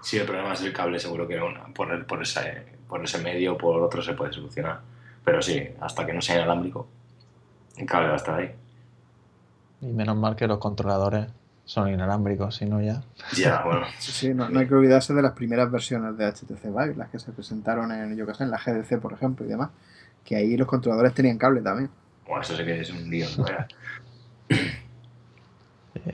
Si 0.00 0.16
el 0.18 0.26
problema 0.26 0.52
es 0.54 0.62
el 0.62 0.72
cable, 0.72 0.98
seguro 1.00 1.26
que 1.26 1.40
una- 1.40 1.66
por, 1.74 1.92
el- 1.92 2.04
por, 2.06 2.22
ese, 2.22 2.64
por 2.88 3.02
ese 3.04 3.18
medio 3.18 3.54
o 3.54 3.58
por 3.58 3.82
otro 3.82 4.00
se 4.02 4.14
puede 4.14 4.32
solucionar. 4.32 4.80
Pero 5.24 5.42
sí, 5.42 5.60
hasta 5.80 6.06
que 6.06 6.12
no 6.12 6.20
sea 6.22 6.36
inalámbrico, 6.36 6.86
el 7.76 7.86
cable 7.86 8.08
va 8.08 8.14
a 8.14 8.16
estar 8.18 8.34
ahí. 8.38 8.54
Y 9.80 9.86
menos 9.92 10.16
mal 10.16 10.36
que 10.36 10.46
los 10.46 10.58
controladores 10.58 11.26
son 11.64 11.88
inalámbricos, 11.92 12.54
si 12.56 12.66
no 12.66 12.80
ya. 12.80 13.02
Ya, 13.36 13.62
bueno. 13.64 13.86
Sí, 13.98 14.12
sí, 14.12 14.34
no, 14.34 14.48
no 14.48 14.60
hay 14.60 14.68
que 14.68 14.74
olvidarse 14.74 15.12
de 15.14 15.22
las 15.22 15.32
primeras 15.32 15.68
versiones 15.70 16.16
de 16.16 16.26
HTC 16.26 16.66
Vive, 16.66 16.94
las 16.96 17.10
que 17.10 17.18
se 17.18 17.32
presentaron 17.32 17.90
en, 17.90 18.16
yo 18.16 18.24
qué 18.26 18.34
sé, 18.34 18.44
en 18.44 18.52
la 18.52 18.58
GDC, 18.58 19.00
por 19.00 19.12
ejemplo, 19.12 19.44
y 19.44 19.48
demás, 19.48 19.70
que 20.26 20.36
ahí 20.36 20.56
los 20.56 20.66
controladores 20.66 21.14
tenían 21.14 21.38
cable 21.38 21.62
también. 21.62 21.88
Bueno, 22.26 22.42
eso 22.42 22.56
sí 22.56 22.64
que 22.64 22.80
es 22.80 22.90
un 22.90 23.08
lío. 23.08 23.26
¿no? 23.38 23.44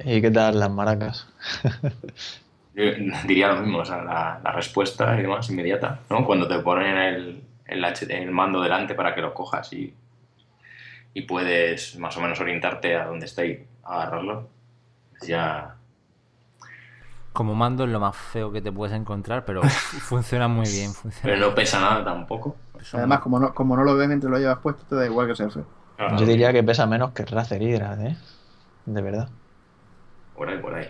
¿Y 0.04 0.20
qué 0.20 0.30
tal 0.30 0.60
las 0.60 0.70
maracas? 0.70 1.26
Yo 2.74 2.84
diría 3.26 3.48
lo 3.48 3.60
mismo, 3.60 3.78
o 3.78 3.84
sea, 3.84 4.02
la, 4.02 4.40
la 4.42 4.52
respuesta 4.52 5.18
y 5.18 5.22
demás 5.22 5.50
inmediata, 5.50 6.00
¿no? 6.08 6.24
Cuando 6.24 6.48
te 6.48 6.58
ponen 6.60 6.96
el, 6.96 7.42
el, 7.66 8.30
mando 8.30 8.62
delante 8.62 8.94
para 8.94 9.14
que 9.14 9.20
lo 9.20 9.34
cojas 9.34 9.72
y, 9.72 9.94
y 11.12 11.22
puedes 11.22 11.98
más 11.98 12.16
o 12.16 12.20
menos 12.20 12.40
orientarte 12.40 12.96
a 12.96 13.06
dónde 13.06 13.26
está 13.26 13.44
y 13.44 13.66
agarrarlo, 13.84 14.48
pues 15.10 15.28
ya... 15.28 15.76
Como 17.34 17.54
mando 17.54 17.84
es 17.84 17.90
lo 17.90 18.00
más 18.00 18.16
feo 18.16 18.52
que 18.52 18.62
te 18.62 18.72
puedes 18.72 18.94
encontrar, 18.94 19.44
pero 19.44 19.62
funciona 19.62 20.48
muy 20.48 20.68
bien. 20.68 20.92
Funciona. 20.92 21.34
Pero 21.34 21.48
no 21.48 21.54
pesa 21.54 21.80
nada 21.80 22.04
tampoco. 22.04 22.56
Además, 22.92 23.20
como 23.20 23.38
no, 23.38 23.54
como 23.54 23.76
no 23.76 23.84
lo 23.84 23.96
ves 23.96 24.08
mientras 24.08 24.30
lo 24.30 24.38
llevas 24.38 24.58
puesto, 24.58 24.84
te 24.88 24.94
da 24.96 25.06
igual 25.06 25.26
que 25.28 25.36
sea 25.36 25.50
feo. 25.50 25.64
Claro, 25.96 26.16
Yo 26.16 26.26
diría 26.26 26.52
que 26.52 26.62
pesa 26.62 26.86
menos 26.86 27.12
que 27.12 27.24
Razer 27.24 27.62
Hydra, 27.62 27.96
¿eh? 28.04 28.16
De 28.86 29.02
verdad. 29.02 29.28
Por 30.36 30.48
ahí, 30.48 30.58
por 30.58 30.74
ahí. 30.74 30.88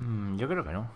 Mm, 0.00 0.36
yo 0.36 0.48
creo 0.48 0.64
que 0.64 0.72
no. 0.72 0.86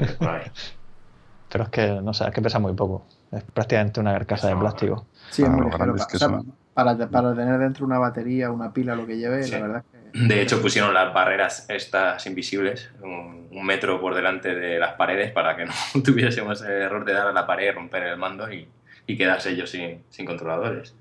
eh, 0.00 0.16
Por 0.18 0.28
ahí. 0.28 0.50
Pero 1.48 1.64
es 1.64 1.70
que, 1.70 2.00
no 2.02 2.12
sé, 2.12 2.24
es 2.24 2.30
que 2.32 2.42
pesa 2.42 2.58
muy 2.58 2.74
poco. 2.74 3.06
Es 3.30 3.42
prácticamente 3.44 4.00
una 4.00 4.12
carcasa 4.12 4.48
de 4.48 4.56
plástico. 4.56 5.06
Sí, 5.30 5.42
es 5.42 5.48
Para 5.48 5.52
muy 5.56 5.60
lo 5.60 5.66
ligero. 5.66 5.84
grandes 5.84 6.04
pa- 6.04 6.10
que 6.10 6.16
o 6.16 6.18
sea, 6.18 6.28
son. 6.28 6.54
para, 6.74 7.08
para 7.08 7.34
tener 7.34 7.58
dentro 7.58 7.86
una 7.86 7.98
batería, 7.98 8.50
una 8.50 8.72
pila, 8.72 8.96
lo 8.96 9.06
que 9.06 9.16
lleve, 9.16 9.42
Sí. 9.44 9.52
la 9.52 9.60
verdad 9.60 9.84
es 10.12 10.12
que... 10.12 10.18
De 10.26 10.42
hecho, 10.42 10.60
pusieron 10.62 10.92
las 10.94 11.12
barreras 11.14 11.66
estas 11.68 12.26
invisibles, 12.26 12.90
un, 13.02 13.48
un 13.50 13.66
metro 13.66 14.00
por 14.00 14.14
delante 14.14 14.54
de 14.54 14.78
las 14.78 14.94
paredes, 14.94 15.30
para 15.30 15.54
que 15.56 15.66
no 15.66 15.72
tuviésemos 16.04 16.62
el 16.62 16.70
error 16.72 17.04
de 17.04 17.12
dar 17.12 17.28
a 17.28 17.32
la 17.32 17.46
pared, 17.46 17.72
romper 17.74 18.02
el 18.04 18.16
mando 18.16 18.50
y, 18.52 18.68
y 19.06 19.16
quedarse 19.16 19.50
ellos 19.50 19.70
sin, 19.70 20.02
sin 20.10 20.26
controladores. 20.26 20.94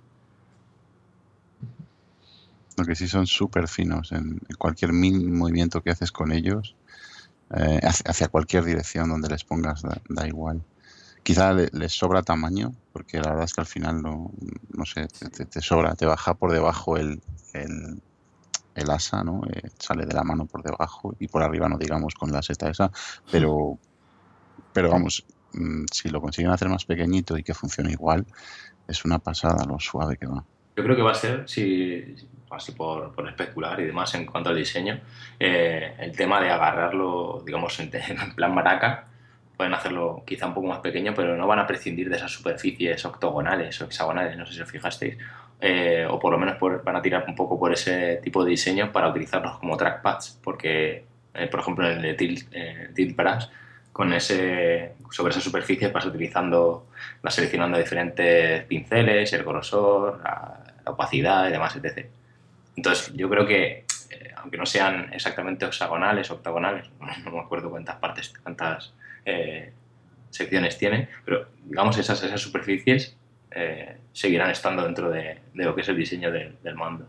Lo 2.78 2.84
que 2.86 2.96
sí 2.96 3.08
son 3.08 3.26
súper 3.26 3.68
finos 3.68 4.12
en, 4.12 4.40
cualquier 4.58 4.92
movimiento 4.92 5.82
que 5.82 5.92
haces 5.92 6.12
con 6.12 6.32
ellos, 6.32 6.76
eh, 7.56 7.80
hacia, 7.84 8.28
cualquier 8.28 8.66
dirección 8.66 9.10
donde 9.10 9.30
les 9.30 9.44
pongas, 9.44 9.82
da, 10.10 10.28
igual. 10.28 10.62
Quizá 11.24 11.54
le- 11.54 11.70
les 11.72 11.94
sobra 11.94 12.22
tamaño, 12.22 12.74
porque 12.92 13.20
la 13.20 13.30
verdad 13.30 13.46
es 13.46 13.54
que 13.54 13.62
al 13.62 13.68
final 13.68 14.02
no, 14.02 14.32
no 14.78 14.86
sé, 14.86 15.08
te, 15.08 15.62
sobra, 15.62 15.96
te 15.96 16.06
baja 16.06 16.34
por 16.36 16.52
debajo 16.52 16.98
el, 16.98 17.22
el, 17.54 18.02
el 18.76 18.90
asa, 18.92 19.24
¿no? 19.24 19.42
Eh, 19.50 19.70
sale 19.80 20.06
de 20.06 20.14
la 20.14 20.24
mano 20.24 20.46
por 20.46 20.62
debajo 20.62 21.16
y 21.20 21.28
por 21.28 21.44
arriba 21.44 21.70
no 21.70 21.78
digamos 21.78 22.14
con 22.14 22.32
la 22.32 22.42
seta 22.42 22.70
esa, 22.70 22.92
pero, 23.32 23.80
pero 24.74 24.90
vamos, 24.92 25.26
si 25.92 26.10
lo 26.10 26.22
consiguen 26.22 26.52
hacer 26.52 26.70
más 26.70 26.86
pequeñito 26.86 27.38
y 27.38 27.44
que 27.44 27.54
funcione 27.54 27.92
igual, 27.92 28.26
es 28.88 29.06
una 29.06 29.20
pasada 29.20 29.66
lo 29.66 29.80
suave 29.80 30.18
que 30.18 30.28
va. 30.28 30.44
Yo 30.76 30.84
creo 30.84 30.96
que 30.96 31.02
va 31.02 31.12
a 31.12 31.16
ser, 31.16 31.48
si, 31.48 32.16
así 32.52 32.74
por, 32.74 33.14
por 33.16 33.28
especular 33.28 33.80
y 33.80 33.86
demás 33.86 34.14
en 34.16 34.26
cuanto 34.26 34.50
al 34.50 34.58
diseño, 34.58 35.00
eh, 35.40 35.96
el 36.00 36.12
tema 36.16 36.42
de 36.42 36.50
agarrarlo, 36.50 37.42
digamos, 37.46 37.80
en, 37.80 37.90
en 37.94 38.36
plan 38.36 38.54
maraca. 38.54 39.08
Pueden 39.56 39.74
hacerlo 39.74 40.22
quizá 40.28 40.48
un 40.48 40.54
poco 40.54 40.68
más 40.68 40.80
pequeño, 40.80 41.14
pero 41.16 41.38
no 41.38 41.48
van 41.48 41.60
a 41.60 41.66
prescindir 41.68 42.10
de 42.10 42.18
esas 42.18 42.30
superficies 42.32 43.06
octogonales 43.06 43.80
o 43.82 43.86
hexagonales, 43.86 44.36
no 44.38 44.46
sé 44.46 44.54
si 44.54 44.62
os 44.62 44.70
fijasteis. 44.70 45.18
Eh, 45.62 46.06
o 46.10 46.20
por 46.20 46.34
lo 46.34 46.38
menos 46.38 46.58
por- 46.58 46.84
van 46.84 46.98
a 46.98 47.02
tirar 47.02 47.24
un 47.26 47.36
poco 47.36 47.58
por 47.58 47.72
ese 47.72 48.18
tipo 48.22 48.44
de 48.44 48.52
diseño 48.52 48.92
para 48.92 49.08
utilizarlos 49.08 49.58
como 49.60 49.78
trackpads, 49.78 50.42
porque, 50.44 51.06
eh, 51.34 51.48
por 51.48 51.62
ejemplo, 51.62 51.90
en 51.90 52.04
el 52.04 52.18
Tilt, 52.18 52.50
eh, 52.52 52.90
Tilt 52.94 53.16
Brass 53.16 53.50
con 53.96 54.12
ese, 54.12 54.92
sobre 55.10 55.32
esa 55.32 55.40
superficie 55.40 55.88
vas 55.88 56.06
utilizando, 56.06 56.90
vas 57.24 57.34
seleccionando 57.34 57.78
diferentes 57.78 58.66
pinceles, 58.66 59.32
el 59.32 59.46
grosor, 59.46 60.20
la, 60.22 60.92
opacidad 60.92 61.48
y 61.48 61.54
demás, 61.54 61.78
etc. 61.78 62.06
Entonces, 62.76 63.14
yo 63.16 63.30
creo 63.30 63.48
que, 63.48 63.86
eh, 64.10 64.34
aunque 64.36 64.58
no 64.58 64.66
sean 64.66 65.14
exactamente 65.14 65.66
hexagonales, 65.66 66.30
octagonales, 66.30 66.90
no 67.24 67.32
me 67.32 67.40
acuerdo 67.40 67.70
cuántas 67.70 67.96
partes, 67.96 68.34
cuántas 68.44 68.94
eh, 69.24 69.72
secciones 70.30 70.78
tiene, 70.78 71.08
pero 71.24 71.48
digamos 71.64 71.98
esas, 71.98 72.22
esas 72.22 72.42
superficies 72.42 73.16
eh, 73.52 73.96
seguirán 74.12 74.52
estando 74.52 74.84
dentro 74.84 75.10
de, 75.10 75.40
lo 75.54 75.74
que 75.74 75.80
es 75.80 75.88
el 75.88 75.96
diseño 75.96 76.34
del 76.34 76.76
mando. 76.76 77.08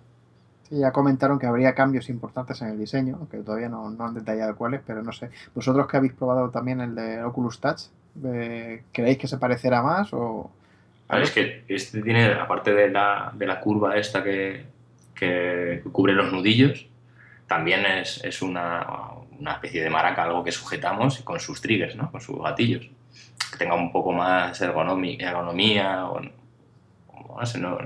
Sí, 0.69 0.79
ya 0.79 0.91
comentaron 0.91 1.39
que 1.39 1.47
habría 1.47 1.75
cambios 1.75 2.09
importantes 2.09 2.61
en 2.62 2.69
el 2.69 2.79
diseño, 2.79 3.17
aunque 3.19 3.39
todavía 3.39 3.69
no, 3.69 3.87
han 3.87 4.14
detallado 4.14 4.57
cuáles, 4.57 4.81
pero 4.85 5.03
no 5.03 5.12
sé. 5.12 5.31
¿Vosotros 5.55 5.87
que 5.87 5.97
habéis 5.97 6.12
probado 6.12 6.51
también 6.51 6.81
el 6.81 6.95
de 6.95 7.23
Oculus 7.23 7.61
Touch, 7.61 7.83
eh, 8.25 8.83
creéis 8.93 9.19
que 9.19 9.29
se 9.29 9.39
parecerá 9.39 9.83
más 9.83 10.12
o...? 10.12 10.51
Ver, 11.09 11.23
es 11.23 11.31
que 11.31 11.64
este 11.69 12.03
tiene, 12.03 12.33
aparte 12.33 12.75
de 12.75 12.91
la, 12.91 13.33
de 13.33 13.47
la 13.47 13.61
curva 13.61 13.97
esta 13.97 14.25
que, 14.25 14.64
que, 15.14 15.85
cubre 15.93 16.12
los 16.14 16.33
nudillos, 16.33 16.89
también 17.47 17.87
es, 17.87 18.25
es 18.25 18.43
una, 18.43 18.85
una, 19.39 19.53
especie 19.53 19.85
de 19.85 19.91
maraca, 19.91 20.25
algo 20.25 20.43
que 20.43 20.51
sujetamos 20.51 21.21
con 21.21 21.39
sus 21.39 21.61
triggers, 21.61 21.95
¿no? 21.95 22.11
con 22.11 22.21
sus 22.21 22.43
gatillos. 22.43 22.91
Que 23.53 23.59
tenga 23.59 23.77
un 23.77 23.93
poco 23.93 24.12
más 24.12 24.61
ergonomía, 24.61 26.07
o, 26.07 26.21
no 26.21 27.47
sé, 27.47 27.61
no, 27.61 27.79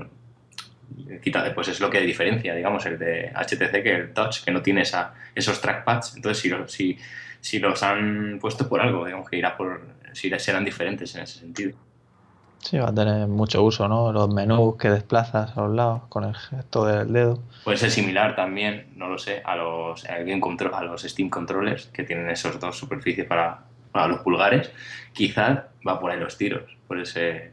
quita, 1.21 1.53
pues 1.53 1.67
es 1.67 1.79
lo 1.79 1.89
que 1.89 2.01
diferencia, 2.01 2.53
digamos, 2.55 2.85
el 2.85 2.97
de 2.97 3.31
HTC 3.33 3.83
que 3.83 3.95
el 3.95 4.13
Touch, 4.13 4.43
que 4.43 4.51
no 4.51 4.61
tiene 4.61 4.81
esa, 4.81 5.13
esos 5.35 5.61
trackpads. 5.61 6.15
Entonces, 6.15 6.41
si, 6.41 6.51
si, 6.67 6.97
si 7.39 7.59
los 7.59 7.83
han 7.83 8.39
puesto 8.39 8.67
por 8.67 8.81
algo, 8.81 9.05
digamos 9.05 9.29
que 9.29 9.37
irá 9.37 9.55
por, 9.55 9.81
si 10.13 10.29
serán 10.39 10.65
diferentes 10.65 11.15
en 11.15 11.23
ese 11.23 11.39
sentido. 11.39 11.77
Sí, 12.59 12.77
va 12.77 12.89
a 12.89 12.93
tener 12.93 13.27
mucho 13.27 13.63
uso, 13.63 13.87
¿no? 13.87 14.11
Los 14.11 14.31
menús 14.31 14.75
que 14.77 14.89
desplazas 14.89 15.57
a 15.57 15.61
los 15.61 15.75
lados 15.75 16.03
con 16.09 16.23
el 16.23 16.35
gesto 16.35 16.85
del 16.85 17.11
dedo. 17.11 17.41
Puede 17.63 17.77
ser 17.77 17.89
similar 17.89 18.35
también, 18.35 18.87
no 18.95 19.07
lo 19.07 19.17
sé, 19.17 19.41
a 19.43 19.55
los, 19.55 20.05
Control, 20.39 20.73
a 20.73 20.83
los 20.83 21.01
Steam 21.01 21.29
Controllers 21.29 21.87
que 21.87 22.03
tienen 22.03 22.29
esos 22.29 22.59
dos 22.59 22.77
superficies 22.77 23.25
para, 23.25 23.61
para 23.91 24.07
los 24.07 24.19
pulgares. 24.19 24.71
Quizás 25.11 25.61
va 25.87 25.99
por 25.99 26.11
ahí 26.11 26.19
los 26.19 26.37
tiros, 26.37 26.77
por 26.87 26.99
ese, 26.99 27.51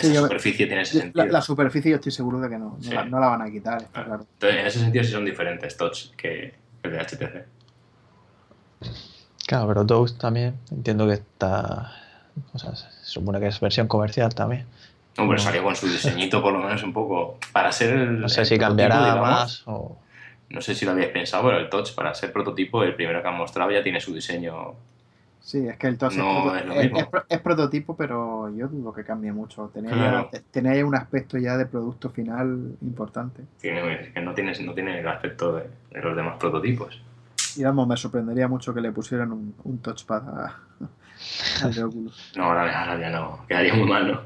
esa 0.00 0.22
superficie 0.22 0.66
tiene 0.66 0.82
ese 0.82 0.98
sentido. 0.98 1.26
La, 1.26 1.42
superficie 1.42 1.90
yo 1.90 1.96
estoy 1.96 2.12
seguro 2.12 2.40
de 2.40 2.48
que 2.48 2.58
no, 2.58 2.78
no, 3.08 3.20
la, 3.20 3.28
van 3.28 3.42
a 3.42 3.50
quitar, 3.50 3.82
está 3.82 4.04
claro. 4.04 4.26
Entonces, 4.34 4.60
en 4.60 4.66
ese 4.66 4.78
sentido 4.80 5.04
sí 5.04 5.12
son 5.12 5.24
diferentes 5.24 5.76
touch 5.76 6.10
que 6.16 6.54
el 6.82 6.92
de 6.92 6.98
HTC. 6.98 7.60
Claro, 9.46 9.66
pero 9.66 9.84
Touch 9.84 10.12
también 10.12 10.54
entiendo 10.70 11.08
que 11.08 11.14
está. 11.14 11.92
O 12.52 12.58
sea, 12.58 12.76
se 12.76 12.86
supone 13.02 13.40
que 13.40 13.48
es 13.48 13.58
versión 13.58 13.88
comercial 13.88 14.32
también. 14.32 14.64
No, 15.18 15.28
pero 15.28 15.40
salió 15.40 15.64
con 15.64 15.74
su 15.74 15.88
diseñito 15.88 16.40
por 16.40 16.52
lo 16.52 16.60
menos 16.60 16.84
un 16.84 16.92
poco. 16.92 17.36
Para 17.52 17.72
ser 17.72 17.94
el. 17.94 18.20
No 18.20 18.28
sé 18.28 18.44
si 18.44 18.56
cambiará 18.56 19.16
más 19.16 19.64
o. 19.66 19.98
No 20.50 20.60
sé 20.60 20.76
si 20.76 20.84
lo 20.84 20.92
habíais 20.92 21.10
pensado, 21.10 21.44
pero 21.44 21.58
el 21.58 21.68
Touch, 21.68 21.94
para 21.94 22.14
ser 22.14 22.32
prototipo, 22.32 22.84
el 22.84 22.94
primero 22.94 23.22
que 23.22 23.28
han 23.28 23.36
mostrado 23.36 23.72
ya 23.72 23.82
tiene 23.82 24.00
su 24.00 24.14
diseño 24.14 24.76
Sí, 25.40 25.66
es 25.66 25.76
que 25.78 25.86
el 25.86 25.96
TOS 25.96 26.16
es, 27.28 27.40
prototipo, 27.40 27.96
pero 27.96 28.54
yo 28.54 28.68
dudo 28.68 28.92
que 28.92 29.04
cambie 29.04 29.32
mucho. 29.32 29.70
Tenía, 29.72 30.84
un 30.84 30.94
aspecto 30.94 31.38
ya 31.38 31.56
de 31.56 31.66
producto 31.66 32.10
final 32.10 32.76
importante. 32.82 33.42
Tiene, 33.60 34.12
que 34.12 34.20
no 34.20 34.34
tiene, 34.34 34.52
no 34.60 34.74
tiene 34.74 35.00
el 35.00 35.08
aspecto 35.08 35.56
de, 35.56 35.66
los 36.00 36.14
demás 36.14 36.36
prototipos. 36.38 37.02
Y 37.56 37.64
vamos, 37.64 37.88
me 37.88 37.96
sorprendería 37.96 38.48
mucho 38.48 38.74
que 38.74 38.80
le 38.80 38.92
pusieran 38.92 39.32
un, 39.32 39.54
un 39.64 39.78
touchpad 39.78 40.22
a, 40.28 40.60
al 41.64 41.84
Oculus. 41.84 42.32
No, 42.36 42.44
ahora, 42.44 42.80
ahora 42.80 43.00
ya 43.00 43.10
no, 43.10 43.44
quedaría 43.48 43.74
muy 43.74 43.88
mal, 43.88 44.12
¿no? 44.12 44.20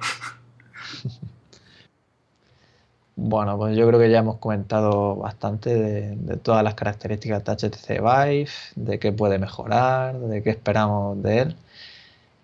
Bueno, 3.26 3.56
pues 3.56 3.74
yo 3.74 3.86
creo 3.88 3.98
que 3.98 4.10
ya 4.10 4.18
hemos 4.18 4.36
comentado 4.36 5.16
bastante 5.16 5.74
de, 5.74 6.36
todas 6.36 6.62
las 6.62 6.74
características 6.74 7.42
de 7.42 7.52
HTC 7.52 7.88
Vive, 8.02 8.50
de 8.76 8.98
qué 8.98 9.12
puede 9.12 9.38
mejorar, 9.38 10.18
de 10.18 10.42
qué 10.42 10.50
esperamos 10.50 11.22
de 11.22 11.38
él. 11.38 11.56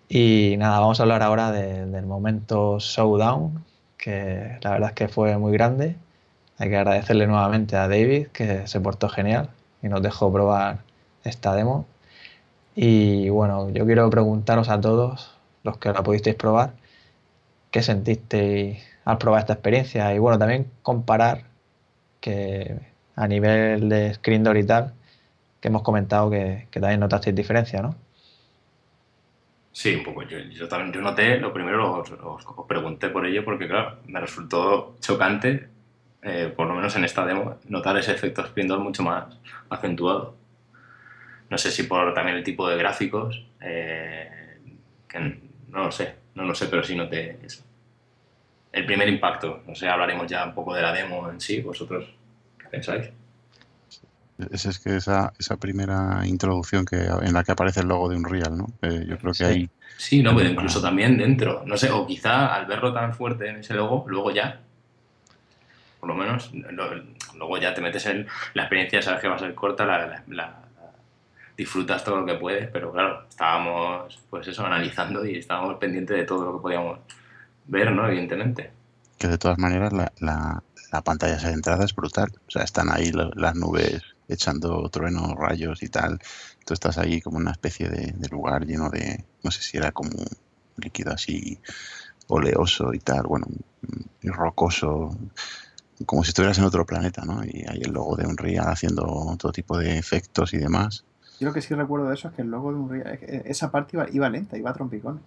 Y 0.09 0.55
nada, 0.57 0.79
vamos 0.79 0.99
a 0.99 1.03
hablar 1.03 1.21
ahora 1.21 1.51
del 1.51 2.05
momento 2.07 2.79
Showdown, 2.79 3.63
que 3.97 4.57
la 4.61 4.71
verdad 4.71 4.89
es 4.89 4.95
que 4.95 5.07
fue 5.07 5.37
muy 5.37 5.53
grande. 5.53 5.97
Hay 6.57 6.69
que 6.69 6.77
agradecerle 6.77 7.27
nuevamente 7.27 7.75
a 7.75 7.87
David, 7.87 8.29
que 8.29 8.67
se 8.67 8.79
portó 8.81 9.07
genial 9.09 9.49
y 9.83 9.87
nos 9.87 10.01
dejó 10.01 10.33
probar 10.33 10.79
esta 11.23 11.53
demo. 11.55 11.85
Y 12.75 13.29
bueno, 13.29 13.69
yo 13.69 13.85
quiero 13.85 14.09
preguntaros 14.09 14.69
a 14.69 14.81
todos, 14.81 15.37
los 15.63 15.77
que 15.77 15.93
la 15.93 16.03
pudisteis 16.03 16.35
probar, 16.35 16.73
¿qué 17.71 17.83
sentisteis 17.83 18.90
al 19.05 19.17
probar 19.17 19.41
esta 19.41 19.53
experiencia 19.53 20.13
y 20.13 20.19
bueno, 20.19 20.37
también 20.37 20.71
comparar 20.81 21.43
que 22.19 22.79
a 23.15 23.27
nivel 23.27 23.89
de 23.89 24.13
screen 24.13 24.43
door 24.43 24.57
y 24.57 24.65
tal, 24.65 24.93
que 25.59 25.67
hemos 25.67 25.81
comentado 25.81 26.29
que, 26.29 26.67
también 26.71 26.99
notasteis 26.99 27.35
diferencia, 27.35 27.81
¿no? 27.81 27.95
Sí, 29.71 29.95
un 29.95 30.03
poco. 30.03 30.23
Yo, 30.23 30.67
también 30.67 30.91
yo 30.91 31.01
noté, 31.01 31.37
lo 31.37 31.53
primero 31.53 31.99
os, 31.99 32.11
os, 32.11 32.67
pregunté 32.67 33.09
por 33.09 33.25
ello 33.25 33.45
porque, 33.45 33.67
claro, 33.67 33.99
me 34.05 34.19
resultó 34.19 34.95
chocante, 34.99 35.69
eh, 36.21 36.53
por 36.55 36.67
lo 36.67 36.75
menos 36.75 36.95
en 36.95 37.05
esta 37.05 37.25
demo, 37.25 37.57
notar 37.69 37.97
ese 37.97 38.11
efecto 38.11 38.45
screen 38.45 38.67
door 38.67 38.79
mucho 38.79 39.03
más 39.03 39.25
acentuado. 39.69 40.35
No 41.49 41.57
sé 41.57 41.71
si 41.71 41.83
por 41.83 42.13
también 42.13 42.37
el 42.37 42.43
tipo 42.43 42.67
de 42.67 42.77
gráficos, 42.77 43.45
eh, 43.61 44.59
que 45.07 45.19
no 45.19 45.85
lo 45.85 45.91
sé, 45.91 46.15
no 46.35 46.43
lo 46.43 46.53
sé, 46.55 46.67
pero 46.67 46.83
sí 46.83 46.95
noté 46.95 47.39
eso 47.43 47.63
el 48.71 48.85
primer 48.85 49.09
impacto. 49.09 49.63
No 49.67 49.75
sé, 49.75 49.87
hablaremos 49.87 50.27
ya 50.27 50.45
un 50.45 50.53
poco 50.53 50.73
de 50.73 50.81
la 50.81 50.93
demo 50.93 51.29
en 51.29 51.39
sí. 51.39 51.61
¿Vosotros 51.61 52.05
qué 52.57 52.67
pensáis? 52.67 53.09
Es, 54.49 54.65
es 54.65 54.79
que 54.79 54.95
esa, 54.95 55.33
esa 55.37 55.57
primera 55.57 56.21
introducción 56.25 56.85
que 56.85 56.97
en 56.97 57.33
la 57.33 57.43
que 57.43 57.51
aparece 57.51 57.81
el 57.81 57.87
logo 57.87 58.09
de 58.09 58.15
Unreal, 58.15 58.57
¿no? 58.57 58.67
Eh, 58.81 59.05
yo 59.07 59.17
creo 59.17 59.33
que 59.33 59.45
ahí... 59.45 59.69
Sí, 59.97 60.23
no, 60.23 60.35
pero 60.35 60.49
incluso 60.49 60.81
también 60.81 61.17
dentro. 61.17 61.63
No 61.65 61.77
sé, 61.77 61.91
o 61.91 62.07
quizá 62.07 62.55
al 62.55 62.65
verlo 62.65 62.91
tan 62.93 63.13
fuerte 63.13 63.49
en 63.49 63.57
ese 63.57 63.75
logo, 63.75 64.05
luego 64.07 64.31
ya, 64.31 64.61
por 65.99 66.09
lo 66.09 66.15
menos, 66.15 66.51
luego 67.35 67.57
ya 67.59 67.73
te 67.73 67.81
metes 67.81 68.07
en 68.07 68.25
la 68.55 68.63
experiencia, 68.63 69.01
sabes 69.03 69.21
que 69.21 69.27
va 69.27 69.35
a 69.35 69.39
ser 69.39 69.53
corta, 69.53 69.85
la, 69.85 70.57
disfrutas 71.55 72.03
todo 72.03 72.21
lo 72.21 72.25
que 72.25 72.33
puedes, 72.35 72.67
pero 72.69 72.91
claro, 72.91 73.25
estábamos, 73.29 74.19
pues 74.29 74.47
eso, 74.47 74.65
analizando 74.65 75.23
y 75.23 75.37
estábamos 75.37 75.77
pendientes 75.77 76.17
de 76.17 76.23
todo 76.23 76.45
lo 76.45 76.57
que 76.57 76.61
podíamos 76.63 76.99
ver, 77.71 77.91
¿no? 77.91 78.07
Evidentemente. 78.07 78.71
Que 79.17 79.27
de 79.27 79.37
todas 79.37 79.57
maneras 79.57 79.93
la, 79.93 80.11
la, 80.19 80.63
la 80.91 81.01
pantalla 81.01 81.37
de 81.37 81.53
entrada 81.53 81.85
es 81.85 81.95
brutal. 81.95 82.31
O 82.47 82.51
sea, 82.51 82.63
están 82.63 82.91
ahí 82.91 83.11
las 83.11 83.55
nubes 83.55 84.01
echando 84.27 84.87
truenos, 84.89 85.35
rayos 85.35 85.81
y 85.83 85.89
tal. 85.89 86.19
Tú 86.65 86.73
estás 86.73 86.97
ahí 86.97 87.21
como 87.21 87.37
una 87.37 87.51
especie 87.51 87.89
de, 87.89 88.13
lugar 88.29 88.65
lleno 88.65 88.89
de, 88.89 89.25
no 89.43 89.51
sé 89.51 89.61
si 89.61 89.77
era 89.77 89.91
como 89.91 90.11
un 90.11 90.27
líquido 90.77 91.11
así 91.11 91.59
oleoso 92.27 92.93
y 92.93 92.99
tal, 92.99 93.23
bueno, 93.23 93.47
y 94.21 94.29
rocoso, 94.29 95.17
como 96.05 96.23
si 96.23 96.29
estuvieras 96.29 96.57
en 96.59 96.65
otro 96.65 96.85
planeta, 96.85 97.25
¿no? 97.25 97.43
Y 97.43 97.65
hay 97.67 97.81
el 97.81 97.91
logo 97.91 98.15
de 98.15 98.25
Unreal 98.25 98.69
haciendo 98.69 99.03
todo 99.37 99.51
tipo 99.51 99.77
de 99.77 99.97
efectos 99.97 100.53
y 100.53 100.57
demás. 100.57 101.03
Yo 101.39 101.47
lo 101.47 101.53
que 101.53 101.61
sí 101.61 101.73
recuerdo 101.73 102.07
de 102.07 102.13
eso 102.13 102.29
es 102.29 102.35
que 102.35 102.41
el 102.41 102.49
logo 102.49 102.71
de 102.71 102.79
Unreal, 102.79 103.19
esa 103.45 103.71
parte 103.71 103.97
iba, 103.97 104.09
iba 104.11 104.29
lenta, 104.29 104.57
iba 104.57 104.69
a 104.69 104.73
trompicones 104.73 105.21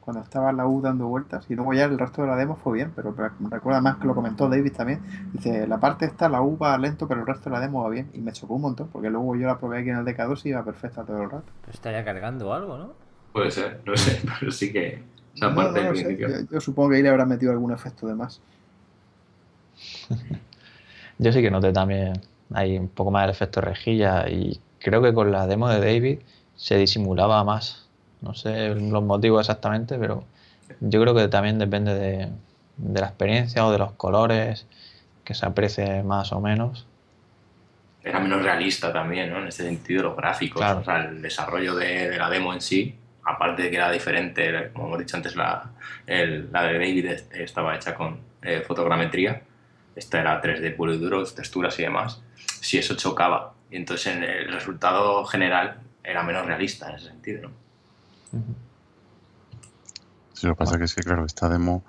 cuando 0.00 0.22
estaba 0.22 0.52
la 0.52 0.66
U 0.66 0.80
dando 0.80 1.06
vueltas 1.06 1.46
y 1.48 1.54
luego 1.54 1.72
ya 1.74 1.84
el 1.84 1.98
resto 1.98 2.22
de 2.22 2.28
la 2.28 2.36
demo 2.36 2.56
fue 2.56 2.74
bien, 2.74 2.92
pero 2.96 3.14
recuerda 3.14 3.80
más 3.80 3.96
que 3.96 4.06
lo 4.06 4.14
comentó 4.14 4.48
David 4.48 4.72
también, 4.72 5.00
dice, 5.32 5.66
la 5.66 5.78
parte 5.78 6.06
esta, 6.06 6.28
la 6.28 6.42
U 6.42 6.56
va 6.58 6.76
lento, 6.78 7.06
pero 7.06 7.20
el 7.20 7.26
resto 7.26 7.50
de 7.50 7.56
la 7.56 7.60
demo 7.60 7.82
va 7.82 7.90
bien 7.90 8.10
y 8.14 8.18
me 8.18 8.32
chocó 8.32 8.54
un 8.54 8.62
montón, 8.62 8.88
porque 8.88 9.10
luego 9.10 9.36
yo 9.36 9.46
la 9.46 9.58
probé 9.58 9.80
aquí 9.80 9.90
en 9.90 9.96
el 9.96 10.04
DK2 10.04 10.46
y 10.46 10.48
iba 10.48 10.64
perfecta 10.64 11.04
todo 11.04 11.22
el 11.22 11.30
rato. 11.30 11.44
Pero 11.60 11.72
estaría 11.72 12.04
cargando 12.04 12.52
algo, 12.52 12.78
¿no? 12.78 12.92
Puede 13.32 13.50
ser, 13.50 13.80
no 13.84 13.96
sé, 13.96 14.20
pero 14.40 14.50
sí 14.50 14.72
que 14.72 15.02
esa 15.34 15.54
parte 15.54 16.48
yo, 16.50 16.60
supongo 16.60 16.90
que 16.90 16.96
ahí 16.96 17.02
le 17.02 17.08
habrá 17.08 17.24
metido 17.24 17.52
algún 17.52 17.72
efecto 17.72 18.06
de 18.06 18.14
más. 18.14 18.40
yo 21.18 21.32
sí 21.32 21.40
que 21.40 21.50
noté 21.50 21.72
también 21.72 22.14
hay 22.52 22.76
un 22.76 22.88
poco 22.88 23.10
más 23.10 23.24
el 23.24 23.30
efecto 23.30 23.60
rejilla 23.60 24.28
y 24.28 24.60
creo 24.80 25.00
que 25.02 25.14
con 25.14 25.30
la 25.30 25.46
demo 25.46 25.68
de 25.68 25.78
David 25.78 26.18
se 26.56 26.76
disimulaba 26.76 27.44
más 27.44 27.79
no 28.22 28.34
sé 28.34 28.74
los 28.74 29.02
motivos 29.02 29.40
exactamente, 29.40 29.98
pero 29.98 30.24
yo 30.80 31.00
creo 31.00 31.14
que 31.14 31.28
también 31.28 31.58
depende 31.58 31.94
de, 31.94 32.28
la 33.00 33.06
experiencia 33.06 33.66
o 33.66 33.72
de 33.72 33.78
los 33.78 33.92
colores, 33.92 34.66
que 35.24 35.34
se 35.34 35.46
aprecie 35.46 36.02
más 36.02 36.32
o 36.32 36.40
menos. 36.40 36.86
Era 38.02 38.18
menos 38.18 38.42
realista 38.42 38.92
también, 38.92 39.30
¿no? 39.30 39.38
En 39.38 39.48
este 39.48 39.64
sentido, 39.64 40.02
los 40.04 40.16
gráficos, 40.16 40.62
o 40.62 40.84
sea, 40.84 41.04
el 41.04 41.20
desarrollo 41.20 41.74
de, 41.74 42.16
la 42.16 42.30
demo 42.30 42.54
en 42.54 42.60
sí, 42.60 42.94
aparte 43.24 43.64
de 43.64 43.70
que 43.70 43.76
era 43.76 43.90
diferente, 43.90 44.70
como 44.72 44.86
hemos 44.86 44.98
dicho 45.00 45.16
antes, 45.16 45.36
la, 45.36 45.70
la 46.06 46.62
de 46.62 46.72
David 46.72 47.06
estaba 47.32 47.76
hecha 47.76 47.94
con 47.94 48.18
eh, 48.42 48.62
fotogrametría, 48.66 49.42
esta 49.94 50.20
era 50.20 50.40
3D 50.40 50.74
puro 50.74 50.94
y 50.94 50.98
duro, 50.98 51.22
texturas 51.24 51.78
y 51.78 51.82
demás, 51.82 52.22
si 52.60 52.78
eso 52.78 52.96
chocaba. 52.96 53.52
Y 53.70 53.76
entonces 53.76 54.16
el 54.16 54.50
resultado 54.50 55.24
general 55.26 55.80
era 56.02 56.22
menos 56.22 56.46
realista 56.46 56.88
en 56.88 56.96
ese 56.96 57.08
sentido, 57.08 57.42
¿no? 57.42 57.69
Sí, 60.32 60.46
lo 60.46 60.54
que 60.54 60.58
pasa 60.58 60.78
que 60.78 60.84
es 60.84 60.94
que, 60.94 61.02
claro, 61.02 61.24
esta 61.26 61.48
demo 61.48 61.84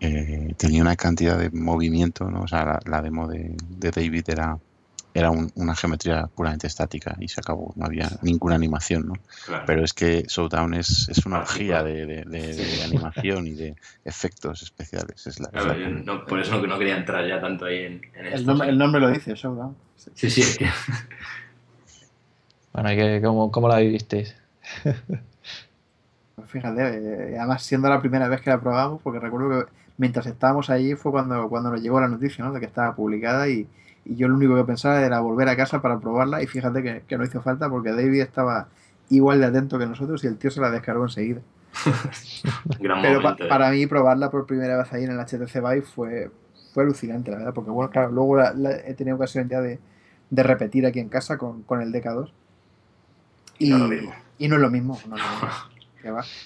eh, 0.00 0.54
tenía 0.58 0.82
una 0.82 0.96
cantidad 0.96 1.38
de 1.38 1.50
movimiento, 1.50 2.30
¿no? 2.30 2.42
O 2.42 2.48
sea, 2.48 2.64
la, 2.64 2.80
la 2.86 3.02
demo 3.02 3.26
de, 3.28 3.56
de 3.68 3.90
David 3.90 4.24
era 4.28 4.58
era 5.12 5.32
un- 5.32 5.50
una 5.56 5.74
geometría 5.74 6.28
puramente 6.28 6.68
estática 6.68 7.16
y 7.18 7.26
se 7.26 7.40
acabó, 7.40 7.72
no 7.74 7.84
había 7.86 8.08
ninguna 8.22 8.54
animación, 8.54 9.08
¿no? 9.08 9.14
Claro. 9.44 9.64
Pero 9.66 9.82
es 9.84 9.92
que 9.92 10.22
Showdown 10.28 10.72
es, 10.74 11.08
es 11.08 11.26
una 11.26 11.38
orgía 11.40 11.82
de, 11.82 12.06
de- 12.06 12.22
de- 12.24 12.54
de 12.54 12.82
animación 12.84 13.48
y 13.48 13.54
de 13.54 13.74
efectos 14.04 14.62
especiales. 14.62 15.26
Es 15.26 15.40
la, 15.40 15.46
es 15.46 15.52
Claro, 15.52 15.68
la- 15.74 15.78
yo 15.80 15.88
no- 15.90 16.24
por 16.26 16.38
eso 16.38 16.56
no, 16.60 16.66
no 16.68 16.78
quería 16.78 16.96
entrar 16.96 17.26
ya 17.26 17.40
tanto 17.40 17.64
ahí 17.64 17.78
en, 17.78 18.02
en 18.14 18.26
El 18.26 18.34
esto. 18.34 18.46
nombre, 18.46 18.68
el 18.68 18.78
nombre 18.78 19.00
lo 19.00 19.10
dice, 19.10 19.34
Showdown. 19.34 19.74
Sí. 19.96 20.10
Sí, 20.14 20.30
sí, 20.30 20.40
es 20.42 20.58
que 20.58 20.68
Bueno, 22.72 22.92
¿y 22.92 22.96
qué- 22.96 23.20
cómo, 23.24 23.50
cómo 23.50 23.66
la 23.68 23.78
vivisteis? 23.78 24.36
Pues 26.40 26.50
fíjate, 26.50 27.32
eh, 27.32 27.38
además 27.38 27.62
siendo 27.62 27.88
la 27.88 28.00
primera 28.00 28.28
vez 28.28 28.40
que 28.40 28.50
la 28.50 28.60
probamos, 28.60 29.00
porque 29.02 29.18
recuerdo 29.20 29.64
que 29.66 29.72
mientras 29.98 30.26
estábamos 30.26 30.70
allí 30.70 30.94
fue 30.94 31.12
cuando, 31.12 31.48
cuando 31.48 31.70
nos 31.70 31.80
llegó 31.82 32.00
la 32.00 32.08
noticia, 32.08 32.44
¿no? 32.44 32.52
De 32.52 32.60
que 32.60 32.66
estaba 32.66 32.94
publicada 32.94 33.48
y, 33.48 33.66
y 34.04 34.16
yo 34.16 34.28
lo 34.28 34.34
único 34.36 34.56
que 34.56 34.64
pensaba 34.64 35.00
era 35.02 35.20
volver 35.20 35.48
a 35.48 35.56
casa 35.56 35.80
para 35.82 35.98
probarla 35.98 36.42
y 36.42 36.46
fíjate 36.46 36.82
que, 36.82 37.02
que 37.06 37.18
no 37.18 37.24
hizo 37.24 37.40
falta 37.42 37.68
porque 37.68 37.90
David 37.90 38.20
estaba 38.22 38.68
igual 39.10 39.40
de 39.40 39.46
atento 39.46 39.78
que 39.78 39.86
nosotros 39.86 40.22
y 40.24 40.26
el 40.28 40.36
tío 40.38 40.50
se 40.50 40.60
la 40.60 40.70
descargó 40.70 41.04
enseguida. 41.04 41.40
gran 42.80 43.02
Pero 43.02 43.22
pa-. 43.22 43.36
¿eh? 43.38 43.48
para 43.48 43.70
mí 43.70 43.86
probarla 43.86 44.30
por 44.30 44.46
primera 44.46 44.76
vez 44.76 44.92
ahí 44.92 45.04
en 45.04 45.10
el 45.12 45.18
HTC 45.20 45.54
Vive 45.56 45.82
fue, 45.82 46.30
fue 46.72 46.82
alucinante, 46.84 47.30
la 47.30 47.38
verdad, 47.38 47.54
porque 47.54 47.70
bueno, 47.70 47.90
claro, 47.90 48.10
luego 48.10 48.36
la- 48.36 48.52
la- 48.52 48.76
he 48.76 48.94
tenido 48.94 49.16
ocasión 49.16 49.48
ya 49.48 49.60
de, 49.60 49.78
de 50.30 50.42
repetir 50.42 50.86
aquí 50.86 51.00
en 51.00 51.08
casa 51.08 51.36
con, 51.38 51.62
con 51.62 51.80
el 51.82 51.92
DK2. 51.92 52.30
Y, 53.58 53.70
No 53.70 53.76
es 53.76 53.82
lo 53.82 53.88
mismo. 53.88 54.12
y 54.38 54.48
no 54.48 54.54
es 54.56 54.60
lo 54.62 54.70
mismo, 54.70 54.98
no 55.08 55.16
es 55.16 55.22
lo 55.22 55.28
mismo, 55.30 55.48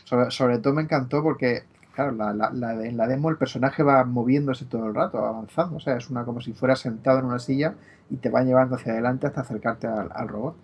Sobre, 0.04 0.58
todo 0.58 0.74
me 0.74 0.82
encantó 0.82 1.22
porque, 1.22 1.64
claro, 1.94 2.12
la, 2.12 2.32
la- 2.32 2.50
la 2.50 2.72
en 2.84 2.96
la 2.96 3.06
demo 3.06 3.30
el 3.30 3.36
personaje 3.36 3.82
va 3.82 4.04
moviéndose 4.04 4.64
todo 4.64 4.86
el 4.88 4.94
rato, 4.94 5.18
avanzando, 5.24 5.76
o 5.76 5.80
sea, 5.80 5.96
es 5.96 6.10
una 6.10 6.24
como 6.24 6.40
si 6.40 6.52
fuera 6.52 6.76
sentado 6.76 7.18
en 7.20 7.26
una 7.26 7.38
silla 7.38 7.74
y 8.10 8.16
te 8.16 8.30
va 8.30 8.42
llevando 8.42 8.76
hacia 8.76 8.92
adelante 8.92 9.26
hasta 9.26 9.40
acercarte 9.42 9.86
al, 9.86 10.28
robot. 10.28 10.56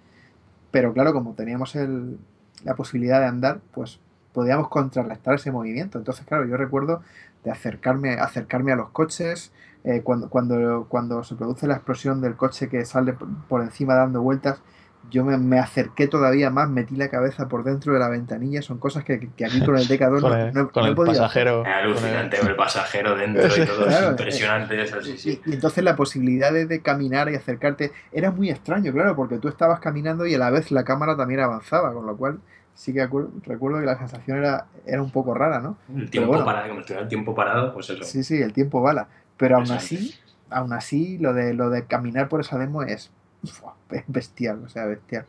Pero 0.71 0.93
claro, 0.93 1.13
como 1.13 1.35
teníamos 1.35 1.75
el- 1.77 2.19
la 2.65 2.75
posibilidad 2.75 3.21
de 3.21 3.27
andar, 3.27 3.61
pues 3.73 4.01
podíamos 4.33 4.69
contrarrestar 4.69 5.35
ese 5.35 5.51
movimiento. 5.53 5.99
Entonces, 5.99 6.25
claro, 6.27 6.47
yo 6.47 6.57
recuerdo 6.57 7.03
de 7.45 7.51
acercarme, 7.51 8.15
acercarme 8.15 8.73
a 8.73 8.77
los 8.77 8.91
coches, 8.91 9.53
eh, 9.85 10.03
cuando, 10.03 10.29
cuando, 10.29 10.87
cuando 10.89 11.25
se 11.25 11.35
produce 11.37 11.67
la 11.67 11.75
explosión 11.77 12.21
del 12.21 12.37
coche 12.37 12.69
que 12.69 12.85
sale 12.85 13.15
por 13.49 13.63
encima 13.63 13.95
dando 13.95 14.23
vueltas, 14.23 14.61
yo 15.09 15.25
me, 15.25 15.39
me 15.39 15.59
acerqué 15.59 16.07
todavía 16.07 16.51
más, 16.51 16.69
metí 16.69 16.95
la 16.95 17.09
cabeza 17.09 17.49
por 17.49 17.65
dentro 17.65 17.93
de 17.95 17.99
la 17.99 18.09
ventanilla, 18.09 18.61
son 18.63 18.79
cosas 18.79 19.03
que, 19.05 19.19
que 19.35 19.45
aquí 19.47 19.61
con 19.65 19.77
el 19.77 19.89
DK2 19.89 20.21
Con 20.21 20.31
no, 20.31 20.37
el, 20.37 20.53
no- 20.55 20.71
con 20.71 20.83
no 20.83 20.87
he 20.87 20.91
el 20.91 20.95
podido 20.97 21.25
hacer. 21.25 21.47
pasajero. 21.47 21.61
Es 21.61 21.65
con 21.65 21.73
el- 21.73 21.79
alucinante 21.91 22.37
ver 22.41 22.51
el 22.51 22.57
pasajero 22.57 23.17
dentro 23.17 23.47
y 23.57 23.67
todo, 23.67 23.87
Claro, 23.87 24.05
es 24.07 24.11
impresionante 24.11 24.83
eso, 24.83 25.03
sí, 25.03 25.17
sí. 25.17 25.41
Y, 25.47 25.51
y 25.51 25.55
entonces 25.55 25.83
la 25.83 25.97
posibilidad 25.97 26.53
de, 26.53 26.67
de 26.67 26.81
caminar 26.83 27.31
y 27.31 27.35
acercarte 27.35 27.93
era 28.13 28.31
muy 28.31 28.51
extraño, 28.51 28.93
claro, 28.93 29.17
porque 29.17 29.39
tú 29.39 29.49
estabas 29.49 29.81
caminando 29.81 30.27
y 30.27 30.35
a 30.35 30.39
la 30.39 30.51
vez 30.51 30.71
la 30.71 30.85
cámara 30.85 31.17
también 31.17 31.41
avanzaba, 31.41 31.93
con 31.93 32.07
lo 32.07 32.17
cual 32.17 32.39
sí 32.75 32.93
que 32.93 33.07
recuerdo 33.47 33.81
que 33.81 33.87
la 33.87 33.99
sensación 33.99 34.39
era, 34.39 34.67
era 34.87 35.03
un 35.03 35.11
poco 35.11 35.35
rara, 35.35 35.61
¿no? 35.61 35.77
El 35.95 36.09
tiempo 36.11 36.29
bueno. 36.29 36.45
parado, 36.45 36.69
como 36.69 36.81
estuviera 36.81 37.03
el 37.03 37.09
tiempo 37.09 37.35
parado, 37.35 37.73
pues 37.75 37.91
eso. 37.91 38.05
Sí, 38.05 38.23
sí, 38.23 38.41
el 38.41 38.53
tiempo 38.53 38.81
bala. 38.81 39.09
Pero 39.37 39.57
aún 39.57 39.71
así, 39.73 40.15
aún 40.51 40.73
así, 40.73 41.19
lo 41.19 41.33
de 41.35 41.53
lo 41.55 41.69
de 41.71 41.85
caminar 41.87 42.29
por 42.29 42.41
esa 42.41 42.59
demo 42.59 42.83
es. 42.83 43.11
Es 43.91 44.05
bestial, 44.07 44.63
o 44.65 44.69
sea, 44.69 44.85
bestial. 44.87 45.25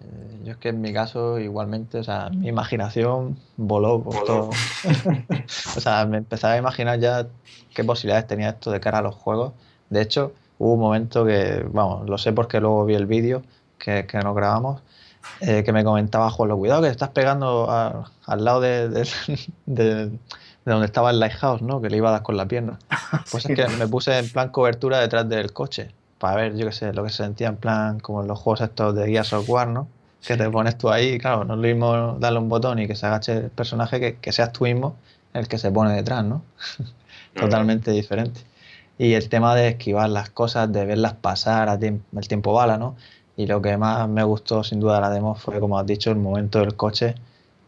Eh, 0.00 0.40
Yo 0.44 0.52
es 0.52 0.58
que 0.58 0.68
en 0.68 0.80
mi 0.80 0.92
caso 0.92 1.38
igualmente, 1.38 1.98
o 1.98 2.04
sea, 2.04 2.30
mi 2.30 2.48
imaginación 2.48 3.38
voló 3.56 4.02
por 4.02 4.14
Voló. 4.14 4.24
todo. 4.26 4.50
O 5.76 5.80
sea, 5.80 6.04
me 6.06 6.18
empezaba 6.18 6.54
a 6.54 6.58
imaginar 6.58 6.98
ya 7.00 7.26
qué 7.74 7.82
posibilidades 7.84 8.26
tenía 8.26 8.50
esto 8.50 8.70
de 8.70 8.80
cara 8.80 8.98
a 8.98 9.02
los 9.02 9.14
juegos. 9.14 9.52
De 9.90 10.00
hecho, 10.02 10.32
hubo 10.58 10.74
un 10.74 10.80
momento 10.80 11.24
que, 11.24 11.64
vamos, 11.72 12.08
lo 12.08 12.18
sé 12.18 12.32
porque 12.32 12.60
luego 12.60 12.84
vi 12.84 12.94
el 12.94 13.06
vídeo 13.06 13.42
que, 13.78 14.06
que 14.06 14.18
nos 14.18 14.34
grabamos, 14.34 14.82
eh, 15.40 15.62
que 15.64 15.72
me 15.72 15.84
comentaba 15.84 16.30
Juan, 16.30 16.50
cuidado 16.56 16.82
que 16.82 16.88
estás 16.88 17.10
pegando 17.10 17.70
a- 17.70 18.10
al 18.26 18.44
lado 18.44 18.60
de, 18.60 18.88
de- 18.88 19.08
de- 19.66 20.06
de 20.10 20.72
donde 20.72 20.86
estaba 20.86 21.10
el 21.10 21.18
Lighthouse, 21.20 21.62
¿no? 21.62 21.80
Que 21.80 21.88
le 21.88 21.96
iba 21.96 22.08
a 22.10 22.12
dar 22.12 22.22
con 22.22 22.36
la 22.36 22.46
pierna. 22.46 22.78
Pues 23.30 23.44
Sí. 23.44 23.52
es 23.52 23.58
que 23.58 23.68
me 23.76 23.88
puse 23.88 24.18
en 24.18 24.28
plan 24.30 24.50
cobertura 24.50 25.00
detrás 25.00 25.28
del 25.28 25.52
coche 25.52 25.90
para 26.18 26.36
ver, 26.36 26.56
yo 26.56 26.66
qué 26.66 26.72
sé, 26.72 26.92
lo 26.92 27.04
que 27.04 27.10
se 27.10 27.18
sentía 27.24 27.48
en 27.48 27.56
plan 27.58 28.00
como 28.00 28.22
en 28.22 28.28
los 28.28 28.38
juegos 28.38 28.60
estos 28.62 28.94
de 28.94 29.06
Gears 29.08 29.32
of 29.32 29.48
War, 29.48 29.68
¿no? 29.68 29.88
Que 30.24 30.36
te 30.36 30.48
pones 30.50 30.76
tú 30.78 30.90
ahí, 30.90 31.18
claro, 31.18 31.44
no 31.44 31.54
es 31.54 31.60
lo 31.60 31.66
mismo 31.68 32.16
darle 32.18 32.38
un 32.40 32.48
botón 32.48 32.78
y 32.80 32.86
que 32.88 32.96
se 32.96 33.06
agache 33.06 33.32
el 33.36 33.50
personaje 33.50 34.00
que, 34.00 34.16
que 34.18 34.32
seas 34.32 34.52
tú 34.52 34.64
mismo 34.64 34.96
el 35.32 35.48
que 35.48 35.58
se 35.58 35.70
pone 35.70 35.94
detrás, 35.94 36.24
¿no? 36.24 36.42
Totalmente 37.34 37.90
diferente. 37.92 38.40
Y 38.98 39.14
el 39.14 39.28
tema 39.28 39.54
de 39.54 39.68
esquivar 39.68 40.10
las 40.10 40.30
cosas, 40.30 40.72
de 40.72 40.84
verlas 40.84 41.14
pasar, 41.14 41.68
a 41.68 41.78
tiemp- 41.78 42.02
el 42.16 42.28
tiempo 42.28 42.52
bala, 42.52 42.78
¿no? 42.78 42.96
Y 43.36 43.46
lo 43.46 43.62
que 43.62 43.76
más 43.76 44.08
me 44.08 44.24
gustó 44.24 44.64
sin 44.64 44.80
duda 44.80 44.96
de 44.96 45.00
la 45.02 45.10
demo 45.10 45.34
fue, 45.36 45.60
como 45.60 45.78
has 45.78 45.86
dicho, 45.86 46.10
el 46.10 46.16
momento 46.18 46.58
del 46.60 46.74
coche 46.76 47.14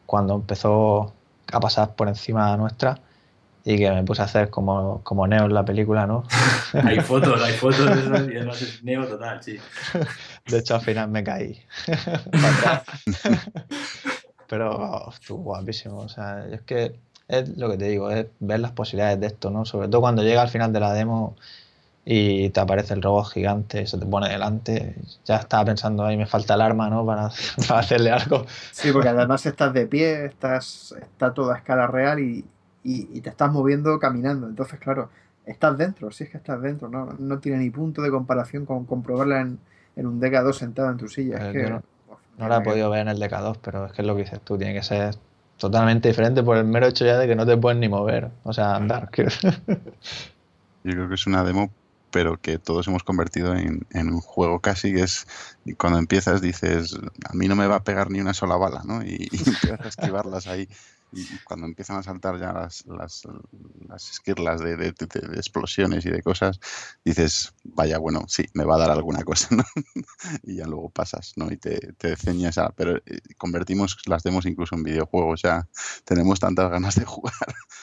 cuando 0.07 0.35
empezó 0.35 1.15
a 1.53 1.61
pasar 1.61 1.95
por 1.95 2.09
encima 2.09 2.57
nuestra 2.57 3.01
y 3.65 3.79
que 3.79 3.91
me 3.91 4.03
puse 4.05 4.23
a 4.23 4.25
hacer 4.25 4.51
como, 4.51 5.03
como 5.03 5.27
Neo 5.27 5.45
en 5.45 5.55
la 5.55 5.65
película, 5.65 6.07
¿no? 6.07 6.25
Hay 6.85 7.01
fotos, 7.01 7.43
hay 7.43 7.55
fotos 7.55 7.87
de 7.87 8.01
eso 8.01 8.31
y 8.31 8.37
además 8.37 8.63
es 8.63 8.83
neo 8.83 9.07
total, 9.07 9.43
sí. 9.43 9.59
De 10.47 10.59
hecho, 10.59 10.77
al 10.77 10.81
final 10.81 11.11
me 11.11 11.25
caí. 11.25 11.61
Pero 14.49 14.77
oh, 14.77 15.13
estuvo 15.13 15.43
guapísimo. 15.43 15.99
O 15.99 16.09
sea, 16.09 16.47
es 16.51 16.63
que 16.63 16.99
es 17.29 17.57
lo 17.57 17.71
que 17.71 17.77
te 17.77 17.87
digo, 17.87 18.11
es 18.11 18.27
ver 18.41 18.61
las 18.61 18.73
posibilidades 18.73 19.21
de 19.21 19.27
esto, 19.29 19.51
¿no? 19.51 19.65
Sobre 19.65 19.89
todo 19.89 20.01
cuando 20.01 20.23
llega 20.23 20.43
al 20.43 20.49
final 20.49 20.73
de 20.73 20.81
la 20.81 20.93
demo 20.93 21.37
y 22.05 22.51
te 22.51 22.61
aparece 22.61 22.95
el 22.95 23.03
robot 23.03 23.33
gigante, 23.33 23.87
se 23.87 23.99
te 23.99 24.07
pone 24.07 24.29
delante. 24.29 24.97
Ya 25.25 25.37
estaba 25.37 25.65
pensando, 25.65 26.05
ahí 26.05 26.17
me 26.17 26.27
falta 26.27 26.55
el 26.55 26.63
arma, 26.63 26.89
¿no? 26.89 27.05
Para, 27.05 27.31
para 27.69 27.81
hacerle 27.81 28.11
algo. 28.11 28.47
Sí, 28.73 28.91
porque 28.93 29.09
además 29.09 29.45
estás 29.47 29.73
de 29.73 29.87
pie, 29.87 30.27
estás, 30.27 30.95
está 31.01 31.35
todo 31.35 31.53
a 31.53 31.59
escala 31.59 31.87
real 31.87 32.21
y, 32.21 32.45
y- 32.85 33.09
y 33.17 33.21
te 33.21 33.31
estás 33.31 33.53
moviendo 33.53 33.99
caminando. 33.99 34.47
Entonces, 34.49 34.79
claro, 34.81 35.11
estás 35.47 35.77
dentro, 35.79 36.11
si 36.11 36.25
es 36.25 36.31
que 36.31 36.37
estás 36.39 36.61
dentro, 36.63 36.89
no, 36.89 37.07
no 37.19 37.39
tiene 37.39 37.59
ni 37.59 37.71
punto 37.71 38.03
de 38.03 38.11
comparación 38.11 38.67
con 38.67 38.85
comprobarla 38.87 39.41
en, 39.41 39.59
en 39.97 40.07
un 40.07 40.21
DK2 40.21 40.59
sentado 40.59 40.91
en 40.91 40.97
tu 40.97 41.09
silla. 41.09 41.37
Es 41.37 41.43
Eh, 41.45 41.53
que, 41.53 41.71
no- 41.71 41.83
la 42.49 42.59
he 42.59 42.61
podido 42.63 42.89
ver 42.91 43.01
en 43.03 43.09
el 43.09 43.19
DK2, 43.21 43.59
pero 43.59 43.87
es 43.87 43.93
que 43.93 44.03
es 44.03 44.07
lo 44.09 44.15
que 44.17 44.23
dices 44.23 44.41
tú, 44.43 44.57
tiene 44.57 44.73
que 44.75 44.83
ser 44.83 45.15
totalmente 45.59 46.09
diferente 46.09 46.43
por 46.43 46.57
el 46.57 46.65
mero 46.65 46.87
hecho 46.87 47.05
ya 47.05 47.19
de 47.19 47.27
que 47.27 47.37
no 47.37 47.45
te 47.45 47.57
puedes 47.59 47.79
ni 47.79 47.89
mover, 47.89 48.31
o 48.45 48.53
sea, 48.53 48.77
andar. 48.77 49.11
quiero- 49.11 49.31
Yo 50.83 50.93
creo 50.93 51.09
que 51.09 51.15
es 51.15 51.27
una 51.27 51.45
demo, 51.45 51.71
pero 52.11 52.39
que 52.39 52.59
todos 52.59 52.89
hemos 52.89 53.05
convertido 53.05 53.55
en, 53.55 53.81
en 53.91 54.09
un 54.09 54.21
juego 54.21 54.61
casi, 54.61 54.93
que 54.95 55.03
es 55.03 55.27
y 55.65 55.75
cuando 55.75 55.99
empiezas 55.99 56.41
dices, 56.41 56.99
a 57.29 57.35
mí 57.35 57.49
no 57.49 57.57
me 57.57 57.67
va 57.67 57.77
a 57.77 57.85
pegar 57.85 58.11
ni 58.11 58.21
una 58.21 58.33
sola 58.35 58.57
bala, 58.57 58.83
¿no? 58.85 59.03
Y, 59.03 59.29
y 59.31 59.39
empiezas 59.49 59.81
a 59.85 59.89
esquivarlas 59.89 60.47
ahí. 60.47 60.69
Cuando 61.45 61.67
empiezan 61.67 61.97
a 61.99 62.03
saltar 62.03 62.39
ya 62.39 62.53
las, 62.53 62.87
las, 62.87 63.23
las 63.89 64.11
esquirlas 64.11 64.61
de, 64.61 64.77
de- 64.77 64.93
de- 64.93 65.29
de 65.29 65.37
explosiones 65.37 66.07
y 66.07 66.11
de 66.11 66.23
cosas, 66.23 66.61
dices, 67.05 67.53
vaya, 67.65 67.99
bueno, 67.99 68.25
sí, 68.29 68.45
me 68.55 68.65
va 68.65 68.77
a 68.77 68.79
dar 68.79 68.91
alguna 68.91 69.25
cosa, 69.25 69.49
¿no? 69.57 69.65
y 70.45 70.57
ya 70.57 70.67
luego 70.67 70.91
pasas, 70.91 71.33
¿no? 71.37 71.51
Y 71.51 71.57
te, 71.57 71.93
te 71.95 72.17
ceñas 72.17 72.59
a... 72.59 72.71
Pero 72.71 72.97
eh, 72.99 73.21
convertimos 73.37 73.97
las 74.07 74.23
demos 74.23 74.47
incluso 74.47 74.75
en 74.77 74.85
videojuegos, 74.85 75.43
ya 75.43 75.69
tenemos 76.05 76.39
tantas 76.41 76.71
ganas 76.71 76.95
de 76.95 77.05
jugar 77.05 77.35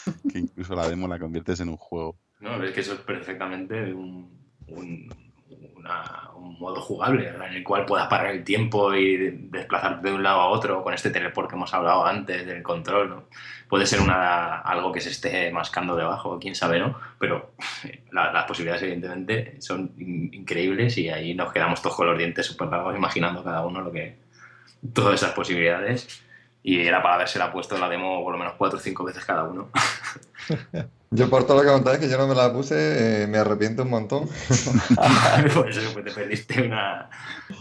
que 0.31 0.39
incluso 0.39 0.75
la 0.75 0.87
demo 0.87 1.07
la 1.07 1.19
conviertes 1.19 1.59
en 1.59 1.69
un 1.69 1.77
juego. 1.77 2.17
No, 2.39 2.63
es 2.63 2.71
que 2.73 2.81
eso 2.81 2.93
es 2.93 2.99
perfectamente 3.01 3.93
un, 3.93 4.31
un, 4.67 5.26
un 6.35 6.59
modo 6.59 6.81
jugable 6.81 7.29
en 7.29 7.41
el 7.41 7.63
cual 7.63 7.85
puedas 7.85 8.07
parar 8.07 8.31
el 8.31 8.43
tiempo 8.43 8.93
y 8.93 9.15
de- 9.17 9.31
desplazarte 9.31 10.09
de 10.09 10.13
un 10.15 10.21
lado 10.23 10.41
a 10.41 10.47
otro 10.47 10.83
con 10.83 10.93
este 10.93 11.09
teleport 11.11 11.49
que 11.49 11.55
hemos 11.55 11.73
hablado 11.73 12.05
antes 12.05 12.45
del 12.45 12.61
control. 12.61 13.09
¿no? 13.09 13.23
Puede 13.69 13.85
ser 13.85 14.01
una, 14.01 14.59
algo 14.59 14.91
que 14.91 14.99
se 14.99 15.09
esté 15.09 15.49
mascando 15.51 15.95
debajo, 15.95 16.39
quién 16.39 16.55
sabe, 16.55 16.79
¿no? 16.79 16.97
Pero 17.19 17.51
la- 18.11 18.33
las 18.33 18.43
posibilidades, 18.45 18.83
evidentemente, 18.83 19.61
son 19.61 19.91
in- 19.97 20.29
increíbles 20.33 20.97
y 20.97 21.09
ahí 21.09 21.33
nos 21.33 21.53
quedamos 21.53 21.81
todos 21.81 21.95
con 21.95 22.07
los 22.07 22.17
dientes 22.17 22.45
súper 22.45 22.67
largos 22.67 22.95
imaginando 22.95 23.43
cada 23.43 23.65
uno 23.65 23.81
lo 23.81 23.91
que 23.91 24.17
todas 24.93 25.15
esas 25.15 25.31
posibilidades. 25.33 26.21
Y 26.63 26.81
era 26.85 27.01
para 27.01 27.15
haberse 27.15 27.39
la 27.39 27.51
puesto 27.53 27.77
la 27.77 27.87
demo 27.87 28.21
por 28.23 28.33
lo 28.33 28.37
menos 28.39 28.55
cuatro 28.57 28.77
o 28.77 28.81
cinco 28.81 29.05
veces 29.05 29.23
cada 29.23 29.43
uno. 29.43 29.69
Yo 31.09 31.29
por 31.29 31.45
todo 31.45 31.57
lo 31.57 31.63
que 31.63 31.69
contáis, 31.69 31.99
que 31.99 32.09
yo 32.09 32.17
no 32.17 32.27
me 32.27 32.35
la 32.35 32.51
puse, 32.51 33.23
eh, 33.23 33.27
me 33.27 33.37
arrepiento 33.37 33.83
un 33.83 33.89
montón. 33.89 34.27
Por 35.53 35.69
eso 35.69 35.81
pues, 35.93 36.05
te 36.05 36.11
perdiste 36.11 36.63
una 36.63 37.09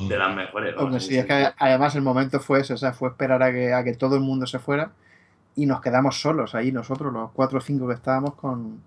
de 0.09 0.19
las 0.19 0.35
mejores. 0.35 0.75
¿no? 0.75 0.83
Hombre, 0.83 1.01
sí, 1.01 1.17
es 1.17 1.27
que 1.27 1.53
además 1.57 1.95
el 1.95 2.03
momento 2.03 2.41
fue 2.41 2.61
eso, 2.61 2.75
o 2.75 2.77
sea, 2.77 2.93
fue 2.93 3.11
esperar 3.11 3.43
a 3.45 3.53
que, 3.53 3.73
a 3.73 3.85
que 3.85 3.95
todo 3.95 4.17
el 4.17 4.23
mundo 4.23 4.49
se 4.49 4.59
fuera 4.59 4.91
y 5.55 5.67
nos 5.67 5.81
quedamos 5.81 6.21
solos 6.21 6.57
ahí 6.57 6.73
nosotros, 6.73 7.13
los 7.13 7.31
cuatro 7.31 7.59
o 7.59 7.61
cinco 7.61 7.87
que 7.87 7.95
estábamos 7.95 8.35
con, 8.35 8.81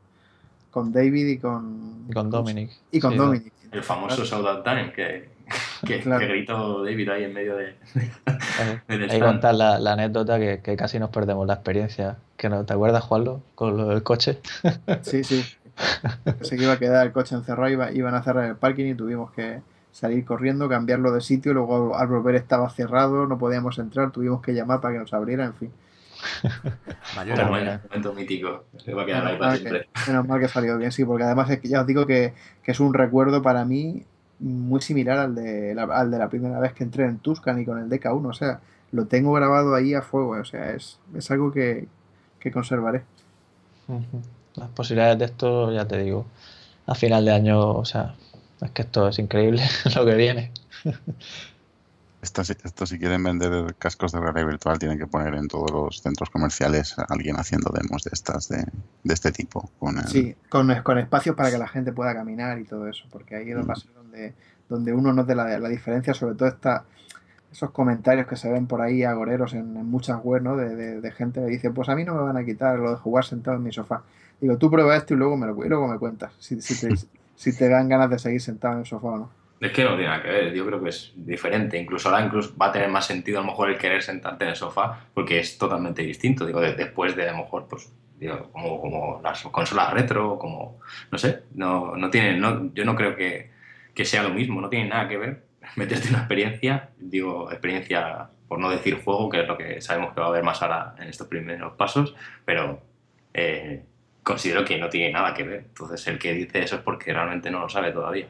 con 0.72 0.92
David 0.92 1.28
y 1.28 1.38
con... 1.38 2.06
Y 2.10 2.14
con 2.14 2.30
Dominic. 2.30 2.72
Y 2.92 3.00
con 3.00 3.12
Sí, 3.14 3.18
Dominic. 3.18 3.54
El 3.72 3.84
famoso 3.84 4.26
Showdown 4.26 4.64
Time 4.64 4.92
que, 4.92 5.30
que, 5.86 6.00
Claro. 6.02 6.20
que 6.20 6.28
gritó 6.28 6.84
David 6.84 7.10
ahí 7.10 7.24
en 7.24 7.34
medio 7.34 7.56
de, 7.56 7.76
del 8.88 9.04
Hay 9.10 9.20
que 9.20 9.26
contar 9.26 9.56
la, 9.56 9.80
la 9.80 9.94
anécdota 9.94 10.38
que, 10.40 10.62
que 10.62 10.76
casi 10.76 11.00
nos 11.00 11.10
perdemos 11.10 11.46
la 11.48 11.54
experiencia. 11.56 12.18
Que 12.38 12.50
no, 12.50 12.66
¿Te 12.66 12.74
acuerdas, 12.74 13.04
Juanlo? 13.04 13.42
Con 13.56 13.78
lo 13.78 13.88
del 13.90 14.04
coche. 14.04 14.40
Sí, 15.02 15.24
sí. 15.24 15.46
Pensé 16.24 16.58
que 16.58 16.64
iba 16.64 16.74
a 16.74 16.80
quedar 16.80 17.06
el 17.06 17.12
coche 17.14 17.36
encerrado, 17.36 17.70
iba- 17.70 17.92
iban 17.92 18.14
a 18.16 18.22
cerrar 18.24 18.46
el 18.50 18.56
parking 18.56 18.86
y 18.86 18.96
tuvimos 18.96 19.32
que 19.32 19.62
salir 19.92 20.24
corriendo, 20.26 20.70
cambiarlo 20.70 21.12
de 21.12 21.22
sitio, 21.22 21.54
luego 21.54 21.96
al 21.98 22.08
volver 22.08 22.36
estaba 22.36 22.70
cerrado, 22.70 23.26
no 23.28 23.38
podíamos 23.38 23.80
entrar, 23.80 24.12
tuvimos 24.12 24.42
que 24.42 24.54
llamar 24.54 24.82
para 24.82 24.94
que 24.94 25.00
nos 25.00 25.14
abriera, 25.14 25.46
en 25.46 25.54
fin. 25.54 25.72
La 27.16 27.48
bueno, 27.48 27.80
momento 27.90 28.14
mítico. 28.14 28.66
Se 28.78 28.94
va 28.94 29.04
a 29.04 29.06
quedar 29.06 29.26
ahí 29.26 29.34
Menos 29.34 29.40
para 29.40 29.52
mal, 29.52 29.58
siempre. 29.60 29.88
que, 30.06 30.12
menos 30.12 30.28
mal 30.28 30.40
que 30.40 30.48
salió 30.48 30.78
bien, 30.78 30.92
sí, 30.92 31.06
porque 31.06 31.24
además 31.24 31.50
es 31.50 31.60
que 31.60 31.68
ya 31.70 31.82
os 31.82 31.88
digo 31.88 32.06
que, 32.06 32.34
que 32.64 32.72
es 32.72 32.80
un 32.80 32.94
recuerdo 32.94 33.42
para 33.42 33.64
mí 33.66 34.04
muy 34.40 34.82
similar 34.82 35.18
al 35.20 35.36
de, 35.36 35.74
la, 35.76 35.84
al 35.84 36.12
de 36.12 36.18
la 36.18 36.30
primera 36.30 36.60
vez 36.60 36.74
que 36.74 36.84
entré 36.84 37.06
en 37.06 37.18
Tuscan 37.20 37.60
y 37.60 37.66
con 37.66 37.78
el 37.80 37.90
DK1, 37.90 38.26
o 38.30 38.34
sea, 38.34 38.60
lo 38.92 39.06
tengo 39.06 39.34
grabado 39.34 39.76
ahí 39.76 39.94
a 39.94 40.02
fuego, 40.02 40.32
o 40.32 40.46
sea, 40.46 40.72
es, 40.74 40.98
es 41.16 41.30
algo 41.32 41.52
que, 41.52 41.88
que 42.40 42.52
conservaré. 42.52 43.04
Las 44.56 44.70
posibilidades 44.70 45.20
de 45.20 45.26
esto, 45.26 45.72
ya 45.72 45.88
te 45.88 45.98
digo, 45.98 46.26
a 46.86 46.96
final 46.96 47.26
de 47.26 47.32
año, 47.32 47.60
o 47.72 47.86
sea, 47.86 48.16
es 48.62 48.72
que 48.72 48.84
esto 48.84 49.08
es 49.08 49.20
increíble 49.20 49.64
lo 49.96 50.06
que 50.06 50.16
viene. 50.16 50.52
Esto, 52.22 52.44
si- 52.44 52.52
esto 52.64 52.86
si 52.86 53.00
quieren 53.00 53.24
vender 53.24 53.76
cascos 53.78 54.12
de 54.12 54.20
realidad 54.20 54.46
virtual 54.48 54.78
tienen 54.78 54.98
que 55.00 55.08
poner 55.08 55.34
en 55.36 55.48
todos 55.48 55.72
los 55.72 56.02
centros 56.02 56.30
comerciales 56.30 57.00
a 57.00 57.04
alguien 57.10 57.38
haciendo 57.38 57.72
demos 57.74 58.04
de 58.04 58.10
estas 58.12 58.50
de, 58.50 58.66
de 59.06 59.14
este 59.14 59.32
tipo. 59.32 59.70
Con 59.80 59.98
el- 59.98 60.08
Sí, 60.08 60.36
con, 60.50 60.74
con 60.84 60.98
espacios 60.98 61.36
para 61.38 61.50
que 61.50 61.58
la 61.58 61.68
gente 61.70 61.94
pueda 61.94 62.14
caminar 62.14 62.60
y 62.60 62.66
todo 62.66 62.88
eso, 62.90 63.06
porque 63.10 63.36
ahí 63.38 63.50
es 63.52 63.58
Mm. 63.58 63.70
va 63.70 63.74
a 63.74 63.78
ser 63.78 63.92
donde, 64.20 64.34
donde 64.68 64.94
uno 64.94 65.14
note 65.14 65.36
la, 65.36 65.58
la 65.60 65.70
diferencia, 65.70 66.14
sobre 66.14 66.36
todo 66.36 66.50
esta, 66.50 66.84
esos 67.52 67.72
comentarios 67.72 68.28
que 68.28 68.36
se 68.36 68.52
ven 68.52 68.68
por 68.68 68.82
ahí 68.82 69.04
agoreros 69.04 69.54
en, 69.54 69.76
en 69.78 69.86
muchas 69.90 70.20
webs, 70.24 70.44
¿no? 70.44 70.56
De, 70.56 70.76
de- 70.76 71.02
de 71.02 71.12
gente 71.12 71.40
que 71.42 71.48
dice, 71.48 71.72
pues 71.72 71.90
a 71.90 71.96
mí 71.96 72.04
no 72.04 72.14
me 72.16 72.22
van 72.22 72.38
a 72.38 72.46
quitar 72.46 72.78
lo 72.80 72.92
de 72.92 72.98
jugar 72.98 73.26
sentado 73.26 73.58
en 73.58 73.64
mi 73.64 73.72
sofá. 73.72 74.04
Digo, 74.40 74.58
tú 74.58 74.70
prueba 74.70 74.96
esto 74.96 75.14
y 75.14 75.18
luego 75.18 75.36
me, 75.38 75.48
lo, 75.48 75.66
y 75.66 75.70
luego 75.70 75.88
me 75.88 75.98
cuentas 75.98 76.32
si, 76.40 76.62
si, 76.62 76.80
te, 76.80 76.96
si 77.36 77.58
te 77.58 77.70
dan 77.70 77.90
ganas 77.90 78.10
de 78.10 78.20
seguir 78.20 78.42
sentado 78.42 78.76
en 78.76 78.80
el 78.82 78.86
sofá 78.86 79.08
o 79.08 79.18
no. 79.18 79.30
Es 79.60 79.74
que 79.74 79.84
no 79.84 79.90
tiene 79.96 80.06
nada 80.06 80.22
que 80.24 80.30
ver, 80.30 80.54
yo 80.54 80.66
creo 80.66 80.82
que 80.82 80.90
es 80.90 81.12
diferente. 81.18 81.78
Incluso 81.78 82.08
ahora 82.10 82.24
incluso 82.26 82.56
va 82.56 82.68
a 82.68 82.72
tener 82.72 82.88
más 82.90 83.06
sentido 83.06 83.40
a 83.40 83.42
lo 83.42 83.48
mejor 83.48 83.70
el 83.70 83.78
querer 83.78 84.02
sentarte 84.02 84.46
en 84.46 84.52
el 84.52 84.56
sofá, 84.56 85.06
porque 85.14 85.40
es 85.40 85.58
totalmente 85.58 86.02
distinto. 86.02 86.46
Digo, 86.46 86.62
de- 86.62 86.76
después 86.76 87.14
de 87.16 87.28
a 87.28 87.32
lo 87.34 87.40
mejor, 87.40 87.66
pues, 87.70 87.92
digo, 88.18 88.50
como, 88.54 88.80
como 88.80 89.20
las 89.22 89.42
consolas 89.44 89.92
retro, 89.94 90.38
como, 90.40 90.80
no 91.12 91.18
sé, 91.18 91.44
no, 91.56 91.98
no 91.98 92.10
tiene, 92.10 92.38
no, 92.40 92.74
yo 92.74 92.86
no 92.86 92.96
creo 92.96 93.16
que, 93.18 93.50
que 93.94 94.06
sea 94.06 94.24
lo 94.24 94.30
mismo, 94.30 94.62
no 94.62 94.70
tiene 94.70 94.90
nada 94.90 95.08
que 95.08 95.18
ver 95.18 95.44
meterte 95.76 96.10
una 96.10 96.20
experiencia, 96.20 96.90
digo, 96.98 97.52
experiencia, 97.52 98.30
por 98.48 98.60
no 98.60 98.70
decir 98.70 99.04
juego, 99.04 99.30
que 99.30 99.42
es 99.42 99.48
lo 99.48 99.58
que 99.58 99.82
sabemos 99.82 100.14
que 100.14 100.20
va 100.20 100.28
a 100.28 100.30
haber 100.30 100.44
más 100.44 100.62
ahora 100.62 100.96
en 100.98 101.08
estos 101.08 101.28
primeros 101.28 101.74
pasos, 101.74 102.16
pero 102.46 102.82
eh, 103.34 103.84
considero 104.24 104.66
que 104.66 104.78
no 104.78 104.90
tiene 104.90 105.12
nada 105.12 105.34
que 105.34 105.44
ver. 105.44 105.66
Entonces, 105.68 106.06
el 106.08 106.20
que 106.20 106.34
dice 106.34 106.64
eso 106.64 106.78
es 106.78 106.82
porque 106.82 107.14
realmente 107.14 107.52
no 107.52 107.60
lo 107.60 107.70
sabe 107.70 107.92
todavía. 107.92 108.28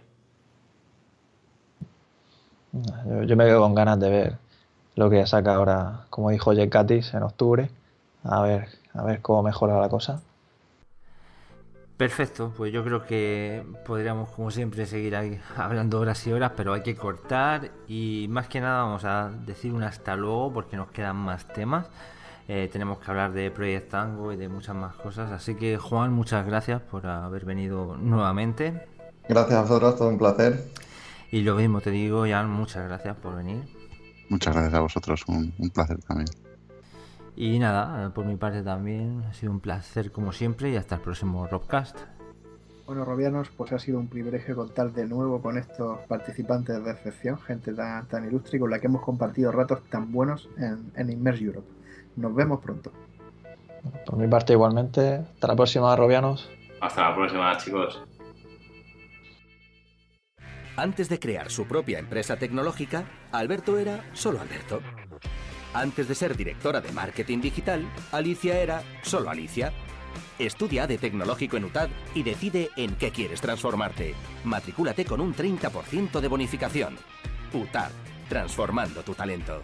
Yo, 3.26 3.36
me 3.36 3.46
quedo 3.46 3.62
con 3.62 3.74
ganas 3.74 4.00
de 4.00 4.10
ver 4.10 4.38
lo 4.96 5.10
que 5.10 5.26
saca 5.26 5.56
ahora, 5.56 6.06
como 6.10 6.30
dijo 6.30 6.54
Jake 6.54 6.70
Catis, 6.70 7.14
en 7.14 7.24
octubre. 7.24 7.70
A 8.24 8.42
ver, 8.42 8.68
a 8.94 9.04
ver 9.04 9.22
cómo 9.22 9.44
mejora 9.44 9.80
la 9.80 9.90
cosa. 9.90 10.22
Perfecto, 12.00 12.54
pues 12.56 12.72
yo 12.72 12.82
creo 12.86 13.06
que 13.06 13.62
podríamos 13.86 14.30
como 14.30 14.52
siempre 14.52 14.86
seguir 14.86 15.18
ahí 15.18 15.38
hablando 15.58 16.00
horas 16.00 16.26
y 16.26 16.32
horas, 16.32 16.54
pero 16.56 16.72
hay 16.72 16.82
que 16.82 16.96
cortar 16.96 17.72
y 17.90 18.28
más 18.30 18.48
que 18.48 18.62
nada 18.62 18.84
vamos 18.84 19.04
a 19.04 19.30
decir 19.46 19.74
un 19.74 19.84
hasta 19.84 20.16
luego 20.16 20.54
porque 20.54 20.78
nos 20.78 20.92
quedan 20.92 21.18
más 21.18 21.46
temas. 21.50 21.88
Eh, 22.48 22.70
tenemos 22.72 23.00
que 23.00 23.12
hablar 23.12 23.34
de 23.34 23.52
Project 23.52 23.92
Tango 23.92 24.32
y 24.32 24.38
de 24.38 24.48
muchas 24.48 24.78
más 24.78 24.96
cosas, 24.96 25.30
así 25.34 25.56
que 25.56 25.78
Juan, 25.78 26.14
muchas 26.14 26.46
gracias 26.46 26.82
por 26.82 27.06
haber 27.06 27.44
venido 27.44 27.98
nuevamente. 27.98 28.88
Gracias 29.28 29.58
a 29.58 29.62
vosotros, 29.64 29.98
todo 29.98 30.08
un 30.08 30.18
placer. 30.18 30.70
Y 31.32 31.42
lo 31.42 31.56
mismo 31.56 31.82
te 31.82 31.92
digo, 31.92 32.26
Jan, 32.26 32.50
muchas 32.50 32.88
gracias 32.88 33.18
por 33.18 33.36
venir. 33.36 33.66
Muchas 34.30 34.54
gracias 34.54 34.74
a 34.74 34.80
vosotros, 34.80 35.26
un, 35.28 35.54
un 35.58 35.70
placer 35.70 36.02
también. 36.04 36.30
Y 37.40 37.58
nada, 37.58 38.12
por 38.14 38.26
mi 38.26 38.36
parte 38.36 38.62
también 38.64 39.24
ha 39.24 39.34
sido 39.34 39.54
un 39.54 39.62
placer 39.62 40.12
como 40.12 40.34
siempre 40.34 40.72
y 40.72 40.76
hasta 40.76 40.96
el 40.96 41.02
próximo 41.02 41.48
Robcast. 41.48 41.98
Bueno, 42.86 43.06
Robianos, 43.06 43.50
pues 43.56 43.72
ha 43.72 43.80
sido 43.80 43.98
un 43.98 44.10
privilegio 44.10 44.58
contar 44.58 44.92
de 44.92 45.08
nuevo 45.08 45.42
con 45.42 45.58
estos 45.58 46.00
participantes 46.02 46.84
de 46.84 46.92
excepción, 46.92 47.40
gente 47.40 47.72
tan, 47.74 48.06
tan 48.10 48.28
ilustre 48.28 48.58
y 48.58 48.60
con 48.60 48.70
la 48.70 48.80
que 48.80 48.88
hemos 48.88 49.04
compartido 49.04 49.54
ratos 49.54 49.82
tan 49.90 50.12
buenos 50.12 50.50
en, 50.58 50.92
en 50.98 51.10
Immerse 51.10 51.46
Europe. 51.46 51.68
Nos 52.18 52.36
vemos 52.36 52.60
pronto. 52.60 52.92
Por 54.06 54.18
mi 54.18 54.28
parte, 54.28 54.52
igualmente. 54.52 55.26
Hasta 55.36 55.48
la 55.48 55.56
próxima, 55.56 55.96
Robianos. 55.96 56.50
Hasta 56.82 57.10
la 57.10 57.16
próxima, 57.16 57.56
chicos. 57.56 58.04
Antes 60.76 61.08
de 61.08 61.20
crear 61.20 61.50
su 61.50 61.66
propia 61.66 62.00
empresa 62.00 62.36
tecnológica, 62.36 63.06
Alberto 63.32 63.78
era 63.78 64.04
solo 64.12 64.42
Alberto. 64.42 64.82
Antes 65.74 66.08
de 66.08 66.16
ser 66.16 66.36
directora 66.36 66.82
de 66.82 66.92
marketing 66.92 67.42
digital, 67.42 67.88
Alicia 68.12 68.60
era 68.60 68.82
solo 69.04 69.30
Alicia. 69.30 69.72
Estudia 70.40 70.88
de 70.88 70.98
tecnológico 70.98 71.58
en 71.58 71.66
UTAD 71.66 71.90
y 72.16 72.24
decide 72.24 72.70
en 72.76 72.96
qué 72.96 73.12
quieres 73.12 73.42
transformarte. 73.42 74.16
Matricúlate 74.46 75.06
con 75.06 75.22
un 75.22 75.36
30% 75.36 76.20
de 76.20 76.28
bonificación. 76.28 76.98
UTAD, 77.54 77.92
transformando 78.30 79.04
tu 79.04 79.14
talento. 79.14 79.64